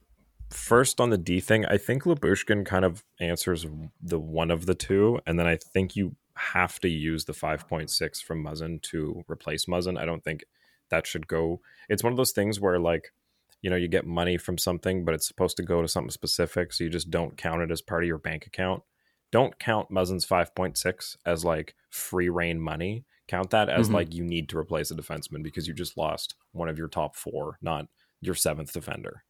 first 0.51 1.01
on 1.01 1.11
the 1.11 1.19
D 1.19 1.41
thing, 1.41 1.65
I 1.67 1.77
think 1.79 2.05
Lyubushkin 2.05 2.67
kind 2.67 2.85
of 2.85 3.05
answers 3.21 3.67
the 4.01 4.19
one 4.19 4.51
of 4.51 4.67
the 4.67 4.75
two, 4.75 5.21
and 5.27 5.39
then 5.39 5.47
I 5.47 5.57
think 5.57 5.97
you 5.97 6.17
have 6.35 6.79
to 6.81 6.89
use 6.89 7.25
the 7.25 7.33
5.6 7.33 8.23
from 8.23 8.45
Muzzin 8.45 8.81
to 8.83 9.25
replace 9.29 9.67
Muzzin. 9.67 9.99
I 9.99 10.05
don't 10.05 10.23
think 10.23 10.45
that 10.91 11.07
should 11.07 11.27
go. 11.27 11.61
It's 11.89 12.03
one 12.03 12.13
of 12.13 12.17
those 12.17 12.33
things 12.33 12.61
where 12.61 12.79
like 12.79 13.13
you 13.61 13.71
know 13.71 13.77
you 13.77 13.89
get 13.89 14.07
money 14.07 14.39
from 14.39 14.59
something, 14.59 15.05
but 15.05 15.15
it's 15.15 15.27
supposed 15.27 15.57
to 15.59 15.63
go 15.63 15.83
to 15.83 15.89
something 15.89 16.11
specific, 16.11 16.73
so 16.73 16.85
you 16.85 16.91
just 16.91 17.11
don't 17.11 17.37
count 17.37 17.63
it 17.63 17.71
as 17.71 17.83
part 17.83 18.03
of 18.03 18.09
your 18.09 18.19
bank 18.19 18.47
account. 18.47 18.83
Don't 19.31 19.59
count 19.59 19.91
Muzzin's 19.91 20.27
5.6 20.27 21.17
as 21.27 21.45
like 21.45 21.75
free 21.91 22.31
reign 22.31 22.59
money. 22.59 23.05
Count 23.27 23.51
that 23.51 23.69
as 23.69 23.87
mm-hmm. 23.87 23.97
like 23.97 24.15
you 24.15 24.25
need 24.25 24.49
to 24.49 24.59
replace 24.59 24.91
a 24.91 24.95
defenseman 24.95 25.43
because 25.43 25.69
you 25.69 25.75
just 25.75 25.99
lost 25.99 26.35
one 26.53 26.71
of 26.71 26.79
your 26.79 26.89
top 26.89 27.15
four, 27.15 27.59
not 27.61 27.89
your 28.21 28.35
seventh 28.35 28.73
defender. 28.73 29.23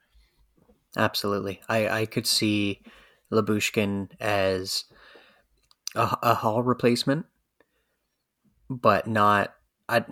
Absolutely. 0.96 1.60
I, 1.68 1.88
I 1.88 2.06
could 2.06 2.26
see 2.26 2.80
Lyubushkin 3.32 4.10
as 4.20 4.84
a, 5.94 6.16
a 6.22 6.34
Holl 6.34 6.62
replacement, 6.62 7.26
but 8.68 9.06
not. 9.06 9.54
I'd 9.88 10.06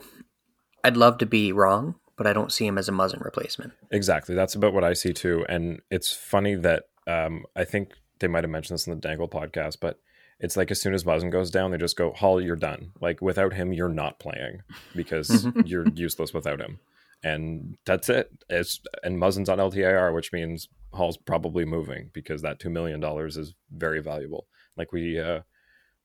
I'd 0.84 0.96
love 0.96 1.18
to 1.18 1.26
be 1.26 1.52
wrong, 1.52 1.96
but 2.16 2.26
I 2.26 2.32
don't 2.32 2.52
see 2.52 2.66
him 2.66 2.78
as 2.78 2.88
a 2.88 2.92
Muzzin 2.92 3.24
replacement. 3.24 3.72
Exactly. 3.90 4.34
That's 4.34 4.54
about 4.54 4.72
what 4.72 4.84
I 4.84 4.92
see 4.92 5.12
too. 5.12 5.44
And 5.48 5.80
it's 5.90 6.12
funny 6.12 6.54
that 6.56 6.84
um, 7.06 7.44
I 7.54 7.64
think 7.64 7.92
they 8.20 8.28
might 8.28 8.44
have 8.44 8.50
mentioned 8.50 8.76
this 8.76 8.86
in 8.86 8.94
the 8.94 9.00
Dangle 9.00 9.28
podcast, 9.28 9.78
but 9.80 10.00
it's 10.38 10.56
like 10.56 10.70
as 10.70 10.80
soon 10.80 10.94
as 10.94 11.04
Muzzin 11.04 11.30
goes 11.30 11.50
down, 11.50 11.70
they 11.70 11.78
just 11.78 11.96
go, 11.96 12.12
Holl, 12.12 12.40
you're 12.40 12.56
done. 12.56 12.92
Like 13.00 13.20
without 13.20 13.54
him, 13.54 13.72
you're 13.72 13.88
not 13.88 14.18
playing 14.18 14.62
because 14.94 15.28
mm-hmm. 15.28 15.60
you're 15.66 15.88
useless 15.88 16.32
without 16.32 16.60
him. 16.60 16.78
And 17.22 17.76
that's 17.87 18.09
it. 18.09 18.31
It's, 18.48 18.81
and 19.02 19.18
Muzzin's 19.18 19.48
on 19.48 19.59
LTIR, 19.59 20.14
which 20.14 20.33
means 20.33 20.68
Holl's 20.92 21.16
probably 21.16 21.64
moving 21.64 22.11
because 22.12 22.42
that 22.42 22.61
$2 22.61 22.70
million 22.70 23.02
is 23.26 23.55
very 23.70 24.00
valuable. 24.00 24.46
Like 24.76 24.92
we 24.92 25.18
uh, 25.18 25.40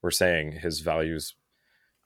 were 0.01 0.11
saying, 0.11 0.53
his 0.53 0.79
value's 0.79 1.35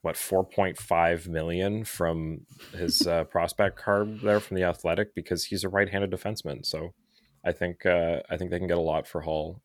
what 0.05 0.15
4.5 0.15 1.27
million 1.27 1.83
from 1.83 2.41
his 2.77 3.07
uh, 3.07 3.23
prospect 3.31 3.75
card 3.75 4.21
there 4.21 4.39
from 4.39 4.55
the 4.55 4.63
athletic 4.63 5.15
because 5.15 5.45
he's 5.45 5.63
a 5.63 5.69
right-handed 5.69 6.11
defenseman 6.11 6.63
so 6.63 6.93
i 7.43 7.51
think 7.51 7.87
uh, 7.87 8.19
i 8.29 8.37
think 8.37 8.51
they 8.51 8.59
can 8.59 8.67
get 8.67 8.77
a 8.77 8.81
lot 8.81 9.07
for 9.07 9.21
Holl 9.21 9.63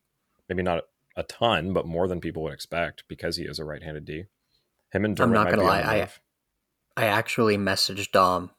maybe 0.49 0.63
not 0.63 0.85
a 1.15 1.21
ton 1.21 1.73
but 1.73 1.85
more 1.85 2.07
than 2.07 2.19
people 2.19 2.41
would 2.41 2.53
expect 2.53 3.03
because 3.07 3.37
he 3.37 3.43
is 3.43 3.59
a 3.59 3.63
right-handed 3.63 4.03
d 4.03 4.23
him 4.91 5.05
and 5.05 5.19
i'm 5.19 5.31
not 5.31 5.51
gonna 5.51 5.61
lie 5.61 5.81
i 5.81 6.09
i 6.97 7.05
actually 7.05 7.55
messaged 7.55 8.11
dom 8.11 8.49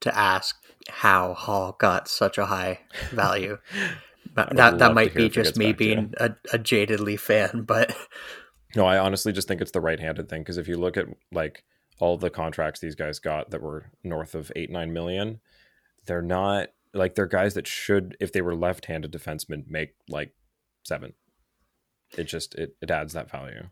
to 0.00 0.16
ask 0.16 0.56
how 0.88 1.34
Holl 1.34 1.76
got 1.78 2.08
such 2.08 2.38
a 2.38 2.46
high 2.46 2.80
value 3.10 3.58
that 4.34 4.78
that 4.78 4.94
might 4.94 5.14
be 5.14 5.28
just 5.28 5.56
me 5.56 5.72
being 5.72 6.12
a, 6.18 6.34
a 6.52 6.58
jadedly 6.58 7.18
fan 7.18 7.62
but 7.62 7.96
no, 8.76 8.84
I 8.84 8.98
honestly 8.98 9.32
just 9.32 9.48
think 9.48 9.60
it's 9.60 9.70
the 9.70 9.80
right-handed 9.80 10.28
thing 10.28 10.42
because 10.42 10.58
if 10.58 10.68
you 10.68 10.76
look 10.76 10.96
at 10.96 11.06
like 11.32 11.64
all 11.98 12.18
the 12.18 12.30
contracts 12.30 12.78
these 12.78 12.94
guys 12.94 13.18
got 13.18 13.50
that 13.50 13.62
were 13.62 13.90
north 14.04 14.34
of 14.34 14.52
eight 14.54 14.70
nine 14.70 14.92
million, 14.92 15.40
they're 16.06 16.22
not 16.22 16.68
like 16.92 17.14
they're 17.14 17.26
guys 17.26 17.54
that 17.54 17.66
should, 17.66 18.16
if 18.20 18.32
they 18.32 18.42
were 18.42 18.54
left-handed 18.54 19.12
defensemen, 19.12 19.64
make 19.68 19.94
like 20.08 20.34
seven. 20.84 21.14
It 22.16 22.24
just 22.24 22.54
it 22.54 22.76
it 22.82 22.90
adds 22.90 23.14
that 23.14 23.30
value. 23.30 23.68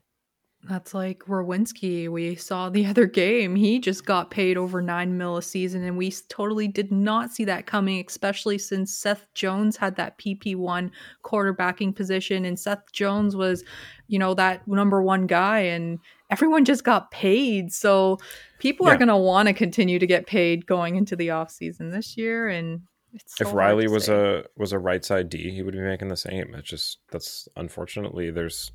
That's 0.68 0.94
like 0.94 1.20
Werenski. 1.20 2.09
We 2.09 2.35
saw 2.37 2.70
the 2.70 2.87
other 2.90 3.07
game. 3.07 3.55
He 3.55 3.79
just 3.79 4.07
got 4.07 4.31
paid 4.31 4.57
over 4.57 4.81
nine 4.81 5.16
mil 5.18 5.37
a 5.37 5.42
season, 5.42 5.85
and 5.85 5.96
we 5.96 6.12
totally 6.29 6.68
did 6.68 6.90
not 6.90 7.31
see 7.31 7.44
that 7.44 7.66
coming, 7.66 8.03
especially 8.07 8.59
since 8.59 8.96
Seth 8.96 9.27
Jones 9.35 9.77
had 9.77 9.96
that 9.96 10.18
PP1 10.18 10.90
quarterbacking 11.22 11.94
position, 11.94 12.44
and 12.44 12.59
Seth 12.59 12.92
Jones 12.92 13.37
was, 13.37 13.64
you 14.09 14.18
know, 14.18 14.35
that 14.35 14.66
number 14.66 15.03
one 15.03 15.27
guy, 15.27 15.61
and 15.61 15.98
everyone 16.31 16.64
just 16.64 16.85
got 16.85 17.11
paid. 17.11 17.72
So 17.72 18.18
people 18.59 18.87
yeah. 18.87 18.94
are 18.94 18.98
going 18.98 19.09
to 19.09 19.16
want 19.16 19.48
to 19.48 19.55
continue 19.55 19.98
to 19.98 20.07
get 20.07 20.27
paid 20.27 20.66
going 20.66 20.96
into 20.96 21.16
the 21.16 21.31
off 21.31 21.50
season 21.50 21.90
this 21.90 22.16
year, 22.16 22.48
and 22.48 22.83
so 23.27 23.46
if 23.46 23.55
Rielly 23.55 23.88
was 23.88 24.07
say. 24.07 24.38
a 24.38 24.44
was 24.57 24.72
a 24.72 24.79
right 24.79 25.05
side 25.05 25.29
D, 25.29 25.50
he 25.50 25.62
would 25.62 25.74
be 25.74 25.81
making 25.81 26.09
the 26.09 26.16
same. 26.16 26.55
It's 26.55 26.68
just 26.68 26.98
that's 27.11 27.48
unfortunately 27.57 28.31
there's 28.31 28.72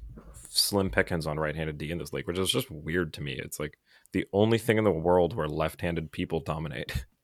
slim 0.49 0.89
pickings 0.89 1.27
on 1.27 1.39
right-handed 1.39 1.77
D 1.77 1.91
in 1.91 1.99
this 1.99 2.11
league, 2.11 2.27
which 2.27 2.37
is 2.37 2.51
just 2.51 2.69
weird 2.69 3.13
to 3.13 3.21
me. 3.21 3.33
It's 3.33 3.59
like 3.59 3.77
the 4.11 4.25
only 4.33 4.57
thing 4.57 4.77
in 4.77 4.83
the 4.83 4.91
world 4.91 5.35
where 5.35 5.47
left-handed 5.47 6.11
people 6.11 6.39
dominate. 6.39 7.05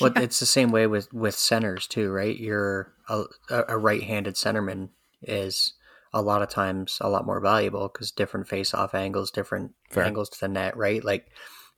Well, 0.00 0.12
yeah. 0.14 0.22
it's 0.22 0.38
the 0.38 0.44
same 0.46 0.70
way 0.70 0.86
with 0.86 1.12
with 1.14 1.34
centers 1.34 1.86
too, 1.86 2.10
right? 2.10 2.36
You're 2.36 2.92
a, 3.08 3.24
a 3.48 3.78
right-handed 3.78 4.34
centerman 4.34 4.90
is 5.22 5.72
a 6.12 6.22
lot 6.22 6.42
of 6.42 6.48
times 6.48 6.98
a 7.00 7.08
lot 7.08 7.26
more 7.26 7.40
valuable 7.40 7.88
because 7.88 8.10
different 8.10 8.48
face-off 8.48 8.94
angles, 8.94 9.30
different 9.30 9.72
Fair. 9.90 10.04
angles 10.04 10.28
to 10.30 10.40
the 10.40 10.48
net, 10.48 10.76
right? 10.76 11.02
Like 11.02 11.28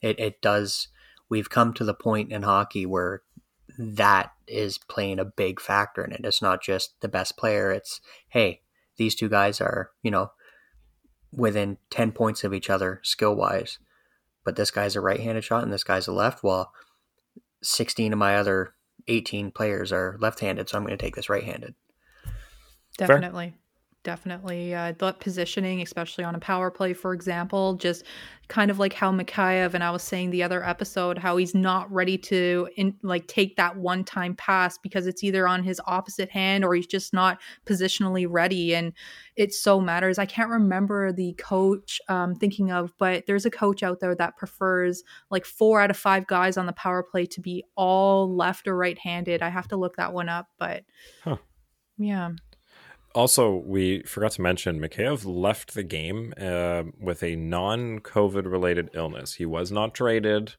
it, 0.01 0.19
it 0.19 0.43
does. 0.43 0.89
We've 1.29 1.51
come 1.51 1.73
to 1.75 1.85
the 1.85 1.95
point 1.95 2.33
in 2.33 2.43
hockey 2.43 2.87
where 2.87 3.23
that 3.79 4.33
is 4.47 4.79
playing 4.79 5.19
a 5.19 5.25
big 5.25 5.61
factor 5.61 6.05
in 6.05 6.13
it. 6.13 6.25
It's 6.25 6.43
not 6.43 6.63
just 6.63 7.01
the 7.01 7.09
best 7.09 7.37
player. 7.37 7.71
It's 7.71 8.01
hey, 8.29 8.63
these 8.97 9.15
two 9.15 9.29
guys 9.29 9.61
are 9.61 9.91
you 10.03 10.11
know 10.11 10.33
within 11.33 11.79
10 11.91 12.13
points 12.13 12.45
of 12.45 12.55
each 12.55 12.71
other 12.71 13.01
skill 13.03 13.35
wise. 13.35 13.79
But 14.45 14.57
this 14.57 14.71
guy's 14.71 14.97
a 14.97 15.01
right 15.01 15.21
handed 15.21 15.45
shot 15.45 15.63
and 15.63 15.73
this 15.73 15.85
guy's 15.85 16.09
a 16.09 16.13
left. 16.13 16.43
Well, 16.43 16.73
16 17.63 18.13
of 18.13 18.19
my 18.19 18.37
other 18.37 18.75
18 19.09 19.51
players 19.51 19.93
are 19.93 20.17
left 20.21 20.41
handed, 20.41 20.69
so 20.69 20.77
I'm 20.77 20.85
going 20.85 20.97
to 20.97 21.03
take 21.03 21.17
this 21.17 21.29
right 21.29 21.45
handed. 21.45 21.75
Definitely. 22.97 23.55
Definitely 24.03 24.75
uh, 24.75 24.95
that 24.99 25.21
positioning, 25.21 25.83
especially 25.83 26.25
on 26.25 26.35
a 26.35 26.39
power 26.39 26.71
play, 26.71 26.95
for 26.95 27.13
example, 27.13 27.75
just 27.75 28.03
kind 28.49 28.71
of 28.71 28.79
like 28.79 28.95
how 28.95 29.13
Mikheyev 29.13 29.75
and 29.75 29.85
I 29.85 29.91
was 29.91 30.03
saying 30.03 30.31
the 30.31 30.43
other 30.43 30.65
episode, 30.65 31.19
how 31.19 31.37
he's 31.37 31.55
not 31.55 31.93
ready 31.93 32.17
to 32.17 32.67
in, 32.79 32.95
like 33.03 33.27
take 33.27 33.57
that 33.57 33.77
one 33.77 34.05
time 34.05 34.35
pass 34.37 34.79
because 34.79 35.07
it's 35.07 35.23
either 35.23 35.47
on 35.47 35.63
his 35.63 35.83
opposite 35.87 36.31
hand 36.31 36.65
or 36.65 36.75
he's 36.75 36.87
just 36.87 37.13
not 37.13 37.43
positionally 37.67 38.27
ready, 38.27 38.75
and 38.75 38.95
it 39.37 39.53
so 39.53 39.83
matters. 39.83 40.19
I 40.19 40.25
can't 40.25 40.49
remember 40.49 41.13
the 41.13 41.35
coach 41.35 42.01
um, 42.09 42.35
thinking 42.35 42.73
of, 42.73 42.95
but 42.97 43.25
there's 43.27 43.45
a 43.45 43.51
coach 43.51 43.83
out 43.83 44.01
there 44.01 44.15
that 44.15 44.39
prefers 44.39 45.03
like 45.31 45.45
four 45.45 45.79
out 45.83 45.91
of 45.91 45.97
five 45.99 46.27
guys 46.27 46.57
on 46.57 46.65
the 46.65 46.73
power 46.73 47.03
play 47.03 47.27
to 47.27 47.41
be 47.43 47.67
all 47.77 48.35
left 48.35 48.67
or 48.67 48.75
right 48.79 48.99
handed. 48.99 49.43
I 49.43 49.51
have 49.51 49.69
to 49.69 49.77
look 49.77 49.97
that 49.97 50.15
one 50.15 50.31
up, 50.31 50.47
but. 50.59 50.85
Huh. 51.23 51.37
Yeah 51.99 52.31
also, 53.15 53.55
we 53.55 54.03
forgot 54.03 54.33
to 54.33 54.43
mention 54.43 54.81
Mikheyev 54.81 55.25
left 55.25 55.75
the 55.75 55.83
game 55.83 56.33
uh, 56.41 56.85
with 57.01 57.23
a 57.23 57.37
non-COVID 57.37 58.51
related 58.51 58.91
illness. 58.95 59.35
He 59.35 59.47
was 59.47 59.71
not 59.73 59.95
traded. 59.95 60.55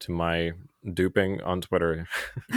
To 0.00 0.12
my 0.12 0.52
duping 0.92 1.40
on 1.42 1.60
Twitter, 1.60 2.08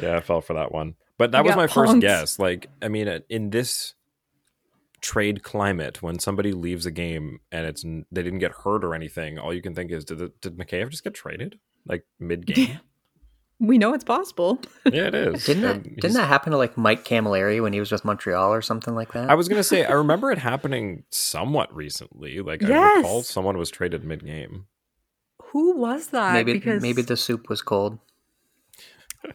yeah, 0.00 0.16
I 0.16 0.20
fell 0.20 0.42
for 0.42 0.52
that 0.54 0.70
one. 0.70 0.94
But 1.18 1.32
that 1.32 1.44
was 1.44 1.56
my 1.56 1.66
punked. 1.66 1.74
first 1.74 2.00
guess. 2.00 2.38
Like, 2.38 2.68
I 2.82 2.88
mean, 2.88 3.22
in 3.30 3.50
this 3.50 3.94
trade 5.00 5.42
climate, 5.42 6.02
when 6.02 6.18
somebody 6.18 6.52
leaves 6.52 6.84
a 6.86 6.90
game 6.90 7.40
and 7.50 7.66
it's 7.66 7.82
they 7.82 8.22
didn't 8.22 8.40
get 8.40 8.52
hurt 8.52 8.84
or 8.84 8.94
anything, 8.94 9.38
all 9.38 9.52
you 9.52 9.62
can 9.62 9.74
think 9.74 9.90
is, 9.90 10.04
did 10.04 10.18
the, 10.18 10.32
did 10.40 10.58
Mikheyev 10.58 10.90
just 10.90 11.02
get 11.02 11.14
traded 11.14 11.58
like 11.86 12.04
mid 12.20 12.46
game? 12.46 12.80
We 13.58 13.78
know 13.78 13.94
it's 13.94 14.04
possible. 14.04 14.60
Yeah, 14.92 15.08
it 15.08 15.14
is. 15.16 15.44
didn't 15.44 15.62
that, 15.62 15.82
didn't 15.82 16.14
that 16.14 16.28
happen 16.28 16.52
to 16.52 16.56
like 16.56 16.78
Mike 16.78 17.04
Cammalleri 17.04 17.60
when 17.60 17.72
he 17.72 17.80
was 17.80 17.90
with 17.90 18.04
Montreal 18.04 18.52
or 18.52 18.62
something 18.62 18.94
like 18.94 19.12
that? 19.14 19.28
I 19.28 19.34
was 19.34 19.48
gonna 19.48 19.64
say 19.64 19.84
I 19.84 19.92
remember 19.92 20.30
it 20.30 20.38
happening 20.38 21.02
somewhat 21.10 21.74
recently. 21.74 22.40
Like 22.40 22.62
yes. 22.62 22.70
I 22.70 22.96
recall 22.98 23.22
someone 23.24 23.58
was 23.58 23.68
traded 23.68 24.04
mid 24.04 24.24
game. 24.24 24.66
Who 25.50 25.76
was 25.76 26.08
that? 26.08 26.34
Maybe 26.34 26.52
because... 26.52 26.82
maybe 26.82 27.02
the 27.02 27.16
soup 27.16 27.48
was 27.48 27.62
cold. 27.62 27.98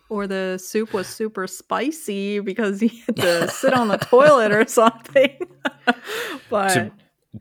Or 0.07 0.25
the 0.25 0.57
soup 0.57 0.93
was 0.93 1.07
super 1.07 1.47
spicy 1.47 2.39
because 2.39 2.79
he 2.79 3.03
had 3.05 3.15
to 3.17 3.47
sit 3.49 3.73
on 3.73 3.89
the 3.89 3.97
toilet 3.97 4.53
or 4.53 4.65
something. 4.65 5.37
but 6.49 6.69
to, 6.69 6.91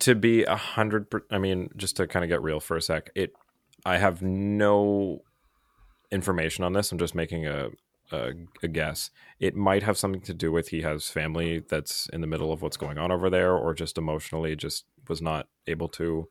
to 0.00 0.14
be 0.16 0.42
a 0.42 0.56
hundred, 0.56 1.06
I 1.30 1.38
mean, 1.38 1.70
just 1.76 1.96
to 1.98 2.08
kind 2.08 2.24
of 2.24 2.28
get 2.28 2.42
real 2.42 2.58
for 2.58 2.76
a 2.76 2.82
sec, 2.82 3.10
it. 3.14 3.32
I 3.86 3.98
have 3.98 4.20
no 4.20 5.22
information 6.10 6.64
on 6.64 6.72
this. 6.72 6.92
I'm 6.92 6.98
just 6.98 7.14
making 7.14 7.46
a, 7.46 7.68
a, 8.12 8.32
a 8.62 8.68
guess. 8.68 9.10
It 9.38 9.54
might 9.54 9.82
have 9.82 9.96
something 9.96 10.22
to 10.22 10.34
do 10.34 10.52
with 10.52 10.68
he 10.68 10.82
has 10.82 11.08
family 11.08 11.62
that's 11.68 12.08
in 12.12 12.20
the 12.20 12.26
middle 12.26 12.52
of 12.52 12.62
what's 12.62 12.76
going 12.76 12.98
on 12.98 13.12
over 13.12 13.30
there, 13.30 13.54
or 13.54 13.74
just 13.74 13.98
emotionally 13.98 14.56
just 14.56 14.84
was 15.08 15.22
not 15.22 15.48
able 15.66 15.88
to, 15.88 16.28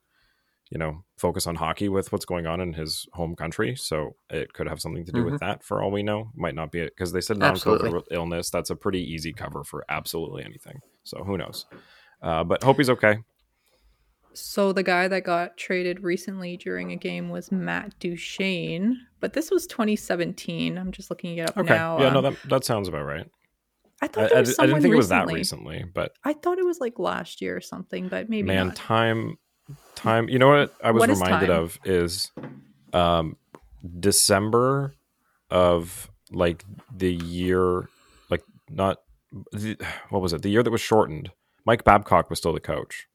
you 0.69 0.77
know, 0.77 1.03
focus 1.17 1.47
on 1.47 1.55
hockey 1.55 1.89
with 1.89 2.11
what's 2.11 2.25
going 2.25 2.45
on 2.45 2.61
in 2.61 2.73
his 2.73 3.07
home 3.13 3.35
country. 3.35 3.75
So 3.75 4.15
it 4.29 4.53
could 4.53 4.67
have 4.67 4.81
something 4.81 5.05
to 5.05 5.11
do 5.11 5.19
mm-hmm. 5.21 5.31
with 5.31 5.39
that. 5.39 5.63
For 5.63 5.81
all 5.81 5.91
we 5.91 6.03
know, 6.03 6.31
might 6.35 6.55
not 6.55 6.71
be 6.71 6.79
it 6.79 6.93
because 6.95 7.11
they 7.11 7.21
said 7.21 7.37
non-COVID 7.37 8.03
illness. 8.11 8.49
That's 8.49 8.69
a 8.69 8.75
pretty 8.75 9.01
easy 9.01 9.33
cover 9.33 9.63
for 9.63 9.83
absolutely 9.89 10.43
anything. 10.43 10.79
So 11.03 11.23
who 11.23 11.37
knows? 11.37 11.65
Uh, 12.21 12.43
but 12.43 12.63
hope 12.63 12.77
he's 12.77 12.89
okay. 12.89 13.19
So 14.33 14.71
the 14.73 14.83
guy 14.83 15.07
that 15.07 15.23
got 15.23 15.57
traded 15.57 16.03
recently 16.03 16.57
during 16.57 16.91
a 16.91 16.95
game 16.95 17.29
was 17.29 17.51
Matt 17.51 17.97
Duchene, 17.99 18.99
but 19.19 19.33
this 19.33 19.51
was 19.51 19.67
2017. 19.67 20.77
I'm 20.77 20.91
just 20.91 21.09
looking 21.09 21.37
it 21.37 21.49
up 21.49 21.57
okay. 21.57 21.73
now. 21.73 21.99
Yeah, 21.99 22.07
um, 22.07 22.13
no, 22.13 22.21
that 22.21 22.35
that 22.49 22.63
sounds 22.63 22.87
about 22.87 23.05
right. 23.05 23.29
I 24.01 24.07
thought 24.07 24.31
I, 24.31 24.37
I, 24.37 24.39
I, 24.39 24.43
didn't 24.43 24.55
think 24.55 24.59
recently. 24.59 24.89
it 24.91 24.95
was 24.95 25.09
that 25.09 25.27
recently, 25.27 25.85
but 25.93 26.13
I 26.23 26.33
thought 26.33 26.57
it 26.57 26.65
was 26.65 26.79
like 26.79 26.99
last 26.99 27.41
year 27.41 27.57
or 27.57 27.61
something, 27.61 28.07
but 28.07 28.29
maybe 28.29 28.47
man, 28.47 28.67
not. 28.67 28.75
time, 28.75 29.37
time. 29.95 30.29
You 30.29 30.39
know 30.39 30.47
what 30.47 30.73
I 30.81 30.91
was 30.91 31.01
what 31.01 31.09
reminded 31.09 31.49
of 31.49 31.77
is 31.83 32.31
um, 32.93 33.35
December 33.99 34.95
of 35.49 36.09
like 36.31 36.63
the 36.95 37.13
year, 37.13 37.89
like 38.29 38.43
not 38.69 38.99
the, 39.51 39.75
what 40.09 40.21
was 40.21 40.31
it? 40.31 40.43
The 40.43 40.49
year 40.49 40.63
that 40.63 40.71
was 40.71 40.81
shortened. 40.81 41.31
Mike 41.65 41.83
Babcock 41.83 42.29
was 42.29 42.39
still 42.39 42.53
the 42.53 42.61
coach. 42.61 43.08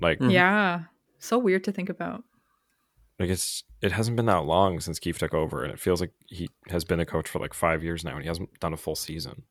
Like 0.00 0.18
mm-hmm. 0.18 0.30
yeah, 0.30 0.84
So 1.18 1.38
weird 1.38 1.64
to 1.64 1.72
think 1.72 1.88
about. 1.88 2.24
Like 3.18 3.30
it's 3.30 3.64
it 3.82 3.92
hasn't 3.92 4.16
been 4.16 4.26
that 4.26 4.44
long 4.44 4.80
since 4.80 4.98
Keefe 4.98 5.18
took 5.18 5.34
over, 5.34 5.64
and 5.64 5.72
it 5.72 5.80
feels 5.80 6.00
like 6.00 6.12
he 6.26 6.48
has 6.68 6.84
been 6.84 7.00
a 7.00 7.06
coach 7.06 7.28
for 7.28 7.40
like 7.40 7.52
five 7.52 7.82
years 7.82 8.04
now, 8.04 8.12
and 8.12 8.22
he 8.22 8.28
hasn't 8.28 8.60
done 8.60 8.72
a 8.72 8.76
full 8.76 8.94
season. 8.94 9.42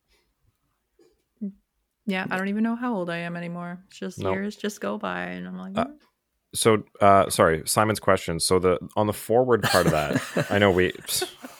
Yeah, 2.06 2.26
I 2.30 2.38
don't 2.38 2.48
even 2.48 2.62
know 2.62 2.76
how 2.76 2.94
old 2.94 3.10
I 3.10 3.18
am 3.18 3.36
anymore. 3.36 3.84
It's 3.88 3.98
just 3.98 4.18
Nope. 4.18 4.34
years 4.34 4.56
just 4.56 4.80
go 4.80 4.96
by, 4.96 5.24
and 5.24 5.46
I'm 5.46 5.58
like, 5.58 5.76
Uh, 5.76 5.84
"Mm." 5.84 5.98
So, 6.54 6.82
uh, 7.02 7.28
sorry, 7.28 7.62
Simon's 7.66 8.00
question. 8.00 8.40
So 8.40 8.58
the 8.58 8.78
on 8.96 9.06
the 9.06 9.12
forward 9.12 9.62
part 9.62 9.84
of 9.84 9.92
that, 9.92 10.46
I 10.50 10.58
know 10.58 10.70
we 10.70 10.92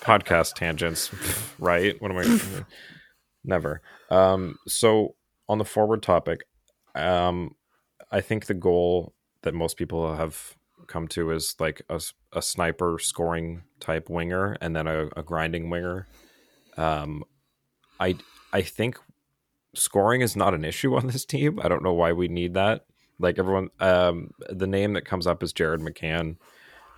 podcast 0.01 0.55
tangents, 0.55 1.11
right? 1.59 2.01
What 2.01 2.11
am 2.11 2.17
I? 2.17 2.65
Never. 3.45 3.83
Um, 4.11 4.57
so 4.67 5.15
on 5.49 5.59
the 5.59 5.67
forward 5.67 6.03
topic, 6.03 6.41
um, 6.95 7.55
I 8.11 8.21
think 8.21 8.47
the 8.47 8.55
goal 8.55 9.15
that 9.43 9.55
most 9.55 9.77
people 9.77 10.15
have 10.17 10.57
come 10.87 11.09
to 11.09 11.31
is 11.31 11.55
like 11.59 11.83
a 11.91 12.43
sniper 12.43 12.99
scoring 13.01 13.63
type 13.81 14.09
winger 14.09 14.57
and 14.61 14.75
then 14.75 14.87
a, 14.87 15.09
a 15.17 15.23
grinding 15.23 15.71
winger. 15.71 16.07
Um, 16.77 17.25
I 18.01 18.17
I 18.53 18.63
think 18.63 18.99
scoring 19.75 20.21
is 20.21 20.37
not 20.37 20.55
an 20.55 20.65
issue 20.65 20.95
on 20.97 21.09
this 21.09 21.25
team. 21.25 21.61
I 21.63 21.69
don't 21.69 21.83
know 21.83 21.95
why 21.95 22.13
we 22.13 22.29
need 22.29 22.55
that. 22.55 22.87
Like 23.19 23.39
everyone, 23.39 23.71
um, 23.81 24.31
the 24.49 24.67
name 24.67 24.93
that 24.93 25.05
comes 25.05 25.27
up 25.27 25.43
is 25.43 25.53
Jared 25.53 25.81
McCann. 25.81 26.37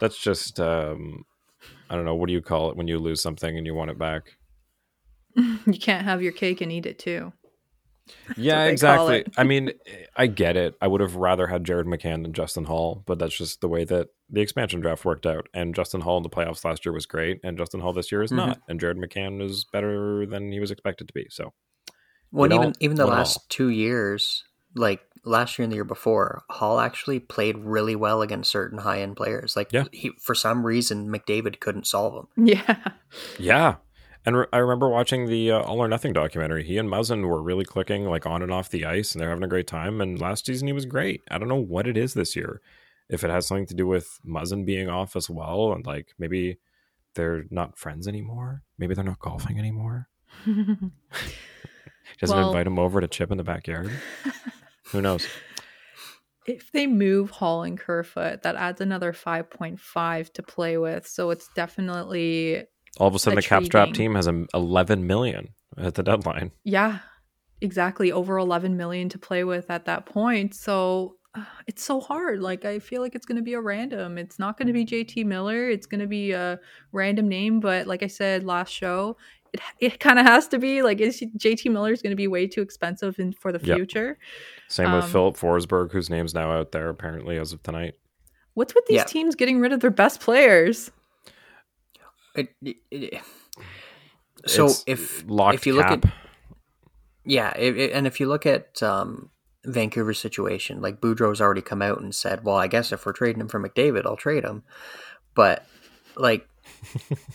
That's 0.00 0.18
just 0.18 0.61
um, 0.61 1.24
I 1.88 1.96
don't 1.96 2.04
know. 2.04 2.14
What 2.14 2.26
do 2.26 2.32
you 2.32 2.42
call 2.42 2.70
it 2.70 2.76
when 2.76 2.88
you 2.88 2.98
lose 2.98 3.22
something 3.22 3.56
and 3.56 3.66
you 3.66 3.74
want 3.74 3.90
it 3.90 3.98
back? 3.98 4.36
you 5.34 5.78
can't 5.80 6.04
have 6.04 6.22
your 6.22 6.32
cake 6.32 6.61
and 6.61 6.70
eat 6.70 6.86
it 6.86 6.98
too. 6.98 7.32
Yeah, 8.36 8.64
what 8.66 8.78
they 8.80 8.86
call 8.86 9.08
exactly. 9.11 9.24
I 9.36 9.44
mean, 9.44 9.72
I 10.16 10.26
get 10.28 10.56
it. 10.56 10.74
I 10.80 10.86
would 10.86 11.00
have 11.00 11.16
rather 11.16 11.46
had 11.48 11.64
Jared 11.64 11.86
McCann 11.86 12.22
than 12.22 12.32
Justin 12.32 12.64
Holl, 12.64 13.02
but 13.06 13.18
that's 13.18 13.36
just 13.36 13.61
the 13.61 13.68
way 13.68 13.84
that 13.84 14.08
the 14.28 14.40
expansion 14.40 14.80
draft 14.80 15.04
worked 15.04 15.26
out. 15.26 15.48
And 15.52 15.74
Justin 15.74 16.00
Holl 16.02 16.16
in 16.18 16.22
the 16.22 16.30
playoffs 16.30 16.64
last 16.64 16.84
year 16.86 16.92
was 16.92 17.06
great, 17.06 17.40
and 17.42 17.58
Justin 17.58 17.80
Holl 17.80 17.92
this 17.92 18.12
year 18.12 18.22
is 18.22 18.30
Mhm. 18.30 18.36
not. 18.36 18.61
And 18.68 18.78
Jared 18.78 18.98
McCann 18.98 19.42
is 19.42 19.64
better 19.72 20.24
than 20.26 20.52
he 20.52 20.61
was 20.61 20.70
expected 20.70 21.08
to 21.08 21.14
be. 21.14 21.26
So 21.30 21.52
Well, 22.30 22.52
even 22.52 22.68
know, 22.68 22.72
even 22.80 22.96
the 22.96 23.06
last 23.06 23.36
all? 23.38 23.44
two 23.48 23.68
years, 23.68 24.44
like 24.76 25.00
last 25.24 25.58
year 25.58 25.64
and 25.64 25.72
the 25.72 25.76
year 25.76 25.84
before, 25.84 26.42
Holl 26.50 26.78
actually 26.78 27.18
played 27.18 27.58
really 27.58 27.96
well 27.96 28.22
against 28.22 28.50
certain 28.50 28.78
high 28.78 29.00
end 29.00 29.16
players. 29.16 29.56
Like 29.56 29.72
Yeah. 29.72 29.84
he, 29.92 30.12
for 30.20 30.34
some 30.36 30.64
reason, 30.64 31.08
McDavid 31.08 31.58
couldn't 31.61 31.86
solve 31.86 32.14
him. 32.14 32.28
Yeah. 32.46 32.76
yeah. 33.38 33.76
And 34.26 34.36
re- 34.36 34.46
I 34.52 34.58
remember 34.58 34.88
watching 34.88 35.26
the 35.26 35.50
uh, 35.52 35.60
All 35.62 35.78
or 35.78 35.88
Nothing 35.88 36.12
documentary. 36.12 36.62
He 36.64 36.76
and 36.78 36.88
Muzzin 36.90 37.26
were 37.26 37.42
really 37.42 37.64
clicking 37.64 38.04
like 38.04 38.26
on 38.26 38.42
and 38.42 38.52
off 38.52 38.68
the 38.70 38.84
ice, 38.84 39.12
and 39.12 39.20
they're 39.20 39.30
having 39.30 39.44
a 39.44 39.48
great 39.48 39.66
time. 39.66 40.00
And 40.00 40.20
last 40.20 40.46
season 40.46 40.66
he 40.66 40.72
was 40.74 40.84
great. 40.84 41.22
I 41.30 41.38
don't 41.38 41.48
know 41.48 41.54
what 41.56 41.86
it 41.86 41.96
is 41.96 42.12
this 42.14 42.36
year. 42.36 42.60
If 43.08 43.24
it 43.24 43.30
has 43.30 43.46
something 43.46 43.66
to 43.66 43.74
do 43.74 43.86
with 43.86 44.20
Muzzin 44.26 44.64
being 44.66 44.88
off 44.88 45.16
as 45.16 45.28
well, 45.30 45.72
and 45.72 45.84
like 45.86 46.08
maybe 46.18 46.58
they're 47.14 47.44
not 47.50 47.78
friends 47.78 48.06
anymore. 48.06 48.62
Maybe 48.78 48.94
they're 48.94 49.02
not 49.04 49.18
golfing 49.18 49.58
anymore. 49.58 50.08
Doesn't 52.20 52.36
Well- 52.36 52.48
invite 52.48 52.66
him 52.66 52.78
over 52.78 53.00
to 53.00 53.08
chip 53.08 53.30
in 53.30 53.38
the 53.38 53.44
backyard. 53.44 53.90
Who 54.92 55.00
knows? 55.00 55.26
if 56.46 56.72
they 56.72 56.86
move 56.86 57.30
Holl 57.30 57.62
and 57.62 57.78
Kerfoot, 57.78 58.42
that 58.42 58.56
adds 58.56 58.80
another 58.80 59.12
5.5 59.12 60.32
to 60.32 60.42
play 60.42 60.76
with. 60.78 61.06
So 61.06 61.30
it's 61.30 61.48
definitely, 61.54 62.64
All 63.01 63.09
of 63.09 63.14
a 63.14 63.18
sudden, 63.18 63.36
the 63.36 63.42
Capstrap 63.42 63.64
Intriguing. 63.86 63.92
team 63.94 64.14
has 64.14 64.26
a 64.28 64.46
11 64.55 65.07
million 65.07 65.48
at 65.78 65.94
the 65.94 66.03
deadline. 66.03 66.53
yeah, 66.64 66.98
exactly 67.61 68.12
over 68.12 68.38
11 68.38 68.76
million 68.76 69.09
to 69.09 69.18
play 69.18 69.42
with 69.44 69.70
at 69.70 69.84
that 69.86 70.07
point. 70.07 70.55
So 70.55 71.16
uh, 71.34 71.44
it's 71.66 71.82
so 71.84 72.01
hard. 72.01 72.40
Like, 72.40 72.64
I 72.64 72.78
feel 72.78 73.01
like 73.03 73.14
it's 73.14 73.26
going 73.26 73.36
to 73.36 73.42
be 73.42 73.55
a 73.55 73.61
random. 73.61 74.18
It's 74.18 74.38
not 74.38 74.57
going 74.59 74.66
to 74.68 74.72
be 74.72 74.84
JT 74.84 75.24
Miller. 75.26 75.68
It's 75.68 75.86
going 75.86 76.01
to 76.01 76.07
be 76.07 76.32
a 76.32 76.59
random 76.92 77.28
name. 77.28 77.61
But 77.61 77.86
like 77.86 78.03
I 78.03 78.07
said 78.09 78.44
last 78.44 78.70
show, 78.70 79.16
it, 79.53 79.61
it 79.78 80.01
kind 80.01 80.18
of 80.18 80.26
has 80.26 80.48
to 80.48 80.59
be 80.59 80.82
like 80.82 81.01
is 81.01 81.20
JT 81.38 81.70
Miller 81.70 81.92
is 81.92 82.03
going 82.03 82.11
to 82.11 82.16
be 82.16 82.28
way 82.28 82.46
too 82.46 82.62
expensive 82.62 83.18
in, 83.18 83.32
for 83.32 83.53
the 83.53 83.61
Yep. 83.64 83.76
future. 83.76 84.18
Same 84.68 84.92
with 84.92 85.05
Um, 85.05 85.11
Filip 85.11 85.36
Forsberg, 85.36 85.92
whose 85.92 86.11
name's 86.11 86.34
now 86.34 86.51
out 86.53 86.72
there 86.72 86.88
apparently 86.88 87.36
as 87.38 87.53
of 87.53 87.62
tonight. 87.62 87.94
What's 88.55 88.74
with 88.74 88.86
these 88.86 88.96
Yeah. 88.96 89.05
teams 89.05 89.34
getting 89.36 89.61
rid 89.61 89.72
of 89.72 89.80
their 89.80 89.90
best 89.90 90.20
players? 90.20 90.90
It, 92.35 92.55
it- 92.62 92.76
it- 92.91 93.22
so 94.47 94.66
It's 94.66 94.85
if 94.87 95.24
if 95.28 95.66
you 95.66 95.74
look 95.74 95.85
at 95.87 96.05
yeah, 97.24 97.49
and 97.51 98.07
if 98.07 98.18
you 98.20 98.26
look 98.26 98.47
at 98.47 98.83
um, 98.83 99.28
Vancouver's 99.66 100.18
situation, 100.18 100.81
like 100.81 101.01
Boudreau's 101.01 101.41
already 101.43 101.61
come 101.61 101.83
out 101.83 102.01
and 102.01 102.14
said, 102.14 102.45
"Well, 102.45 102.57
I 102.57 102.66
guess 102.66 102.91
if 102.93 103.05
we're 103.05 103.12
trading 103.12 103.41
him 103.43 103.49
for 103.49 103.61
McDavid, 103.61 104.07
I'll 104.07 104.16
trade 104.16 104.45
him," 104.45 104.62
but 105.35 105.66
like 106.16 106.49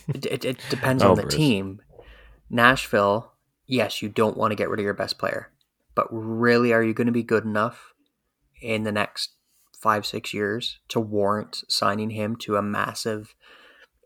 it, 0.07 0.25
it, 0.25 0.45
it 0.45 0.57
depends 0.71 1.03
Oh, 1.03 1.11
on 1.11 1.15
the 1.15 1.21
Bruce. 1.23 1.35
team. 1.35 1.81
Nashville, 2.49 3.33
yes, 3.67 4.01
you 4.01 4.09
don't 4.09 4.37
want 4.37 4.51
to 4.51 4.55
get 4.55 4.69
rid 4.69 4.79
of 4.79 4.83
your 4.83 4.93
best 4.95 5.17
player, 5.19 5.51
but 5.93 6.07
really, 6.11 6.73
are 6.73 6.83
you 6.83 6.93
going 6.95 7.07
to 7.07 7.13
be 7.13 7.23
good 7.23 7.43
enough 7.43 7.93
in 8.61 8.83
the 8.83 8.91
next 8.91 9.33
five 9.77 10.05
six 10.05 10.33
years 10.33 10.79
to 10.87 10.99
warrant 10.99 11.63
signing 11.69 12.09
him 12.11 12.35
to 12.37 12.55
a 12.57 12.61
massive 12.63 13.35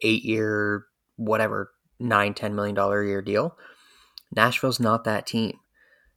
eight 0.02 0.24
year 0.24 0.86
whatever 1.16 1.72
nine 2.00 2.34
ten 2.34 2.56
million 2.56 2.76
dollar 2.76 3.02
a 3.02 3.08
year 3.08 3.22
deal. 3.22 3.58
Nashville's 4.36 4.80
not 4.80 5.04
that 5.04 5.26
team. 5.26 5.58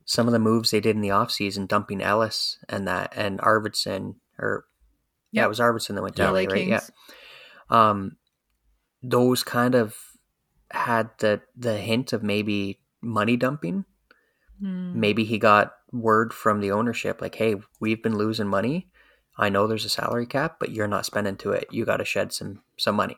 Some 0.04 0.26
of 0.26 0.32
the 0.32 0.38
moves 0.38 0.70
they 0.70 0.80
did 0.80 0.96
in 0.96 1.02
the 1.02 1.08
offseason 1.08 1.68
dumping 1.68 2.00
ellis 2.00 2.58
and 2.68 2.86
that 2.88 3.12
and 3.16 3.38
arvidsson 3.40 4.16
or 4.38 4.64
yeah 5.30 5.44
it 5.44 5.48
was 5.48 5.60
arvidsson 5.60 5.94
that 5.94 6.02
went 6.02 6.18
LA 6.18 6.24
down 6.24 6.34
right? 6.34 6.66
Yeah. 6.66 6.80
Um 7.70 8.16
those 9.02 9.42
kind 9.42 9.74
of 9.74 9.96
had 10.70 11.10
the 11.18 11.42
the 11.56 11.78
hint 11.78 12.12
of 12.12 12.22
maybe 12.22 12.80
money 13.00 13.36
dumping. 13.36 13.84
Hmm. 14.60 15.00
maybe 15.00 15.24
he 15.24 15.38
got 15.38 15.72
word 15.90 16.32
from 16.32 16.60
the 16.60 16.70
ownership 16.70 17.20
like 17.20 17.34
hey 17.34 17.56
we've 17.80 18.02
been 18.02 18.16
losing 18.16 18.48
money. 18.48 18.88
I 19.38 19.48
know 19.48 19.66
there's 19.66 19.84
a 19.84 19.88
salary 19.90 20.26
cap 20.26 20.56
but 20.60 20.70
you're 20.70 20.88
not 20.88 21.06
spending 21.06 21.36
to 21.38 21.52
it. 21.52 21.68
You 21.70 21.84
got 21.84 21.98
to 21.98 22.04
shed 22.04 22.32
some 22.32 22.62
some 22.76 22.96
money 22.96 23.16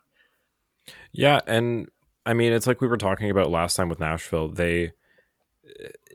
Yeah, 1.12 1.40
and 1.46 1.88
I 2.26 2.34
mean 2.34 2.52
it's 2.52 2.66
like 2.66 2.80
we 2.80 2.88
were 2.88 2.96
talking 2.96 3.30
about 3.30 3.50
last 3.50 3.76
time 3.76 3.88
with 3.88 4.00
Nashville. 4.00 4.48
They 4.48 4.92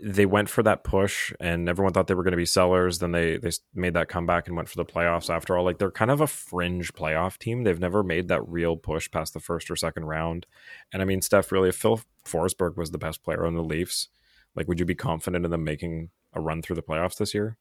they 0.02 0.26
went 0.26 0.50
for 0.50 0.64
that 0.64 0.84
push 0.84 1.34
and 1.40 1.68
everyone 1.68 1.92
thought 1.92 2.08
they 2.08 2.14
were 2.14 2.24
going 2.24 2.32
to 2.32 2.38
be 2.38 2.46
sellers. 2.46 3.00
Then 3.00 3.12
they 3.12 3.38
they 3.38 3.52
made 3.74 3.94
that 3.96 4.08
comeback 4.08 4.48
and 4.48 4.56
went 4.56 4.70
for 4.70 4.78
the 4.78 4.86
playoffs 4.86 5.34
after 5.34 5.58
all. 5.58 5.66
Like 5.66 5.78
they're 5.78 5.92
kind 5.92 6.12
of 6.12 6.22
a 6.22 6.28
fringe 6.28 6.94
playoff 6.94 7.38
team. 7.38 7.64
They've 7.64 7.80
never 7.80 8.04
made 8.04 8.28
that 8.28 8.48
real 8.48 8.78
push 8.78 9.10
past 9.12 9.34
the 9.34 9.40
first 9.40 9.70
or 9.70 9.76
second 9.76 10.06
round. 10.06 10.46
And 10.94 11.02
i 11.02 11.06
mean 11.06 11.22
steph 11.22 11.52
really 11.52 11.70
if 11.70 11.76
phil 11.76 12.02
forsberg 12.26 12.78
was 12.78 12.92
the 12.92 12.98
best 12.98 13.24
player 13.24 13.46
on 13.46 13.56
the 13.56 13.64
leafs 13.64 14.08
like 14.56 14.68
would 14.68 14.80
you 14.80 14.86
be 14.86 14.96
confident 14.96 15.46
in 15.46 15.52
them 15.52 15.64
making 15.64 16.10
a 16.34 16.42
run 16.42 16.62
through 16.62 16.76
the 16.76 16.84
playoffs 16.84 17.18
this 17.18 17.34
year 17.34 17.58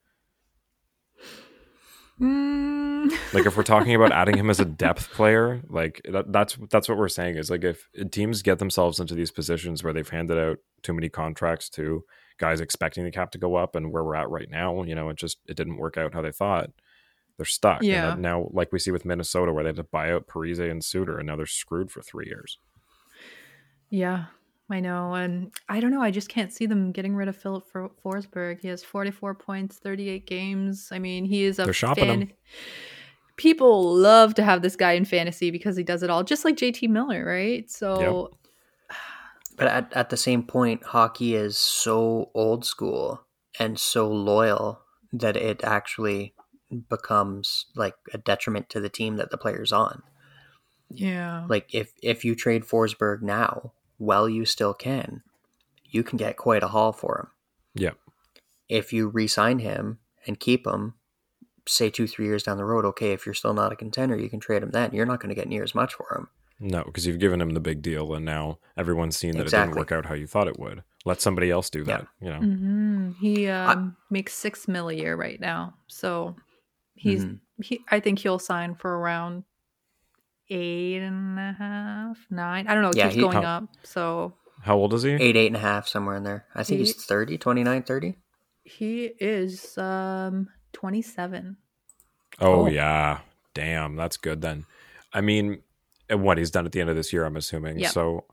Mm. 2.20 3.12
like 3.32 3.46
if 3.46 3.56
we're 3.56 3.62
talking 3.62 3.94
about 3.94 4.10
adding 4.12 4.36
him 4.36 4.50
as 4.50 4.58
a 4.60 4.64
depth 4.84 5.10
player 5.12 5.62
like 5.68 6.00
that, 6.10 6.32
that's 6.32 6.58
that's 6.70 6.88
what 6.88 6.98
we're 6.98 7.08
saying 7.08 7.36
is 7.36 7.48
like 7.50 7.62
if 7.64 7.88
teams 8.10 8.42
get 8.42 8.58
themselves 8.58 8.98
into 8.98 9.14
these 9.14 9.30
positions 9.30 9.84
where 9.84 9.92
they've 9.92 10.08
handed 10.08 10.36
out 10.38 10.58
too 10.82 10.92
many 10.92 11.08
contracts 11.08 11.68
to 11.70 12.02
guys 12.38 12.60
expecting 12.60 13.04
the 13.04 13.10
cap 13.12 13.30
to 13.30 13.38
go 13.38 13.54
up 13.54 13.76
and 13.76 13.92
where 13.92 14.02
we're 14.04 14.16
at 14.16 14.28
right 14.30 14.50
now 14.50 14.82
you 14.82 14.94
know 14.94 15.08
it 15.10 15.16
just 15.16 15.38
it 15.46 15.56
didn't 15.56 15.76
work 15.76 15.96
out 15.96 16.12
how 16.12 16.20
they 16.22 16.32
thought 16.32 16.70
they're 17.36 17.44
stuck 17.46 17.82
Yeah. 17.82 18.06
that 18.08 18.18
now 18.18 18.48
like 18.52 18.72
we 18.72 18.80
see 18.80 18.90
with 18.90 19.04
minnesota 19.04 19.52
where 19.52 19.62
they 19.62 19.68
had 19.68 19.76
to 19.76 19.84
buy 19.84 20.10
out 20.10 20.26
parise 20.26 20.58
and 20.58 20.84
suter 20.84 21.18
and 21.18 21.26
now 21.28 21.36
they're 21.36 21.46
screwed 21.46 21.90
for 21.92 22.02
three 22.02 22.26
years 22.26 22.58
Yeah, 23.90 24.26
I 24.70 24.80
know. 24.80 25.14
And 25.14 25.50
I 25.68 25.80
don't 25.80 25.90
know. 25.90 26.02
I 26.02 26.10
just 26.10 26.28
can't 26.28 26.52
see 26.52 26.66
them 26.66 26.92
getting 26.92 27.14
rid 27.14 27.28
of 27.28 27.36
Filip 27.36 27.66
For- 27.70 27.90
Forsberg. 28.04 28.60
He 28.60 28.68
has 28.68 28.82
44 28.84 29.34
points, 29.34 29.78
38 29.78 30.26
games. 30.26 30.90
I 30.92 30.98
mean, 30.98 31.24
he 31.24 31.44
is 31.44 31.58
a 31.58 31.64
They're 31.64 31.72
shopping 31.72 32.20
him. 32.22 32.32
People 33.36 33.94
love 33.94 34.34
to 34.34 34.42
have 34.42 34.62
this 34.62 34.76
guy 34.76 34.92
in 34.92 35.04
fantasy 35.04 35.50
because 35.50 35.76
he 35.76 35.84
does 35.84 36.02
it 36.02 36.10
all, 36.10 36.22
just 36.24 36.44
like 36.44 36.56
JT 36.56 36.88
Miller, 36.90 37.24
right? 37.24 37.70
So, 37.70 38.36
But 39.56 39.68
at, 39.68 39.92
at 39.94 40.10
the 40.10 40.16
same 40.16 40.42
point, 40.42 40.82
hockey 40.84 41.34
is 41.34 41.56
so 41.56 42.30
old 42.34 42.64
school 42.64 43.22
and 43.58 43.78
so 43.78 44.08
loyal 44.10 44.80
that 45.12 45.36
it 45.36 45.62
actually 45.64 46.34
becomes 46.90 47.66
like 47.74 47.94
a 48.12 48.18
detriment 48.18 48.68
to 48.70 48.80
the 48.80 48.90
team 48.90 49.16
that 49.16 49.30
the 49.30 49.38
player's 49.38 49.72
on. 49.72 50.02
yeah. 50.90 51.46
Like 51.48 51.74
if 51.74 51.92
if 52.02 52.24
you 52.24 52.34
trade 52.34 52.64
Forsberg 52.64 53.22
now, 53.22 53.72
while 53.98 54.28
you 54.28 54.44
still 54.44 54.74
can, 54.74 55.22
you 55.84 56.02
can 56.02 56.16
get 56.16 56.36
quite 56.36 56.62
a 56.62 56.68
haul 56.68 56.92
for 56.92 57.18
him. 57.74 57.82
yeah 57.82 57.90
If 58.68 58.92
you 58.92 59.08
re-sign 59.08 59.58
him 59.58 59.98
and 60.26 60.40
keep 60.40 60.66
him, 60.66 60.94
say 61.66 61.90
two 61.90 62.06
three 62.06 62.26
years 62.26 62.42
down 62.42 62.56
the 62.56 62.64
road, 62.64 62.84
okay, 62.86 63.12
if 63.12 63.26
you're 63.26 63.34
still 63.34 63.54
not 63.54 63.72
a 63.72 63.76
contender, 63.76 64.16
you 64.18 64.30
can 64.30 64.40
trade 64.40 64.62
him 64.62 64.70
then. 64.70 64.90
You're 64.92 65.06
not 65.06 65.20
going 65.20 65.28
to 65.28 65.34
get 65.34 65.48
near 65.48 65.62
as 65.62 65.74
much 65.74 65.94
for 65.94 66.06
him. 66.16 66.28
no 66.58 66.82
because 66.84 67.06
you've 67.06 67.18
given 67.18 67.40
him 67.40 67.50
the 67.50 67.60
big 67.60 67.82
deal 67.82 68.14
and 68.14 68.24
now 68.24 68.58
everyone's 68.76 69.16
seen 69.16 69.36
that 69.36 69.46
it 69.46 69.50
didn't 69.50 69.76
work 69.76 69.92
out 69.92 70.06
how 70.06 70.14
you 70.14 70.26
thought 70.26 70.48
it 70.48 70.58
would 70.58 70.82
let 71.04 71.20
somebody 71.20 71.50
else 71.50 71.70
do 71.70 71.84
that 71.84 72.06
you 72.20 72.28
know 72.28 72.40
hmm 72.40 73.10
He 73.20 73.46
um, 73.48 73.96
makes 74.10 74.34
six 74.34 74.66
mil 74.68 74.88
a 74.88 74.94
year 74.94 75.14
right 75.16 75.40
now. 75.40 75.74
So 75.86 76.34
He's 76.98 77.24
mm-hmm. 77.24 77.62
he. 77.62 77.80
I 77.90 78.00
think 78.00 78.18
he'll 78.18 78.40
sign 78.40 78.74
for 78.74 78.98
around 78.98 79.44
eight 80.50 81.02
and 81.02 81.38
a 81.38 81.54
half, 81.58 82.18
nine. 82.30 82.66
I 82.66 82.74
don't 82.74 82.82
know. 82.82 82.90
It 82.90 82.96
yeah, 82.96 83.04
keeps 83.04 83.14
he, 83.16 83.20
going 83.20 83.42
how, 83.42 83.56
up. 83.58 83.64
So 83.82 84.34
how 84.62 84.76
old 84.76 84.94
is 84.94 85.02
he? 85.02 85.12
Eight, 85.12 85.36
eight 85.36 85.46
and 85.48 85.56
a 85.56 85.60
half, 85.60 85.88
somewhere 85.88 86.16
in 86.16 86.24
there. 86.24 86.46
I 86.54 86.62
think 86.62 86.80
he, 86.80 86.86
he's 86.86 87.04
30, 87.04 87.38
29, 87.38 87.82
30. 87.82 88.16
He 88.64 89.10
is 89.18 89.78
um 89.78 90.48
27. 90.72 91.56
Oh, 92.40 92.52
oh, 92.52 92.66
yeah. 92.68 93.20
Damn, 93.54 93.96
that's 93.96 94.16
good 94.16 94.40
then. 94.40 94.66
I 95.12 95.20
mean, 95.20 95.62
what 96.10 96.38
he's 96.38 96.50
done 96.50 96.66
at 96.66 96.72
the 96.72 96.80
end 96.80 96.90
of 96.90 96.96
this 96.96 97.12
year, 97.12 97.24
I'm 97.24 97.36
assuming. 97.36 97.78
Yep. 97.78 97.92
So 97.92 98.24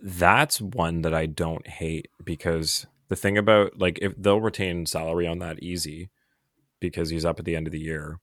that's 0.00 0.60
one 0.60 1.02
that 1.02 1.14
I 1.14 1.26
don't 1.26 1.66
hate 1.66 2.08
because 2.22 2.86
the 3.08 3.16
thing 3.16 3.36
about 3.36 3.78
like 3.78 3.98
if 4.02 4.14
they'll 4.16 4.40
retain 4.40 4.86
salary 4.86 5.26
on 5.26 5.38
that 5.38 5.62
easy 5.62 6.10
because 6.80 7.10
he's 7.10 7.24
up 7.24 7.38
at 7.38 7.44
the 7.44 7.54
end 7.54 7.66
of 7.66 7.72
the 7.72 7.80
year. 7.80 8.18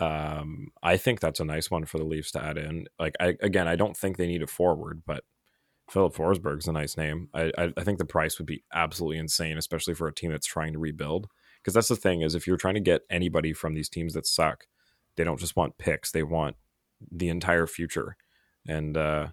Um, 0.00 0.68
I 0.82 0.96
think 0.96 1.20
that's 1.20 1.40
a 1.40 1.44
nice 1.44 1.70
one 1.70 1.84
for 1.84 1.98
the 1.98 2.04
Leafs 2.04 2.32
to 2.32 2.42
add 2.42 2.58
in. 2.58 2.86
Like, 2.98 3.14
I 3.20 3.36
again, 3.40 3.68
I 3.68 3.76
don't 3.76 3.96
think 3.96 4.16
they 4.16 4.26
need 4.26 4.42
a 4.42 4.46
forward, 4.46 5.02
but 5.06 5.24
Filip 5.90 6.14
Forsberg's 6.14 6.66
a 6.66 6.72
nice 6.72 6.96
name. 6.96 7.28
I, 7.34 7.52
I, 7.56 7.72
I 7.76 7.84
think 7.84 7.98
the 7.98 8.04
price 8.04 8.38
would 8.38 8.46
be 8.46 8.64
absolutely 8.72 9.18
insane, 9.18 9.58
especially 9.58 9.94
for 9.94 10.08
a 10.08 10.14
team 10.14 10.30
that's 10.30 10.46
trying 10.46 10.72
to 10.72 10.78
rebuild. 10.78 11.28
Because 11.60 11.74
that's 11.74 11.88
the 11.88 11.96
thing 11.96 12.22
is, 12.22 12.34
if 12.34 12.46
you're 12.46 12.56
trying 12.56 12.74
to 12.74 12.80
get 12.80 13.02
anybody 13.08 13.52
from 13.52 13.74
these 13.74 13.88
teams 13.88 14.14
that 14.14 14.26
suck, 14.26 14.66
they 15.16 15.24
don't 15.24 15.40
just 15.40 15.56
want 15.56 15.78
picks; 15.78 16.10
they 16.10 16.22
want 16.22 16.56
the 17.10 17.28
entire 17.28 17.66
future. 17.66 18.16
And 18.66 18.96
uh, 18.96 19.28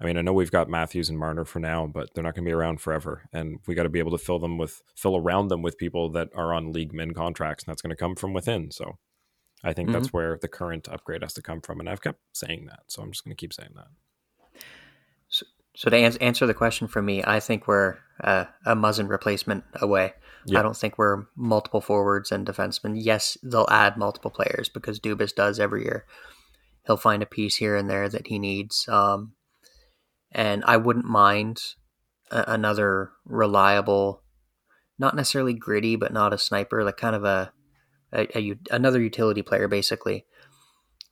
I 0.00 0.04
mean, 0.04 0.18
I 0.18 0.22
know 0.22 0.32
we've 0.32 0.50
got 0.50 0.68
Matthews 0.68 1.08
and 1.08 1.18
Marner 1.18 1.44
for 1.44 1.58
now, 1.58 1.86
but 1.86 2.12
they're 2.14 2.24
not 2.24 2.34
going 2.34 2.44
to 2.44 2.48
be 2.48 2.54
around 2.54 2.80
forever, 2.80 3.28
and 3.32 3.58
we 3.66 3.74
got 3.74 3.84
to 3.84 3.88
be 3.88 3.98
able 3.98 4.10
to 4.10 4.22
fill 4.22 4.38
them 4.38 4.58
with 4.58 4.82
fill 4.94 5.16
around 5.16 5.48
them 5.48 5.62
with 5.62 5.78
people 5.78 6.10
that 6.10 6.28
are 6.34 6.52
on 6.52 6.72
league 6.72 6.92
min 6.92 7.14
contracts, 7.14 7.64
and 7.64 7.72
that's 7.72 7.82
going 7.82 7.90
to 7.90 7.96
come 7.96 8.14
from 8.14 8.34
within. 8.34 8.70
So, 8.70 8.98
I 9.64 9.72
think 9.72 9.88
mm-hmm. 9.88 9.98
that's 9.98 10.12
where 10.12 10.38
the 10.40 10.48
current 10.48 10.88
upgrade 10.88 11.22
has 11.22 11.34
to 11.34 11.42
come 11.42 11.60
from, 11.60 11.80
and 11.80 11.88
I've 11.88 12.02
kept 12.02 12.20
saying 12.32 12.66
that, 12.66 12.80
so 12.88 13.02
I'm 13.02 13.10
just 13.10 13.24
going 13.24 13.34
to 13.34 13.40
keep 13.40 13.52
saying 13.52 13.70
that. 13.74 13.88
So 15.28 15.46
so 15.76 15.90
to 15.90 15.96
answer 15.96 16.46
the 16.46 16.54
question 16.54 16.88
for 16.88 17.02
me, 17.02 17.22
I 17.22 17.38
think 17.38 17.68
we're 17.68 17.98
uh, 18.22 18.46
a 18.64 18.74
Muzzin 18.74 19.10
replacement 19.10 19.64
away. 19.74 20.14
I 20.54 20.62
don't 20.62 20.76
think 20.76 20.96
we're 20.96 21.24
multiple 21.36 21.80
forwards 21.80 22.30
and 22.30 22.46
defensemen. 22.46 22.94
Yes, 22.96 23.36
they'll 23.42 23.68
add 23.68 23.96
multiple 23.96 24.30
players 24.30 24.68
because 24.68 25.00
Dubas 25.00 25.34
does 25.34 25.58
every 25.58 25.82
year. 25.82 26.06
He'll 26.86 26.96
find 26.96 27.22
a 27.22 27.26
piece 27.26 27.56
here 27.56 27.76
and 27.76 27.90
there 27.90 28.08
that 28.08 28.28
he 28.28 28.38
needs. 28.38 28.86
Um, 28.88 29.32
and 30.30 30.64
I 30.64 30.76
wouldn't 30.76 31.04
mind 31.04 31.60
a- 32.30 32.44
another 32.46 33.10
reliable, 33.24 34.22
not 34.98 35.16
necessarily 35.16 35.52
gritty, 35.52 35.96
but 35.96 36.12
not 36.12 36.32
a 36.32 36.38
sniper, 36.38 36.84
like 36.84 36.96
kind 36.96 37.16
of 37.16 37.24
a, 37.24 37.52
a, 38.16 38.38
a 38.38 38.58
another 38.70 39.00
utility 39.00 39.42
player, 39.42 39.68
basically 39.68 40.24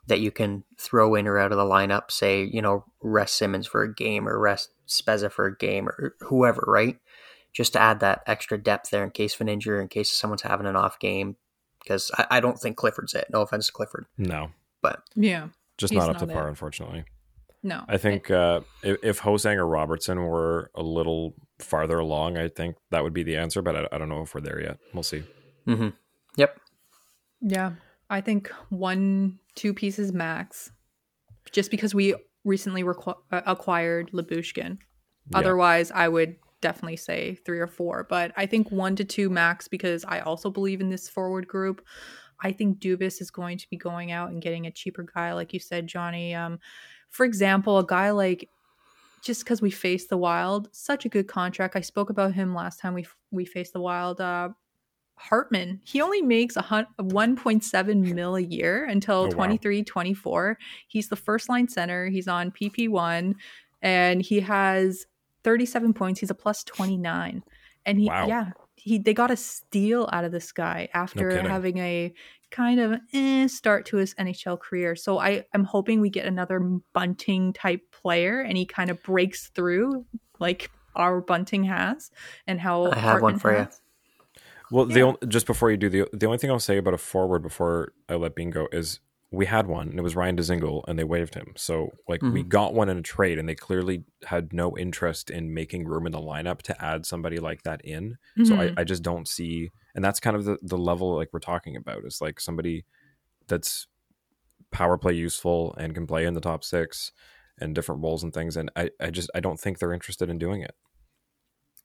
that 0.07 0.21
you 0.21 0.31
can 0.31 0.65
throw 0.79 1.15
in 1.15 1.27
or 1.27 1.39
out 1.39 1.53
of 1.53 1.59
the 1.59 1.65
lineup. 1.65 2.11
Say, 2.11 2.45
you 2.45 2.61
know, 2.61 2.85
rest 3.03 3.37
Simmonds 3.37 3.67
for 3.67 3.83
a 3.83 3.95
game 3.95 4.29
or 4.29 4.39
rest 4.39 4.71
Spezza 4.87 5.31
for 5.31 5.47
a 5.47 5.57
game 5.57 5.89
or 5.89 6.15
whoever, 6.21 6.65
right? 6.67 6.99
Just 7.53 7.73
to 7.75 7.81
add 7.81 8.01
that 8.01 8.23
extra 8.27 8.59
depth 8.59 8.91
there 8.91 9.05
in 9.05 9.11
case 9.11 9.35
of 9.35 9.41
an 9.43 9.49
injury, 9.49 9.81
in 9.81 9.89
case 9.89 10.11
someone's 10.11 10.43
having 10.43 10.67
an 10.67 10.77
off 10.77 10.99
game. 10.99 11.37
Because 11.83 12.11
I, 12.17 12.27
I, 12.33 12.41
don't 12.41 12.59
think 12.59 12.77
Clifford's 12.77 13.15
it. 13.15 13.27
No 13.31 13.43
offense 13.43 13.67
to 13.67 13.73
Clifford. 13.73 14.07
No. 14.17 14.51
But 14.81 15.03
yeah, 15.15 15.49
just 15.77 15.93
not 15.93 16.09
up 16.09 16.21
not 16.21 16.27
to 16.27 16.33
par, 16.33 16.49
unfortunately. 16.49 17.05
No. 17.63 17.85
I 17.89 17.99
think 17.99 18.31
uh, 18.31 18.61
if, 18.83 18.99
if 19.03 19.19
Ho-Sang 19.21 19.59
or 19.59 19.67
Robertson 19.67 20.23
were 20.23 20.71
a 20.75 20.83
little 20.83 21.35
farther 21.59 21.99
along, 21.99 22.37
I 22.37 22.49
think 22.49 22.77
that 22.91 23.03
would 23.03 23.13
be 23.13 23.23
the 23.23 23.37
answer. 23.37 23.63
But 23.63 23.77
I, 23.77 23.89
I 23.93 23.99
don't 23.99 24.09
know 24.09 24.23
if 24.23 24.35
we're 24.35 24.41
there 24.41 24.61
yet. 24.61 24.79
We'll 24.93 25.03
see. 25.03 25.25
Mm-hmm. 25.67 25.89
Yep. 26.37 26.59
Yeah. 27.45 27.73
I 28.11 28.21
think 28.21 28.49
one, 28.71 29.39
two 29.55 29.75
pieces 29.75 30.13
max, 30.13 30.73
just 31.53 31.71
because 31.71 31.95
we 31.95 32.15
recently 32.45 32.83
requ- 32.83 33.17
uh, 33.31 33.43
acquired 33.47 34.11
Lyubushkin. 34.13 34.79
Yeah. 35.31 35.39
Otherwise, 35.39 35.91
I 35.91 36.09
would 36.09 36.37
definitely 36.61 36.97
say 36.97 37.35
three 37.45 37.61
or 37.61 37.67
four, 37.67 38.07
but 38.09 38.33
I 38.37 38.47
think 38.47 38.71
one 38.71 38.97
to 38.97 39.05
two 39.05 39.29
max 39.29 39.69
because 39.69 40.05
I 40.07 40.21
also 40.21 40.51
believe 40.51 40.81
in 40.81 40.89
this 40.89 41.09
forward 41.09 41.47
group. 41.47 41.85
I 42.43 42.53
think 42.53 42.79
Dubas 42.79 43.21
is 43.21 43.31
going 43.31 43.59
to 43.59 43.69
be 43.71 43.77
going 43.77 44.11
out 44.11 44.31
and 44.31 44.43
getting 44.43 44.67
a 44.67 44.71
cheaper 44.71 45.07
guy, 45.15 45.33
like 45.35 45.53
you 45.53 45.61
said, 45.61 45.87
Johnny. 45.87 46.35
Um, 46.35 46.59
for 47.11 47.25
example, 47.25 47.79
a 47.79 47.87
guy 47.87 48.11
like 48.11 48.49
just 49.23 49.45
because 49.45 49.63
we 49.63 49.71
faced 49.71 50.11
the 50.11 50.19
Wild, 50.19 50.69
such 50.73 51.07
a 51.07 51.09
good 51.09 51.29
contract. 51.29 51.77
I 51.77 51.81
spoke 51.81 52.11
about 52.11 52.35
him 52.35 52.55
last 52.55 52.81
time 52.81 52.95
we 52.95 53.07
we 53.31 53.45
faced 53.45 53.73
the 53.73 53.81
Wild. 53.81 54.21
Uh, 54.21 54.51
Hartman, 55.17 55.81
he 55.85 56.01
only 56.01 56.23
makes 56.23 56.57
a 56.57 56.63
1.7 56.63 58.15
mil 58.15 58.37
a 58.37 58.41
year 58.41 58.85
until 58.85 59.23
oh, 59.23 59.31
23, 59.31 59.79
wow. 59.79 59.85
24. 59.87 60.59
He's 60.89 61.09
the 61.09 61.17
first 61.17 61.49
line 61.49 61.69
center. 61.69 62.09
He's 62.09 62.29
on 62.29 62.51
PP1 62.51 63.35
and 63.83 64.23
he 64.23 64.41
has 64.41 65.07
37 65.45 65.95
points. 65.95 66.21
He's 66.21 66.31
a 66.31 66.35
plus 66.35 66.65
29. 66.65 67.43
And 67.87 68.01
he, 68.01 68.07
wow. 68.07 68.27
yeah, 68.27 68.51
he, 68.77 68.99
they 68.99 69.15
got 69.15 69.31
a 69.31 69.37
steal 69.37 70.09
out 70.13 70.25
of 70.25 70.33
this 70.33 70.53
guy 70.53 70.89
after 70.95 71.43
no 71.43 71.49
having 71.49 71.79
a 71.79 72.13
kind 72.51 72.81
of 72.81 73.01
eh, 73.13 73.47
start 73.49 73.87
to 73.87 73.97
his 73.97 74.15
NHL 74.15 74.61
career. 74.61 74.95
So 74.95 75.19
I 75.19 75.45
am 75.55 75.65
hoping 75.65 76.01
we 76.01 76.11
get 76.11 76.27
another 76.27 76.61
bunting 76.93 77.53
type 77.53 77.81
player 77.91 78.41
and 78.41 78.57
he 78.57 78.67
kind 78.67 78.91
of 78.91 79.03
breaks 79.03 79.49
through 79.49 80.05
like 80.39 80.71
our 80.95 81.21
bunting 81.21 81.65
has 81.65 82.11
and 82.47 82.61
how 82.61 82.91
I 82.91 82.95
have 82.95 83.03
Hartman 83.03 83.23
one 83.23 83.39
for 83.39 83.53
has. 83.53 83.67
you. 83.75 83.84
Well, 84.71 84.89
yeah. 84.89 84.95
the 84.95 85.03
only, 85.03 85.19
just 85.29 85.47
before 85.47 85.71
you 85.71 85.77
do 85.77 85.89
the 85.89 86.09
the 86.13 86.27
only 86.27 86.39
thing 86.39 86.51
I'll 86.51 86.59
say 86.59 86.79
about 86.79 86.95
a 86.95 86.99
forward 86.99 87.43
before 87.43 87.93
I 88.09 88.15
let 88.15 88.35
Bean 88.35 88.51
go 88.51 88.69
is 88.73 89.01
we 89.31 89.47
had 89.47 89.67
one 89.67 89.89
and 89.89 89.99
it 89.99 90.03
was 90.03 90.15
Ryan 90.15 90.37
Dzingel 90.37 90.85
and 90.87 90.99
they 90.99 91.05
waived 91.05 91.35
him. 91.35 91.53
So 91.57 91.91
like 92.09 92.21
mm-hmm. 92.21 92.33
we 92.33 92.43
got 92.45 92.73
one 92.73 92.89
in 92.89 92.99
a 92.99 93.03
trade 93.03 93.39
and 93.39 93.49
they 93.49 93.55
clearly 93.55 94.05
had 94.27 94.53
no 94.53 94.77
interest 94.79 95.29
in 95.29 95.53
making 95.53 95.87
room 95.87 96.07
in 96.07 96.13
the 96.13 96.21
lineup 96.21 96.63
to 96.63 96.85
add 96.85 97.05
somebody 97.05 97.39
like 97.39 97.63
that 97.65 97.81
in. 97.85 98.13
Mm-hmm. 98.39 98.45
So 98.45 98.55
I, 98.55 98.67
mm-hmm. 98.67 98.79
I 98.79 98.85
just 98.85 99.03
don't 99.03 99.27
see 99.27 99.73
and 99.95 100.05
that's 100.05 100.21
kind 100.21 100.37
of 100.37 100.45
the, 100.45 100.59
the 100.63 100.79
level 100.79 101.17
like 101.17 101.31
we're 101.33 101.41
talking 101.41 101.77
about. 101.77 102.05
Is 102.05 102.21
like 102.21 102.41
somebody 102.41 102.85
that's 103.47 103.87
power 104.71 104.99
play 104.99 105.13
useful 105.13 105.75
and 105.79 105.95
can 105.95 106.07
play 106.07 106.25
in 106.25 106.35
the 106.35 106.41
top 106.41 106.65
six 106.65 107.13
and 107.59 107.75
different 107.75 108.03
roles 108.03 108.23
and 108.23 108.33
things. 108.33 108.57
And 108.57 108.71
I, 108.77 108.91
I 109.01 109.11
just 109.11 109.31
I 109.35 109.41
don't 109.41 109.59
think 109.59 109.79
they're 109.79 109.93
interested 109.93 110.29
in 110.29 110.39
doing 110.39 110.63
it. 110.63 110.75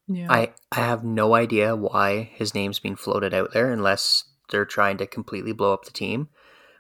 Yeah. 0.10 0.28
I, 0.30 0.54
I 0.72 0.80
have 0.82 1.04
no 1.04 1.36
idea 1.36 1.76
why 1.76 2.24
his 2.34 2.56
name's 2.56 2.80
being 2.80 2.96
floated 2.96 3.34
out 3.34 3.54
there 3.54 3.72
unless 3.72 4.26
they're 4.50 4.66
trying 4.66 4.98
to 4.98 5.08
completely 5.08 5.54
blow 5.54 5.72
up 5.72 5.86
the 5.86 5.92
team. 5.92 6.30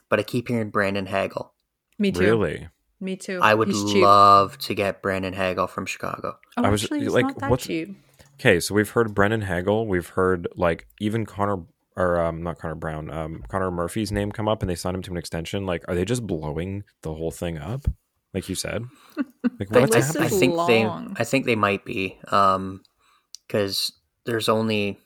But 0.09 0.19
I 0.19 0.23
keep 0.23 0.47
hearing 0.47 0.71
Brandon 0.71 1.05
Hagel. 1.05 1.53
Me 1.99 2.11
too. 2.11 2.21
Really? 2.21 2.67
Me 2.99 3.15
too. 3.15 3.39
I 3.41 3.53
would 3.53 3.67
He's 3.67 3.81
love 3.93 4.53
cheap. 4.53 4.61
to 4.61 4.73
get 4.73 5.01
Brandon 5.01 5.33
Hagel 5.33 5.67
from 5.67 5.85
Chicago. 5.85 6.37
Oh, 6.57 6.63
I 6.63 6.69
was 6.69 6.83
actually, 6.83 7.07
like, 7.07 7.25
not 7.25 7.39
that 7.39 7.51
what's 7.51 7.67
cheap. 7.67 7.95
Okay, 8.39 8.59
so 8.59 8.73
we've 8.73 8.89
heard 8.89 9.13
Brandon 9.13 9.41
Hagel. 9.41 9.85
We've 9.87 10.07
heard 10.07 10.47
like 10.55 10.87
even 10.99 11.25
Connor 11.25 11.63
or 11.95 12.19
um, 12.19 12.41
not 12.41 12.57
Connor 12.57 12.75
Brown, 12.75 13.11
um, 13.11 13.43
Connor 13.49 13.69
Murphy's 13.69 14.11
name 14.11 14.31
come 14.31 14.47
up, 14.47 14.63
and 14.63 14.69
they 14.69 14.75
signed 14.75 14.95
him 14.95 15.01
to 15.03 15.11
an 15.11 15.17
extension. 15.17 15.65
Like, 15.65 15.83
are 15.87 15.95
they 15.95 16.05
just 16.05 16.25
blowing 16.25 16.83
the 17.01 17.13
whole 17.13 17.31
thing 17.31 17.57
up? 17.57 17.85
Like 18.33 18.47
you 18.47 18.55
said, 18.55 18.85
like 19.59 19.69
what's 19.71 19.95
happening? 19.95 20.23
I 20.23 20.29
think 20.29 20.55
long. 20.55 20.67
they, 20.67 21.21
I 21.21 21.23
think 21.23 21.45
they 21.45 21.55
might 21.55 21.83
be. 21.83 22.17
Um, 22.27 22.83
because 23.49 23.91
there's 24.25 24.47
only 24.47 24.99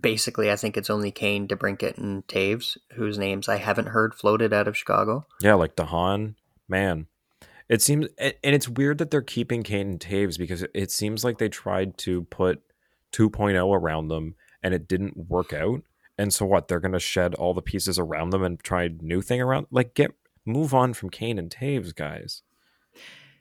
basically 0.00 0.50
I 0.50 0.56
think 0.56 0.76
it's 0.76 0.90
only 0.90 1.10
Kane, 1.10 1.46
DeBrincat, 1.46 1.98
and 1.98 2.26
Toews 2.26 2.78
whose 2.94 3.18
names 3.18 3.48
I 3.48 3.56
haven't 3.58 3.88
heard 3.88 4.14
floated 4.14 4.52
out 4.52 4.66
of 4.66 4.76
Chicago. 4.76 5.26
Yeah, 5.40 5.54
like 5.54 5.76
DeHaan, 5.76 6.34
man. 6.68 7.06
It 7.68 7.82
seems, 7.82 8.06
and 8.18 8.34
it's 8.42 8.68
weird 8.68 8.98
that 8.98 9.10
they're 9.10 9.22
keeping 9.22 9.62
Kane 9.62 9.90
and 9.90 10.00
Toews 10.00 10.38
because 10.38 10.64
it 10.74 10.90
seems 10.90 11.24
like 11.24 11.38
they 11.38 11.48
tried 11.48 11.96
to 11.98 12.22
put 12.24 12.60
2.0 13.12 13.74
around 13.74 14.08
them 14.08 14.34
and 14.62 14.74
it 14.74 14.88
didn't 14.88 15.28
work 15.28 15.52
out. 15.52 15.82
And 16.18 16.32
so 16.32 16.44
what? 16.44 16.68
They're 16.68 16.80
going 16.80 16.92
to 16.92 17.00
shed 17.00 17.34
all 17.34 17.54
the 17.54 17.62
pieces 17.62 17.98
around 17.98 18.30
them 18.30 18.42
and 18.42 18.62
try 18.62 18.88
new 19.00 19.22
thing 19.22 19.40
around. 19.40 19.66
Like, 19.70 19.94
get 19.94 20.12
move 20.44 20.74
on 20.74 20.92
from 20.92 21.10
Kane 21.10 21.38
and 21.38 21.50
Toews, 21.50 21.94
guys. 21.94 22.42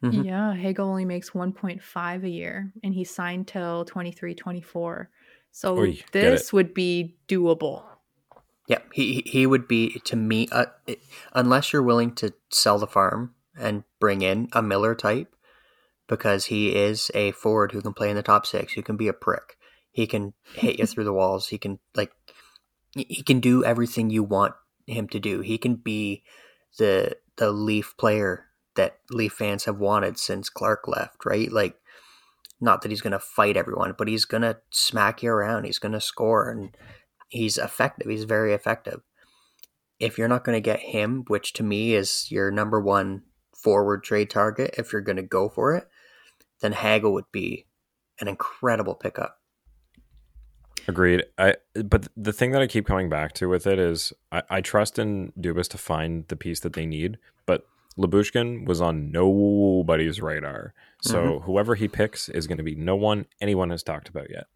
Mm-hmm. 0.03 0.23
Yeah, 0.23 0.55
Hagel 0.55 0.87
only 0.87 1.05
makes 1.05 1.31
1.5 1.31 2.23
a 2.23 2.29
year 2.29 2.71
and 2.83 2.93
he 2.93 3.03
signed 3.03 3.47
till 3.47 3.85
23, 3.85 4.33
24. 4.33 5.09
So 5.51 5.77
Oy, 5.77 6.01
this 6.11 6.51
would 6.51 6.73
be 6.73 7.17
doable. 7.27 7.83
Yeah, 8.67 8.79
he 8.93 9.21
he 9.25 9.45
would 9.45 9.67
be 9.67 9.99
to 10.05 10.15
me 10.15 10.47
uh, 10.51 10.67
unless 11.33 11.73
you're 11.73 11.83
willing 11.83 12.15
to 12.15 12.33
sell 12.49 12.79
the 12.79 12.87
farm 12.87 13.35
and 13.57 13.83
bring 13.99 14.21
in 14.21 14.47
a 14.53 14.61
Miller 14.61 14.95
type 14.95 15.35
because 16.07 16.45
he 16.45 16.75
is 16.75 17.11
a 17.13 17.31
forward 17.31 17.73
who 17.73 17.81
can 17.81 17.93
play 17.93 18.09
in 18.09 18.15
the 18.15 18.23
top 18.23 18.45
6, 18.45 18.73
who 18.73 18.81
can 18.81 18.97
be 18.97 19.07
a 19.07 19.13
prick. 19.13 19.57
He 19.91 20.07
can 20.07 20.33
hit 20.53 20.79
you 20.79 20.85
through 20.87 21.03
the 21.03 21.13
walls. 21.13 21.49
He 21.49 21.57
can 21.57 21.79
like 21.95 22.11
he 22.95 23.23
can 23.23 23.39
do 23.39 23.63
everything 23.63 24.09
you 24.09 24.23
want 24.23 24.53
him 24.87 25.07
to 25.09 25.19
do. 25.19 25.41
He 25.41 25.57
can 25.57 25.75
be 25.75 26.23
the 26.77 27.17
the 27.35 27.51
Leaf 27.51 27.95
player 27.97 28.50
that 28.81 28.97
Leaf 29.11 29.33
fans 29.33 29.65
have 29.65 29.77
wanted 29.77 30.17
since 30.17 30.49
Clark 30.49 30.87
left, 30.87 31.25
right? 31.25 31.51
Like, 31.51 31.75
not 32.59 32.81
that 32.81 32.89
he's 32.91 33.01
going 33.01 33.11
to 33.19 33.19
fight 33.19 33.57
everyone, 33.57 33.93
but 33.97 34.07
he's 34.07 34.25
going 34.25 34.43
to 34.43 34.57
smack 34.71 35.23
you 35.23 35.29
around. 35.31 35.65
He's 35.65 35.79
going 35.79 35.91
to 35.91 36.01
score, 36.01 36.49
and 36.49 36.75
he's 37.29 37.57
effective. 37.57 38.09
He's 38.09 38.23
very 38.25 38.53
effective. 38.53 39.01
if 40.01 40.17
you're 40.17 40.27
not 40.27 40.43
going 40.43 40.55
to 40.55 40.61
get 40.61 40.79
him, 40.79 41.23
which 41.27 41.53
to 41.53 41.63
me 41.63 41.93
is 41.93 42.29
your 42.31 42.51
number 42.51 42.81
one 42.81 43.21
forward 43.55 44.03
trade 44.03 44.29
target, 44.29 44.73
if 44.77 44.91
you're 44.91 45.01
going 45.01 45.15
to 45.17 45.21
go 45.21 45.47
for 45.47 45.75
it, 45.75 45.87
then 46.59 46.73
Hagel 46.73 47.13
would 47.13 47.31
be 47.31 47.67
an 48.19 48.27
incredible 48.27 48.95
pickup. 48.95 49.37
Agreed. 50.87 51.23
I 51.37 51.55
but 51.75 52.07
the 52.17 52.33
thing 52.33 52.51
that 52.51 52.61
I 52.61 52.67
keep 52.67 52.87
coming 52.87 53.07
back 53.07 53.33
to 53.33 53.47
with 53.47 53.67
it 53.67 53.77
is 53.77 54.11
I, 54.31 54.41
I 54.49 54.61
trust 54.61 54.97
in 54.97 55.31
Dubas 55.39 55.67
to 55.69 55.77
find 55.77 56.27
the 56.27 56.35
piece 56.35 56.59
that 56.61 56.73
they 56.73 56.87
need, 56.87 57.19
but 57.97 58.09
Lyubushkin 58.09 58.65
was 58.65 58.81
on 58.81 59.11
nobody's 59.11 60.21
radar. 60.21 60.73
So 61.01 61.23
mm-hmm. 61.23 61.45
whoever 61.45 61.75
he 61.75 61.87
picks 61.87 62.29
is 62.29 62.47
going 62.47 62.57
to 62.57 62.63
be 62.63 62.75
no 62.75 62.95
one 62.95 63.25
anyone 63.39 63.69
has 63.69 63.83
talked 63.83 64.09
about 64.09 64.29
yet. 64.29 64.47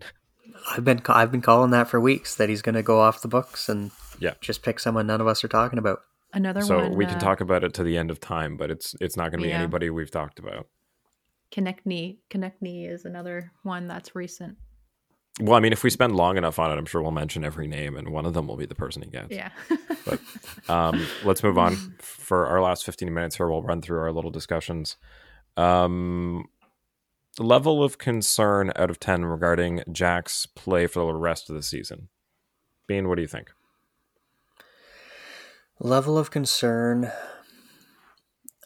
I've 0.72 0.84
been 0.84 1.02
I've 1.08 1.32
been 1.32 1.42
calling 1.42 1.72
that 1.72 1.90
for 1.90 2.00
weeks 2.00 2.36
that 2.36 2.50
he's 2.50 2.62
going 2.62 2.76
to 2.76 2.84
go 2.84 3.00
off 3.00 3.22
the 3.22 3.28
books 3.28 3.70
and 3.70 3.92
yeah, 4.20 4.34
just 4.42 4.64
pick 4.64 4.80
someone 4.80 5.08
none 5.08 5.22
of 5.22 5.28
us 5.28 5.44
are 5.44 5.50
talking 5.50 5.80
about. 5.80 6.00
Another 6.34 6.62
so 6.62 6.80
one. 6.80 6.96
we 6.96 7.06
can 7.06 7.16
uh, 7.16 7.20
talk 7.20 7.40
about 7.40 7.64
it 7.64 7.74
to 7.76 7.84
the 7.84 7.98
end 7.98 8.12
of 8.12 8.20
time, 8.20 8.58
but 8.58 8.70
it's 8.70 8.96
it's 9.00 9.16
not 9.16 9.32
going 9.32 9.40
to 9.40 9.46
be 9.46 9.50
yeah. 9.50 9.60
anybody 9.60 9.90
we've 9.90 10.12
talked 10.12 10.40
about. 10.40 10.68
Konecny 11.52 12.18
Konecny 12.30 12.90
is 12.90 13.06
another 13.06 13.52
one 13.64 13.88
that's 13.88 14.16
recent. 14.16 14.58
Well, 15.42 15.56
I 15.56 15.60
mean, 15.60 15.74
if 15.74 15.84
we 15.84 15.90
spend 15.90 16.16
long 16.16 16.38
enough 16.38 16.60
on 16.60 16.72
it, 16.72 16.78
I'm 16.78 16.86
sure 16.86 17.02
we'll 17.02 17.12
mention 17.12 17.44
every 17.44 17.68
name, 17.68 17.98
and 17.98 18.10
one 18.10 18.26
of 18.26 18.34
them 18.34 18.48
will 18.48 18.56
be 18.56 18.66
the 18.66 18.76
person 18.76 19.02
he 19.02 19.10
gets. 19.10 19.32
Yeah. 19.32 19.50
but 20.06 20.20
um, 20.70 21.06
let's 21.26 21.44
move 21.44 21.58
on. 21.58 21.76
For 22.00 22.48
our 22.48 22.62
last 22.62 22.86
15 22.86 23.14
minutes 23.14 23.36
here, 23.36 23.50
we'll 23.50 23.62
run 23.62 23.82
through 23.82 24.00
our 24.00 24.14
little 24.14 24.32
discussions. 24.32 24.96
Um, 25.58 26.46
level 27.38 27.84
of 27.84 27.98
concern 27.98 28.72
out 28.78 28.90
of 28.90 29.00
10 29.00 29.26
regarding 29.26 29.84
Jack's 29.92 30.46
play 30.46 30.88
for 30.88 31.06
the 31.06 31.18
rest 31.18 31.50
of 31.50 31.56
the 31.56 31.64
season. 31.64 32.08
Bean, 32.88 33.10
what 33.10 33.16
do 33.16 33.22
you 33.22 33.28
think? 33.28 33.52
Level 35.80 36.18
of 36.18 36.32
concern. 36.32 37.12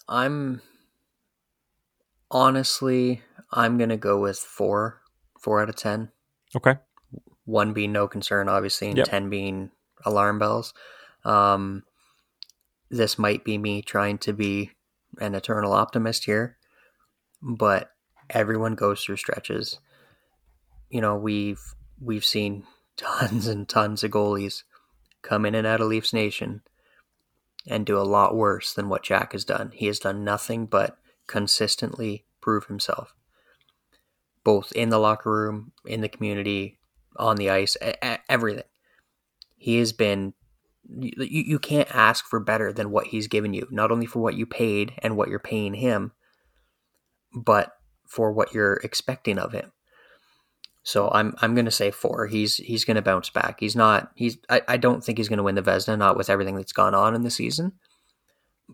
I'm 0.07 0.61
honestly, 2.29 3.21
I'm 3.51 3.77
going 3.77 3.89
to 3.89 3.97
go 3.97 4.19
with 4.19 4.37
four, 4.37 5.01
four 5.39 5.61
out 5.61 5.69
of 5.69 5.75
10. 5.75 6.11
Okay. 6.55 6.75
One 7.45 7.73
being 7.73 7.91
no 7.91 8.07
concern, 8.07 8.47
obviously, 8.49 8.89
and 8.89 8.97
yep. 8.97 9.07
10 9.07 9.29
being 9.29 9.71
alarm 10.05 10.39
bells. 10.39 10.73
Um, 11.23 11.83
this 12.89 13.19
might 13.19 13.43
be 13.43 13.57
me 13.57 13.81
trying 13.81 14.17
to 14.19 14.33
be 14.33 14.71
an 15.19 15.35
eternal 15.35 15.73
optimist 15.73 16.25
here, 16.25 16.57
but 17.41 17.91
everyone 18.29 18.75
goes 18.75 19.03
through 19.03 19.17
stretches. 19.17 19.79
You 20.89 21.01
know, 21.01 21.15
we've 21.15 21.61
we've 22.01 22.25
seen 22.25 22.63
tons 22.97 23.47
and 23.47 23.67
tons 23.67 24.03
of 24.03 24.11
goalies 24.11 24.63
come 25.21 25.45
in 25.45 25.55
and 25.55 25.67
out 25.67 25.81
of 25.81 25.87
Leafs 25.87 26.13
Nation 26.13 26.61
and 27.67 27.85
do 27.85 27.97
a 27.97 28.01
lot 28.03 28.35
worse 28.35 28.73
than 28.73 28.89
what 28.89 29.03
Jack 29.03 29.33
has 29.33 29.43
done. 29.45 29.71
He 29.73 29.87
has 29.87 29.99
done 29.99 30.23
nothing 30.23 30.65
but 30.65 30.97
consistently 31.27 32.25
prove 32.41 32.65
himself 32.65 33.13
both 34.43 34.71
in 34.73 34.89
the 34.89 34.99
locker 34.99 35.31
room, 35.31 35.71
in 35.85 36.01
the 36.01 36.09
community, 36.09 36.79
on 37.17 37.35
the 37.35 37.49
ice, 37.49 37.77
everything. 38.29 38.63
He 39.57 39.77
has 39.77 39.93
been. 39.93 40.33
You, 40.91 41.11
you 41.19 41.59
can't 41.59 41.93
ask 41.93 42.25
for 42.25 42.39
better 42.39 42.73
than 42.73 42.89
what 42.89 43.07
he's 43.07 43.27
given 43.27 43.53
you, 43.53 43.67
not 43.69 43.91
only 43.91 44.07
for 44.07 44.19
what 44.19 44.33
you 44.33 44.47
paid 44.47 44.93
and 45.03 45.15
what 45.15 45.29
you're 45.29 45.37
paying 45.37 45.75
him, 45.75 46.13
but 47.31 47.73
for 48.07 48.31
what 48.31 48.53
you're 48.53 48.79
expecting 48.83 49.37
of 49.37 49.51
him. 49.51 49.71
So 50.83 51.11
I'm 51.11 51.35
I'm 51.41 51.53
gonna 51.53 51.69
say 51.69 51.91
four. 51.91 52.27
He's 52.27 52.55
he's 52.55 52.85
gonna 52.85 53.01
bounce 53.01 53.29
back. 53.29 53.59
He's 53.59 53.75
not 53.75 54.11
he's 54.15 54.37
I, 54.49 54.61
I 54.67 54.77
don't 54.77 55.03
think 55.03 55.17
he's 55.17 55.29
gonna 55.29 55.43
win 55.43 55.55
the 55.55 55.61
Vezina, 55.61 55.97
not 55.97 56.17
with 56.17 56.29
everything 56.29 56.55
that's 56.55 56.73
gone 56.73 56.95
on 56.95 57.13
in 57.13 57.21
the 57.21 57.29
season. 57.29 57.73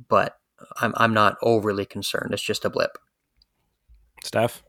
But 0.07 0.37
I'm 0.81 0.93
I'm 0.95 1.13
not 1.13 1.35
overly 1.41 1.85
concerned. 1.85 2.33
It's 2.33 2.41
just 2.41 2.63
a 2.63 2.69
blip. 2.69 2.97
Steph? 4.23 4.63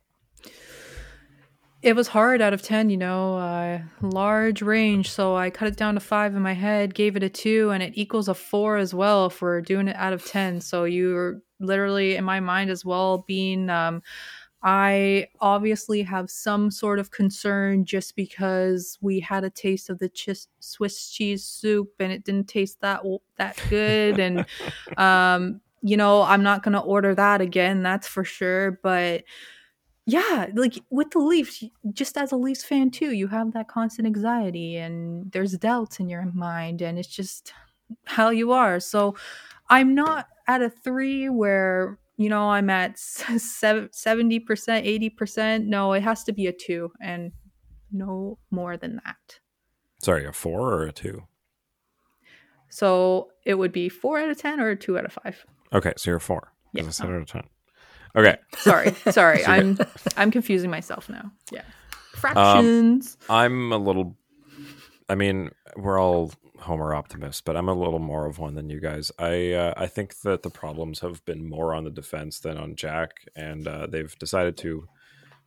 It 1.87 1.95
was 1.95 2.09
hard 2.09 2.43
out 2.43 2.53
of 2.53 2.63
10 2.63 2.91
you 2.91 2.97
know 2.97 3.37
uh, 3.37 3.81
large 4.03 4.61
range. 4.61 5.09
So 5.09 5.37
i 5.37 5.51
cut 5.51 5.69
it 5.69 5.77
down 5.77 5.95
to 5.95 6.01
five 6.01 6.35
in 6.35 6.43
my 6.43 6.53
head 6.53 6.95
gave 6.95 7.15
it 7.17 7.23
a 7.23 7.29
two 7.29 7.71
and 7.71 7.83
it 7.83 7.93
equals 7.95 8.29
a 8.29 8.35
four 8.35 8.77
as 8.77 8.93
well 8.93 9.27
if 9.27 9.41
we're 9.41 9.61
doing 9.61 9.87
it 9.87 9.97
out 9.97 10.13
of 10.13 10.25
10 10.25 10.61
so 10.61 10.85
you're 10.85 11.41
literally 11.61 12.17
in 12.17 12.25
my 12.25 12.41
mind 12.41 12.71
as 12.71 12.85
well 12.85 13.25
being 13.29 13.71
um, 13.71 14.03
i 14.63 15.29
obviously 15.41 16.03
have 16.03 16.29
some 16.29 16.73
sort 16.73 16.99
of 16.99 17.13
concern 17.13 17.85
just 17.85 18.17
because 18.17 18.99
we 19.01 19.21
had 19.21 19.45
a 19.45 19.51
taste 19.51 19.89
of 19.89 19.99
the 20.01 20.11
swiss 20.59 21.09
cheese 21.09 21.45
soup 21.45 21.93
and 22.01 22.11
it 22.13 22.25
didn't 22.25 22.49
taste 22.49 22.81
that 22.81 23.01
that 23.37 23.57
good. 23.71 24.19
And 24.27 24.45
um, 24.97 25.61
you 25.83 25.97
know 25.97 26.23
i'm 26.23 26.43
not 26.43 26.65
going 26.65 26.73
to 26.73 26.81
order 26.81 27.15
that 27.15 27.41
again 27.41 27.85
that's 27.85 28.09
for 28.09 28.25
sure. 28.25 28.81
But 28.83 29.23
yeah, 30.07 30.47
like 30.55 30.81
with 30.89 31.11
the 31.11 31.19
Leafs, 31.19 31.65
just 31.93 32.17
as 32.17 32.31
a 32.31 32.37
Leafs 32.37 32.65
fan 32.65 32.93
too, 32.93 33.13
you 33.13 33.27
have 33.27 33.53
that 33.53 33.67
constant 33.67 34.07
anxiety 34.07 34.77
and 34.77 35.33
there's 35.33 35.59
doubts 35.59 35.99
in 35.99 36.09
your 36.09 36.25
mind, 36.33 36.81
and 36.81 36.97
it's 36.97 37.09
just 37.09 37.53
how 38.05 38.31
you 38.31 38.53
are. 38.53 38.79
So 38.79 39.17
I'm 39.69 39.97
not 39.97 40.29
at 40.47 40.63
a 40.63 40.71
three 40.71 41.29
where, 41.29 41.99
you 42.17 42.29
know, 42.29 42.51
I'm 42.51 42.71
at 42.71 42.97
70%, 42.97 43.91
80%. 43.91 45.65
No, 45.67 45.93
it 45.93 46.05
has 46.05 46.23
to 46.25 46.33
be 46.33 46.47
a 46.47 46.53
two 46.53 46.93
and 47.01 47.33
no 47.91 48.39
more 48.53 48.77
than 48.77 49.01
that. 49.05 49.41
Sorry, 50.03 50.25
a 50.25 50.33
four 50.33 50.73
or 50.73 50.85
a 50.85 50.93
two? 50.93 51.25
So 52.69 53.33
it 53.45 53.55
would 53.55 53.73
be 53.73 53.89
four 53.89 54.21
out 54.21 54.31
of 54.31 54.39
10 54.39 54.61
or 54.61 54.77
two 54.77 54.99
out 54.99 55.05
of 55.05 55.13
five. 55.13 55.45
Okay, 55.73 55.95
so 55.97 56.11
you're 56.13 56.21
four. 56.21 56.53
Yeah. 56.73 56.85
I 56.85 56.91
said 56.91 57.07
uh-huh. 57.07 57.17
out 57.17 57.23
of 57.23 57.29
10. 57.29 57.43
Okay. 58.17 58.37
Sorry, 58.59 58.95
sorry. 59.11 59.45
I'm 59.45 59.79
I'm 60.17 60.31
confusing 60.31 60.71
myself 60.71 61.09
now. 61.09 61.31
Yeah. 61.53 61.63
Fractions. 62.13 63.17
Um, 63.29 63.37
I'm 63.37 63.73
a 63.73 63.79
little. 63.79 64.17
I 65.09 65.15
mean, 65.15 65.51
we're 65.77 66.01
all 66.01 66.33
Homer 66.59 66.95
optimists, 66.95 67.43
but 67.43 67.57
I'm 67.57 67.69
a 67.69 67.75
little 67.75 67.99
more 67.99 68.27
of 68.27 68.39
one 68.39 68.55
than 68.55 68.71
you 68.71 68.81
guys. 68.81 69.13
I 69.19 69.53
uh, 69.53 69.75
I 69.77 69.87
think 69.87 70.21
that 70.21 70.43
the 70.43 70.51
problems 70.51 71.01
have 71.01 71.25
been 71.25 71.49
more 71.49 71.75
on 71.75 71.85
the 71.85 71.91
defense 71.91 72.41
than 72.41 72.57
on 72.57 72.75
Jack, 72.75 73.11
and 73.37 73.69
uh, 73.69 73.87
they've 73.87 74.19
decided 74.19 74.57
to 74.59 74.89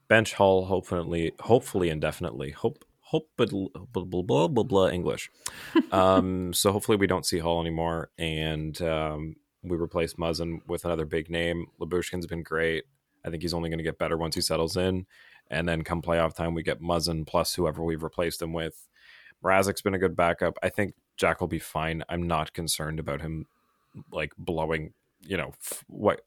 bench 0.08 0.34
Holl 0.34 0.66
hopefully, 0.66 1.32
hopefully 1.40 1.90
indefinitely. 1.90 2.50
Hope 2.52 2.84
hope 3.00 3.28
but 3.36 3.50
blah 3.50 3.68
blah 3.92 4.22
blah 4.22 4.48
blah, 4.48 4.64
blah 4.64 4.88
English. 4.88 5.30
um, 5.92 6.52
so 6.52 6.70
hopefully 6.70 6.96
we 6.96 7.08
don't 7.08 7.26
see 7.26 7.38
Holl 7.38 7.60
anymore, 7.60 8.10
and 8.16 8.80
um, 8.82 9.36
we 9.62 9.76
replace 9.76 10.14
Muzzin 10.14 10.60
with 10.66 10.84
another 10.84 11.04
big 11.04 11.30
name. 11.30 11.66
Lyubushkin's 11.80 12.26
been 12.26 12.42
great. 12.42 12.84
I 13.24 13.30
think 13.30 13.42
he's 13.42 13.54
only 13.54 13.68
going 13.68 13.78
to 13.78 13.84
get 13.84 13.98
better 13.98 14.16
once 14.16 14.34
he 14.34 14.40
settles 14.40 14.76
in. 14.76 15.06
And 15.50 15.68
then 15.68 15.82
come 15.82 16.00
playoff 16.00 16.34
time, 16.34 16.54
we 16.54 16.62
get 16.62 16.80
Muzzin 16.80 17.26
plus 17.26 17.54
whoever 17.54 17.82
we've 17.82 18.02
replaced 18.02 18.40
him 18.40 18.52
with. 18.52 18.88
Mrazek's 19.44 19.82
been 19.82 19.94
a 19.94 19.98
good 19.98 20.16
backup. 20.16 20.56
I 20.62 20.68
think 20.68 20.94
Jack 21.16 21.40
will 21.40 21.48
be 21.48 21.58
fine. 21.58 22.04
I'm 22.08 22.26
not 22.26 22.52
concerned 22.52 23.00
about 23.00 23.20
him 23.20 23.46
like 24.12 24.32
blowing, 24.38 24.92
you 25.20 25.36
know, 25.36 25.52
what 25.88 26.22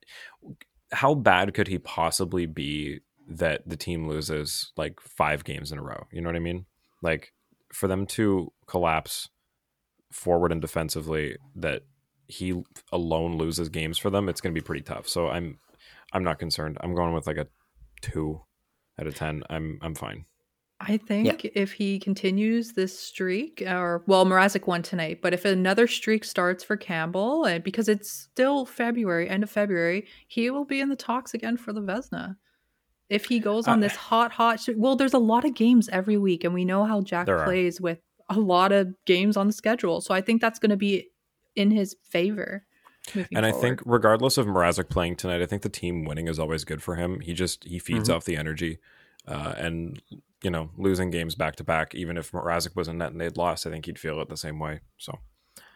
how 0.92 1.16
bad 1.16 1.54
could 1.54 1.68
he 1.68 1.80
possibly 1.80 2.46
be 2.46 3.00
that 3.28 3.62
the 3.66 3.78
team 3.78 4.08
loses 4.08 4.72
like 4.78 5.00
5 5.00 5.44
games 5.44 5.72
in 5.72 5.80
a 5.80 5.84
row? 5.84 6.08
You 6.12 6.22
know 6.22 6.30
what 6.30 6.36
I 6.36 6.40
mean? 6.40 6.66
Like 7.02 7.34
for 7.72 7.88
them 7.88 8.06
to 8.08 8.52
collapse 8.68 9.30
forward 10.12 10.52
and 10.52 10.62
defensively 10.62 11.38
that 11.56 11.84
he 12.34 12.64
alone 12.92 13.38
loses 13.38 13.70
games 13.70 13.98
for 13.98 14.10
them, 14.10 14.28
it's 14.30 14.42
going 14.42 14.54
to 14.54 14.60
be 14.60 14.66
pretty 14.66 14.84
tough. 14.84 15.08
So 15.08 15.30
I'm 15.30 15.60
I'm 16.12 16.24
not 16.24 16.40
concerned. 16.40 16.78
I'm 16.82 16.96
going 16.96 17.14
with 17.14 17.28
like 17.28 17.38
a 17.38 17.48
two 18.02 18.42
out 19.00 19.08
of 19.08 19.16
ten. 19.16 19.44
I'm 19.50 19.80
I'm 19.82 19.96
fine. 19.96 20.26
I 20.86 20.98
think 20.98 21.44
yeah. 21.44 21.52
if 21.56 21.72
he 21.72 21.98
continues 21.98 22.74
this 22.74 22.98
streak, 22.98 23.64
or 23.66 24.04
well, 24.06 24.26
Mrazek 24.26 24.68
won 24.68 24.82
tonight, 24.82 25.20
but 25.22 25.34
if 25.34 25.46
another 25.46 25.88
streak 25.88 26.26
starts 26.26 26.64
for 26.64 26.76
Campbell, 26.76 27.46
and 27.46 27.64
because 27.64 27.88
it's 27.88 28.12
still 28.12 28.66
February, 28.66 29.30
end 29.30 29.44
of 29.44 29.50
February, 29.50 30.08
he 30.28 30.50
will 30.50 30.66
be 30.66 30.82
in 30.82 30.90
the 30.90 30.96
talks 30.96 31.34
again 31.34 31.56
for 31.56 31.72
the 31.72 31.82
Vezina. 31.82 32.36
If 33.10 33.26
he 33.26 33.40
goes 33.40 33.68
on 33.68 33.80
uh, 33.80 33.82
this 33.82 33.96
hot, 33.96 34.32
hot, 34.34 34.60
well, 34.76 34.96
there's 34.96 35.14
a 35.14 35.20
lot 35.20 35.46
of 35.46 35.54
games 35.54 35.88
every 35.90 36.18
week, 36.18 36.44
and 36.44 36.54
we 36.54 36.66
know 36.66 36.84
how 36.84 37.02
Jack 37.02 37.28
plays 37.28 37.80
are. 37.80 37.84
with 37.84 38.00
a 38.30 38.40
lot 38.40 38.72
of 38.72 38.94
games 39.06 39.38
on 39.38 39.48
the 39.48 39.54
schedule. 39.54 40.02
So 40.02 40.14
I 40.14 40.22
think 40.22 40.42
that's 40.42 40.60
going 40.60 40.72
to 40.72 40.78
be 40.78 41.08
in 41.56 41.72
his 41.72 41.96
favor. 42.04 42.66
And 43.14 43.28
forward. 43.28 43.46
I 43.46 43.52
think 43.52 43.82
regardless 43.86 44.38
of 44.38 44.46
Mrazek 44.46 44.90
playing 44.90 45.18
tonight, 45.18 45.42
I 45.42 45.46
think 45.46 45.62
the 45.62 45.70
team 45.70 46.06
winning 46.06 46.28
is 46.28 46.40
always 46.40 46.64
good 46.64 46.82
for 46.82 46.96
him. 46.96 47.20
He 47.20 47.34
just 47.34 47.66
he 47.66 47.80
feeds 47.80 48.08
mm-hmm. 48.08 48.16
off 48.16 48.26
the 48.26 48.38
energy, 48.38 48.80
uh, 49.28 49.54
and 49.58 50.02
you 50.42 50.50
know 50.50 50.70
losing 50.78 51.10
games 51.10 51.36
back 51.36 51.58
to 51.58 51.64
back. 51.64 51.94
Even 51.96 52.18
if 52.18 52.32
Mrazek 52.32 52.76
was 52.76 52.88
in 52.88 53.00
net 53.00 53.12
and 53.12 53.20
they'd 53.20 53.38
lost, 53.38 53.68
I 53.68 53.72
think 53.72 53.86
he'd 53.86 54.00
feel 54.00 54.22
it 54.22 54.30
the 54.30 54.38
same 54.38 54.58
way. 54.58 54.80
So, 54.98 55.20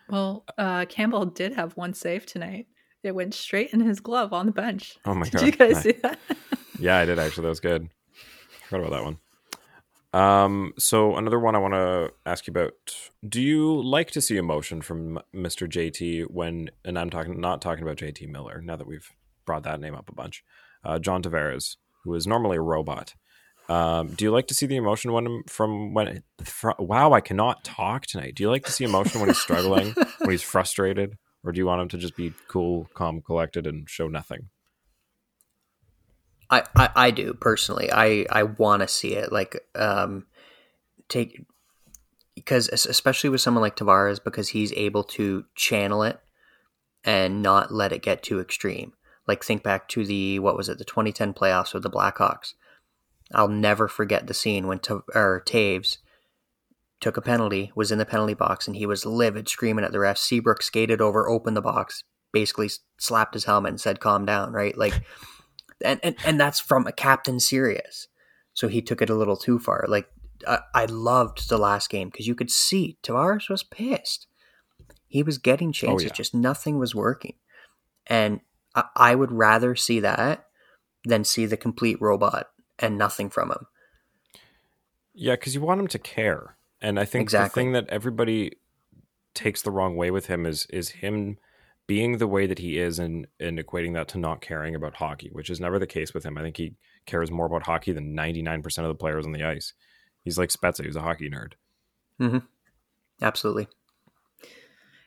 well, 0.10 0.46
uh, 0.58 0.86
Campbell 0.86 1.26
did 1.26 1.54
have 1.54 1.76
one 1.76 1.94
save 1.94 2.26
tonight. 2.26 2.68
It 3.04 3.14
went 3.14 3.34
straight 3.34 3.72
in 3.72 3.82
his 3.82 4.00
glove 4.00 4.32
on 4.32 4.46
the 4.46 4.52
bench. 4.54 4.98
Oh 5.06 5.14
my 5.14 5.28
god! 5.28 5.40
Did 5.40 5.46
you 5.46 5.52
guys 5.52 5.82
see 5.82 5.94
that? 6.04 6.20
yeah, 6.80 6.98
I 6.98 7.06
did 7.06 7.20
actually. 7.20 7.44
That 7.44 7.50
was 7.50 7.60
good. 7.60 7.90
Forgot 8.70 8.88
about 8.88 8.98
that 8.98 9.04
one. 9.04 9.18
Um, 10.18 10.74
so 10.80 11.16
another 11.16 11.40
one 11.40 11.54
I 11.54 11.60
want 11.60 11.76
to 11.76 12.12
ask 12.26 12.48
you 12.48 12.52
about: 12.52 12.74
Do 13.28 13.40
you 13.40 13.80
like 13.84 14.10
to 14.12 14.22
see 14.22 14.38
emotion 14.38 14.82
from 14.82 15.20
Mr. 15.34 15.70
JT 15.70 16.32
when? 16.32 16.72
And 16.84 16.98
I'm 16.98 17.12
talking 17.12 17.40
not 17.40 17.62
talking 17.62 17.84
about 17.84 17.98
JT 17.98 18.28
Miller. 18.28 18.60
Now 18.64 18.78
that 18.78 18.88
we've 18.88 19.08
brought 19.46 19.62
that 19.64 19.80
name 19.80 19.94
up 19.94 20.10
a 20.10 20.16
bunch, 20.16 20.44
uh, 20.84 20.98
John 20.98 21.22
Tavares, 21.22 21.76
who 22.04 22.16
is 22.16 22.26
normally 22.26 22.58
a 22.58 22.62
robot. 22.62 23.14
Um, 23.70 24.08
do 24.08 24.26
you 24.26 24.32
like 24.32 24.48
to 24.48 24.56
see 24.56 24.66
the 24.66 24.78
emotion 24.78 25.12
when 25.12 25.44
from 25.48 25.94
when? 25.94 26.24
Fr- 26.44 26.72
wow, 26.80 27.14
I 27.14 27.22
cannot 27.22 27.64
talk 27.64 28.08
tonight. 28.08 28.34
Do 28.34 28.42
you 28.42 28.50
like 28.50 28.66
to 28.66 28.72
see 28.72 28.86
emotion 28.86 29.20
when 29.20 29.30
he's 29.30 29.38
struggling, 29.38 29.94
when 30.20 30.32
he's 30.32 30.42
frustrated, 30.42 31.16
or 31.44 31.52
do 31.52 31.60
you 31.60 31.68
want 31.68 31.82
him 31.82 31.90
to 31.90 31.98
just 31.98 32.16
be 32.16 32.34
cool, 32.48 32.90
calm, 32.96 33.22
collected, 33.22 33.68
and 33.68 33.88
show 33.88 34.08
nothing? 34.08 34.50
I, 36.50 36.64
I, 36.96 37.12
do 37.12 37.34
personally. 37.34 37.90
I, 37.92 38.26
I 38.32 38.44
want 38.44 38.82
to 38.82 38.88
see 38.88 39.16
it 39.16 39.32
like 39.32 39.60
um, 39.76 40.26
take 41.10 41.46
because 42.36 42.70
especially 42.70 43.30
with 43.30 43.42
someone 43.42 43.62
like 43.62 43.76
Tavares 43.76 44.24
because 44.24 44.50
he's 44.50 44.72
able 44.74 45.04
to 45.04 45.46
channel 45.56 46.04
it 46.04 46.20
and 47.04 47.42
not 47.42 47.74
let 47.74 47.92
it 47.92 48.02
get 48.02 48.24
too 48.24 48.40
extreme. 48.40 48.94
Like 49.28 49.44
think 49.44 49.64
back 49.64 49.90
to 49.90 50.06
the 50.06 50.40
what 50.40 50.56
was 50.56 50.70
it 50.70 50.78
the 50.78 50.86
2010 50.86 51.34
playoffs 51.34 51.74
with 51.74 51.84
the 51.84 51.90
Blackhawks. 51.90 52.54
I'll 53.34 53.50
never 53.50 53.88
forget 53.88 54.28
the 54.28 54.34
scene 54.34 54.68
when 54.68 54.80
T- 54.80 55.00
or 55.14 55.44
Toews 55.46 55.98
took 57.02 57.18
a 57.18 57.22
penalty, 57.22 57.72
was 57.76 57.92
in 57.92 57.98
the 57.98 58.06
penalty 58.06 58.34
box, 58.34 58.68
and 58.68 58.76
he 58.76 58.86
was 58.86 59.06
livid, 59.06 59.50
screaming 59.50 59.84
at 59.84 59.92
the 59.92 60.00
ref. 60.00 60.18
Seabrook 60.18 60.62
skated 60.62 61.02
over, 61.02 61.28
opened 61.28 61.58
the 61.58 61.62
box, 61.62 62.04
basically 62.32 62.70
slapped 62.98 63.34
his 63.34 63.44
helmet, 63.44 63.72
and 63.72 63.82
said, 63.82 64.00
"Calm 64.00 64.26
down." 64.26 64.54
Right, 64.54 64.78
like 64.78 65.02
and, 65.84 66.00
and 66.04 66.16
and 66.26 66.40
that's 66.40 66.60
from 66.60 66.88
a 66.88 66.92
captain 66.92 67.40
serious. 67.40 68.08
So 68.54 68.68
he 68.68 68.82
took 68.82 69.02
it 69.02 69.10
a 69.10 69.16
little 69.16 69.38
too 69.38 69.60
far. 69.60 69.86
Like 69.88 70.10
I, 70.48 70.60
I 70.74 70.86
loved 70.86 71.50
the 71.50 71.58
last 71.58 71.90
game 71.90 72.10
because 72.10 72.28
you 72.28 72.36
could 72.36 72.52
see 72.52 72.98
Tavares 73.04 73.50
was 73.50 73.64
pissed. 73.64 74.28
He 75.08 75.24
was 75.24 75.38
getting 75.38 75.70
oh, 75.70 75.74
chances, 75.74 76.06
oh, 76.06 76.12
yeah. 76.12 76.14
just 76.14 76.34
nothing 76.34 76.78
was 76.80 76.94
working. 76.94 77.36
And 78.06 78.42
I, 78.76 78.86
I 78.96 79.16
would 79.16 79.32
rather 79.32 79.76
see 79.76 80.00
that 80.02 80.46
than 81.06 81.24
see 81.24 81.46
the 81.46 81.58
complete 81.58 82.02
robot 82.02 82.50
and 82.80 82.98
nothing 82.98 83.30
from 83.30 83.52
him. 83.52 83.68
Yeah, 85.14 85.34
because 85.34 85.56
you 85.56 85.62
want 85.62 85.80
him 85.80 85.88
to 85.88 86.00
care. 86.00 86.58
And 86.82 87.00
I 87.00 87.06
think 87.06 87.24
exactly. 87.24 87.48
the 87.48 87.66
thing 87.66 87.72
that 87.74 87.90
everybody 87.90 88.54
takes 89.34 89.62
the 89.62 89.72
wrong 89.72 89.96
way 89.96 90.12
with 90.12 90.28
him 90.28 90.46
is 90.46 90.66
is 90.72 90.90
him 90.90 91.38
being 91.88 92.18
the 92.18 92.28
way 92.28 92.46
that 92.46 92.60
he 92.60 92.78
is 92.78 93.00
and, 93.00 93.28
and 93.40 93.58
equating 93.58 93.94
that 93.94 94.10
to 94.10 94.18
not 94.18 94.42
caring 94.42 94.76
about 94.76 94.96
hockey, 94.96 95.30
which 95.32 95.50
is 95.50 95.60
never 95.60 95.80
the 95.80 95.88
case 95.88 96.14
with 96.14 96.26
him. 96.26 96.38
I 96.38 96.42
think 96.42 96.58
he 96.58 96.76
cares 97.06 97.32
more 97.32 97.46
about 97.46 97.66
hockey 97.66 97.94
than 97.94 98.16
99% 98.16 98.66
of 98.80 98.90
the 98.90 98.96
players 98.96 99.26
on 99.26 99.32
the 99.32 99.44
ice. 99.44 99.74
He's 100.24 100.38
like 100.38 100.50
Spezza, 100.50 100.84
he's 100.84 100.98
a 100.98 101.02
hockey 101.02 101.30
nerd. 101.30 101.54
Mm-hmm. 102.20 102.40
Absolutely. 103.22 103.70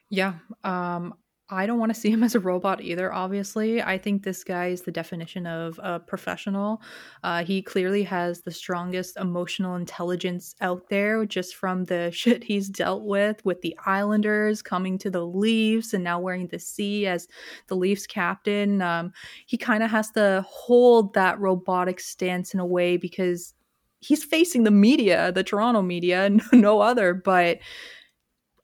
Yeah. 0.09 0.35
Um, 0.65 1.15
I 1.51 1.67
don't 1.67 1.79
want 1.79 1.93
to 1.95 2.01
see 2.01 2.11
him 2.11 2.23
as 2.23 2.35
a 2.35 2.41
robot 2.41 2.81
either, 2.81 3.13
obviously. 3.13 3.83
I 3.83 3.99
think 3.99 4.23
this 4.23 4.45
guy 4.45 4.69
is 4.69 4.83
the 4.83 4.93
definition 4.93 5.47
of 5.47 5.79
a 5.83 6.01
professional. 6.01 6.81
Uh, 7.23 7.45
he 7.45 7.63
clearly 7.63 8.03
has 8.05 8.41
the 8.41 8.51
strongest 8.51 9.17
emotional 9.17 9.77
intelligence 9.77 10.55
out 10.61 10.89
there 10.89 11.25
just 11.27 11.57
from 11.57 11.85
the 11.85 12.11
shit 12.15 12.45
he's 12.45 12.69
dealt 12.69 13.03
with, 13.03 13.45
with 13.45 13.61
the 13.63 13.77
Islanders 13.87 14.63
coming 14.63 14.99
to 14.99 15.11
the 15.11 15.25
Leafs 15.25 15.93
and 15.93 16.05
now 16.05 16.21
wearing 16.21 16.47
the 16.49 16.59
C 16.59 17.07
as 17.07 17.29
the 17.67 17.77
Leafs 17.77 18.07
captain. 18.07 18.83
Um, 18.83 19.13
he 19.47 19.57
kind 19.57 19.83
of 19.83 19.91
has 19.91 20.11
to 20.13 20.45
hold 20.49 21.15
that 21.15 21.39
robotic 21.41 22.01
stance 22.01 22.55
in 22.55 22.61
a 22.61 22.67
way 22.67 22.97
because 22.97 23.55
he's 24.01 24.25
facing 24.25 24.65
the 24.65 24.71
media, 24.71 25.31
the 25.33 25.45
Toronto 25.45 25.83
media, 25.83 26.31
no 26.53 26.81
other. 26.81 27.15
But 27.15 27.59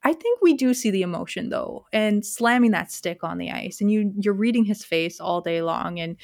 I 0.06 0.12
think 0.12 0.40
we 0.40 0.54
do 0.54 0.72
see 0.72 0.92
the 0.92 1.02
emotion 1.02 1.48
though, 1.48 1.84
and 1.92 2.24
slamming 2.24 2.70
that 2.70 2.92
stick 2.92 3.24
on 3.24 3.38
the 3.38 3.50
ice, 3.50 3.80
and 3.80 3.90
you 3.90 4.12
you're 4.16 4.34
reading 4.34 4.64
his 4.64 4.84
face 4.84 5.18
all 5.20 5.40
day 5.40 5.62
long, 5.62 5.98
and 5.98 6.16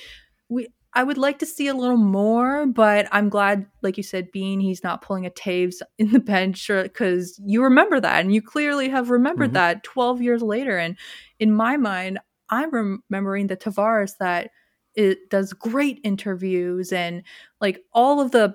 we. 0.49 0.69
I 0.95 1.05
would 1.05 1.17
like 1.17 1.39
to 1.39 1.47
see 1.47 1.69
a 1.69 1.75
little 1.75 1.97
more, 1.97 2.67
but 2.67 3.09
I'm 3.11 3.31
glad, 3.31 3.65
like 3.81 3.97
you 3.97 4.03
said, 4.03 4.31
Bean, 4.31 4.61
he's 4.61 4.85
not 4.85 5.01
pulling 5.01 5.25
a 5.25 5.31
Toews 5.31 5.81
in 5.99 6.13
the 6.13 6.21
bench 6.21 6.69
because 6.69 7.41
you 7.43 7.65
remember 7.65 7.99
that, 7.99 8.21
and 8.21 8.33
you 8.33 8.43
clearly 8.43 8.91
have 8.91 9.09
remembered 9.09 9.49
mm-hmm. 9.49 9.79
that 9.79 9.85
12 9.85 10.21
years 10.21 10.43
later. 10.43 10.77
And 10.77 10.99
in 11.41 11.51
my 11.51 11.79
mind, 11.79 12.19
I'm 12.51 12.71
remembering 12.71 13.47
the 13.47 13.57
Tavares 13.57 14.19
that 14.21 14.51
it 14.95 15.31
does 15.31 15.55
great 15.55 15.99
interviews 16.05 16.93
and 16.93 17.23
like 17.59 17.81
all 17.95 18.21
of 18.21 18.31
the 18.31 18.55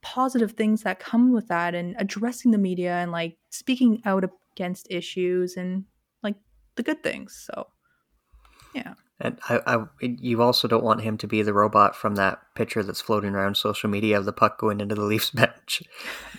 positive 0.00 0.52
things 0.52 0.82
that 0.82 1.00
come 1.00 1.32
with 1.32 1.48
that 1.48 1.74
and 1.74 1.94
addressing 1.98 2.50
the 2.50 2.58
media 2.58 2.94
and 2.94 3.12
like 3.12 3.36
speaking 3.50 4.00
out 4.04 4.24
against 4.58 4.88
issues 4.90 5.56
and 5.56 5.84
like 6.22 6.34
the 6.74 6.82
good 6.82 7.02
things. 7.02 7.46
So, 7.46 7.68
yeah. 8.74 8.94
And 9.20 9.38
I, 9.48 9.60
I, 9.66 9.84
you 10.00 10.42
also 10.42 10.68
don't 10.68 10.84
want 10.84 11.00
him 11.00 11.18
to 11.18 11.26
be 11.26 11.42
the 11.42 11.52
robot 11.52 11.96
from 11.96 12.14
that 12.14 12.38
picture 12.54 12.84
that's 12.84 13.00
floating 13.00 13.34
around 13.34 13.56
social 13.56 13.90
media 13.90 14.16
of 14.16 14.24
the 14.24 14.32
puck 14.32 14.58
going 14.58 14.80
into 14.80 14.94
the 14.94 15.02
Leafs 15.02 15.30
bench, 15.32 15.82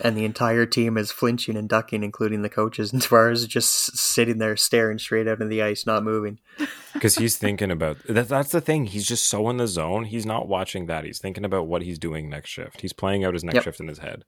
and 0.01 0.15
the 0.15 0.23
entire 0.23 0.65
team 0.65 0.97
is 0.97 1.11
flinching 1.11 1.57
and 1.57 1.67
ducking, 1.67 2.03
including 2.03 2.41
the 2.41 2.49
coaches. 2.49 2.93
And 2.93 3.01
Tavares 3.03 3.33
is 3.33 3.47
just 3.47 3.97
sitting 3.97 4.37
there 4.37 4.55
staring 4.55 4.97
straight 4.97 5.27
out 5.27 5.41
of 5.41 5.49
the 5.49 5.61
ice, 5.61 5.85
not 5.85 6.03
moving. 6.03 6.39
Because 6.91 7.15
he's 7.15 7.37
thinking 7.37 7.69
about 7.69 7.97
that. 8.07 8.27
That's 8.27 8.51
the 8.51 8.59
thing. 8.59 8.87
He's 8.87 9.07
just 9.07 9.27
so 9.27 9.47
in 9.51 9.57
the 9.57 9.67
zone. 9.67 10.05
He's 10.05 10.25
not 10.25 10.47
watching 10.47 10.87
that. 10.87 11.03
He's 11.03 11.19
thinking 11.19 11.45
about 11.45 11.67
what 11.67 11.83
he's 11.83 11.99
doing 11.99 12.27
next 12.27 12.49
shift. 12.49 12.81
He's 12.81 12.93
playing 12.93 13.23
out 13.23 13.35
his 13.35 13.43
next 13.43 13.57
yep. 13.57 13.63
shift 13.63 13.79
in 13.79 13.87
his 13.87 13.99
head. 13.99 14.25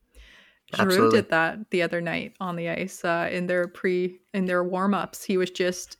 Giroux 0.74 0.86
Absolutely. 0.86 1.18
did 1.18 1.30
that 1.30 1.70
the 1.70 1.82
other 1.82 2.00
night 2.00 2.34
on 2.40 2.56
the 2.56 2.70
ice 2.70 3.04
uh, 3.04 3.28
in 3.30 3.46
their 3.46 3.68
pre 3.68 4.20
in 4.32 4.46
their 4.46 4.64
warm 4.64 4.94
ups. 4.94 5.22
He 5.22 5.36
was 5.36 5.50
just 5.50 5.98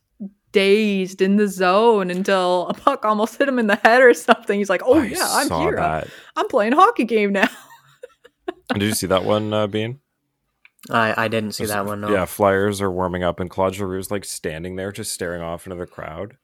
dazed 0.52 1.20
in 1.20 1.36
the 1.36 1.48
zone 1.48 2.10
until 2.10 2.68
a 2.68 2.74
puck 2.74 3.04
almost 3.04 3.36
hit 3.36 3.48
him 3.48 3.58
in 3.58 3.66
the 3.66 3.76
head 3.76 4.02
or 4.02 4.14
something. 4.14 4.58
He's 4.58 4.70
like, 4.70 4.82
"Oh 4.84 5.00
I 5.00 5.06
yeah, 5.06 5.28
I'm 5.28 5.50
here. 5.60 5.78
I'm, 5.78 6.08
I'm, 6.36 6.48
playing 6.48 6.72
hockey 6.72 7.04
game 7.04 7.32
now." 7.32 7.48
did 8.74 8.82
you 8.82 8.94
see 8.94 9.06
that 9.08 9.24
one, 9.24 9.52
uh, 9.52 9.66
Bean? 9.66 10.00
I 10.90 11.24
I 11.24 11.28
didn't 11.28 11.52
see 11.52 11.66
that 11.66 11.84
one. 11.84 12.00
No. 12.00 12.10
Yeah, 12.10 12.24
Flyers 12.24 12.80
are 12.80 12.90
warming 12.90 13.22
up, 13.22 13.40
and 13.40 13.50
Claude 13.50 13.74
Giroux's 13.74 14.10
like 14.10 14.24
standing 14.24 14.76
there, 14.76 14.90
just 14.90 15.12
staring 15.12 15.42
off 15.42 15.66
into 15.66 15.76
the 15.76 15.86
crowd, 15.86 16.38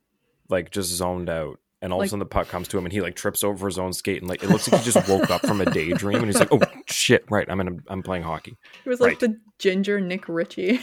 like 0.48 0.70
just 0.70 0.90
zoned 0.90 1.30
out 1.30 1.60
and 1.80 1.92
all 1.92 1.98
like, 1.98 2.06
of 2.06 2.08
a 2.08 2.10
sudden 2.10 2.18
the 2.20 2.26
puck 2.26 2.48
comes 2.48 2.68
to 2.68 2.78
him 2.78 2.84
and 2.86 2.92
he 2.92 3.00
like 3.00 3.14
trips 3.14 3.44
over 3.44 3.66
his 3.66 3.78
own 3.78 3.92
skate 3.92 4.20
and 4.20 4.28
like 4.28 4.42
it 4.42 4.50
looks 4.50 4.70
like 4.70 4.80
he 4.80 4.90
just 4.90 5.08
woke 5.08 5.30
up 5.30 5.42
from 5.46 5.60
a 5.60 5.64
daydream 5.66 6.16
and 6.16 6.26
he's 6.26 6.38
like 6.38 6.52
oh 6.52 6.60
shit 6.86 7.24
right 7.30 7.48
i'm 7.50 7.60
in 7.60 7.68
a, 7.68 7.92
i'm 7.92 8.02
playing 8.02 8.22
hockey. 8.22 8.56
It 8.84 8.88
was 8.88 9.00
like 9.00 9.10
right. 9.10 9.20
the 9.20 9.40
ginger 9.58 10.00
nick 10.00 10.28
ritchie. 10.28 10.80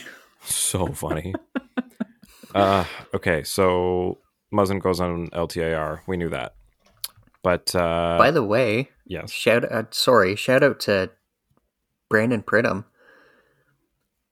So 0.48 0.88
funny. 0.88 1.34
Uh 2.54 2.86
okay 3.14 3.44
so 3.44 4.20
muzzin 4.54 4.80
goes 4.80 5.00
on 5.00 5.28
ltir 5.30 6.02
we 6.08 6.18
knew 6.18 6.30
that. 6.30 6.56
But 7.44 7.76
uh 7.76 8.16
by 8.18 8.32
the 8.32 8.44
way 8.44 8.90
yes. 9.06 9.32
shout 9.32 9.70
out 9.72 9.94
sorry 9.94 10.36
shout 10.36 10.64
out 10.64 10.80
to 10.82 11.12
brandon 12.10 12.44
pridham. 12.44 12.86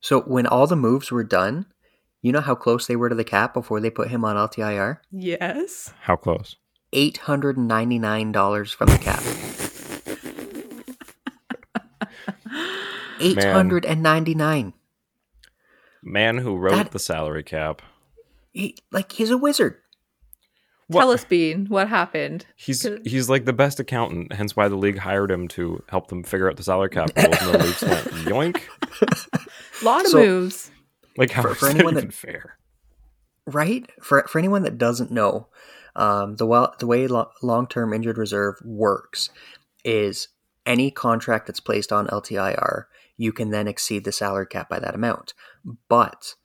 So 0.01 0.22
when 0.22 0.45
all 0.45 0.68
the 0.68 0.76
moves 0.76 1.11
were 1.11 1.24
done 1.24 1.66
you 2.24 2.32
know 2.32 2.41
how 2.41 2.55
close 2.55 2.88
they 2.88 2.95
were 2.95 3.09
to 3.09 3.15
the 3.15 3.24
cap 3.24 3.53
before 3.53 3.80
they 3.82 3.89
put 3.89 4.07
him 4.07 4.24
on 4.26 4.38
LTIR? 4.38 4.99
Yes. 5.11 5.93
How 6.01 6.15
close? 6.15 6.55
$899 6.93 8.74
from 8.74 8.88
the 8.88 8.97
cap. 8.97 9.21
899 13.19 14.74
Man 16.01 16.38
who 16.38 16.57
wrote 16.57 16.71
that, 16.71 16.91
the 16.91 16.99
salary 16.99 17.43
cap. 17.43 17.82
He, 18.51 18.78
like 18.91 19.11
he's 19.11 19.30
a 19.30 19.38
wizard. 19.38 19.78
What? 20.88 21.01
Tell 21.01 21.11
us, 21.11 21.26
Bean, 21.26 21.65
what 21.67 21.88
happened? 21.88 22.45
He's 22.55 22.86
he's 23.05 23.30
like 23.30 23.45
the 23.45 23.53
best 23.53 23.80
accountant, 23.80 24.34
hence 24.34 24.55
why 24.55 24.67
the 24.67 24.76
league 24.76 24.97
hired 24.97 25.32
him 25.32 25.47
to 25.49 25.82
help 25.88 26.07
them 26.09 26.24
figure 26.24 26.49
out 26.49 26.57
the 26.57 26.63
salary 26.63 26.89
cap 26.89 27.09
rules. 27.15 27.38
and 27.41 27.53
the 27.53 27.57
Leafs 27.57 27.82
went 27.82 28.05
yoink. 28.26 28.61
A 29.82 29.86
lot 29.86 30.01
of 30.01 30.11
so, 30.11 30.17
moves. 30.17 30.71
Like 31.18 31.32
how 31.32 31.43
for, 31.43 31.55
for 31.55 31.68
anyone 31.68 31.95
that 31.95 32.14
fair, 32.14 32.57
right? 33.45 33.89
For 34.01 34.24
for 34.28 34.39
anyone 34.39 34.64
that 34.64 34.78
doesn't 34.78 35.11
know, 35.11 35.47
um, 35.95 36.36
the 36.38 36.45
well, 36.45 36.76
the 36.80 36.88
way 36.88 37.07
lo- 37.07 37.32
long 37.41 37.68
term 37.68 37.93
injured 37.93 38.18
reserve 38.18 38.55
works 38.64 39.30
is 39.84 40.30
any 40.66 40.89
contract 40.89 41.47
that's 41.47 41.59
placed 41.59 41.91
on 41.91 42.07
LTIR, 42.07 42.86
you 43.18 43.32
can 43.32 43.51
then 43.51 43.68
exceed 43.68 44.05
the 44.05 44.11
salary 44.11 44.47
cap 44.47 44.70
by 44.70 44.80
that 44.80 44.95
amount, 44.95 45.34
but 45.88 46.36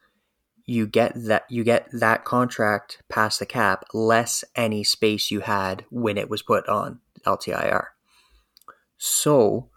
you 0.66 0.86
get 0.86 1.12
that 1.14 1.44
you 1.48 1.64
get 1.64 1.88
that 1.92 2.24
contract 2.24 3.02
past 3.08 3.38
the 3.38 3.46
cap 3.46 3.84
less 3.94 4.44
any 4.54 4.84
space 4.84 5.30
you 5.30 5.40
had 5.40 5.84
when 5.90 6.18
it 6.18 6.28
was 6.28 6.42
put 6.42 6.68
on 6.68 7.00
LTIR. 7.24 7.86
So 8.98 9.70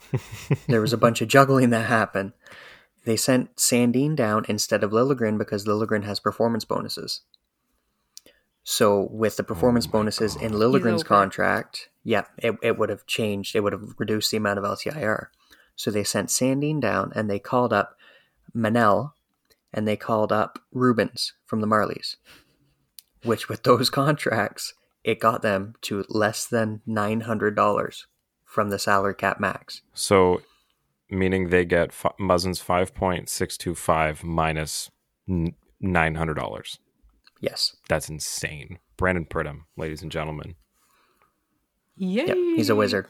there 0.67 0.81
was 0.81 0.91
a 0.91 0.97
bunch 0.97 1.21
of 1.21 1.29
juggling 1.29 1.69
that 1.69 1.87
happened. 1.87 2.33
They 3.05 3.15
sent 3.15 3.55
Sandin 3.55 4.15
down 4.15 4.45
instead 4.47 4.83
of 4.83 4.91
Liljegren 4.91 5.37
because 5.37 5.65
Liljegren 5.65 6.03
has 6.03 6.19
performance 6.19 6.65
bonuses. 6.65 7.21
So 8.63 9.07
with 9.11 9.37
the 9.37 9.43
performance 9.43 9.87
oh 9.87 9.91
bonuses 9.91 10.35
God. 10.35 10.43
in 10.43 10.51
Liljegren's 10.51 11.03
contract, 11.03 11.89
yeah, 12.03 12.25
it, 12.37 12.55
it 12.61 12.77
would 12.77 12.89
have 12.89 13.07
changed. 13.07 13.55
It 13.55 13.61
would 13.61 13.73
have 13.73 13.95
reduced 13.97 14.29
the 14.31 14.37
amount 14.37 14.59
of 14.59 14.65
LTIR. 14.65 15.27
So 15.75 15.89
they 15.89 16.03
sent 16.03 16.29
Sandin 16.29 16.79
down 16.79 17.11
and 17.15 17.29
they 17.29 17.39
called 17.39 17.73
up 17.73 17.97
Manel 18.55 19.13
and 19.73 19.87
they 19.87 19.95
called 19.95 20.31
up 20.31 20.59
Rubins 20.75 21.31
from 21.45 21.61
the 21.61 21.67
Marlies, 21.67 22.17
which 23.23 23.49
with 23.49 23.63
those 23.63 23.89
contracts, 24.01 24.73
it 25.03 25.19
got 25.19 25.41
them 25.41 25.73
to 25.81 26.05
less 26.09 26.45
than 26.45 26.81
$900 26.87 28.05
from 28.45 28.69
the 28.69 28.77
salary 28.77 29.15
cap 29.15 29.39
max. 29.39 29.81
So, 29.93 30.41
meaning 31.11 31.49
they 31.49 31.65
get 31.65 31.89
f- 31.89 32.13
Muzzin's 32.19 32.61
5.625 32.61 34.23
minus 34.23 34.89
$900. 35.29 36.77
Yes. 37.41 37.75
That's 37.89 38.09
insane. 38.09 38.79
Brandon 38.97 39.25
Pridham, 39.25 39.61
ladies 39.77 40.01
and 40.01 40.11
gentlemen. 40.11 40.55
Yay! 41.97 42.25
Yep. 42.27 42.37
He's 42.55 42.69
a 42.69 42.75
wizard. 42.75 43.07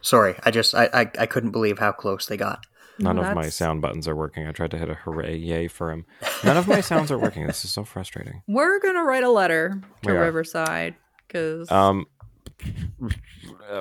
Sorry, 0.00 0.34
I 0.44 0.50
just 0.50 0.74
I, 0.74 0.88
I, 0.92 1.10
I 1.18 1.26
couldn't 1.26 1.50
believe 1.52 1.78
how 1.78 1.92
close 1.92 2.26
they 2.26 2.36
got. 2.36 2.64
None 2.98 3.18
of 3.18 3.34
my 3.34 3.48
sound 3.48 3.80
buttons 3.80 4.06
are 4.06 4.14
working. 4.14 4.46
I 4.46 4.52
tried 4.52 4.70
to 4.72 4.78
hit 4.78 4.88
a 4.90 4.94
hooray, 4.94 5.36
yay 5.36 5.66
for 5.68 5.90
him. 5.90 6.04
None 6.44 6.56
of 6.56 6.68
my 6.68 6.80
sounds 6.90 7.10
are 7.10 7.18
working. 7.18 7.46
This 7.46 7.64
is 7.64 7.72
so 7.72 7.84
frustrating. 7.84 8.42
We're 8.46 8.80
gonna 8.80 9.02
write 9.04 9.24
a 9.24 9.30
letter 9.30 9.80
to 10.02 10.12
We. 10.12 10.18
Riverside 10.18 10.94
because 11.26 11.70
Um, 11.70 12.06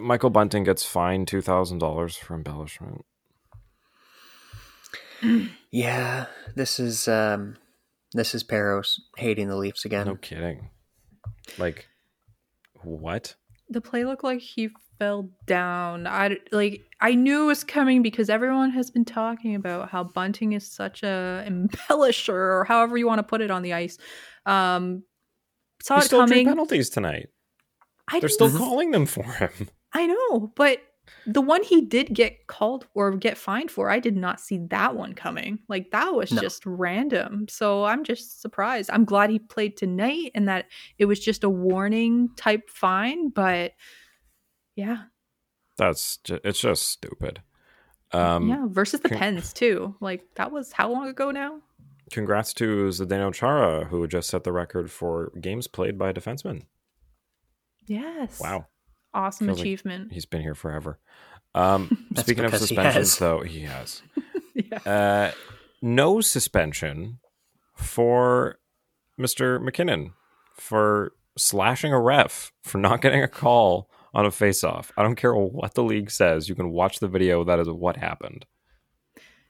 Michael 0.01 0.29
Bunting 0.29 0.63
gets 0.63 0.85
fined 0.85 1.27
two 1.27 1.41
thousand 1.41 1.79
dollars 1.79 2.15
for 2.15 2.35
embellishment. 2.35 3.03
Yeah, 5.71 6.25
this 6.55 6.79
is 6.79 7.07
um 7.07 7.57
this 8.13 8.35
is 8.35 8.43
Parros 8.43 8.99
hating 9.17 9.47
the 9.47 9.55
Leafs 9.55 9.85
again. 9.85 10.07
No 10.07 10.15
kidding. 10.15 10.69
Like, 11.57 11.87
what? 12.83 13.35
the 13.69 13.79
play 13.79 14.03
looked 14.03 14.23
like 14.25 14.41
he 14.41 14.69
fell 14.99 15.29
down. 15.45 16.05
I 16.05 16.37
like 16.51 16.81
I 16.99 17.15
knew 17.15 17.43
it 17.43 17.45
was 17.45 17.63
coming 17.63 18.01
because 18.01 18.29
everyone 18.29 18.71
has 18.71 18.91
been 18.91 19.05
talking 19.05 19.55
about 19.55 19.89
how 19.89 20.03
Bunting 20.03 20.51
is 20.51 20.69
such 20.69 21.03
a 21.03 21.45
embellisher 21.47 22.33
or 22.33 22.65
however 22.67 22.97
you 22.97 23.07
want 23.07 23.19
to 23.19 23.23
put 23.23 23.39
it 23.39 23.49
on 23.49 23.61
the 23.61 23.71
ice. 23.73 23.97
Um, 24.45 25.03
saw 25.81 25.95
He 25.95 26.01
it 26.01 26.05
still 26.05 26.25
drew 26.25 26.33
coming. 26.35 26.47
penalties 26.47 26.89
tonight. 26.89 27.29
I 28.09 28.19
They're 28.19 28.27
still 28.27 28.51
calling 28.51 28.91
them 28.91 29.05
for 29.05 29.23
him. 29.23 29.69
I 29.93 30.05
know, 30.07 30.51
but 30.55 30.79
the 31.27 31.41
one 31.41 31.63
he 31.63 31.81
did 31.81 32.13
get 32.13 32.47
called 32.47 32.87
or 32.93 33.15
get 33.15 33.37
fined 33.37 33.69
for, 33.69 33.89
I 33.89 33.99
did 33.99 34.15
not 34.15 34.39
see 34.39 34.57
that 34.69 34.95
one 34.95 35.13
coming. 35.13 35.59
Like 35.67 35.91
that 35.91 36.13
was 36.13 36.31
No. 36.31 36.41
just 36.41 36.65
random. 36.65 37.47
So 37.47 37.83
I'm 37.85 38.03
just 38.03 38.41
surprised. 38.41 38.89
I'm 38.91 39.05
glad 39.05 39.29
he 39.29 39.39
played 39.39 39.77
tonight 39.77 40.31
and 40.33 40.47
that 40.47 40.65
it 40.97 41.05
was 41.05 41.19
just 41.19 41.43
a 41.43 41.49
warning 41.49 42.29
type 42.35 42.69
fine, 42.69 43.29
but 43.29 43.73
yeah. 44.75 45.03
That's 45.77 46.17
ju- 46.17 46.39
it's 46.43 46.59
just 46.59 46.83
stupid. 46.87 47.41
Um, 48.13 48.49
yeah, 48.49 48.65
versus 48.67 48.99
the 48.99 49.09
con- 49.09 49.17
Pens 49.19 49.53
too. 49.53 49.95
Like 50.01 50.23
that 50.35 50.51
was 50.51 50.71
how 50.73 50.91
long 50.91 51.07
ago 51.07 51.31
now? 51.31 51.61
Congrats 52.11 52.53
to 52.55 52.87
Zdeno 52.89 53.33
Chara, 53.33 53.85
who 53.85 54.05
just 54.07 54.29
set 54.29 54.43
the 54.43 54.51
record 54.51 54.91
for 54.91 55.31
games 55.39 55.67
played 55.67 55.97
by 55.97 56.09
a 56.09 56.13
defenseman. 56.13 56.63
Yes. 57.87 58.39
Wow, 58.39 58.67
Awesome 59.13 59.47
Feels 59.47 59.57
like- 59.59 59.65
achievement. 59.65 60.11
he's 60.13 60.25
been 60.25 60.41
here 60.41 60.55
forever. 60.55 60.99
Um, 61.53 62.07
speaking 62.15 62.45
of 62.45 62.51
because 62.51 62.61
he 62.69 62.75
suspensions, 62.75 63.17
though, 63.17 63.41
he 63.41 63.61
has. 63.61 64.01
yeah. 64.55 64.77
Uh, 64.85 65.31
no 65.81 66.21
suspension 66.21 67.19
for 67.75 68.57
Mr. 69.19 69.61
MacKinnon 69.61 70.13
for 70.55 71.13
slashing 71.37 71.91
a 71.91 71.99
ref 71.99 72.51
for 72.63 72.77
not 72.77 73.01
getting 73.01 73.21
a 73.23 73.27
call 73.27 73.89
on 74.13 74.25
a 74.25 74.31
face-off. 74.31 74.91
I 74.97 75.03
don't 75.03 75.15
care 75.15 75.33
what 75.35 75.73
the 75.73 75.83
league 75.83 76.11
says. 76.11 76.47
You 76.49 76.55
can 76.55 76.71
watch 76.71 76.99
the 76.99 77.07
video. 77.07 77.43
That 77.43 77.59
is 77.59 77.69
what 77.69 77.97
happened. 77.97 78.45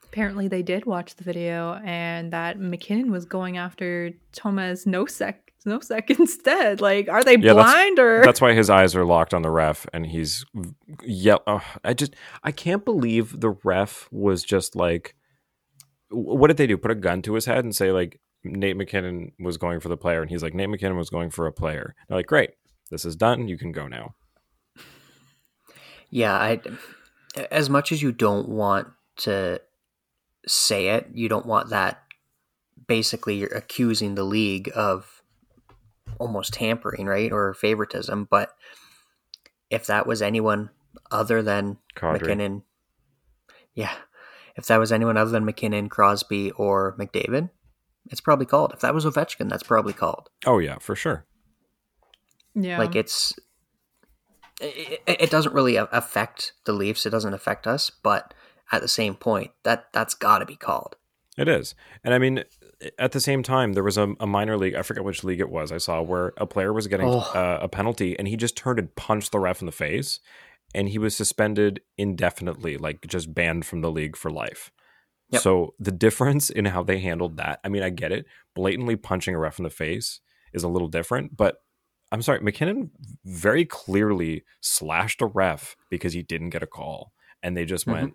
Apparently 0.04 0.46
they 0.48 0.62
did 0.62 0.84
watch 0.86 1.16
the 1.16 1.24
video 1.24 1.74
and 1.84 2.32
that 2.32 2.58
MacKinnon 2.58 3.10
was 3.10 3.24
going 3.24 3.56
after 3.56 4.10
Thomas 4.32 4.84
Nosek 4.84 5.36
Nosek 5.66 6.10
instead. 6.18 6.80
Like, 6.80 7.08
are 7.08 7.22
they 7.24 7.32
Yeah, 7.32 7.54
that's- 7.54 7.72
blind 7.72 7.98
or 7.98 8.22
That's 8.24 8.40
why 8.40 8.52
his 8.52 8.68
eyes 8.70 8.94
are 8.96 9.04
locked 9.04 9.34
on 9.34 9.42
the 9.42 9.50
ref, 9.50 9.86
and 9.92 10.06
he's 10.06 10.44
yell. 11.02 11.42
Oh, 11.46 11.62
I 11.84 11.94
just 11.94 12.14
I 12.42 12.52
can't 12.52 12.84
believe 12.84 13.40
the 13.40 13.50
ref 13.64 14.08
was 14.10 14.42
just 14.44 14.74
like, 14.76 15.14
what 16.10 16.48
did 16.48 16.56
they 16.56 16.66
do? 16.66 16.76
Put 16.76 16.90
a 16.90 16.94
gun 16.96 17.22
to 17.22 17.34
his 17.34 17.46
head 17.46 17.64
and 17.64 17.74
say 17.74 17.92
like 17.92 18.20
Nate 18.44 18.76
MacKinnon 18.76 19.32
was 19.38 19.56
going 19.56 19.80
for 19.80 19.88
the 19.88 19.96
player, 19.96 20.20
and 20.20 20.30
he's 20.30 20.42
like 20.42 20.54
Nate 20.54 20.68
MacKinnon 20.68 20.96
was 20.98 21.10
going 21.10 21.30
for 21.30 21.46
a 21.46 21.52
player. 21.52 21.94
They're 22.08 22.18
like, 22.18 22.26
great, 22.26 22.50
this 22.90 23.04
is 23.04 23.16
done. 23.16 23.48
You 23.48 23.56
can 23.56 23.72
go 23.72 23.86
now. 23.86 24.14
Yeah, 26.10 26.34
I 26.34 26.60
as 27.50 27.70
much 27.70 27.92
as 27.92 28.02
you 28.02 28.12
don't 28.12 28.48
want 28.48 28.88
to 29.18 29.60
say 30.46 30.88
it, 30.88 31.08
you 31.14 31.28
don't 31.28 31.46
want 31.46 31.70
that 31.70 32.02
basically 32.86 33.36
you're 33.36 33.48
accusing 33.56 34.14
the 34.16 34.24
league 34.24 34.70
of 34.74 35.21
almost 36.18 36.54
tampering, 36.54 37.06
right? 37.06 37.32
Or 37.32 37.54
favoritism, 37.54 38.28
but 38.30 38.50
if 39.70 39.86
that 39.86 40.06
was 40.06 40.22
anyone 40.22 40.70
other 41.10 41.42
than 41.42 41.78
Kadri. 41.94 42.20
MacKinnon 42.20 42.62
Yeah. 43.74 43.92
If 44.54 44.66
that 44.66 44.78
was 44.78 44.92
anyone 44.92 45.16
other 45.16 45.30
than 45.30 45.46
MacKinnon, 45.46 45.88
Crosby, 45.88 46.50
or 46.52 46.94
McDavid, 46.98 47.48
it's 48.10 48.20
probably 48.20 48.46
called. 48.46 48.72
If 48.74 48.80
that 48.80 48.94
was 48.94 49.06
Ovechkin, 49.06 49.48
that's 49.48 49.62
probably 49.62 49.94
called. 49.94 50.28
Oh 50.44 50.58
yeah, 50.58 50.78
for 50.78 50.94
sure. 50.94 51.24
Yeah. 52.54 52.78
Like 52.78 52.94
it's 52.94 53.32
it, 54.60 55.00
it 55.06 55.20
it 55.22 55.30
doesn't 55.30 55.54
really 55.54 55.76
affect 55.76 56.52
the 56.64 56.72
Leafs. 56.72 57.06
It 57.06 57.10
doesn't 57.10 57.32
affect 57.32 57.66
us, 57.66 57.90
but 57.90 58.34
at 58.70 58.82
the 58.82 58.88
same 58.88 59.14
point, 59.14 59.52
that 59.62 59.86
that's 59.92 60.14
got 60.14 60.40
to 60.40 60.46
be 60.46 60.56
called. 60.56 60.96
It 61.38 61.48
is. 61.48 61.74
And 62.04 62.12
I 62.12 62.18
mean, 62.18 62.44
at 62.98 63.12
the 63.12 63.20
same 63.20 63.42
time, 63.42 63.72
there 63.74 63.82
was 63.84 63.98
a, 63.98 64.14
a 64.20 64.26
minor 64.26 64.56
league, 64.56 64.74
I 64.74 64.82
forget 64.82 65.04
which 65.04 65.24
league 65.24 65.40
it 65.40 65.50
was, 65.50 65.70
I 65.72 65.78
saw 65.78 66.00
where 66.02 66.32
a 66.36 66.46
player 66.46 66.72
was 66.72 66.86
getting 66.86 67.06
Oh. 67.08 67.20
uh, 67.34 67.58
a 67.62 67.68
penalty 67.68 68.18
and 68.18 68.26
he 68.28 68.36
just 68.36 68.56
turned 68.56 68.78
and 68.78 68.94
punched 68.96 69.32
the 69.32 69.38
ref 69.38 69.60
in 69.60 69.66
the 69.66 69.72
face 69.72 70.20
and 70.74 70.88
he 70.88 70.98
was 70.98 71.14
suspended 71.16 71.80
indefinitely, 71.98 72.76
like 72.78 73.06
just 73.06 73.34
banned 73.34 73.66
from 73.66 73.80
the 73.82 73.90
league 73.90 74.16
for 74.16 74.30
life. 74.30 74.70
Yep. 75.30 75.42
So 75.42 75.74
the 75.78 75.92
difference 75.92 76.50
in 76.50 76.66
how 76.66 76.82
they 76.82 77.00
handled 77.00 77.36
that, 77.38 77.60
I 77.64 77.68
mean, 77.68 77.82
I 77.82 77.90
get 77.90 78.12
it. 78.12 78.26
Blatantly 78.54 78.96
punching 78.96 79.34
a 79.34 79.38
ref 79.38 79.58
in 79.58 79.64
the 79.64 79.70
face 79.70 80.20
is 80.52 80.62
a 80.64 80.68
little 80.68 80.88
different, 80.88 81.36
but 81.36 81.62
I'm 82.10 82.20
sorry, 82.22 82.40
MacKinnon 82.40 82.90
very 83.24 83.64
clearly 83.64 84.44
slashed 84.60 85.22
a 85.22 85.26
ref 85.26 85.76
because 85.88 86.12
he 86.12 86.22
didn't 86.22 86.50
get 86.50 86.62
a 86.62 86.66
call. 86.66 87.12
And 87.42 87.56
they 87.56 87.64
just 87.64 87.86
Mhm. 87.86 87.92
went, 87.92 88.14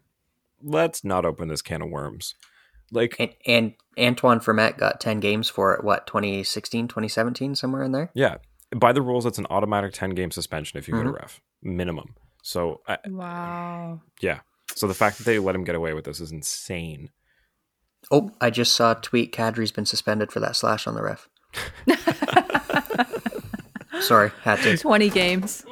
let's 0.62 1.04
not 1.04 1.26
open 1.26 1.48
this 1.48 1.62
can 1.64 1.82
of 1.82 1.90
worms. 1.90 2.36
Like, 2.92 3.16
And, 3.20 3.34
and 3.46 3.74
Antoine 4.00 4.40
Vermette 4.40 4.78
got 4.78 5.02
10 5.02 5.20
games 5.20 5.50
for 5.50 5.74
it, 5.74 5.84
what, 5.84 6.08
2016, 6.08 6.88
2017, 6.88 7.56
somewhere 7.56 7.84
in 7.84 7.92
there? 7.92 8.10
Yeah. 8.14 8.38
By 8.76 8.94
the 8.94 9.02
rules, 9.02 9.26
it's 9.26 9.38
an 9.38 9.48
automatic 9.50 9.94
10 9.94 10.12
game 10.12 10.32
suspension 10.32 10.78
if 10.78 10.88
you 10.88 10.96
get 10.96 11.06
a 11.06 11.10
Mhm. 11.10 11.16
ref, 11.20 11.42
minimum. 11.62 12.16
So, 12.44 12.82
I, 12.88 12.98
wow. 13.08 14.02
yeah. 14.22 14.40
So 14.76 14.88
the 14.88 14.94
fact 14.94 15.18
that 15.18 15.26
they 15.26 15.40
let 15.40 15.56
him 15.56 15.64
get 15.64 15.76
away 15.76 15.94
with 15.94 16.06
this 16.06 16.20
is 16.20 16.32
insane. 16.32 17.10
Oh, 18.12 18.32
I 18.40 18.50
just 18.50 18.74
saw 18.74 18.92
a 18.92 18.96
tweet. 18.96 19.34
Kadri's 19.34 19.72
been 19.72 19.86
suspended 19.86 20.32
for 20.32 20.40
that 20.40 20.56
slash 20.56 20.88
on 20.88 20.96
the 20.96 21.04
ref. 21.04 21.28
Sorry, 24.02 24.32
had 24.44 24.60
to. 24.60 24.78
20 24.78 25.10
games. 25.10 25.66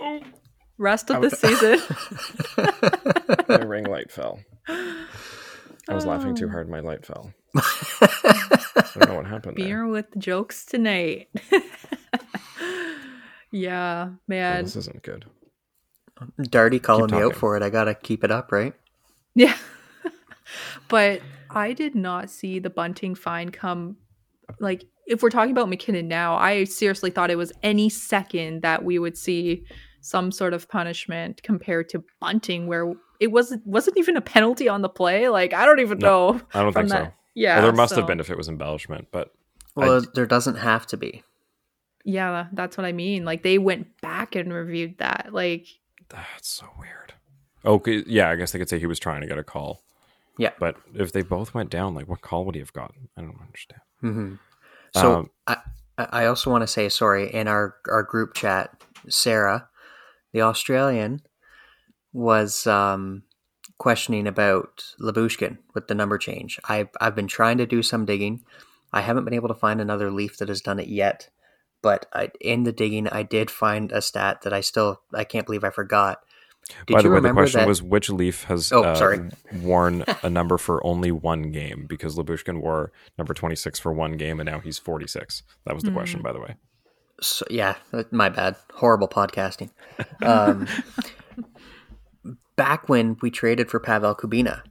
Rest 0.77 1.09
of 1.11 1.21
the 1.21 1.29
season. 1.29 1.79
My 3.47 3.57
ring 3.65 3.85
light 3.85 4.11
fell. 4.11 4.39
I 5.89 5.93
was 5.93 6.05
laughing 6.05 6.35
too 6.35 6.47
oh. 6.47 6.49
hard. 6.49 6.69
My 6.69 6.79
light 6.79 7.05
fell. 7.05 7.31
I 7.55 8.83
don't 8.95 9.09
know 9.09 9.15
what 9.15 9.27
happened 9.27 9.57
there. 9.57 9.65
Beer 9.65 9.87
with 9.87 10.07
jokes 10.17 10.65
tonight. 10.65 11.29
yeah, 13.51 14.09
Oh, 14.09 14.17
man. 14.27 14.63
this 14.63 14.75
isn't 14.75 15.03
good. 15.03 15.25
Darty 16.39 16.81
calling 16.81 17.11
me 17.11 17.21
out 17.21 17.35
for 17.35 17.57
it. 17.57 17.63
I 17.63 17.69
gotta 17.69 17.93
keep 17.93 18.23
it 18.23 18.31
up, 18.31 18.51
right? 18.51 18.73
Yeah. 19.35 19.55
but 20.87 21.21
I 21.49 21.73
did 21.73 21.95
not 21.95 22.29
see 22.29 22.59
the 22.59 22.69
bunting 22.69 23.15
fine 23.15 23.49
come 23.49 23.97
like 24.59 24.85
if 25.07 25.21
we're 25.21 25.29
talking 25.29 25.51
about 25.51 25.69
MacKinnon 25.69 26.07
now, 26.07 26.35
I 26.35 26.63
seriously 26.63 27.11
thought 27.11 27.29
it 27.29 27.37
was 27.37 27.51
any 27.61 27.89
second 27.89 28.61
that 28.61 28.83
we 28.83 28.97
would 28.97 29.17
see 29.17 29.65
some 30.05 30.31
sort 30.31 30.53
of 30.53 30.69
punishment 30.69 31.41
compared 31.41 31.89
to 31.89 32.03
bunting 32.21 32.67
where 32.67 32.93
it 33.19 33.31
wasn't 33.31 33.65
wasn't 33.65 33.97
even 33.97 34.15
a 34.15 34.21
penalty 34.21 34.69
on 34.69 34.81
the 34.81 34.89
play. 34.89 35.29
Like 35.29 35.51
I 35.53 35.65
don't 35.65 35.79
even 35.79 35.97
No, 35.97 36.33
know. 36.33 36.41
I 36.53 36.61
don't 36.61 36.73
think 36.73 36.89
that. 36.89 37.05
so. 37.07 37.13
Yeah. 37.33 37.55
well, 37.55 37.63
there 37.63 37.73
must 37.73 37.95
have 37.95 38.05
been 38.07 38.19
if 38.19 38.29
it 38.29 38.37
was 38.37 38.47
embellishment, 38.47 39.07
but 39.11 39.31
Well, 39.75 40.01
there 40.13 40.25
doesn't 40.27 40.55
have 40.57 40.85
to 40.87 40.97
be. 40.97 41.23
Yeah, 42.03 42.47
that's 42.53 42.77
what 42.77 42.85
I 42.85 42.91
mean. 42.91 43.25
Like 43.25 43.41
they 43.41 43.57
went 43.57 43.99
back 44.01 44.35
and 44.35 44.53
reviewed 44.53 44.99
that. 44.99 45.29
Like 45.31 45.65
that's 46.09 46.47
so 46.49 46.67
weird. 46.77 47.13
Okay, 47.65 48.03
yeah, 48.05 48.29
I 48.29 48.35
guess 48.35 48.51
they 48.51 48.59
could 48.59 48.69
say 48.69 48.77
he 48.77 48.85
was 48.85 48.99
trying 48.99 49.21
to 49.21 49.27
get 49.27 49.39
a 49.39 49.43
call. 49.43 49.81
Yeah. 50.37 50.51
But 50.59 50.75
if 50.93 51.11
they 51.13 51.23
both 51.23 51.55
went 51.55 51.71
down, 51.71 51.95
like 51.95 52.07
what 52.07 52.21
call 52.21 52.45
would 52.45 52.53
he 52.55 52.61
have 52.61 52.73
gotten? 52.73 53.09
I 53.17 53.21
don't 53.21 53.41
understand. 53.41 53.81
hmm 54.01 54.35
So 54.93 55.13
Um, 55.15 55.29
I, 55.47 55.57
I 55.97 56.25
also 56.27 56.51
want 56.51 56.61
to 56.61 56.67
say 56.67 56.89
sorry 56.89 57.33
in 57.33 57.47
our 57.47 57.75
our 57.89 58.03
group 58.03 58.35
chat. 58.35 58.69
Sarah, 59.09 59.67
the 60.35 60.41
Australian, 60.41 61.21
was 62.11 62.67
um, 62.67 63.23
questioning 63.77 64.27
about 64.27 64.83
Lyubushkin 64.99 65.57
with 65.73 65.87
the 65.87 65.95
number 65.95 66.17
change. 66.17 66.59
I've 66.67 66.89
I've 66.99 67.15
been 67.15 67.27
trying 67.27 67.57
to 67.59 67.65
do 67.65 67.81
some 67.81 68.05
digging. 68.05 68.43
I 68.91 68.99
haven't 68.99 69.23
been 69.23 69.33
able 69.33 69.47
to 69.47 69.53
find 69.53 69.79
another 69.79 70.11
Leaf 70.11 70.37
that 70.37 70.49
has 70.49 70.59
done 70.59 70.77
it 70.77 70.89
yet, 70.89 71.29
but 71.81 72.05
I, 72.13 72.31
in 72.41 72.63
the 72.63 72.73
digging, 72.73 73.07
I 73.07 73.23
did 73.23 73.49
find 73.49 73.93
a 73.93 74.01
stat 74.01 74.41
that 74.41 74.51
I 74.51 74.59
still 74.59 75.01
I 75.13 75.23
can't 75.23 75.45
believe 75.45 75.63
I 75.63 75.69
forgot. 75.69 76.19
Did 76.85 76.95
By 76.95 77.01
the 77.01 77.11
way, 77.11 77.19
the 77.21 77.31
question 77.31 77.61
that... 77.61 77.67
was 77.67 77.81
which 77.81 78.09
Leaf 78.09 78.43
has 78.45 78.73
oh, 78.73 78.83
uh, 78.83 78.95
sorry. 78.95 79.29
worn 79.61 80.03
a 80.23 80.29
number 80.29 80.57
for 80.57 80.85
only 80.85 81.13
one 81.13 81.51
game 81.51 81.85
because 81.87 82.17
Lyubushkin 82.17 82.59
wore 82.59 82.91
number 83.17 83.33
26 83.33 83.79
for 83.79 83.93
one 83.93 84.17
game 84.17 84.41
and 84.41 84.49
now 84.49 84.59
he's 84.59 84.79
46. 84.79 85.43
That 85.65 85.75
was 85.75 85.83
the 85.83 85.91
mm. 85.91 85.95
question, 85.95 86.21
by 86.21 86.33
the 86.33 86.41
way. 86.41 86.55
So, 87.21 87.45
yeah, 87.49 87.75
my 88.11 88.29
bad. 88.29 88.55
Horrible 88.73 89.07
podcasting. 89.07 89.69
Um, 90.21 90.67
back 92.55 92.89
when 92.89 93.17
we 93.21 93.31
traded 93.31 93.69
for 93.69 93.79
Pavel 93.79 94.15
Kubina, 94.15 94.63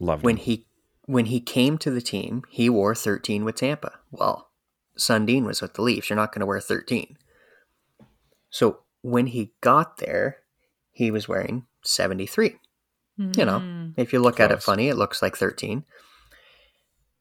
Loved 0.00 0.24
when 0.24 0.36
him. 0.36 0.44
he 0.44 0.66
when 1.06 1.26
he 1.26 1.40
came 1.40 1.78
to 1.78 1.90
the 1.90 2.02
team, 2.02 2.42
he 2.50 2.68
wore 2.68 2.94
13 2.94 3.44
with 3.44 3.56
Tampa. 3.56 3.92
Well, 4.10 4.50
Sundin 4.98 5.44
was 5.44 5.62
with 5.62 5.74
the 5.74 5.82
Leafs. 5.82 6.10
You're 6.10 6.18
not 6.18 6.32
going 6.32 6.40
to 6.40 6.46
wear 6.46 6.60
13. 6.60 7.16
So 8.50 8.80
when 9.00 9.28
he 9.28 9.54
got 9.62 9.96
there, 9.96 10.38
he 10.90 11.10
was 11.10 11.26
wearing 11.26 11.64
73. 11.82 12.56
Mm. 13.18 13.36
You 13.36 13.44
know, 13.44 13.58
hmm. 13.60 13.88
if 13.96 14.12
you 14.12 14.20
look 14.20 14.36
Close. 14.36 14.44
at 14.44 14.50
it 14.50 14.62
funny, 14.62 14.88
it 14.88 14.96
looks 14.96 15.22
like 15.22 15.36
13. 15.36 15.84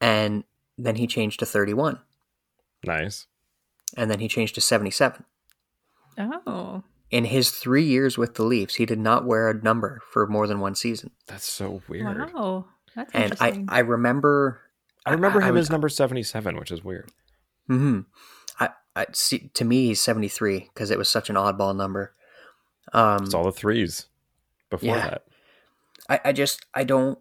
And 0.01 0.43
then 0.77 0.95
he 0.95 1.07
changed 1.07 1.39
to 1.39 1.45
31. 1.45 1.99
Nice. 2.83 3.25
And 3.95 4.11
then 4.11 4.19
he 4.19 4.27
changed 4.27 4.55
to 4.55 4.61
77. 4.61 5.23
Oh. 6.17 6.83
In 7.09 7.25
his 7.25 7.51
three 7.51 7.85
years 7.85 8.17
with 8.17 8.35
the 8.35 8.43
Leafs, 8.43 8.75
he 8.75 8.85
did 8.85 8.99
not 8.99 9.25
wear 9.25 9.49
a 9.49 9.53
number 9.53 10.01
for 10.11 10.27
more 10.27 10.45
than 10.45 10.59
one 10.59 10.75
season. 10.75 11.11
That's 11.27 11.49
so 11.49 11.81
weird. 11.88 12.33
Wow. 12.33 12.65
That's 12.95 13.13
and 13.13 13.35
I, 13.39 13.63
I 13.69 13.79
remember 13.79 14.61
I 15.05 15.11
remember 15.11 15.41
I, 15.41 15.45
him 15.45 15.49
I 15.49 15.51
was, 15.51 15.67
as 15.67 15.71
number 15.71 15.88
77, 15.88 16.57
which 16.57 16.71
is 16.71 16.83
weird. 16.83 17.11
Mm-hmm. 17.69 18.01
I, 18.59 18.69
I 18.95 19.05
see 19.13 19.49
to 19.53 19.63
me 19.63 19.88
he's 19.88 20.01
73 20.01 20.69
because 20.73 20.91
it 20.91 20.97
was 20.97 21.07
such 21.07 21.29
an 21.29 21.35
oddball 21.35 21.75
number. 21.75 22.13
Um, 22.91 23.23
it's 23.23 23.33
all 23.33 23.45
the 23.45 23.51
threes 23.51 24.07
before 24.69 24.97
yeah. 24.97 25.09
that. 25.09 25.23
I, 26.09 26.19
I 26.25 26.31
just 26.33 26.65
I 26.73 26.83
don't 26.83 27.19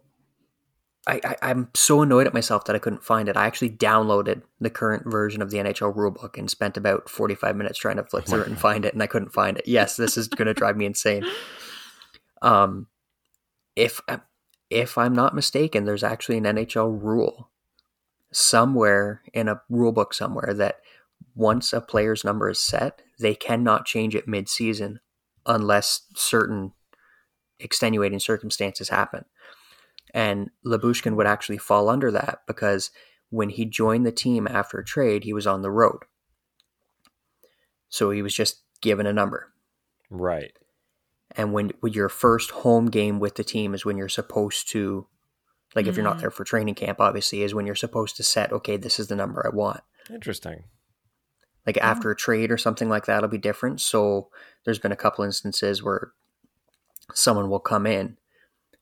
I, 1.07 1.21
I 1.41 1.51
am 1.51 1.69
so 1.75 2.03
annoyed 2.03 2.27
at 2.27 2.35
myself 2.35 2.65
that 2.65 2.75
I 2.75 2.81
couldn't 2.81 3.05
find 3.05 3.29
it. 3.29 3.37
I 3.37 3.47
actually 3.47 3.71
downloaded 3.71 4.43
the 4.61 4.71
current 4.71 5.05
version 5.07 5.41
of 5.41 5.51
the 5.51 5.59
NHL 5.59 5.95
rulebook 5.95 6.37
and 6.37 6.51
spent 6.51 6.77
about 6.77 7.09
45 7.09 7.55
minutes 7.55 7.79
trying 7.79 7.97
to 7.97 8.05
flip 8.05 8.25
oh 8.27 8.31
through 8.31 8.41
it 8.43 8.49
and 8.49 8.59
find 8.59 8.85
it, 8.85 8.93
and 8.93 9.03
I 9.03 9.07
couldn't 9.07 9.33
find 9.33 9.57
it. 9.57 9.69
Yes, 9.69 9.97
this 9.97 10.17
is 10.17 10.27
going 10.27 10.47
to 10.47 10.55
drive 10.55 10.77
me 10.77 10.85
insane. 10.85 11.25
Um, 12.43 12.89
if 13.77 14.01
if 14.69 14.99
I'm 14.99 15.15
not 15.15 15.35
mistaken, 15.35 15.85
there's 15.85 16.03
actually 16.03 16.39
an 16.39 16.45
NHL 16.45 17.03
rule 17.03 17.51
somewhere 18.33 19.23
in 19.33 19.49
a 19.49 19.61
rulebook 19.71 20.13
somewhere 20.13 20.53
that 20.55 20.81
once 21.35 21.73
a 21.73 21.81
player's 21.81 22.25
number 22.25 22.51
is 22.51 22.59
set, 22.59 23.03
they 23.19 23.35
cannot 23.35 23.87
change 23.87 24.15
it 24.15 24.27
mid-season 24.27 25.01
unless 25.45 26.03
certain 26.15 26.73
extenuating 27.61 28.19
circumstances 28.19 28.89
happen. 28.89 29.25
And 30.17 30.49
Lyubushkin 30.65 31.15
would 31.15 31.27
actually 31.27 31.59
fall 31.59 31.91
under 31.91 32.11
that 32.11 32.39
because 32.47 32.91
when 33.29 33.51
he 33.51 33.67
joined 33.67 34.07
the 34.07 34.13
team 34.13 34.49
after 34.49 34.79
a 34.79 34.85
trade, 34.85 35.25
he 35.25 35.35
was 35.35 35.47
on 35.47 35.61
the 35.61 35.71
road. 35.71 36.05
So 37.91 38.11
he 38.11 38.23
was 38.23 38.35
just 38.35 38.63
given 38.81 39.07
a 39.07 39.13
number. 39.13 39.53
Right. 40.09 40.53
And 41.33 41.53
when, 41.53 41.73
when 41.81 41.93
your 41.93 42.09
first 42.09 42.51
home 42.51 42.87
game 42.87 43.21
with 43.21 43.35
the 43.35 43.45
team 43.45 43.75
is 43.75 43.85
when 43.85 43.99
you're 43.99 44.09
supposed 44.09 44.71
to, 44.71 45.07
like 45.75 45.85
mm. 45.85 45.89
if 45.89 45.97
you're 45.97 46.05
not 46.05 46.17
mm. 46.17 46.21
there 46.23 46.31
for 46.31 46.45
training 46.45 46.77
camp, 46.77 46.99
obviously, 46.99 47.43
is 47.43 47.53
when 47.53 47.67
you're 47.67 47.75
supposed 47.75 48.17
to 48.17 48.23
set, 48.23 48.53
okay, 48.53 48.79
this 48.79 48.99
is 48.99 49.09
the 49.09 49.17
number 49.17 49.47
I 49.47 49.55
want. 49.55 49.83
Interesting. 50.11 50.65
Like 51.67 51.77
yeah. 51.77 51.91
after 51.91 52.11
a 52.11 52.17
trade 52.17 52.51
or 52.51 52.57
something 52.57 52.89
like 52.89 53.05
that, 53.05 53.19
it'll 53.19 53.29
be 53.29 53.37
different. 53.37 53.83
So 53.83 54.31
there's 54.65 54.79
been 54.79 54.93
a 54.93 54.97
couple 54.97 55.27
instances 55.27 55.83
where 55.83 56.13
someone 57.13 57.51
will 57.51 57.61
come 57.61 57.87
in 57.87 58.17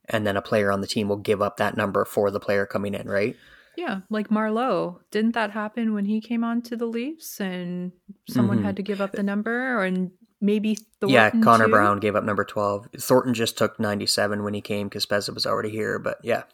and 0.09 0.27
then 0.27 0.37
a 0.37 0.43
player 0.43 0.71
on 0.71 0.81
the 0.81 0.87
team 0.87 1.09
will 1.09 1.17
give 1.17 1.43
up 1.43 1.57
that 1.57 1.77
number 1.77 2.05
for 2.05 2.31
the 2.31 2.41
player 2.41 2.67
coming 2.67 2.95
in, 2.95 3.09
right? 3.09 3.37
Yeah, 3.77 4.01
like 4.11 4.29
Marleau. 4.29 5.01
Didn't 5.11 5.33
that 5.33 5.51
happen 5.51 5.95
when 5.95 6.05
he 6.05 6.21
came 6.21 6.45
on 6.45 6.63
to 6.63 6.77
the 6.77 6.87
Leafs 6.87 7.41
and 7.41 7.93
someone 8.29 8.59
mm-hmm. 8.59 8.67
had 8.67 8.77
to 8.77 8.83
give 8.83 9.01
up 9.01 9.13
the 9.13 9.23
number 9.23 9.83
and 9.83 10.11
maybe 10.41 10.77
Thornton 11.01 11.15
Yeah, 11.15 11.31
Connor 11.43 11.67
too? 11.67 11.73
Brown 11.73 11.99
gave 11.99 12.15
up 12.15 12.25
number 12.25 12.45
12. 12.45 12.89
Thornton 12.99 13.35
just 13.35 13.59
took 13.59 13.81
97 13.81 14.45
when 14.45 14.55
he 14.55 14.61
came 14.61 14.89
because 14.89 15.05
Spezza 15.05 15.35
was 15.35 15.47
already 15.47 15.71
here, 15.71 15.99
but 15.99 16.19
yeah. 16.23 16.45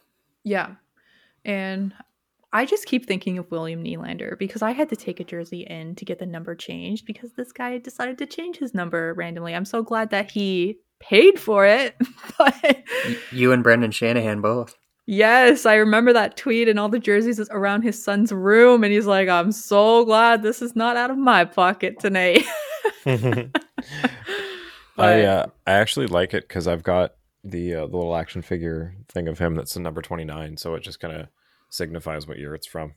Yeah. 0.44 0.76
And 1.44 1.92
I 2.52 2.66
just 2.66 2.86
keep 2.86 3.06
thinking 3.06 3.38
of 3.38 3.50
William 3.50 3.84
Nylander 3.84 4.38
because 4.38 4.62
I 4.62 4.72
had 4.72 4.88
to 4.88 4.96
take 4.96 5.20
a 5.20 5.24
jersey 5.24 5.62
in 5.62 5.94
to 5.96 6.04
get 6.04 6.18
the 6.18 6.26
number 6.26 6.54
changed 6.54 7.06
because 7.06 7.32
this 7.32 7.52
guy 7.52 7.78
decided 7.78 8.18
to 8.18 8.26
change 8.26 8.56
his 8.56 8.74
number 8.74 9.14
randomly. 9.14 9.54
I'm 9.54 9.64
so 9.64 9.82
glad 9.82 10.10
that 10.10 10.30
he 10.30 10.78
paid 11.00 11.40
for 11.40 11.66
it. 11.66 11.96
but 12.38 12.84
you 13.32 13.52
and 13.52 13.62
Brendan 13.62 13.90
Shanahan 13.90 14.40
both. 14.40 14.76
Yes, 15.06 15.66
I 15.66 15.74
remember 15.74 16.12
that 16.12 16.36
tweet 16.36 16.68
and 16.68 16.78
all 16.78 16.88
the 16.88 17.00
jerseys 17.00 17.40
around 17.50 17.82
his 17.82 18.00
son's 18.02 18.30
room, 18.30 18.84
and 18.84 18.92
he's 18.92 19.06
like, 19.06 19.28
"I'm 19.28 19.50
so 19.50 20.04
glad 20.04 20.42
this 20.42 20.62
is 20.62 20.76
not 20.76 20.96
out 20.96 21.10
of 21.10 21.18
my 21.18 21.44
pocket 21.44 21.98
tonight." 21.98 22.44
I 24.96 25.22
uh, 25.22 25.46
I 25.66 25.72
actually 25.72 26.06
like 26.06 26.32
it 26.32 26.46
because 26.46 26.68
I've 26.68 26.84
got 26.84 27.14
the 27.42 27.74
uh, 27.74 27.86
the 27.86 27.96
little 27.96 28.14
action 28.14 28.42
figure 28.42 28.94
thing 29.08 29.26
of 29.26 29.40
him 29.40 29.56
that's 29.56 29.74
the 29.74 29.80
number 29.80 30.00
twenty 30.00 30.24
nine, 30.24 30.56
so 30.56 30.74
it 30.74 30.82
just 30.84 31.00
kind 31.00 31.16
of 31.16 31.26
signifies 31.70 32.28
what 32.28 32.38
year 32.38 32.54
it's 32.54 32.66
from. 32.66 32.94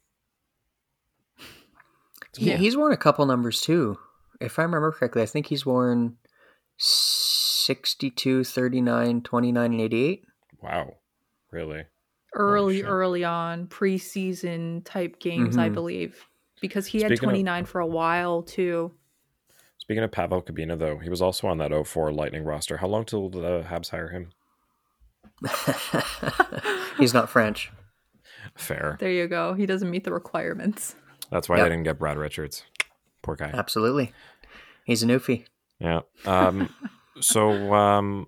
yeah, 2.37 2.57
he's 2.57 2.77
worn 2.77 2.91
a 2.91 2.97
couple 2.97 3.25
numbers 3.25 3.61
too. 3.61 3.97
If 4.39 4.59
I 4.59 4.63
remember 4.63 4.91
correctly, 4.91 5.21
I 5.21 5.25
think 5.25 5.47
he's 5.47 5.65
worn 5.65 6.17
62, 7.65 8.43
39, 8.43 9.21
29, 9.21 9.71
and 9.71 9.81
88. 9.81 10.23
Wow. 10.61 10.95
Really? 11.51 11.83
Early, 12.33 12.83
oh, 12.83 12.87
early 12.87 13.23
on, 13.23 13.67
preseason 13.67 14.83
type 14.83 15.19
games, 15.19 15.51
mm-hmm. 15.51 15.59
I 15.59 15.69
believe. 15.69 16.25
Because 16.61 16.87
he 16.87 16.99
Speaking 16.99 17.17
had 17.17 17.19
29 17.19 17.63
of, 17.63 17.69
for 17.69 17.81
a 17.81 17.87
while 17.87 18.41
too. 18.41 18.91
Speaking 19.77 20.03
of 20.03 20.11
Pavel 20.11 20.41
Kubina, 20.41 20.79
though, 20.79 20.97
he 20.97 21.09
was 21.09 21.21
also 21.21 21.47
on 21.47 21.57
that 21.59 21.71
04 21.71 22.11
Lightning 22.11 22.43
roster. 22.43 22.77
How 22.77 22.87
long 22.87 23.05
till 23.05 23.29
the 23.29 23.63
Habs 23.67 23.89
hire 23.89 24.09
him? 24.09 24.31
He's 26.97 27.13
not 27.13 27.29
French. 27.29 27.71
Fair. 28.55 28.97
There 28.99 29.11
you 29.11 29.27
go. 29.27 29.53
He 29.53 29.65
doesn't 29.65 29.89
meet 29.89 30.03
the 30.03 30.13
requirements. 30.13 30.95
That's 31.29 31.49
why 31.49 31.57
yep. 31.57 31.65
they 31.65 31.69
didn't 31.69 31.83
get 31.83 31.99
Brad 31.99 32.17
Richards. 32.17 32.63
Poor 33.21 33.35
guy. 33.35 33.51
Absolutely. 33.53 34.13
He's 34.85 35.03
a 35.03 35.05
newfie. 35.05 35.45
Yeah. 35.79 36.01
Um, 36.25 36.73
so, 37.19 37.73
um, 37.73 38.27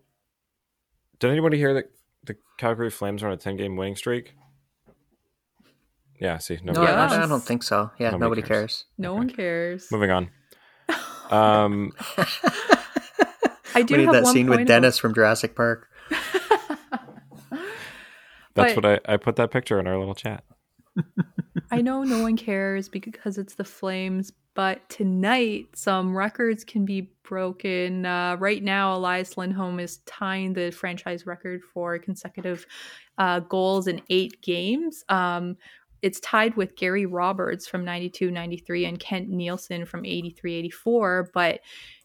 did 1.20 1.32
anybody 1.32 1.58
hear 1.58 1.74
that 1.74 1.92
the 2.24 2.36
Calgary 2.58 2.90
Flames 2.90 3.24
are 3.24 3.28
on 3.28 3.34
a 3.34 3.38
10 3.38 3.58
game 3.58 3.76
winning 3.76 3.96
streak? 3.96 4.36
Yeah, 6.20 6.38
see, 6.38 6.60
nobody 6.64 6.86
no, 6.86 6.94
I, 6.94 7.24
I, 7.24 7.28
don't 7.28 7.44
think 7.44 7.62
so. 7.62 7.92
Yeah, 8.00 8.12
nobody, 8.12 8.22
nobody 8.22 8.42
cares. 8.42 8.50
cares. 8.60 8.86
No 8.98 9.12
okay. 9.12 9.18
one 9.18 9.30
cares. 9.30 9.92
Moving 9.92 10.12
on. 10.12 10.30
Um, 11.32 11.92
I 13.74 13.82
do 13.82 13.98
we 13.98 14.06
need 14.06 14.14
that 14.14 14.28
scene 14.28 14.48
with 14.48 14.68
Dennis 14.68 15.00
from 15.00 15.16
Jurassic 15.16 15.56
Park. 15.56 15.90
That's 18.54 18.76
but, 18.76 18.76
what 18.76 18.86
I, 18.86 19.14
I 19.14 19.18
put 19.18 19.38
that 19.38 19.50
picture 19.50 19.80
in 19.80 19.88
our 19.88 19.98
little 19.98 20.14
chat. 20.14 20.44
I 21.72 21.82
know 21.82 22.04
no 22.04 22.22
one 22.22 22.38
cares 22.38 22.90
because 22.90 23.40
it's 23.40 23.56
the 23.56 23.64
Flames, 23.64 24.32
but 24.56 24.88
tonight 24.90 25.68
some 25.76 26.18
records 26.18 26.64
can 26.64 26.86
be 26.86 27.12
broken. 27.24 28.06
Uh, 28.06 28.38
right 28.40 28.64
now, 28.64 28.96
Elias 28.96 29.38
Lindholm 29.38 29.80
is 29.80 29.98
tying 30.06 30.54
the 30.54 30.72
franchise 30.72 31.28
record 31.28 31.62
for 31.74 32.00
consecutive 32.00 32.66
uh, 33.18 33.42
goals 33.42 33.88
in 33.88 34.02
eight 34.10 34.42
games. 34.42 35.04
Um, 35.10 35.58
it's 36.02 36.20
tied 36.22 36.56
with 36.56 36.76
Gary 36.76 37.06
Roberts 37.06 37.68
from 37.68 37.84
92 37.84 38.32
93 38.32 38.86
and 38.86 39.00
Kent 39.00 39.28
Nilsson 39.28 39.86
from 39.86 40.06
83 40.06 40.56
84. 40.56 41.32
But 41.34 41.60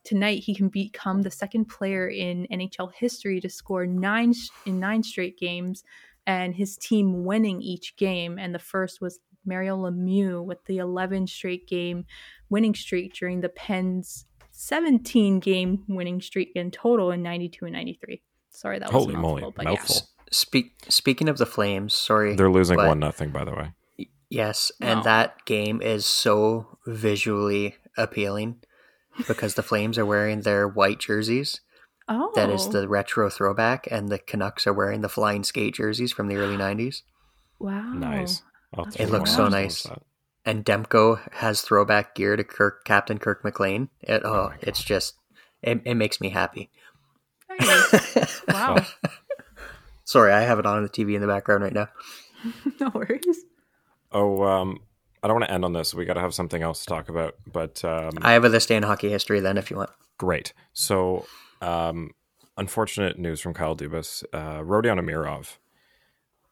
tonight 0.05 0.43
he 0.43 0.55
can 0.55 0.69
become 0.69 1.23
the 1.23 1.31
second 1.31 1.67
player 1.67 2.09
in 2.09 2.49
NHL 2.51 2.93
history 2.95 3.41
to 3.41 3.49
score 3.49 3.87
nine 3.87 4.33
in 4.67 4.81
nine 4.81 5.03
straight 5.03 5.39
games 5.39 5.85
and 6.27 6.55
his 6.55 6.77
team 6.77 7.25
winning 7.25 7.61
each 7.63 7.97
game. 7.97 8.39
And 8.39 8.55
the 8.55 8.59
first 8.59 9.01
was 9.01 9.21
Mario 9.45 9.77
Lemieux 9.77 10.45
with 10.45 10.65
the 10.67 10.79
11 10.79 11.27
straight 11.27 11.67
game 11.67 12.05
winning 12.49 12.75
streak 12.75 13.15
during 13.15 13.41
the 13.41 13.49
Pens 13.49 14.27
17 14.53 15.41
game 15.41 15.85
winning 15.89 16.21
streak 16.21 16.53
in 16.55 16.71
total 16.71 17.11
in 17.11 17.23
92 17.23 17.65
and 17.65 17.75
93. 17.75 18.23
Sorry, 18.51 18.79
that 18.79 18.93
was 18.93 19.05
Holy 19.05 19.17
moly, 19.17 19.43
but 19.55 19.65
mouthful. 19.65 19.97
Yeah. 19.97 20.03
Speak, 20.33 20.75
speaking 20.89 21.29
of 21.29 21.39
the 21.39 21.47
Flames, 21.47 21.95
sorry. 21.95 22.35
They're 22.37 22.51
losing 22.51 22.77
one 22.77 23.01
nothing, 23.01 23.31
by 23.31 23.45
the 23.45 23.53
way. 23.53 23.73
Yes, 24.29 24.71
and 24.81 24.99
no. 24.99 25.05
that 25.05 25.45
game 25.45 25.83
is 25.83 26.07
so 26.07 26.79
visually 26.87 27.75
appealing 27.97 28.61
because 29.27 29.55
the 29.55 29.63
Flames 29.63 29.99
are 29.99 30.07
wearing 30.07 30.43
their 30.43 30.69
white 30.69 31.01
jerseys 31.01 31.61
Oh, 32.13 32.33
that 32.35 32.51
is 32.51 32.67
oh. 32.67 32.73
the 32.73 32.89
retro 32.89 33.31
throwback, 33.31 33.87
and 33.89 34.09
the 34.09 34.19
Canucks 34.19 34.67
are 34.67 34.73
wearing 34.73 35.01
the 35.01 35.09
flying 35.09 35.45
skate 35.45 35.75
jerseys 35.75 36.11
from 36.11 36.27
the 36.27 36.37
early 36.37 36.57
'90s. 36.57 37.03
wow, 37.61 37.93
Nice. 37.93 38.43
I'll 38.75 38.85
have 38.85 38.95
to 38.95 39.03
It 39.03 39.11
looks 39.11 39.35
so 39.35 39.49
nice. 39.49 39.87
And 40.45 40.65
Demko 40.65 41.21
has 41.33 41.61
throwback 41.61 42.15
gear 42.15 42.37
to 42.37 42.45
Kirk, 42.45 42.85
Captain 42.85 43.19
Kirk 43.19 43.45
McLean. 43.45 43.91
It, 44.01 44.23
oh, 44.25 44.49
my 44.51 44.57
it's 44.63 44.83
just 44.83 45.15
it, 45.63 45.83
it 45.85 45.95
makes 45.95 46.21
me 46.21 46.31
happy. 46.31 46.71
Nice. 47.61 48.43
Wow, 48.49 48.87
Sorry, 50.05 50.33
I 50.33 50.41
have 50.41 50.59
it 50.59 50.67
on 50.67 50.83
the 50.83 50.89
TV 50.89 51.15
in 51.15 51.21
the 51.21 51.27
background 51.27 51.63
right 51.63 51.73
now. 51.73 51.89
no 52.81 52.91
worries. 52.95 53.45
Oh, 54.11 54.43
um, 54.43 54.81
I 55.23 55.29
don't 55.29 55.37
want 55.39 55.49
to 55.49 55.53
end 55.53 55.65
on 55.65 55.73
this. 55.73 55.95
We 55.95 56.05
got 56.05 56.15
to 56.15 56.21
have 56.21 56.35
something 56.35 56.63
else 56.63 56.81
to 56.81 56.87
talk 56.87 57.09
about. 57.09 57.37
But 57.47 57.85
um, 57.85 58.19
I 58.23 58.33
have 58.33 58.45
a 58.45 58.49
this 58.49 58.67
day 58.67 58.77
in 58.77 58.83
hockey 58.83 59.11
history 59.11 59.41
then, 59.41 59.57
if 59.57 59.71
you 59.71 59.77
want. 59.77 59.91
great. 60.19 60.53
So, 60.73 61.27
um, 61.61 62.11
unfortunate 62.57 63.19
news 63.19 63.41
from 63.41 63.55
Kyle 63.55 63.77
Dubas. 63.77 64.25
Uh, 64.33 64.63
Rodion 64.65 64.99
Amirov 64.99 65.59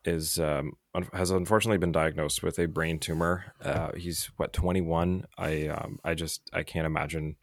is 0.09 0.39
um, 0.41 0.73
un- 0.95 1.09
has 1.13 1.31
unfortunately 1.31 1.79
been 1.79 1.93
diagnosed 1.93 2.43
with 2.43 2.59
a 2.59 2.67
brain 2.67 2.99
tumor. 2.99 3.53
Uh, 3.63 3.93
he's 3.97 4.27
what 4.37 4.53
21. 4.53 5.25
I 5.37 5.69
um, 5.69 5.99
I 6.05 6.15
just 6.15 6.43
I 6.53 6.63
can't 6.63 6.87
imagine 6.87 7.37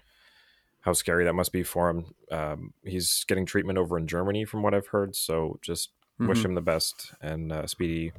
how 0.82 0.93
scary 0.93 1.24
that 1.26 1.34
must 1.34 1.51
be 1.51 1.63
for 1.63 1.89
him. 1.89 2.05
Um, 2.32 2.74
he's 2.84 3.24
getting 3.28 3.45
treatment 3.45 3.78
over 3.80 3.97
in 3.97 4.07
Germany, 4.07 4.45
from 4.45 4.61
what 4.63 4.74
I've 4.74 4.88
heard. 4.88 5.16
So 5.16 5.59
just 5.61 5.89
wish 6.20 6.39
Mhm. 6.41 6.45
him 6.45 6.55
the 6.55 6.61
best 6.61 7.13
and 7.22 7.51
uh, 7.51 7.68
speedy 7.68 8.11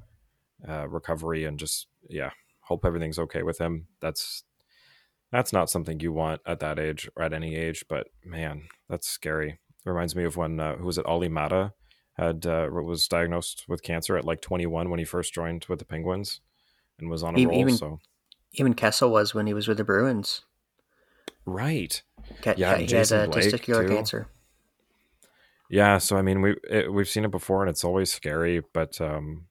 uh, 0.68 0.88
recovery, 0.88 1.44
and 1.44 1.58
just 1.58 1.86
yeah, 2.08 2.30
hope 2.62 2.84
everything's 2.84 3.18
okay 3.18 3.42
with 3.42 3.58
him. 3.58 3.86
That's 4.00 4.44
that's 5.32 5.52
not 5.52 5.68
something 5.70 6.00
you 6.00 6.12
want 6.12 6.40
at 6.46 6.60
that 6.60 6.78
age 6.78 7.08
or 7.16 7.22
at 7.22 7.32
any 7.32 7.56
age, 7.56 7.84
but 7.88 8.08
man, 8.24 8.68
that's 8.88 9.08
scary. 9.08 9.58
Reminds 9.84 10.16
me 10.16 10.24
of 10.24 10.36
when 10.36 10.58
uh, 10.60 10.76
who 10.76 10.86
was 10.86 10.98
it? 10.98 11.06
Olli 11.06 11.28
Maatta 11.28 11.72
had 12.16 12.46
uh, 12.46 12.68
was 12.70 13.08
diagnosed 13.08 13.64
with 13.68 13.82
cancer 13.82 14.16
at 14.16 14.24
like 14.24 14.40
21 14.40 14.90
when 14.90 14.98
he 14.98 15.04
first 15.04 15.32
joined 15.34 15.66
with 15.68 15.78
the 15.78 15.84
Penguins 15.84 16.40
and 16.98 17.10
was 17.10 17.22
on 17.22 17.36
a 17.36 17.38
E- 17.40 17.46
roll. 17.46 17.60
even- 17.60 17.76
so 17.76 18.00
Even 18.52 18.74
Kessel 18.74 19.10
was 19.10 19.34
when 19.34 19.46
he 19.46 19.52
was 19.54 19.68
with 19.68 19.76
the 19.76 19.84
Bruins. 19.84 20.42
right, 21.44 22.02
Ke- 22.40 22.56
Yeah, 22.56 22.76
he 22.78 22.82
had 22.82 22.88
Jason 22.88 23.20
uh, 23.20 23.26
Blake, 23.26 23.44
testicular 23.44 23.86
too. 23.86 23.94
cancer. 23.94 24.28
yeah. 25.68 25.98
So 25.98 26.16
I 26.16 26.22
mean, 26.22 26.40
we 26.42 26.56
it, 26.70 26.92
we've 26.92 27.08
seen 27.08 27.24
it 27.24 27.30
before, 27.30 27.62
and 27.62 27.70
it's 27.70 27.84
always 27.84 28.12
scary. 28.12 28.62
But 28.72 29.00
um, 29.00 29.46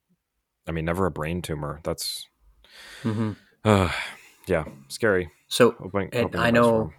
I 0.67 0.71
mean, 0.71 0.85
never 0.85 1.05
a 1.05 1.11
brain 1.11 1.41
tumor. 1.41 1.79
That's 1.83 2.27
hmm 3.03 3.33
uh, 3.63 3.91
yeah, 4.47 4.65
scary. 4.87 5.29
So 5.47 5.71
Hoping, 5.71 6.09
And 6.11 6.23
hoping 6.23 6.41
I 6.41 6.51
the 6.51 6.59
best 6.59 6.69
for 6.69 6.83
know-. 6.83 6.93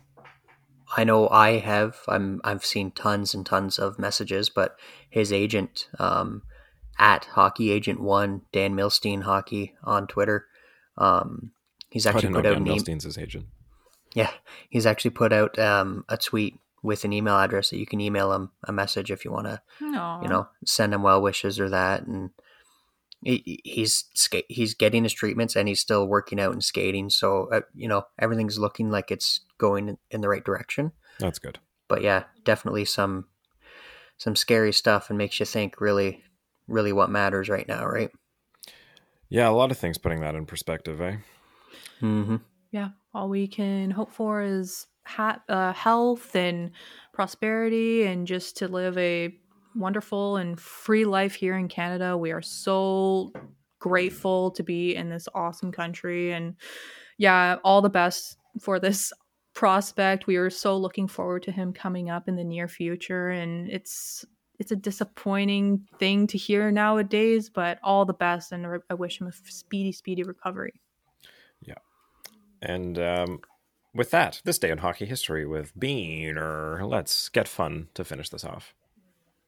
I 0.96 1.04
know 1.04 1.28
I 1.28 1.58
have 1.58 1.98
I'm 2.08 2.40
I've 2.44 2.64
seen 2.64 2.90
tons 2.90 3.34
and 3.34 3.46
tons 3.46 3.78
of 3.78 3.98
messages, 3.98 4.48
but 4.50 4.76
his 5.08 5.32
agent 5.32 5.88
um, 5.98 6.42
at 6.98 7.24
Hockey 7.26 7.70
Agent 7.70 8.00
One 8.00 8.42
Dan 8.52 8.74
Milstein 8.74 9.22
Hockey 9.22 9.74
on 9.82 10.06
Twitter, 10.06 10.46
um, 10.98 11.52
he's 11.90 12.06
I 12.06 12.10
actually 12.10 12.22
didn't 12.22 12.34
know 12.34 12.38
put 12.42 12.46
out 12.46 12.52
Dan 12.54 12.62
an 12.62 12.68
e- 12.68 12.70
Milstein's 12.78 13.04
his 13.04 13.18
agent. 13.18 13.46
yeah 14.14 14.30
he's 14.68 14.86
actually 14.86 15.10
put 15.10 15.32
out 15.32 15.58
um, 15.58 16.04
a 16.08 16.16
tweet 16.16 16.58
with 16.82 17.04
an 17.04 17.12
email 17.12 17.36
address 17.36 17.70
that 17.70 17.78
you 17.78 17.86
can 17.86 18.00
email 18.00 18.32
him 18.32 18.50
a 18.64 18.72
message 18.72 19.10
if 19.10 19.24
you 19.24 19.32
want 19.32 19.46
to 19.46 19.60
No, 19.80 20.20
you 20.22 20.28
know 20.28 20.46
send 20.64 20.94
him 20.94 21.02
well 21.02 21.20
wishes 21.20 21.58
or 21.58 21.68
that 21.68 22.02
and 22.06 22.30
he, 22.36 22.45
he's 23.22 24.04
ska- 24.14 24.42
he's 24.48 24.74
getting 24.74 25.02
his 25.02 25.12
treatments 25.12 25.56
and 25.56 25.68
he's 25.68 25.80
still 25.80 26.06
working 26.06 26.38
out 26.40 26.52
and 26.52 26.62
skating 26.62 27.08
so 27.10 27.48
uh, 27.52 27.60
you 27.74 27.88
know 27.88 28.02
everything's 28.18 28.58
looking 28.58 28.90
like 28.90 29.10
it's 29.10 29.40
going 29.58 29.96
in 30.10 30.20
the 30.20 30.28
right 30.28 30.44
direction 30.44 30.92
That's 31.18 31.38
good. 31.38 31.58
but 31.88 32.02
yeah 32.02 32.24
definitely 32.44 32.84
some 32.84 33.26
some 34.18 34.36
scary 34.36 34.72
stuff 34.72 35.08
and 35.08 35.18
makes 35.18 35.40
you 35.40 35.46
think 35.46 35.80
really 35.80 36.22
really 36.68 36.92
what 36.92 37.10
matters 37.10 37.48
right 37.48 37.66
now 37.66 37.86
right 37.86 38.10
Yeah, 39.28 39.48
a 39.48 39.50
lot 39.50 39.70
of 39.70 39.78
things 39.78 39.98
putting 39.98 40.20
that 40.20 40.34
in 40.34 40.46
perspective, 40.46 41.00
eh? 41.00 41.16
mm-hmm. 42.00 42.36
yeah, 42.70 42.90
all 43.12 43.28
we 43.28 43.48
can 43.48 43.90
hope 43.90 44.12
for 44.12 44.40
is 44.42 44.86
ha- 45.04 45.42
uh, 45.48 45.72
health 45.72 46.36
and 46.36 46.70
prosperity 47.12 48.04
and 48.04 48.26
just 48.26 48.56
to 48.58 48.68
live 48.68 48.96
a 48.98 49.34
wonderful 49.76 50.36
and 50.36 50.60
free 50.60 51.04
life 51.04 51.34
here 51.34 51.56
in 51.56 51.68
Canada. 51.68 52.16
We 52.16 52.32
are 52.32 52.42
so 52.42 53.32
grateful 53.78 54.50
to 54.52 54.62
be 54.62 54.94
in 54.94 55.10
this 55.10 55.28
awesome 55.34 55.70
country 55.70 56.32
and 56.32 56.56
yeah, 57.18 57.56
all 57.62 57.82
the 57.82 57.90
best 57.90 58.36
for 58.60 58.80
this 58.80 59.12
prospect. 59.54 60.26
We 60.26 60.36
are 60.36 60.50
so 60.50 60.76
looking 60.76 61.08
forward 61.08 61.42
to 61.44 61.52
him 61.52 61.72
coming 61.72 62.10
up 62.10 62.28
in 62.28 62.36
the 62.36 62.44
near 62.44 62.68
future 62.68 63.28
and 63.28 63.70
it's 63.70 64.24
it's 64.58 64.72
a 64.72 64.76
disappointing 64.76 65.86
thing 65.98 66.26
to 66.28 66.38
hear 66.38 66.70
nowadays, 66.70 67.50
but 67.50 67.78
all 67.82 68.06
the 68.06 68.14
best 68.14 68.52
and 68.52 68.66
I 68.88 68.94
wish 68.94 69.20
him 69.20 69.26
a 69.26 69.32
speedy 69.32 69.92
speedy 69.92 70.22
recovery. 70.22 70.80
Yeah, 71.60 71.74
and 72.62 72.98
um, 72.98 73.40
with 73.94 74.10
that, 74.10 74.40
this 74.44 74.58
day 74.58 74.70
in 74.70 74.78
hockey 74.78 75.06
history 75.06 75.46
with 75.46 75.74
Beaner. 75.76 76.88
Let's 76.88 77.28
get 77.28 77.48
fun 77.48 77.88
to 77.94 78.04
finish 78.04 78.28
this 78.30 78.44
off. 78.44 78.74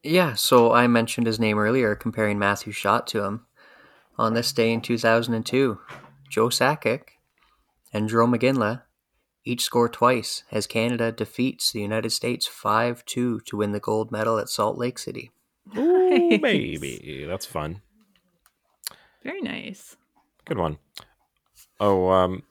Yeah 0.03 0.33
so 0.33 0.71
i 0.71 0.87
mentioned 0.87 1.27
his 1.27 1.39
name 1.39 1.59
earlier 1.59 1.95
comparing 1.95 2.39
matthew 2.39 2.71
shot 2.71 3.05
to 3.07 3.23
him 3.23 3.45
on 4.17 4.33
this 4.33 4.51
day 4.53 4.71
in 4.71 4.81
2002 4.81 5.79
joe 6.29 6.47
sakic 6.49 7.01
and 7.93 8.09
jarome 8.09 8.35
iginla 8.39 8.83
each 9.45 9.61
score 9.63 9.89
twice 9.89 10.43
as 10.51 10.67
canada 10.67 11.11
defeats 11.11 11.71
the 11.71 11.81
united 11.81 12.11
states 12.11 12.47
5-2 12.47 13.43
to 13.43 13.57
win 13.57 13.71
the 13.73 13.79
gold 13.79 14.11
medal 14.11 14.37
at 14.39 14.47
salt 14.49 14.77
lake 14.77 14.97
city 14.99 15.31
Ooh, 15.77 16.29
Nice. 16.29 16.41
baby. 16.41 17.25
That's 17.27 17.45
fun. 17.45 17.81
Very 19.23 19.39
nice. 19.41 19.97
Good 20.45 20.57
one. 20.57 20.79
Oh, 21.79 22.09
um, 22.09 22.41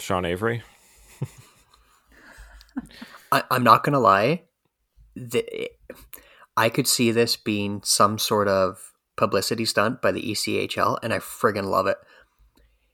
Sean 0.00 0.24
Avery. 0.24 0.62
I, 3.30 3.44
I'm 3.52 3.62
not 3.62 3.84
gonna 3.84 4.00
lie. 4.00 4.42
The, 5.14 5.70
I 6.60 6.68
could 6.68 6.86
see 6.86 7.10
this 7.10 7.36
being 7.36 7.80
some 7.84 8.18
sort 8.18 8.46
of 8.46 8.92
publicity 9.16 9.64
stunt 9.64 10.02
by 10.02 10.12
the 10.12 10.20
ECHL, 10.20 10.98
and 11.02 11.14
I 11.14 11.18
friggin' 11.18 11.70
love 11.70 11.86
it. 11.86 11.96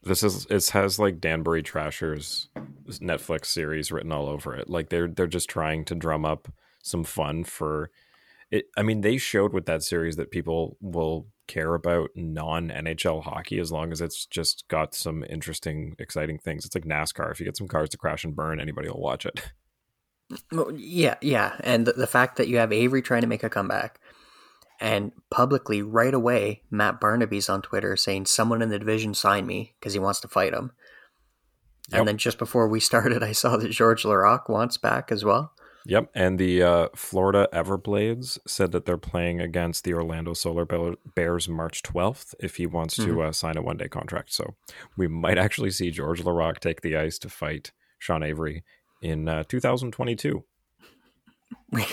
This 0.04 0.22
is 0.22 0.46
it 0.48 0.68
has 0.68 1.00
like 1.00 1.20
Danbury 1.20 1.64
Trashers 1.64 2.48
Netflix 2.86 3.46
series 3.46 3.90
written 3.90 4.12
all 4.12 4.28
over 4.28 4.54
it. 4.54 4.70
Like 4.70 4.90
they're 4.90 5.08
they're 5.08 5.26
just 5.26 5.50
trying 5.50 5.84
to 5.86 5.96
drum 5.96 6.24
up 6.24 6.46
some 6.80 7.02
fun 7.02 7.42
for 7.42 7.90
it. 8.52 8.66
I 8.76 8.82
mean, 8.84 9.00
they 9.00 9.16
showed 9.16 9.52
with 9.52 9.66
that 9.66 9.82
series 9.82 10.14
that 10.14 10.30
people 10.30 10.76
will 10.80 11.26
care 11.48 11.74
about 11.74 12.10
non 12.14 12.68
NHL 12.68 13.24
hockey 13.24 13.58
as 13.58 13.72
long 13.72 13.90
as 13.90 14.00
it's 14.00 14.26
just 14.26 14.68
got 14.68 14.94
some 14.94 15.24
interesting, 15.28 15.96
exciting 15.98 16.38
things. 16.38 16.64
It's 16.64 16.76
like 16.76 16.84
NASCAR. 16.84 17.32
If 17.32 17.40
you 17.40 17.46
get 17.46 17.56
some 17.56 17.66
cars 17.66 17.88
to 17.88 17.98
crash 17.98 18.22
and 18.22 18.36
burn, 18.36 18.60
anybody 18.60 18.88
will 18.88 19.00
watch 19.00 19.26
it. 19.26 19.50
Well, 20.51 20.72
Yeah, 20.72 21.16
yeah, 21.20 21.57
and 21.61 21.87
the, 21.87 21.93
the 21.93 22.07
fact 22.07 22.37
that 22.37 22.49
you 22.49 22.59
have 22.59 22.72
Avery 22.72 23.03
trying 23.03 23.22
to 23.22 23.29
make 23.29 23.45
a 23.45 23.51
comeback, 23.51 24.01
and 24.81 25.12
publicly 25.31 25.83
right 25.83 26.12
away, 26.12 26.62
Matt 26.70 27.01
Barnaby's 27.01 27.49
on 27.49 27.62
Twitter 27.62 27.97
saying 27.97 28.27
someone 28.27 28.62
in 28.62 28.68
the 28.68 28.79
division 28.79 29.14
signed 29.14 29.47
me 29.47 29.74
because 29.79 29.93
he 29.93 29.99
wants 29.99 30.20
to 30.20 30.29
fight 30.29 30.53
him. 30.53 30.72
Yep. 31.91 31.99
And 31.99 32.09
then 32.09 32.18
just 32.18 32.39
before 32.39 32.68
we 32.68 32.81
started, 32.81 33.22
I 33.22 33.33
saw 33.33 33.57
that 33.57 33.70
Georges 33.70 34.05
Laraque 34.05 34.49
wants 34.49 34.77
back 34.77 35.11
as 35.11 35.24
well. 35.24 35.53
Yep, 35.89 36.11
and 36.16 36.37
the 36.37 36.64
uh, 36.64 36.89
Florida 36.97 37.49
Everblades 37.53 38.39
said 38.45 38.72
that 38.72 38.87
they're 38.87 38.99
playing 38.99 39.41
against 39.41 39.85
the 39.85 39.95
Orlando 39.95 40.33
Solar 40.33 40.66
Bears 41.14 41.49
March 41.49 41.85
12th 41.85 42.35
if 42.41 42.57
he 42.57 42.66
wants 42.66 42.97
to 42.97 43.22
uh, 43.22 43.31
sign 43.31 43.57
a 43.57 43.62
one 43.62 43.77
day 43.77 43.87
contract. 43.87 44.33
So 44.33 44.57
we 44.97 45.07
might 45.07 45.39
actually 45.39 45.70
see 45.70 45.93
Georges 45.93 46.27
Laraque 46.27 46.59
take 46.59 46.81
the 46.81 46.97
ice 46.97 47.20
to 47.20 47.29
fight 47.29 47.70
Sean 48.01 48.24
Avery 48.24 48.64
in 49.07 49.28
uh, 49.28 49.44
2022. 49.48 50.44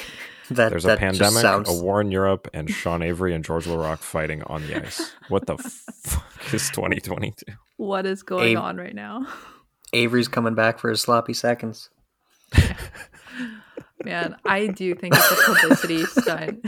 That 0.49 0.71
There's 0.71 0.83
a 0.83 0.87
that 0.89 0.99
just 0.99 1.19
pandemic, 1.21 1.41
sounds 1.41 1.69
a 1.69 1.83
war 1.83 2.01
in 2.01 2.11
Europe, 2.11 2.49
and 2.53 2.69
Sean 2.69 3.01
Avery 3.01 3.33
and 3.33 3.45
Georges 3.45 3.71
Laraque 3.71 3.99
fighting 3.99 4.43
on 4.43 4.67
the 4.67 4.85
ice. 4.85 5.13
What 5.29 5.47
the 5.47 5.57
fuck 5.57 6.53
is 6.53 6.69
2022? 6.69 7.45
What 7.77 8.05
is 8.05 8.23
going 8.23 8.49
Abe- 8.49 8.57
on 8.57 8.75
right 8.75 8.93
now? 8.93 9.25
Avery's 9.93 10.27
coming 10.27 10.53
back 10.53 10.79
for 10.79 10.89
his 10.89 10.99
sloppy 10.99 11.33
seconds. 11.33 11.89
Man, 14.03 14.35
I 14.45 14.67
do 14.67 14.93
think 14.95 15.15
it's 15.15 15.31
a 15.31 15.53
publicity 15.53 16.03
stunt. 16.07 16.65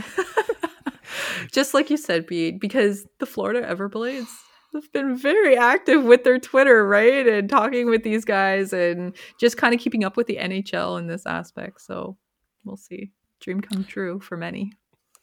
Just 1.52 1.74
like 1.74 1.90
you 1.90 1.98
said, 1.98 2.26
Pete, 2.26 2.58
because 2.58 3.06
the 3.18 3.26
Florida 3.26 3.60
Everblades 3.60 4.26
have 4.74 4.92
been 4.92 5.16
very 5.16 5.56
active 5.56 6.04
with 6.04 6.24
their 6.24 6.38
Twitter, 6.38 6.86
right? 6.86 7.26
And 7.26 7.48
talking 7.48 7.88
with 7.88 8.02
these 8.02 8.24
guys 8.24 8.72
and 8.72 9.14
just 9.40 9.56
kind 9.56 9.74
of 9.74 9.80
keeping 9.80 10.04
up 10.04 10.16
with 10.16 10.26
the 10.26 10.36
NHL 10.36 10.98
in 10.98 11.06
this 11.06 11.26
aspect. 11.26 11.80
So 11.82 12.16
we'll 12.64 12.76
see. 12.76 13.12
Dream 13.40 13.60
come 13.60 13.84
true 13.84 14.20
for 14.20 14.36
many. 14.36 14.72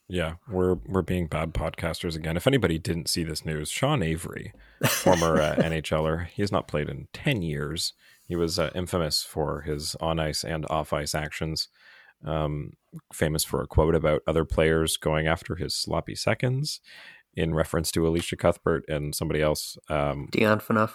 Yeah, 0.06 0.34
we're 0.48 0.74
we're 0.86 1.02
being 1.02 1.26
bad 1.28 1.54
podcasters 1.54 2.14
again. 2.14 2.36
If 2.36 2.46
anybody 2.46 2.78
didn't 2.78 3.08
see 3.08 3.24
this 3.24 3.44
news, 3.46 3.70
Sean 3.70 4.02
Avery, 4.02 4.52
former 4.86 5.40
uh, 5.40 5.54
NHLer, 5.58 6.26
he 6.26 6.42
has 6.42 6.52
not 6.52 6.68
played 6.68 6.90
in 6.90 7.08
ten 7.14 7.40
years. 7.40 7.94
He 8.26 8.36
was 8.36 8.58
uh, 8.58 8.70
infamous 8.74 9.22
for 9.22 9.62
his 9.62 9.96
on 10.00 10.20
ice 10.20 10.44
and 10.44 10.66
off 10.68 10.92
ice 10.92 11.14
actions. 11.14 11.68
um, 12.24 12.72
famous 13.12 13.44
for 13.44 13.62
a 13.62 13.66
quote 13.66 13.94
about 13.94 14.22
other 14.26 14.44
players 14.44 14.96
going 14.96 15.26
after 15.26 15.56
his 15.56 15.74
sloppy 15.74 16.14
seconds 16.14 16.80
in 17.36 17.54
reference 17.54 17.90
to 17.92 18.06
Elisha 18.06 18.36
Cuthbert 18.36 18.84
and 18.88 19.14
somebody 19.14 19.42
else. 19.42 19.76
Um, 19.88 20.28
Dion 20.30 20.60
Phaneuf. 20.60 20.92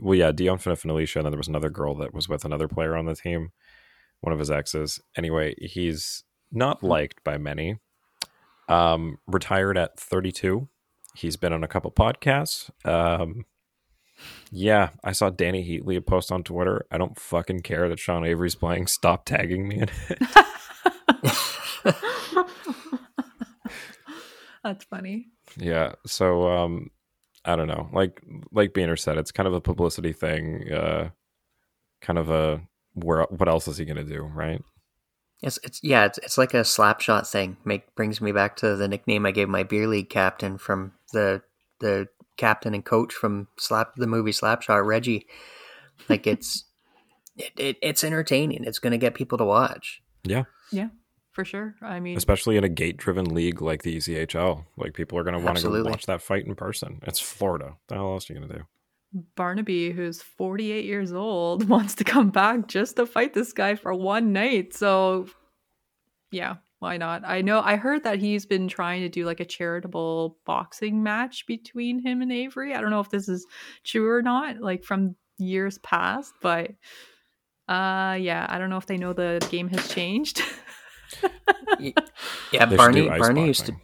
well, 0.00 0.14
yeah, 0.14 0.32
Dion 0.32 0.58
Phaneuf 0.58 0.82
and 0.82 0.90
Alicia, 0.90 1.18
and 1.18 1.26
then 1.26 1.32
there 1.32 1.38
was 1.38 1.48
another 1.48 1.70
girl 1.70 1.94
that 1.96 2.14
was 2.14 2.28
with 2.28 2.44
another 2.44 2.68
player 2.68 2.96
on 2.96 3.06
the 3.06 3.14
team, 3.14 3.52
one 4.20 4.32
of 4.32 4.38
his 4.38 4.50
exes. 4.50 5.00
Anyway, 5.16 5.54
he's 5.58 6.24
not 6.50 6.82
liked 6.82 7.22
by 7.24 7.38
many. 7.38 7.78
Um, 8.68 9.18
retired 9.26 9.76
at 9.76 9.98
32. 9.98 10.68
He's 11.14 11.36
been 11.36 11.52
on 11.52 11.64
a 11.64 11.68
couple 11.68 11.90
podcasts. 11.90 12.70
Um, 12.86 13.44
yeah, 14.50 14.90
I 15.02 15.12
saw 15.12 15.30
Dany 15.30 15.66
Heatley 15.68 16.04
post 16.04 16.30
on 16.30 16.44
Twitter. 16.44 16.86
I 16.90 16.98
don't 16.98 17.18
fucking 17.18 17.60
care 17.60 17.88
that 17.88 17.98
Sean 17.98 18.24
Avery's 18.24 18.54
playing. 18.54 18.86
Stop 18.86 19.24
tagging 19.24 19.66
me 19.68 19.80
in 19.80 19.88
it. 20.08 20.22
That's 24.64 24.84
funny. 24.84 25.31
Yeah. 25.56 25.92
So 26.06 26.48
um 26.48 26.90
I 27.44 27.56
don't 27.56 27.68
know. 27.68 27.88
Like 27.92 28.22
like 28.52 28.72
Beaner 28.72 28.98
said, 28.98 29.18
it's 29.18 29.32
kind 29.32 29.46
of 29.46 29.54
a 29.54 29.60
publicity 29.60 30.12
thing. 30.12 30.70
Uh 30.72 31.10
kind 32.00 32.18
of 32.18 32.30
a 32.30 32.62
where 32.94 33.26
what 33.30 33.48
else 33.48 33.68
is 33.68 33.78
he 33.78 33.84
gonna 33.84 34.04
do, 34.04 34.22
right? 34.22 34.62
It's 35.42 35.58
it's 35.64 35.80
yeah, 35.82 36.04
it's 36.04 36.18
it's 36.18 36.38
like 36.38 36.54
a 36.54 36.64
slap 36.64 37.00
shot 37.00 37.28
thing. 37.28 37.56
Make 37.64 37.94
brings 37.94 38.20
me 38.20 38.32
back 38.32 38.56
to 38.56 38.76
the 38.76 38.88
nickname 38.88 39.26
I 39.26 39.32
gave 39.32 39.48
my 39.48 39.64
beer 39.64 39.88
league 39.88 40.10
captain 40.10 40.56
from 40.58 40.92
the 41.12 41.42
the 41.80 42.08
captain 42.36 42.74
and 42.74 42.84
coach 42.84 43.12
from 43.12 43.48
Slap 43.58 43.94
the 43.96 44.06
movie 44.06 44.30
Slapshot, 44.30 44.86
Reggie. 44.86 45.26
Like 46.08 46.26
it's 46.26 46.64
it, 47.36 47.52
it 47.56 47.76
it's 47.82 48.04
entertaining. 48.04 48.64
It's 48.64 48.78
gonna 48.78 48.98
get 48.98 49.14
people 49.14 49.38
to 49.38 49.44
watch. 49.44 50.02
Yeah. 50.24 50.44
Yeah, 50.70 50.88
for 51.32 51.44
sure. 51.44 51.74
I 51.82 51.98
mean, 51.98 52.16
Especially 52.16 52.56
in 52.56 52.64
a 52.64 52.68
gate 52.68 52.96
driven 52.96 53.34
league 53.34 53.60
like 53.60 53.82
the 53.82 53.96
ECHL. 53.96 54.64
Like 54.76 54.94
people 54.94 55.18
are 55.18 55.24
gonna 55.24 55.40
want 55.40 55.58
to 55.58 55.68
go 55.68 55.82
watch 55.84 56.06
that 56.06 56.22
fight 56.22 56.46
in 56.46 56.54
person. 56.54 57.00
It's 57.02 57.18
Florida. 57.18 57.64
What 57.64 57.76
the 57.88 57.94
hell 57.96 58.12
else 58.12 58.30
are 58.30 58.34
you 58.34 58.40
gonna 58.40 58.54
do? 58.54 58.64
Barnaby, 59.36 59.90
who's 59.90 60.22
48 60.22 60.84
years 60.84 61.12
old, 61.12 61.68
wants 61.68 61.94
to 61.96 62.04
come 62.04 62.30
back 62.30 62.68
just 62.68 62.96
to 62.96 63.06
fight 63.06 63.34
this 63.34 63.52
guy 63.52 63.74
for 63.74 63.92
one 63.92 64.32
night. 64.32 64.74
So, 64.74 65.26
yeah, 66.30 66.56
why 66.78 66.96
not? 66.96 67.22
I 67.24 67.42
know 67.42 67.60
I 67.60 67.76
heard 67.76 68.04
that 68.04 68.18
he's 68.18 68.46
been 68.46 68.68
trying 68.68 69.02
to 69.02 69.08
do 69.08 69.24
like 69.24 69.40
a 69.40 69.44
charitable 69.44 70.38
boxing 70.44 71.02
match 71.02 71.46
between 71.46 72.04
him 72.04 72.22
and 72.22 72.32
Avery. 72.32 72.74
I 72.74 72.80
don't 72.80 72.90
know 72.90 73.00
if 73.00 73.10
this 73.10 73.28
is 73.28 73.46
true 73.84 74.10
or 74.10 74.22
not, 74.22 74.60
like 74.60 74.82
from 74.82 75.14
years 75.38 75.78
past, 75.78 76.34
but 76.42 76.72
uh 77.68 78.18
yeah, 78.20 78.46
I 78.48 78.58
don't 78.58 78.68
know 78.68 78.78
if 78.78 78.86
they 78.86 78.96
know 78.96 79.12
the 79.12 79.46
game 79.50 79.68
has 79.68 79.88
changed. 79.88 80.42
Y- 81.80 81.94
Yeah, 82.52 82.66
They 82.66 82.76
Barney 82.76 83.02
do 83.02 83.08
Barney 83.18 83.46
used 83.46 83.66
to 83.66 83.74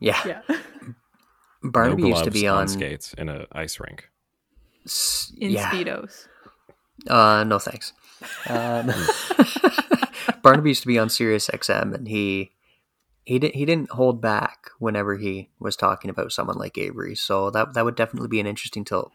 yeah, 0.00 0.20
yeah. 0.26 0.40
Barnaby 1.62 2.02
no 2.02 2.08
used 2.08 2.24
to 2.24 2.30
be 2.30 2.46
on 2.46 2.58
on 2.62 2.68
skates 2.68 3.14
in 3.14 3.28
an 3.28 3.46
ice 3.52 3.80
rink. 3.80 4.10
s- 4.84 5.32
In 5.38 5.50
yeah. 5.52 5.70
speedos. 5.70 6.26
Uh, 7.08 7.44
no 7.44 7.58
thanks. 7.58 7.92
Um, 8.48 8.90
Barnaby 10.42 10.70
used 10.70 10.82
to 10.82 10.88
be 10.88 10.98
on 10.98 11.08
Sirius 11.08 11.48
XM, 11.48 11.94
and 11.94 12.08
he 12.08 12.52
he 13.24 13.38
didn't 13.38 13.54
he 13.56 13.64
didn't 13.64 13.90
hold 13.92 14.20
back 14.20 14.70
whenever 14.78 15.16
he 15.16 15.48
was 15.58 15.76
talking 15.76 16.10
about 16.10 16.32
someone 16.32 16.56
like 16.58 16.76
Avery. 16.78 17.14
So 17.14 17.50
that 17.50 17.74
that 17.74 17.84
would 17.84 17.96
definitely 17.96 18.28
be 18.28 18.40
an 18.40 18.46
interesting 18.46 18.84
tilt, 18.84 19.12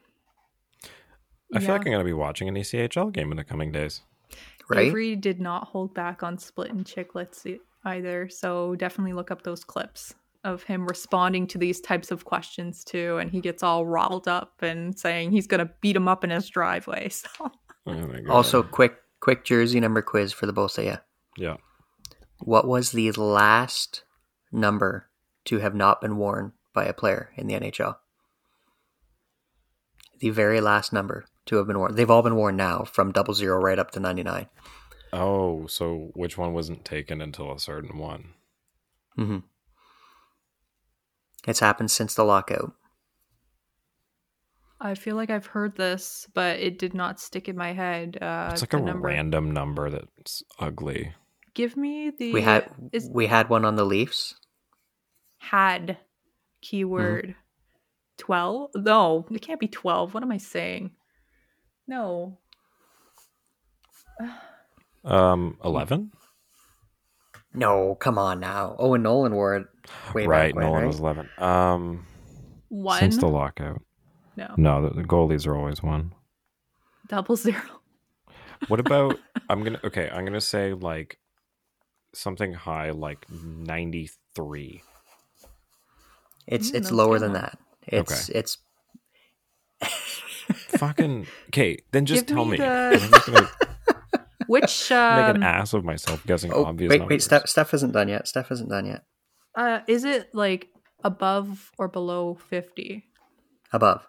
I 1.53 1.59
feel 1.59 1.69
like 1.69 1.85
I'm 1.85 1.91
gonna 1.91 2.03
be 2.03 2.13
watching 2.13 2.47
an 2.47 2.55
ECHL 2.55 3.11
game 3.13 3.31
in 3.31 3.37
the 3.37 3.43
coming 3.43 3.71
days. 3.71 4.01
Right? 4.69 4.87
Avery 4.87 5.15
did 5.15 5.39
not 5.39 5.67
hold 5.67 5.93
back 5.93 6.21
on 6.21 6.37
Spittin' 6.37 6.83
Chiclets 6.83 7.45
either, 7.85 8.29
so 8.29 8.75
definitely 8.75 9.13
look 9.13 9.31
up 9.31 9.41
those 9.41 9.63
clips 9.63 10.13
of 10.43 10.63
him 10.63 10.87
responding 10.87 11.47
to 11.47 11.57
these 11.57 11.81
types 11.81 12.11
of 12.11 12.23
questions 12.25 12.83
too, 12.83 13.17
and 13.17 13.29
he 13.31 13.41
gets 13.41 13.63
all 13.63 13.85
riled 13.85 14.27
up 14.27 14.53
and 14.61 14.97
saying 14.97 15.31
he's 15.31 15.47
gonna 15.47 15.69
beat 15.81 15.95
him 15.95 16.07
up 16.07 16.23
in 16.23 16.29
his 16.29 16.49
driveway. 16.49 17.09
So 17.19 17.51
Oh 17.85 18.07
my 18.07 18.19
God. 18.19 18.29
Also, 18.29 18.61
quick 18.61 18.97
quick 19.19 19.43
jersey 19.43 19.79
number 19.79 20.01
quiz 20.01 20.31
for 20.31 20.45
the 20.45 20.53
both 20.53 20.77
of 20.77 20.85
you. 20.85 20.97
yeah. 21.37 21.57
What 22.39 22.67
was 22.67 22.91
the 22.91 23.11
last 23.11 24.03
number 24.51 25.09
to 25.45 25.59
have 25.59 25.75
not 25.75 25.99
been 25.99 26.17
worn 26.17 26.53
by 26.73 26.85
a 26.85 26.93
player 26.93 27.31
in 27.35 27.47
the 27.47 27.55
NHL? 27.55 27.97
The 30.19 30.29
very 30.29 30.61
last 30.61 30.93
number 30.93 31.25
to 31.49 31.57
have 31.57 31.67
been 31.67 31.77
worn. 31.79 31.95
They've 31.95 32.09
all 32.09 32.21
been 32.21 32.35
worn 32.35 32.55
now, 32.55 32.83
from 32.83 33.11
double 33.11 33.33
zero 33.33 33.59
right 33.59 33.77
up 33.77 33.91
to 33.91 33.99
ninety 33.99 34.23
nine. 34.23 34.47
Oh, 35.11 35.65
so 35.67 36.11
which 36.13 36.37
one 36.37 36.53
wasn't 36.53 36.85
taken 36.85 37.21
until 37.21 37.51
a 37.51 37.59
certain 37.59 37.97
one? 37.97 38.33
Mm-hmm. 39.17 39.39
It's 41.47 41.59
happened 41.59 41.89
since 41.91 42.13
the 42.13 42.23
lockout. 42.23 42.73
I 44.81 44.95
feel 44.95 45.15
like 45.15 45.29
I've 45.29 45.47
heard 45.47 45.75
this, 45.75 46.27
but 46.33 46.59
it 46.59 46.79
did 46.79 46.93
not 46.93 47.19
stick 47.19 47.49
in 47.49 47.57
my 47.57 47.73
head. 47.73 48.17
Uh, 48.21 48.49
it's 48.53 48.61
like 48.61 48.73
a 48.73 48.79
number. 48.79 49.07
random 49.07 49.51
number 49.51 49.89
that's 49.89 50.43
ugly. 50.59 51.13
Give 51.53 51.75
me 51.75 52.11
the 52.17 52.31
We 52.31 52.41
had 52.41 52.69
is 52.93 53.09
we 53.11 53.25
had 53.25 53.49
one 53.49 53.65
on 53.65 53.75
the 53.75 53.83
Leafs. 53.85 54.35
had 55.39 55.97
keyword 56.61 57.35
twelve. 58.17 58.69
No, 58.75 59.25
it 59.31 59.41
can't 59.41 59.59
be 59.59 59.67
twelve. 59.67 60.13
What 60.13 60.23
am 60.23 60.31
I 60.31 60.37
saying? 60.37 60.91
No, 61.89 62.37
Um, 65.03 65.57
eleven. 65.65 66.11
No, 67.51 67.95
come 67.95 68.19
on 68.19 68.39
now. 68.39 68.75
Owen 68.77 69.01
Nolan 69.01 69.33
wore 69.33 69.55
it 69.55 69.67
way 70.13 70.27
right, 70.27 70.53
back 70.53 70.55
when, 70.55 70.65
Nolan 70.65 70.81
right? 70.81 70.87
was 70.87 70.99
eleven. 70.99 71.29
Um, 71.39 72.05
one. 72.69 72.99
since 72.99 73.17
the 73.17 73.27
lockout. 73.27 73.81
no, 74.35 74.53
No, 74.55 74.87
the, 74.87 75.01
the 75.01 75.03
goalies 75.03 75.47
are 75.47 75.55
always 75.55 75.81
one. 75.81 76.13
double 77.07 77.35
zero. 77.35 77.59
What 78.67 78.79
about? 78.79 79.19
I'm 79.49 79.63
gonna 79.63 79.79
okay. 79.83 80.11
I'm 80.13 80.25
gonna 80.25 80.41
say 80.41 80.73
like 80.73 81.17
something 82.13 82.53
high, 82.53 82.91
like 82.91 83.25
ninety 83.31 84.11
three. 84.35 84.83
It's 86.45 86.69
Mm, 86.69 86.75
it's 86.75 86.91
lower 86.91 87.17
than 87.17 87.33
that. 87.33 87.57
It's 87.87 88.29
it's 88.29 88.57
Fucking 90.53 91.27
okay. 91.49 91.77
Then 91.91 92.05
just 92.05 92.25
Give 92.27 92.35
tell 92.35 92.45
me 92.45 92.51
me. 92.51 92.57
the- 92.57 92.97
'cause 93.09 93.27
I'm 93.27 93.33
gonna 93.33 93.49
Which 94.47 94.89
make 94.89 94.97
um, 94.99 95.35
an 95.35 95.43
ass 95.43 95.73
of 95.73 95.85
myself 95.85 96.25
guessing 96.25 96.51
oh 96.51 96.65
obvious 96.65 96.89
wait 96.89 96.99
numbers. 96.99 97.15
wait 97.15 97.21
Steph 97.21 97.47
Steph 97.47 97.73
isn't 97.75 97.91
done 97.91 98.07
yet. 98.07 98.27
Steph 98.27 98.51
isn't 98.51 98.69
done 98.69 98.85
yet. 98.87 99.03
uh, 99.55 99.79
is 99.87 100.03
it 100.05 100.33
like 100.33 100.69
above 101.03 101.71
or 101.77 101.87
below 101.87 102.33
fifty? 102.35 103.05
Above. 103.71 104.07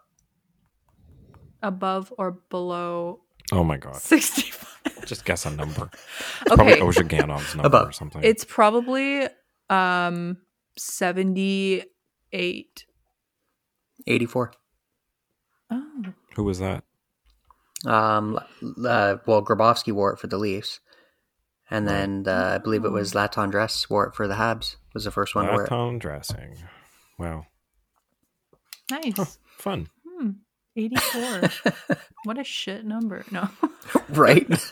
Above 1.62 2.10
or 2.16 2.38
below 2.48 3.20
Oh 3.52 3.64
my 3.64 3.76
god! 3.76 3.96
sixty-five? 3.96 5.04
Just 5.04 5.26
guess 5.26 5.44
a 5.44 5.50
number. 5.50 5.90
It's 5.92 6.44
probably 6.46 6.72
Okay, 6.74 6.80
Ozhaganov's 6.80 7.54
number 7.54 7.66
Above. 7.66 7.88
or 7.88 7.92
something. 7.92 8.22
it's 8.24 8.44
probably 8.44 9.28
um 9.68 10.38
seventy-eight. 10.78 12.84
Eighty 14.06 14.24
four. 14.26 14.52
Oh, 15.70 16.04
Who 16.36 16.44
was 16.44 16.58
that? 16.58 16.84
Um 17.84 18.38
uh, 18.86 19.16
well 19.26 19.44
Grabovski 19.44 19.92
wore 19.92 20.12
it 20.12 20.18
for 20.18 20.26
the 20.26 20.38
Leafs. 20.38 20.80
And 21.72 21.86
then 21.86 22.24
uh, 22.26 22.52
I 22.56 22.58
believe 22.58 22.84
it 22.84 22.90
was 22.90 23.12
Latendresse 23.12 23.88
wore 23.88 24.06
it 24.06 24.14
for 24.14 24.26
the 24.26 24.34
Habs. 24.34 24.76
Was 24.92 25.04
the 25.04 25.12
first 25.12 25.36
one 25.36 25.46
to 25.46 25.52
wear 25.52 25.64
it. 25.64 25.70
Laton 25.70 26.00
dressing. 26.00 26.56
Wow, 27.16 27.46
nice. 28.90 29.38
fun. 29.46 29.88
Hmm. 30.04 30.30
84. 30.74 31.50
what 32.24 32.38
a 32.38 32.44
shit 32.44 32.84
number. 32.84 33.24
No. 33.30 33.48
right? 34.08 34.48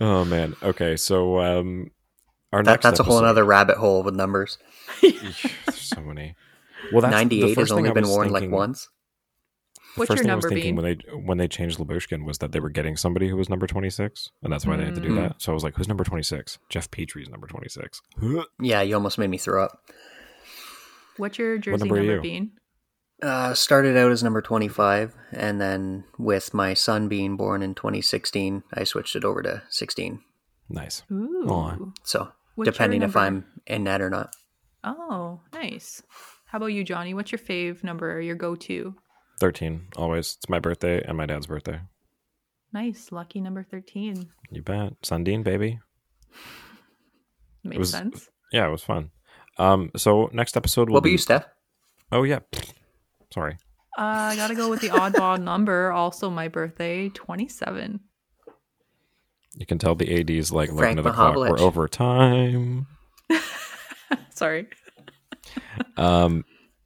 Oh 0.00 0.24
man. 0.24 0.54
Okay, 0.62 0.96
so 0.96 1.40
um, 1.40 1.90
our 2.52 2.62
that, 2.62 2.70
next 2.70 2.84
that's 2.84 3.00
a 3.00 3.02
whole 3.02 3.24
other 3.24 3.44
rabbit 3.44 3.78
hole 3.78 4.02
with 4.02 4.14
numbers. 4.14 4.58
There's 5.02 5.36
so 5.74 6.00
many. 6.00 6.36
Well, 6.92 7.02
that's 7.02 7.12
Ninety 7.12 7.40
the 7.42 7.48
eight 7.48 7.54
first 7.54 7.70
has 7.70 7.72
only 7.72 7.84
thing 7.84 7.90
I 7.90 7.94
been 7.94 8.02
was 8.04 8.10
worn 8.10 8.30
like 8.30 8.40
thinking- 8.42 8.56
once. 8.56 8.88
The 9.94 10.00
What's 10.02 10.08
first 10.10 10.18
your 10.18 10.24
thing 10.24 10.30
I 10.30 10.34
was 10.36 10.44
number, 10.44 10.54
thinking 10.54 10.76
Bean? 10.76 10.84
when 10.84 10.98
they 10.98 11.16
when 11.26 11.38
they 11.38 11.48
changed 11.48 11.78
Lyubushkin 11.78 12.24
was 12.24 12.38
that 12.38 12.52
they 12.52 12.60
were 12.60 12.70
getting 12.70 12.96
somebody 12.96 13.26
who 13.28 13.36
was 13.36 13.48
number 13.48 13.66
twenty 13.66 13.90
six, 13.90 14.30
and 14.42 14.52
that's 14.52 14.64
why 14.64 14.76
they 14.76 14.84
had 14.84 14.94
to 14.94 15.00
do 15.00 15.08
Mm. 15.10 15.16
that. 15.16 15.42
So 15.42 15.50
I 15.50 15.54
was 15.54 15.64
like, 15.64 15.74
"Who's 15.74 15.88
number 15.88 16.04
twenty 16.04 16.22
six? 16.22 16.58
Jeff 16.68 16.88
Petry's 16.90 17.28
number 17.28 17.46
twenty 17.48 17.68
six. 17.68 18.00
Yeah, 18.60 18.80
you 18.82 18.94
almost 18.94 19.18
made 19.18 19.30
me 19.30 19.38
throw 19.38 19.64
up. 19.64 19.80
What's 21.16 21.38
your 21.38 21.58
jersey 21.58 21.78
number 21.78 21.96
are 21.96 21.98
number, 21.98 22.14
you? 22.16 22.20
Bean? 22.20 22.52
Uh, 23.20 23.52
started 23.54 23.96
out 23.96 24.12
as 24.12 24.22
number 24.22 24.40
25, 24.40 25.12
and 25.32 25.60
then 25.60 26.04
with 26.18 26.54
my 26.54 26.72
son 26.72 27.08
being 27.08 27.36
born 27.36 27.62
in 27.62 27.74
2016, 27.74 28.62
I 28.72 28.84
switched 28.84 29.16
it 29.16 29.24
over 29.24 29.42
to 29.42 29.64
16. 29.70 30.20
Nice. 30.68 31.02
Ooh. 31.10 31.92
So, 32.04 32.28
What's 32.54 32.70
depending 32.70 33.02
if? 33.02 33.16
I'm 33.16 33.44
in 33.66 33.82
net 33.82 34.00
or 34.00 34.10
not. 34.10 34.30
Oh, 34.84 35.40
nice. 35.52 36.00
How 36.48 36.56
about 36.58 36.66
you, 36.66 36.82
Johnny? 36.84 37.14
What's 37.14 37.30
your 37.32 37.38
fave 37.38 37.84
number, 37.84 38.20
your 38.20 38.34
go 38.36 38.54
to? 38.54 38.94
Thirteen. 39.40 39.88
Always. 39.96 40.36
It's 40.38 40.48
my 40.48 40.58
birthday 40.58 41.02
and 41.04 41.16
my 41.16 41.26
dad's 41.26 41.46
birthday. 41.46 41.80
Nice. 42.72 43.12
Lucky 43.12 43.40
number 43.40 43.62
13. 43.62 44.28
You 44.50 44.62
bet. 44.62 45.00
Sundin, 45.02 45.42
baby. 45.42 45.78
Makes 47.64 47.78
was- 47.78 47.90
sense. 47.90 48.28
Yeah, 48.52 48.66
it 48.66 48.70
was 48.70 48.82
fun. 48.82 49.10
Um, 49.58 49.90
so 49.96 50.30
next 50.32 50.56
episode 50.56 50.88
will 50.88 50.94
What 50.94 50.98
about 50.98 51.04
be. 51.04 51.12
you, 51.12 51.18
Steph? 51.18 51.46
Oh 52.12 52.22
yeah. 52.22 52.40
Sorry. 53.32 53.56
Uh, 53.98 54.30
I 54.32 54.36
gotta 54.36 54.54
go 54.54 54.70
with 54.70 54.80
the 54.80 54.88
oddball 54.88 55.40
number. 55.42 55.90
Also, 55.92 56.30
my 56.30 56.48
birthday, 56.48 57.08
27. 57.10 58.00
You 59.56 59.66
can 59.66 59.78
tell 59.78 59.94
the 59.96 60.20
AD's 60.20 60.52
like 60.52 60.68
looking 60.68 60.78
Frank 60.78 60.98
at 60.98 61.04
the 61.04 61.10
clock. 61.12 61.34
We're 61.36 61.58
over 61.60 61.88
time. 61.88 62.86
Sorry. 64.30 64.68
Um, 65.96 66.44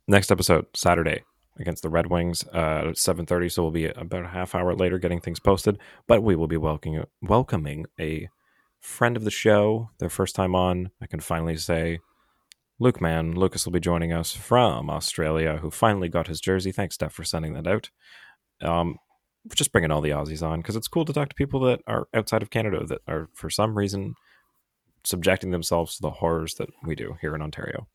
next 0.09 0.31
episode 0.31 0.67
Saturday 0.75 1.25
against 1.59 1.83
the 1.83 1.91
Red 1.91 2.07
Wings 2.07 2.45
uh, 2.55 2.89
at 2.89 2.99
seven 2.99 3.27
thirty. 3.27 3.49
So 3.49 3.63
we'll 3.63 3.71
be 3.71 3.87
about 3.87 4.25
a 4.25 4.29
half 4.29 4.55
hour 4.55 4.75
later 4.75 4.99
getting 4.99 5.21
things 5.21 5.41
posted. 5.41 5.79
But 6.07 6.23
we 6.23 6.37
will 6.37 6.49
be 6.49 6.57
welcoming 6.57 7.05
welcoming 7.21 7.87
a 7.99 8.29
friend 8.81 9.17
of 9.17 9.25
the 9.25 9.31
show, 9.31 9.91
their 9.99 10.09
first 10.09 10.35
time 10.35 10.55
on. 10.55 10.91
I 11.01 11.07
can 11.07 11.21
finally 11.21 11.57
say, 11.57 12.01
Luke, 12.79 13.01
man, 13.01 13.33
Lucas 13.33 13.65
will 13.65 13.73
be 13.73 13.81
joining 13.81 14.13
us 14.13 14.33
from 14.33 14.91
Australia, 14.91 15.59
who 15.59 15.71
finally 15.71 16.09
got 16.09 16.27
his 16.27 16.41
jersey. 16.41 16.73
Thanks, 16.73 16.97
Steph, 16.97 17.13
for 17.13 17.25
sending 17.25 17.55
that 17.55 17.67
out. 17.67 17.91
Um, 18.61 18.97
just 19.55 19.73
bringing 19.73 19.91
all 19.91 20.01
the 20.01 20.11
Aussies 20.11 20.43
on 20.47 20.61
because 20.61 20.77
it's 20.77 20.89
cool 20.89 21.05
to 21.05 21.13
talk 21.13 21.29
to 21.29 21.35
people 21.35 21.61
that 21.61 21.81
are 21.87 22.07
outside 22.15 22.43
of 22.43 22.51
Canada 22.51 22.85
that 22.87 23.01
are 23.07 23.29
for 23.35 23.51
some 23.51 23.77
reason 23.77 24.15
subjecting 25.05 25.51
themselves 25.51 25.97
to 25.97 26.03
the 26.03 26.11
horrors 26.11 26.55
that 26.55 26.69
we 26.85 26.95
do 26.95 27.17
here 27.21 27.35
in 27.35 27.43
Ontario. 27.43 27.89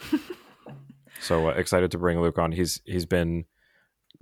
so 1.20 1.48
uh, 1.48 1.52
excited 1.52 1.90
to 1.92 1.98
bring 1.98 2.20
Luke 2.20 2.38
on. 2.38 2.52
He's 2.52 2.80
he's 2.84 3.06
been 3.06 3.44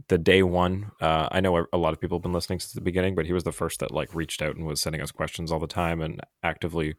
the 0.08 0.18
day 0.18 0.42
one. 0.42 0.92
Uh, 1.00 1.28
I 1.30 1.40
know 1.40 1.66
a 1.72 1.78
lot 1.78 1.92
of 1.92 2.00
people 2.00 2.18
have 2.18 2.22
been 2.22 2.32
listening 2.32 2.60
since 2.60 2.72
the 2.72 2.80
beginning, 2.80 3.14
but 3.14 3.26
he 3.26 3.32
was 3.32 3.44
the 3.44 3.52
first 3.52 3.80
that 3.80 3.90
like 3.90 4.14
reached 4.14 4.42
out 4.42 4.56
and 4.56 4.66
was 4.66 4.80
sending 4.80 5.00
us 5.00 5.10
questions 5.10 5.50
all 5.50 5.58
the 5.58 5.66
time 5.66 6.00
and 6.00 6.20
actively 6.42 6.94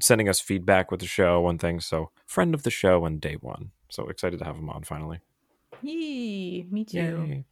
sending 0.00 0.28
us 0.28 0.40
feedback 0.40 0.90
with 0.90 1.00
the 1.00 1.06
show 1.06 1.48
and 1.48 1.60
things. 1.60 1.86
So 1.86 2.10
friend 2.26 2.54
of 2.54 2.62
the 2.62 2.70
show 2.70 3.04
and 3.04 3.20
day 3.20 3.36
one. 3.40 3.70
So 3.88 4.08
excited 4.08 4.38
to 4.40 4.44
have 4.44 4.56
him 4.56 4.70
on 4.70 4.82
finally. 4.84 5.20
Yee, 5.82 6.66
me 6.70 6.84
too. 6.84 6.98
Yay. 6.98 7.44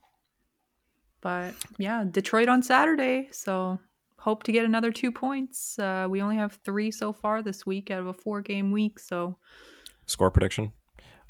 But 1.20 1.54
yeah, 1.78 2.04
Detroit 2.09 2.48
on 2.48 2.62
Saturday. 2.62 3.28
So 3.30 3.78
hope 4.18 4.42
to 4.44 4.52
get 4.52 4.64
another 4.64 4.92
two 4.92 5.12
points. 5.12 5.78
Uh, 5.78 6.06
we 6.09 6.20
only 6.20 6.36
have 6.36 6.59
three 6.64 6.90
so 6.90 7.12
far 7.12 7.42
this 7.42 7.64
week 7.64 7.90
out 7.90 8.00
of 8.00 8.06
a 8.06 8.12
four 8.12 8.40
game 8.40 8.72
week. 8.72 8.98
So 8.98 9.36
Score 10.12 10.30
prediction. 10.30 10.72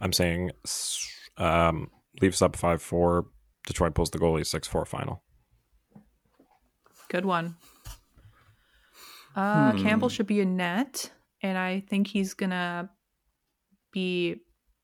I'm 0.01 0.13
saying 0.13 0.51
s- 0.65 1.09
um, 1.39 1.91
Leafs 2.21 2.43
up 2.43 2.57
five 2.57 2.83
four. 2.83 3.27
Detroit 3.67 3.95
pulls 3.95 4.11
the 4.11 4.19
goalie 4.19 4.45
six 4.47 4.67
four 4.69 4.85
final. 4.85 5.23
good 7.09 7.25
one. 7.25 7.57
Uh, 9.37 9.73
Campbell 9.75 10.09
should 10.09 10.27
be 10.27 10.41
a 10.41 10.45
net. 10.45 11.11
And 11.43 11.57
I 11.59 11.81
think 11.89 12.07
he's 12.07 12.35
going 12.35 12.51
to 12.51 12.89
be 13.93 14.37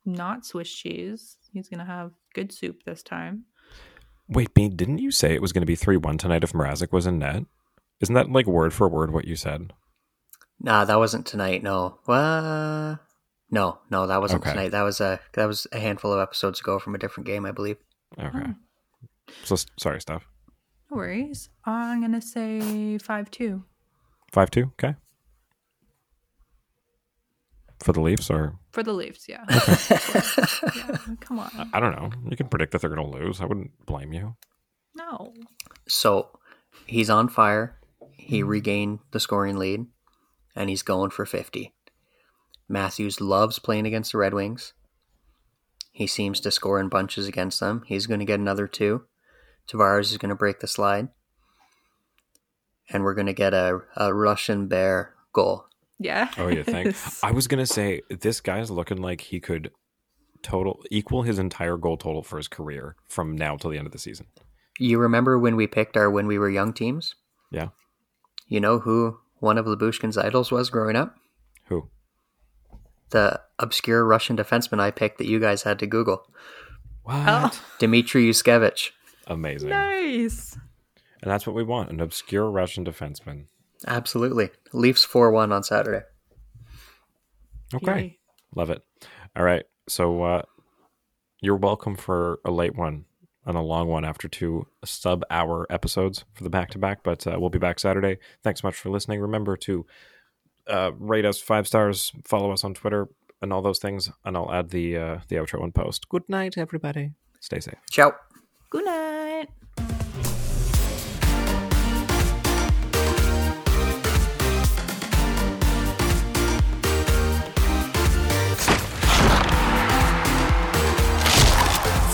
not 0.05 0.45
Swiss 0.45 0.73
cheese. 0.73 1.37
He's 1.53 1.69
going 1.69 1.79
to 1.79 1.85
have 1.85 2.11
good 2.35 2.53
soup 2.53 2.83
this 2.85 3.03
time. 3.03 3.45
Wait, 4.29 4.53
Bean, 4.55 4.75
didn't 4.77 4.99
you 4.99 5.11
say 5.11 5.33
it 5.35 5.43
was 5.43 5.53
going 5.53 5.63
to 5.63 5.67
be 5.67 5.77
3 5.77 5.97
1 5.97 6.19
tonight 6.19 6.45
if 6.45 6.53
Mrazek 6.53 6.93
was 6.93 7.07
in 7.07 7.19
net? 7.19 7.45
Isn't 8.01 8.15
that 8.15 8.31
like 8.31 8.47
word 8.47 8.73
for 8.75 8.89
word 8.89 9.13
what 9.13 9.25
you 9.27 9.37
said? 9.37 9.73
Nah, 10.61 10.85
that 10.85 10.99
wasn't 10.99 11.27
tonight. 11.27 11.63
No. 11.63 12.01
Well, 12.07 12.99
no, 13.51 13.79
no, 13.91 14.07
that 14.07 14.21
wasn't 14.21 14.43
Okay. 14.43 14.51
tonight. 14.53 14.71
That 14.71 14.83
was 14.83 15.01
a 15.01 15.21
that 15.35 15.47
was 15.47 15.67
a 15.73 15.79
handful 15.79 16.13
of 16.13 16.21
episodes 16.21 16.61
ago 16.61 16.79
from 16.79 16.95
a 16.95 16.99
different 16.99 17.27
game, 17.27 17.47
I 17.47 17.53
believe. 17.53 17.79
Okay. 18.19 18.29
Hmm. 18.29 18.53
So 19.45 19.57
sorry, 19.79 20.01
Steph. 20.01 20.27
No 20.91 20.97
worries. 20.97 21.51
I'm 21.65 22.01
going 22.01 22.13
to 22.13 22.21
say 22.21 22.99
5 22.99 23.31
2. 23.31 23.63
5 24.33 24.51
2. 24.51 24.63
Okay. 24.63 24.95
For 27.81 27.93
the 27.93 28.01
Leafs, 28.01 28.29
or 28.31 28.59
For 28.73 28.83
the 28.83 28.93
Leafs, 28.93 29.29
yeah. 29.29 29.45
yeah. 29.49 30.97
Come 31.21 31.39
on. 31.39 31.71
I 31.73 31.79
don't 31.79 31.93
know. 31.95 32.11
You 32.29 32.37
can 32.37 32.49
predict 32.49 32.73
that 32.73 32.81
they're 32.81 32.91
going 32.91 33.09
to 33.11 33.19
lose. 33.19 33.41
I 33.41 33.45
wouldn't 33.45 33.71
blame 33.87 34.13
you. 34.13 34.35
No. 34.97 35.33
So 35.87 36.39
he's 36.87 37.09
on 37.09 37.29
fire. 37.29 37.79
He 38.15 38.41
hmm. 38.41 38.49
regained 38.49 38.99
the 39.13 39.21
scoring 39.21 39.59
lead, 39.59 39.87
and 40.57 40.69
he's 40.69 40.83
going 40.83 41.11
for 41.11 41.25
fifty. 41.25 41.73
Matthews 42.69 43.21
loves 43.21 43.59
playing 43.59 43.87
against 43.87 44.13
the 44.13 44.19
Red 44.19 44.35
Wings. 44.35 44.75
He 45.93 46.07
seems 46.07 46.41
to 46.41 46.51
score 46.51 46.79
in 46.79 46.89
bunches 46.89 47.27
against 47.27 47.61
them. 47.61 47.83
He's 47.87 48.07
going 48.07 48.21
to 48.21 48.27
get 48.27 48.39
another 48.39 48.67
two. 48.67 49.05
Tavares 49.69 50.11
is 50.11 50.19
going 50.19 50.29
to 50.31 50.35
break 50.35 50.61
the 50.61 50.69
slide, 50.69 51.09
and 52.91 53.03
we're 53.03 53.15
going 53.15 53.27
to 53.27 53.33
get 53.33 53.53
a, 53.53 53.81
a 53.97 54.15
Russian 54.15 54.69
bear 54.69 55.15
goal. 55.33 55.67
Yeah. 55.99 56.31
Oh, 56.39 56.49
yeah. 56.49 56.63
Thanks. 56.63 57.23
I 57.25 57.33
was 57.33 57.49
going 57.49 57.59
to 57.59 57.67
say 57.67 58.03
this 58.09 58.41
guy's 58.41 58.71
looking 58.71 58.99
like 58.99 59.23
he 59.23 59.41
could 59.41 59.73
total 60.43 60.83
equal 60.91 61.23
his 61.23 61.39
entire 61.39 61.77
goal 61.77 61.97
total 61.97 62.23
for 62.23 62.37
his 62.37 62.49
career 62.49 62.95
from 63.09 63.37
now 63.37 63.57
till 63.57 63.71
the 63.71 63.79
end 63.79 63.87
of 63.87 63.93
the 63.93 63.99
season. 63.99 64.27
You 64.79 64.99
remember 64.99 65.39
when 65.39 65.57
we 65.57 65.67
picked 65.67 65.97
our 65.97 66.09
when 66.09 66.29
we 66.29 66.39
were 66.39 66.49
young 66.49 66.73
teams? 66.73 67.17
Yeah. 67.51 67.69
You 68.47 68.61
know 68.61 68.79
who 68.79 69.19
one 69.41 69.59
of 69.59 69.67
Lyubushkin's 69.67 70.17
idols 70.17 70.53
was 70.53 70.71
growing 70.71 70.97
up? 70.97 71.17
Who? 73.13 73.19
The 73.19 73.41
obscure 73.59 74.05
Russian 74.05 74.37
defenseman 74.37 74.81
I 74.81 74.91
picked 74.91 75.19
that 75.19 75.27
you 75.27 75.41
guys 75.41 75.63
had 75.63 75.79
to 75.81 75.87
Google. 75.87 76.27
What? 77.03 77.17
Oh, 77.27 77.61
Dmitry 77.79 78.29
Yushkevich. 78.29 78.91
Amazing. 79.27 79.71
nice. 79.71 80.57
And 81.23 81.31
that's 81.31 81.47
what 81.47 81.57
we 81.57 81.65
want 81.65 81.91
an 81.91 82.01
obscure 82.01 82.51
Russian 82.51 82.85
defenseman. 82.85 83.47
Absolutely. 83.87 84.51
Leafs 84.73 85.05
4 85.05 85.31
1 85.31 85.53
on 85.53 85.63
Saturday. 85.63 86.05
Okay. 87.75 88.01
Yay. 88.01 88.19
Love 88.55 88.71
it. 88.71 88.83
All 89.37 89.45
right. 89.45 89.65
So 89.89 90.23
uh, 90.23 90.43
you're 91.41 91.57
welcome 91.57 91.97
for 91.97 92.41
a 92.45 92.51
late 92.51 92.77
one 92.77 93.05
and 93.45 93.57
a 93.57 93.61
long 93.63 93.89
one 93.89 94.05
after 94.05 94.29
two 94.29 94.67
sub 94.85 95.23
hour 95.31 95.67
episodes 95.71 96.25
for 96.35 96.45
the 96.45 96.51
back 96.51 96.71
to 96.71 96.79
back. 96.79 97.03
But 97.03 97.27
uh, 97.27 97.37
we'll 97.39 97.51
be 97.51 97.59
back 97.59 97.79
Saturday. 97.79 98.19
Thanks 98.43 98.61
so 98.63 98.69
much 98.69 98.77
for 98.77 98.91
listening. 98.91 99.21
Remember 99.21 99.57
to 99.59 99.87
uh, 100.69 100.93
rate 100.99 101.25
us 101.25 101.41
five 101.41 101.67
stars, 101.67 102.13
follow 102.25 102.53
us 102.53 102.65
on 102.65 102.75
Twitter, 102.75 103.09
and 103.43 103.53
all 103.53 103.63
those 103.63 103.79
things. 103.79 104.11
And 104.25 104.37
I'll 104.37 104.53
add 104.53 104.71
the 104.71 104.97
uh, 104.97 105.19
the 105.29 105.37
outro 105.37 105.63
in 105.65 105.73
post. 105.73 106.09
Good 106.09 106.29
night, 106.29 106.59
everybody. 106.59 107.13
Stay 107.41 107.61
safe. 107.61 107.79
Ciao. 107.91 108.13
Good 108.71 108.85
night. 108.85 109.49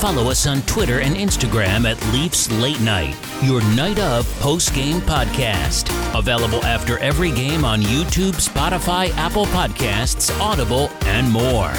Follow 0.05 0.31
us 0.31 0.47
on 0.47 0.61
Twitter 0.67 1.01
and 1.01 1.17
Instagram 1.17 1.91
at 1.91 2.13
Leafs 2.13 2.53
Late 2.61 2.79
Night, 2.83 3.17
your 3.43 3.63
night 3.75 3.99
of 3.99 4.31
post 4.39 4.75
game 4.75 5.01
podcast. 5.01 5.89
Available 6.15 6.63
after 6.63 6.99
every 6.99 7.31
game 7.31 7.65
on 7.65 7.81
YouTube, 7.81 8.35
Spotify, 8.35 9.09
Apple 9.17 9.47
Podcasts, 9.47 10.31
Audible, 10.39 10.91
and 11.07 11.31
more. 11.31 11.73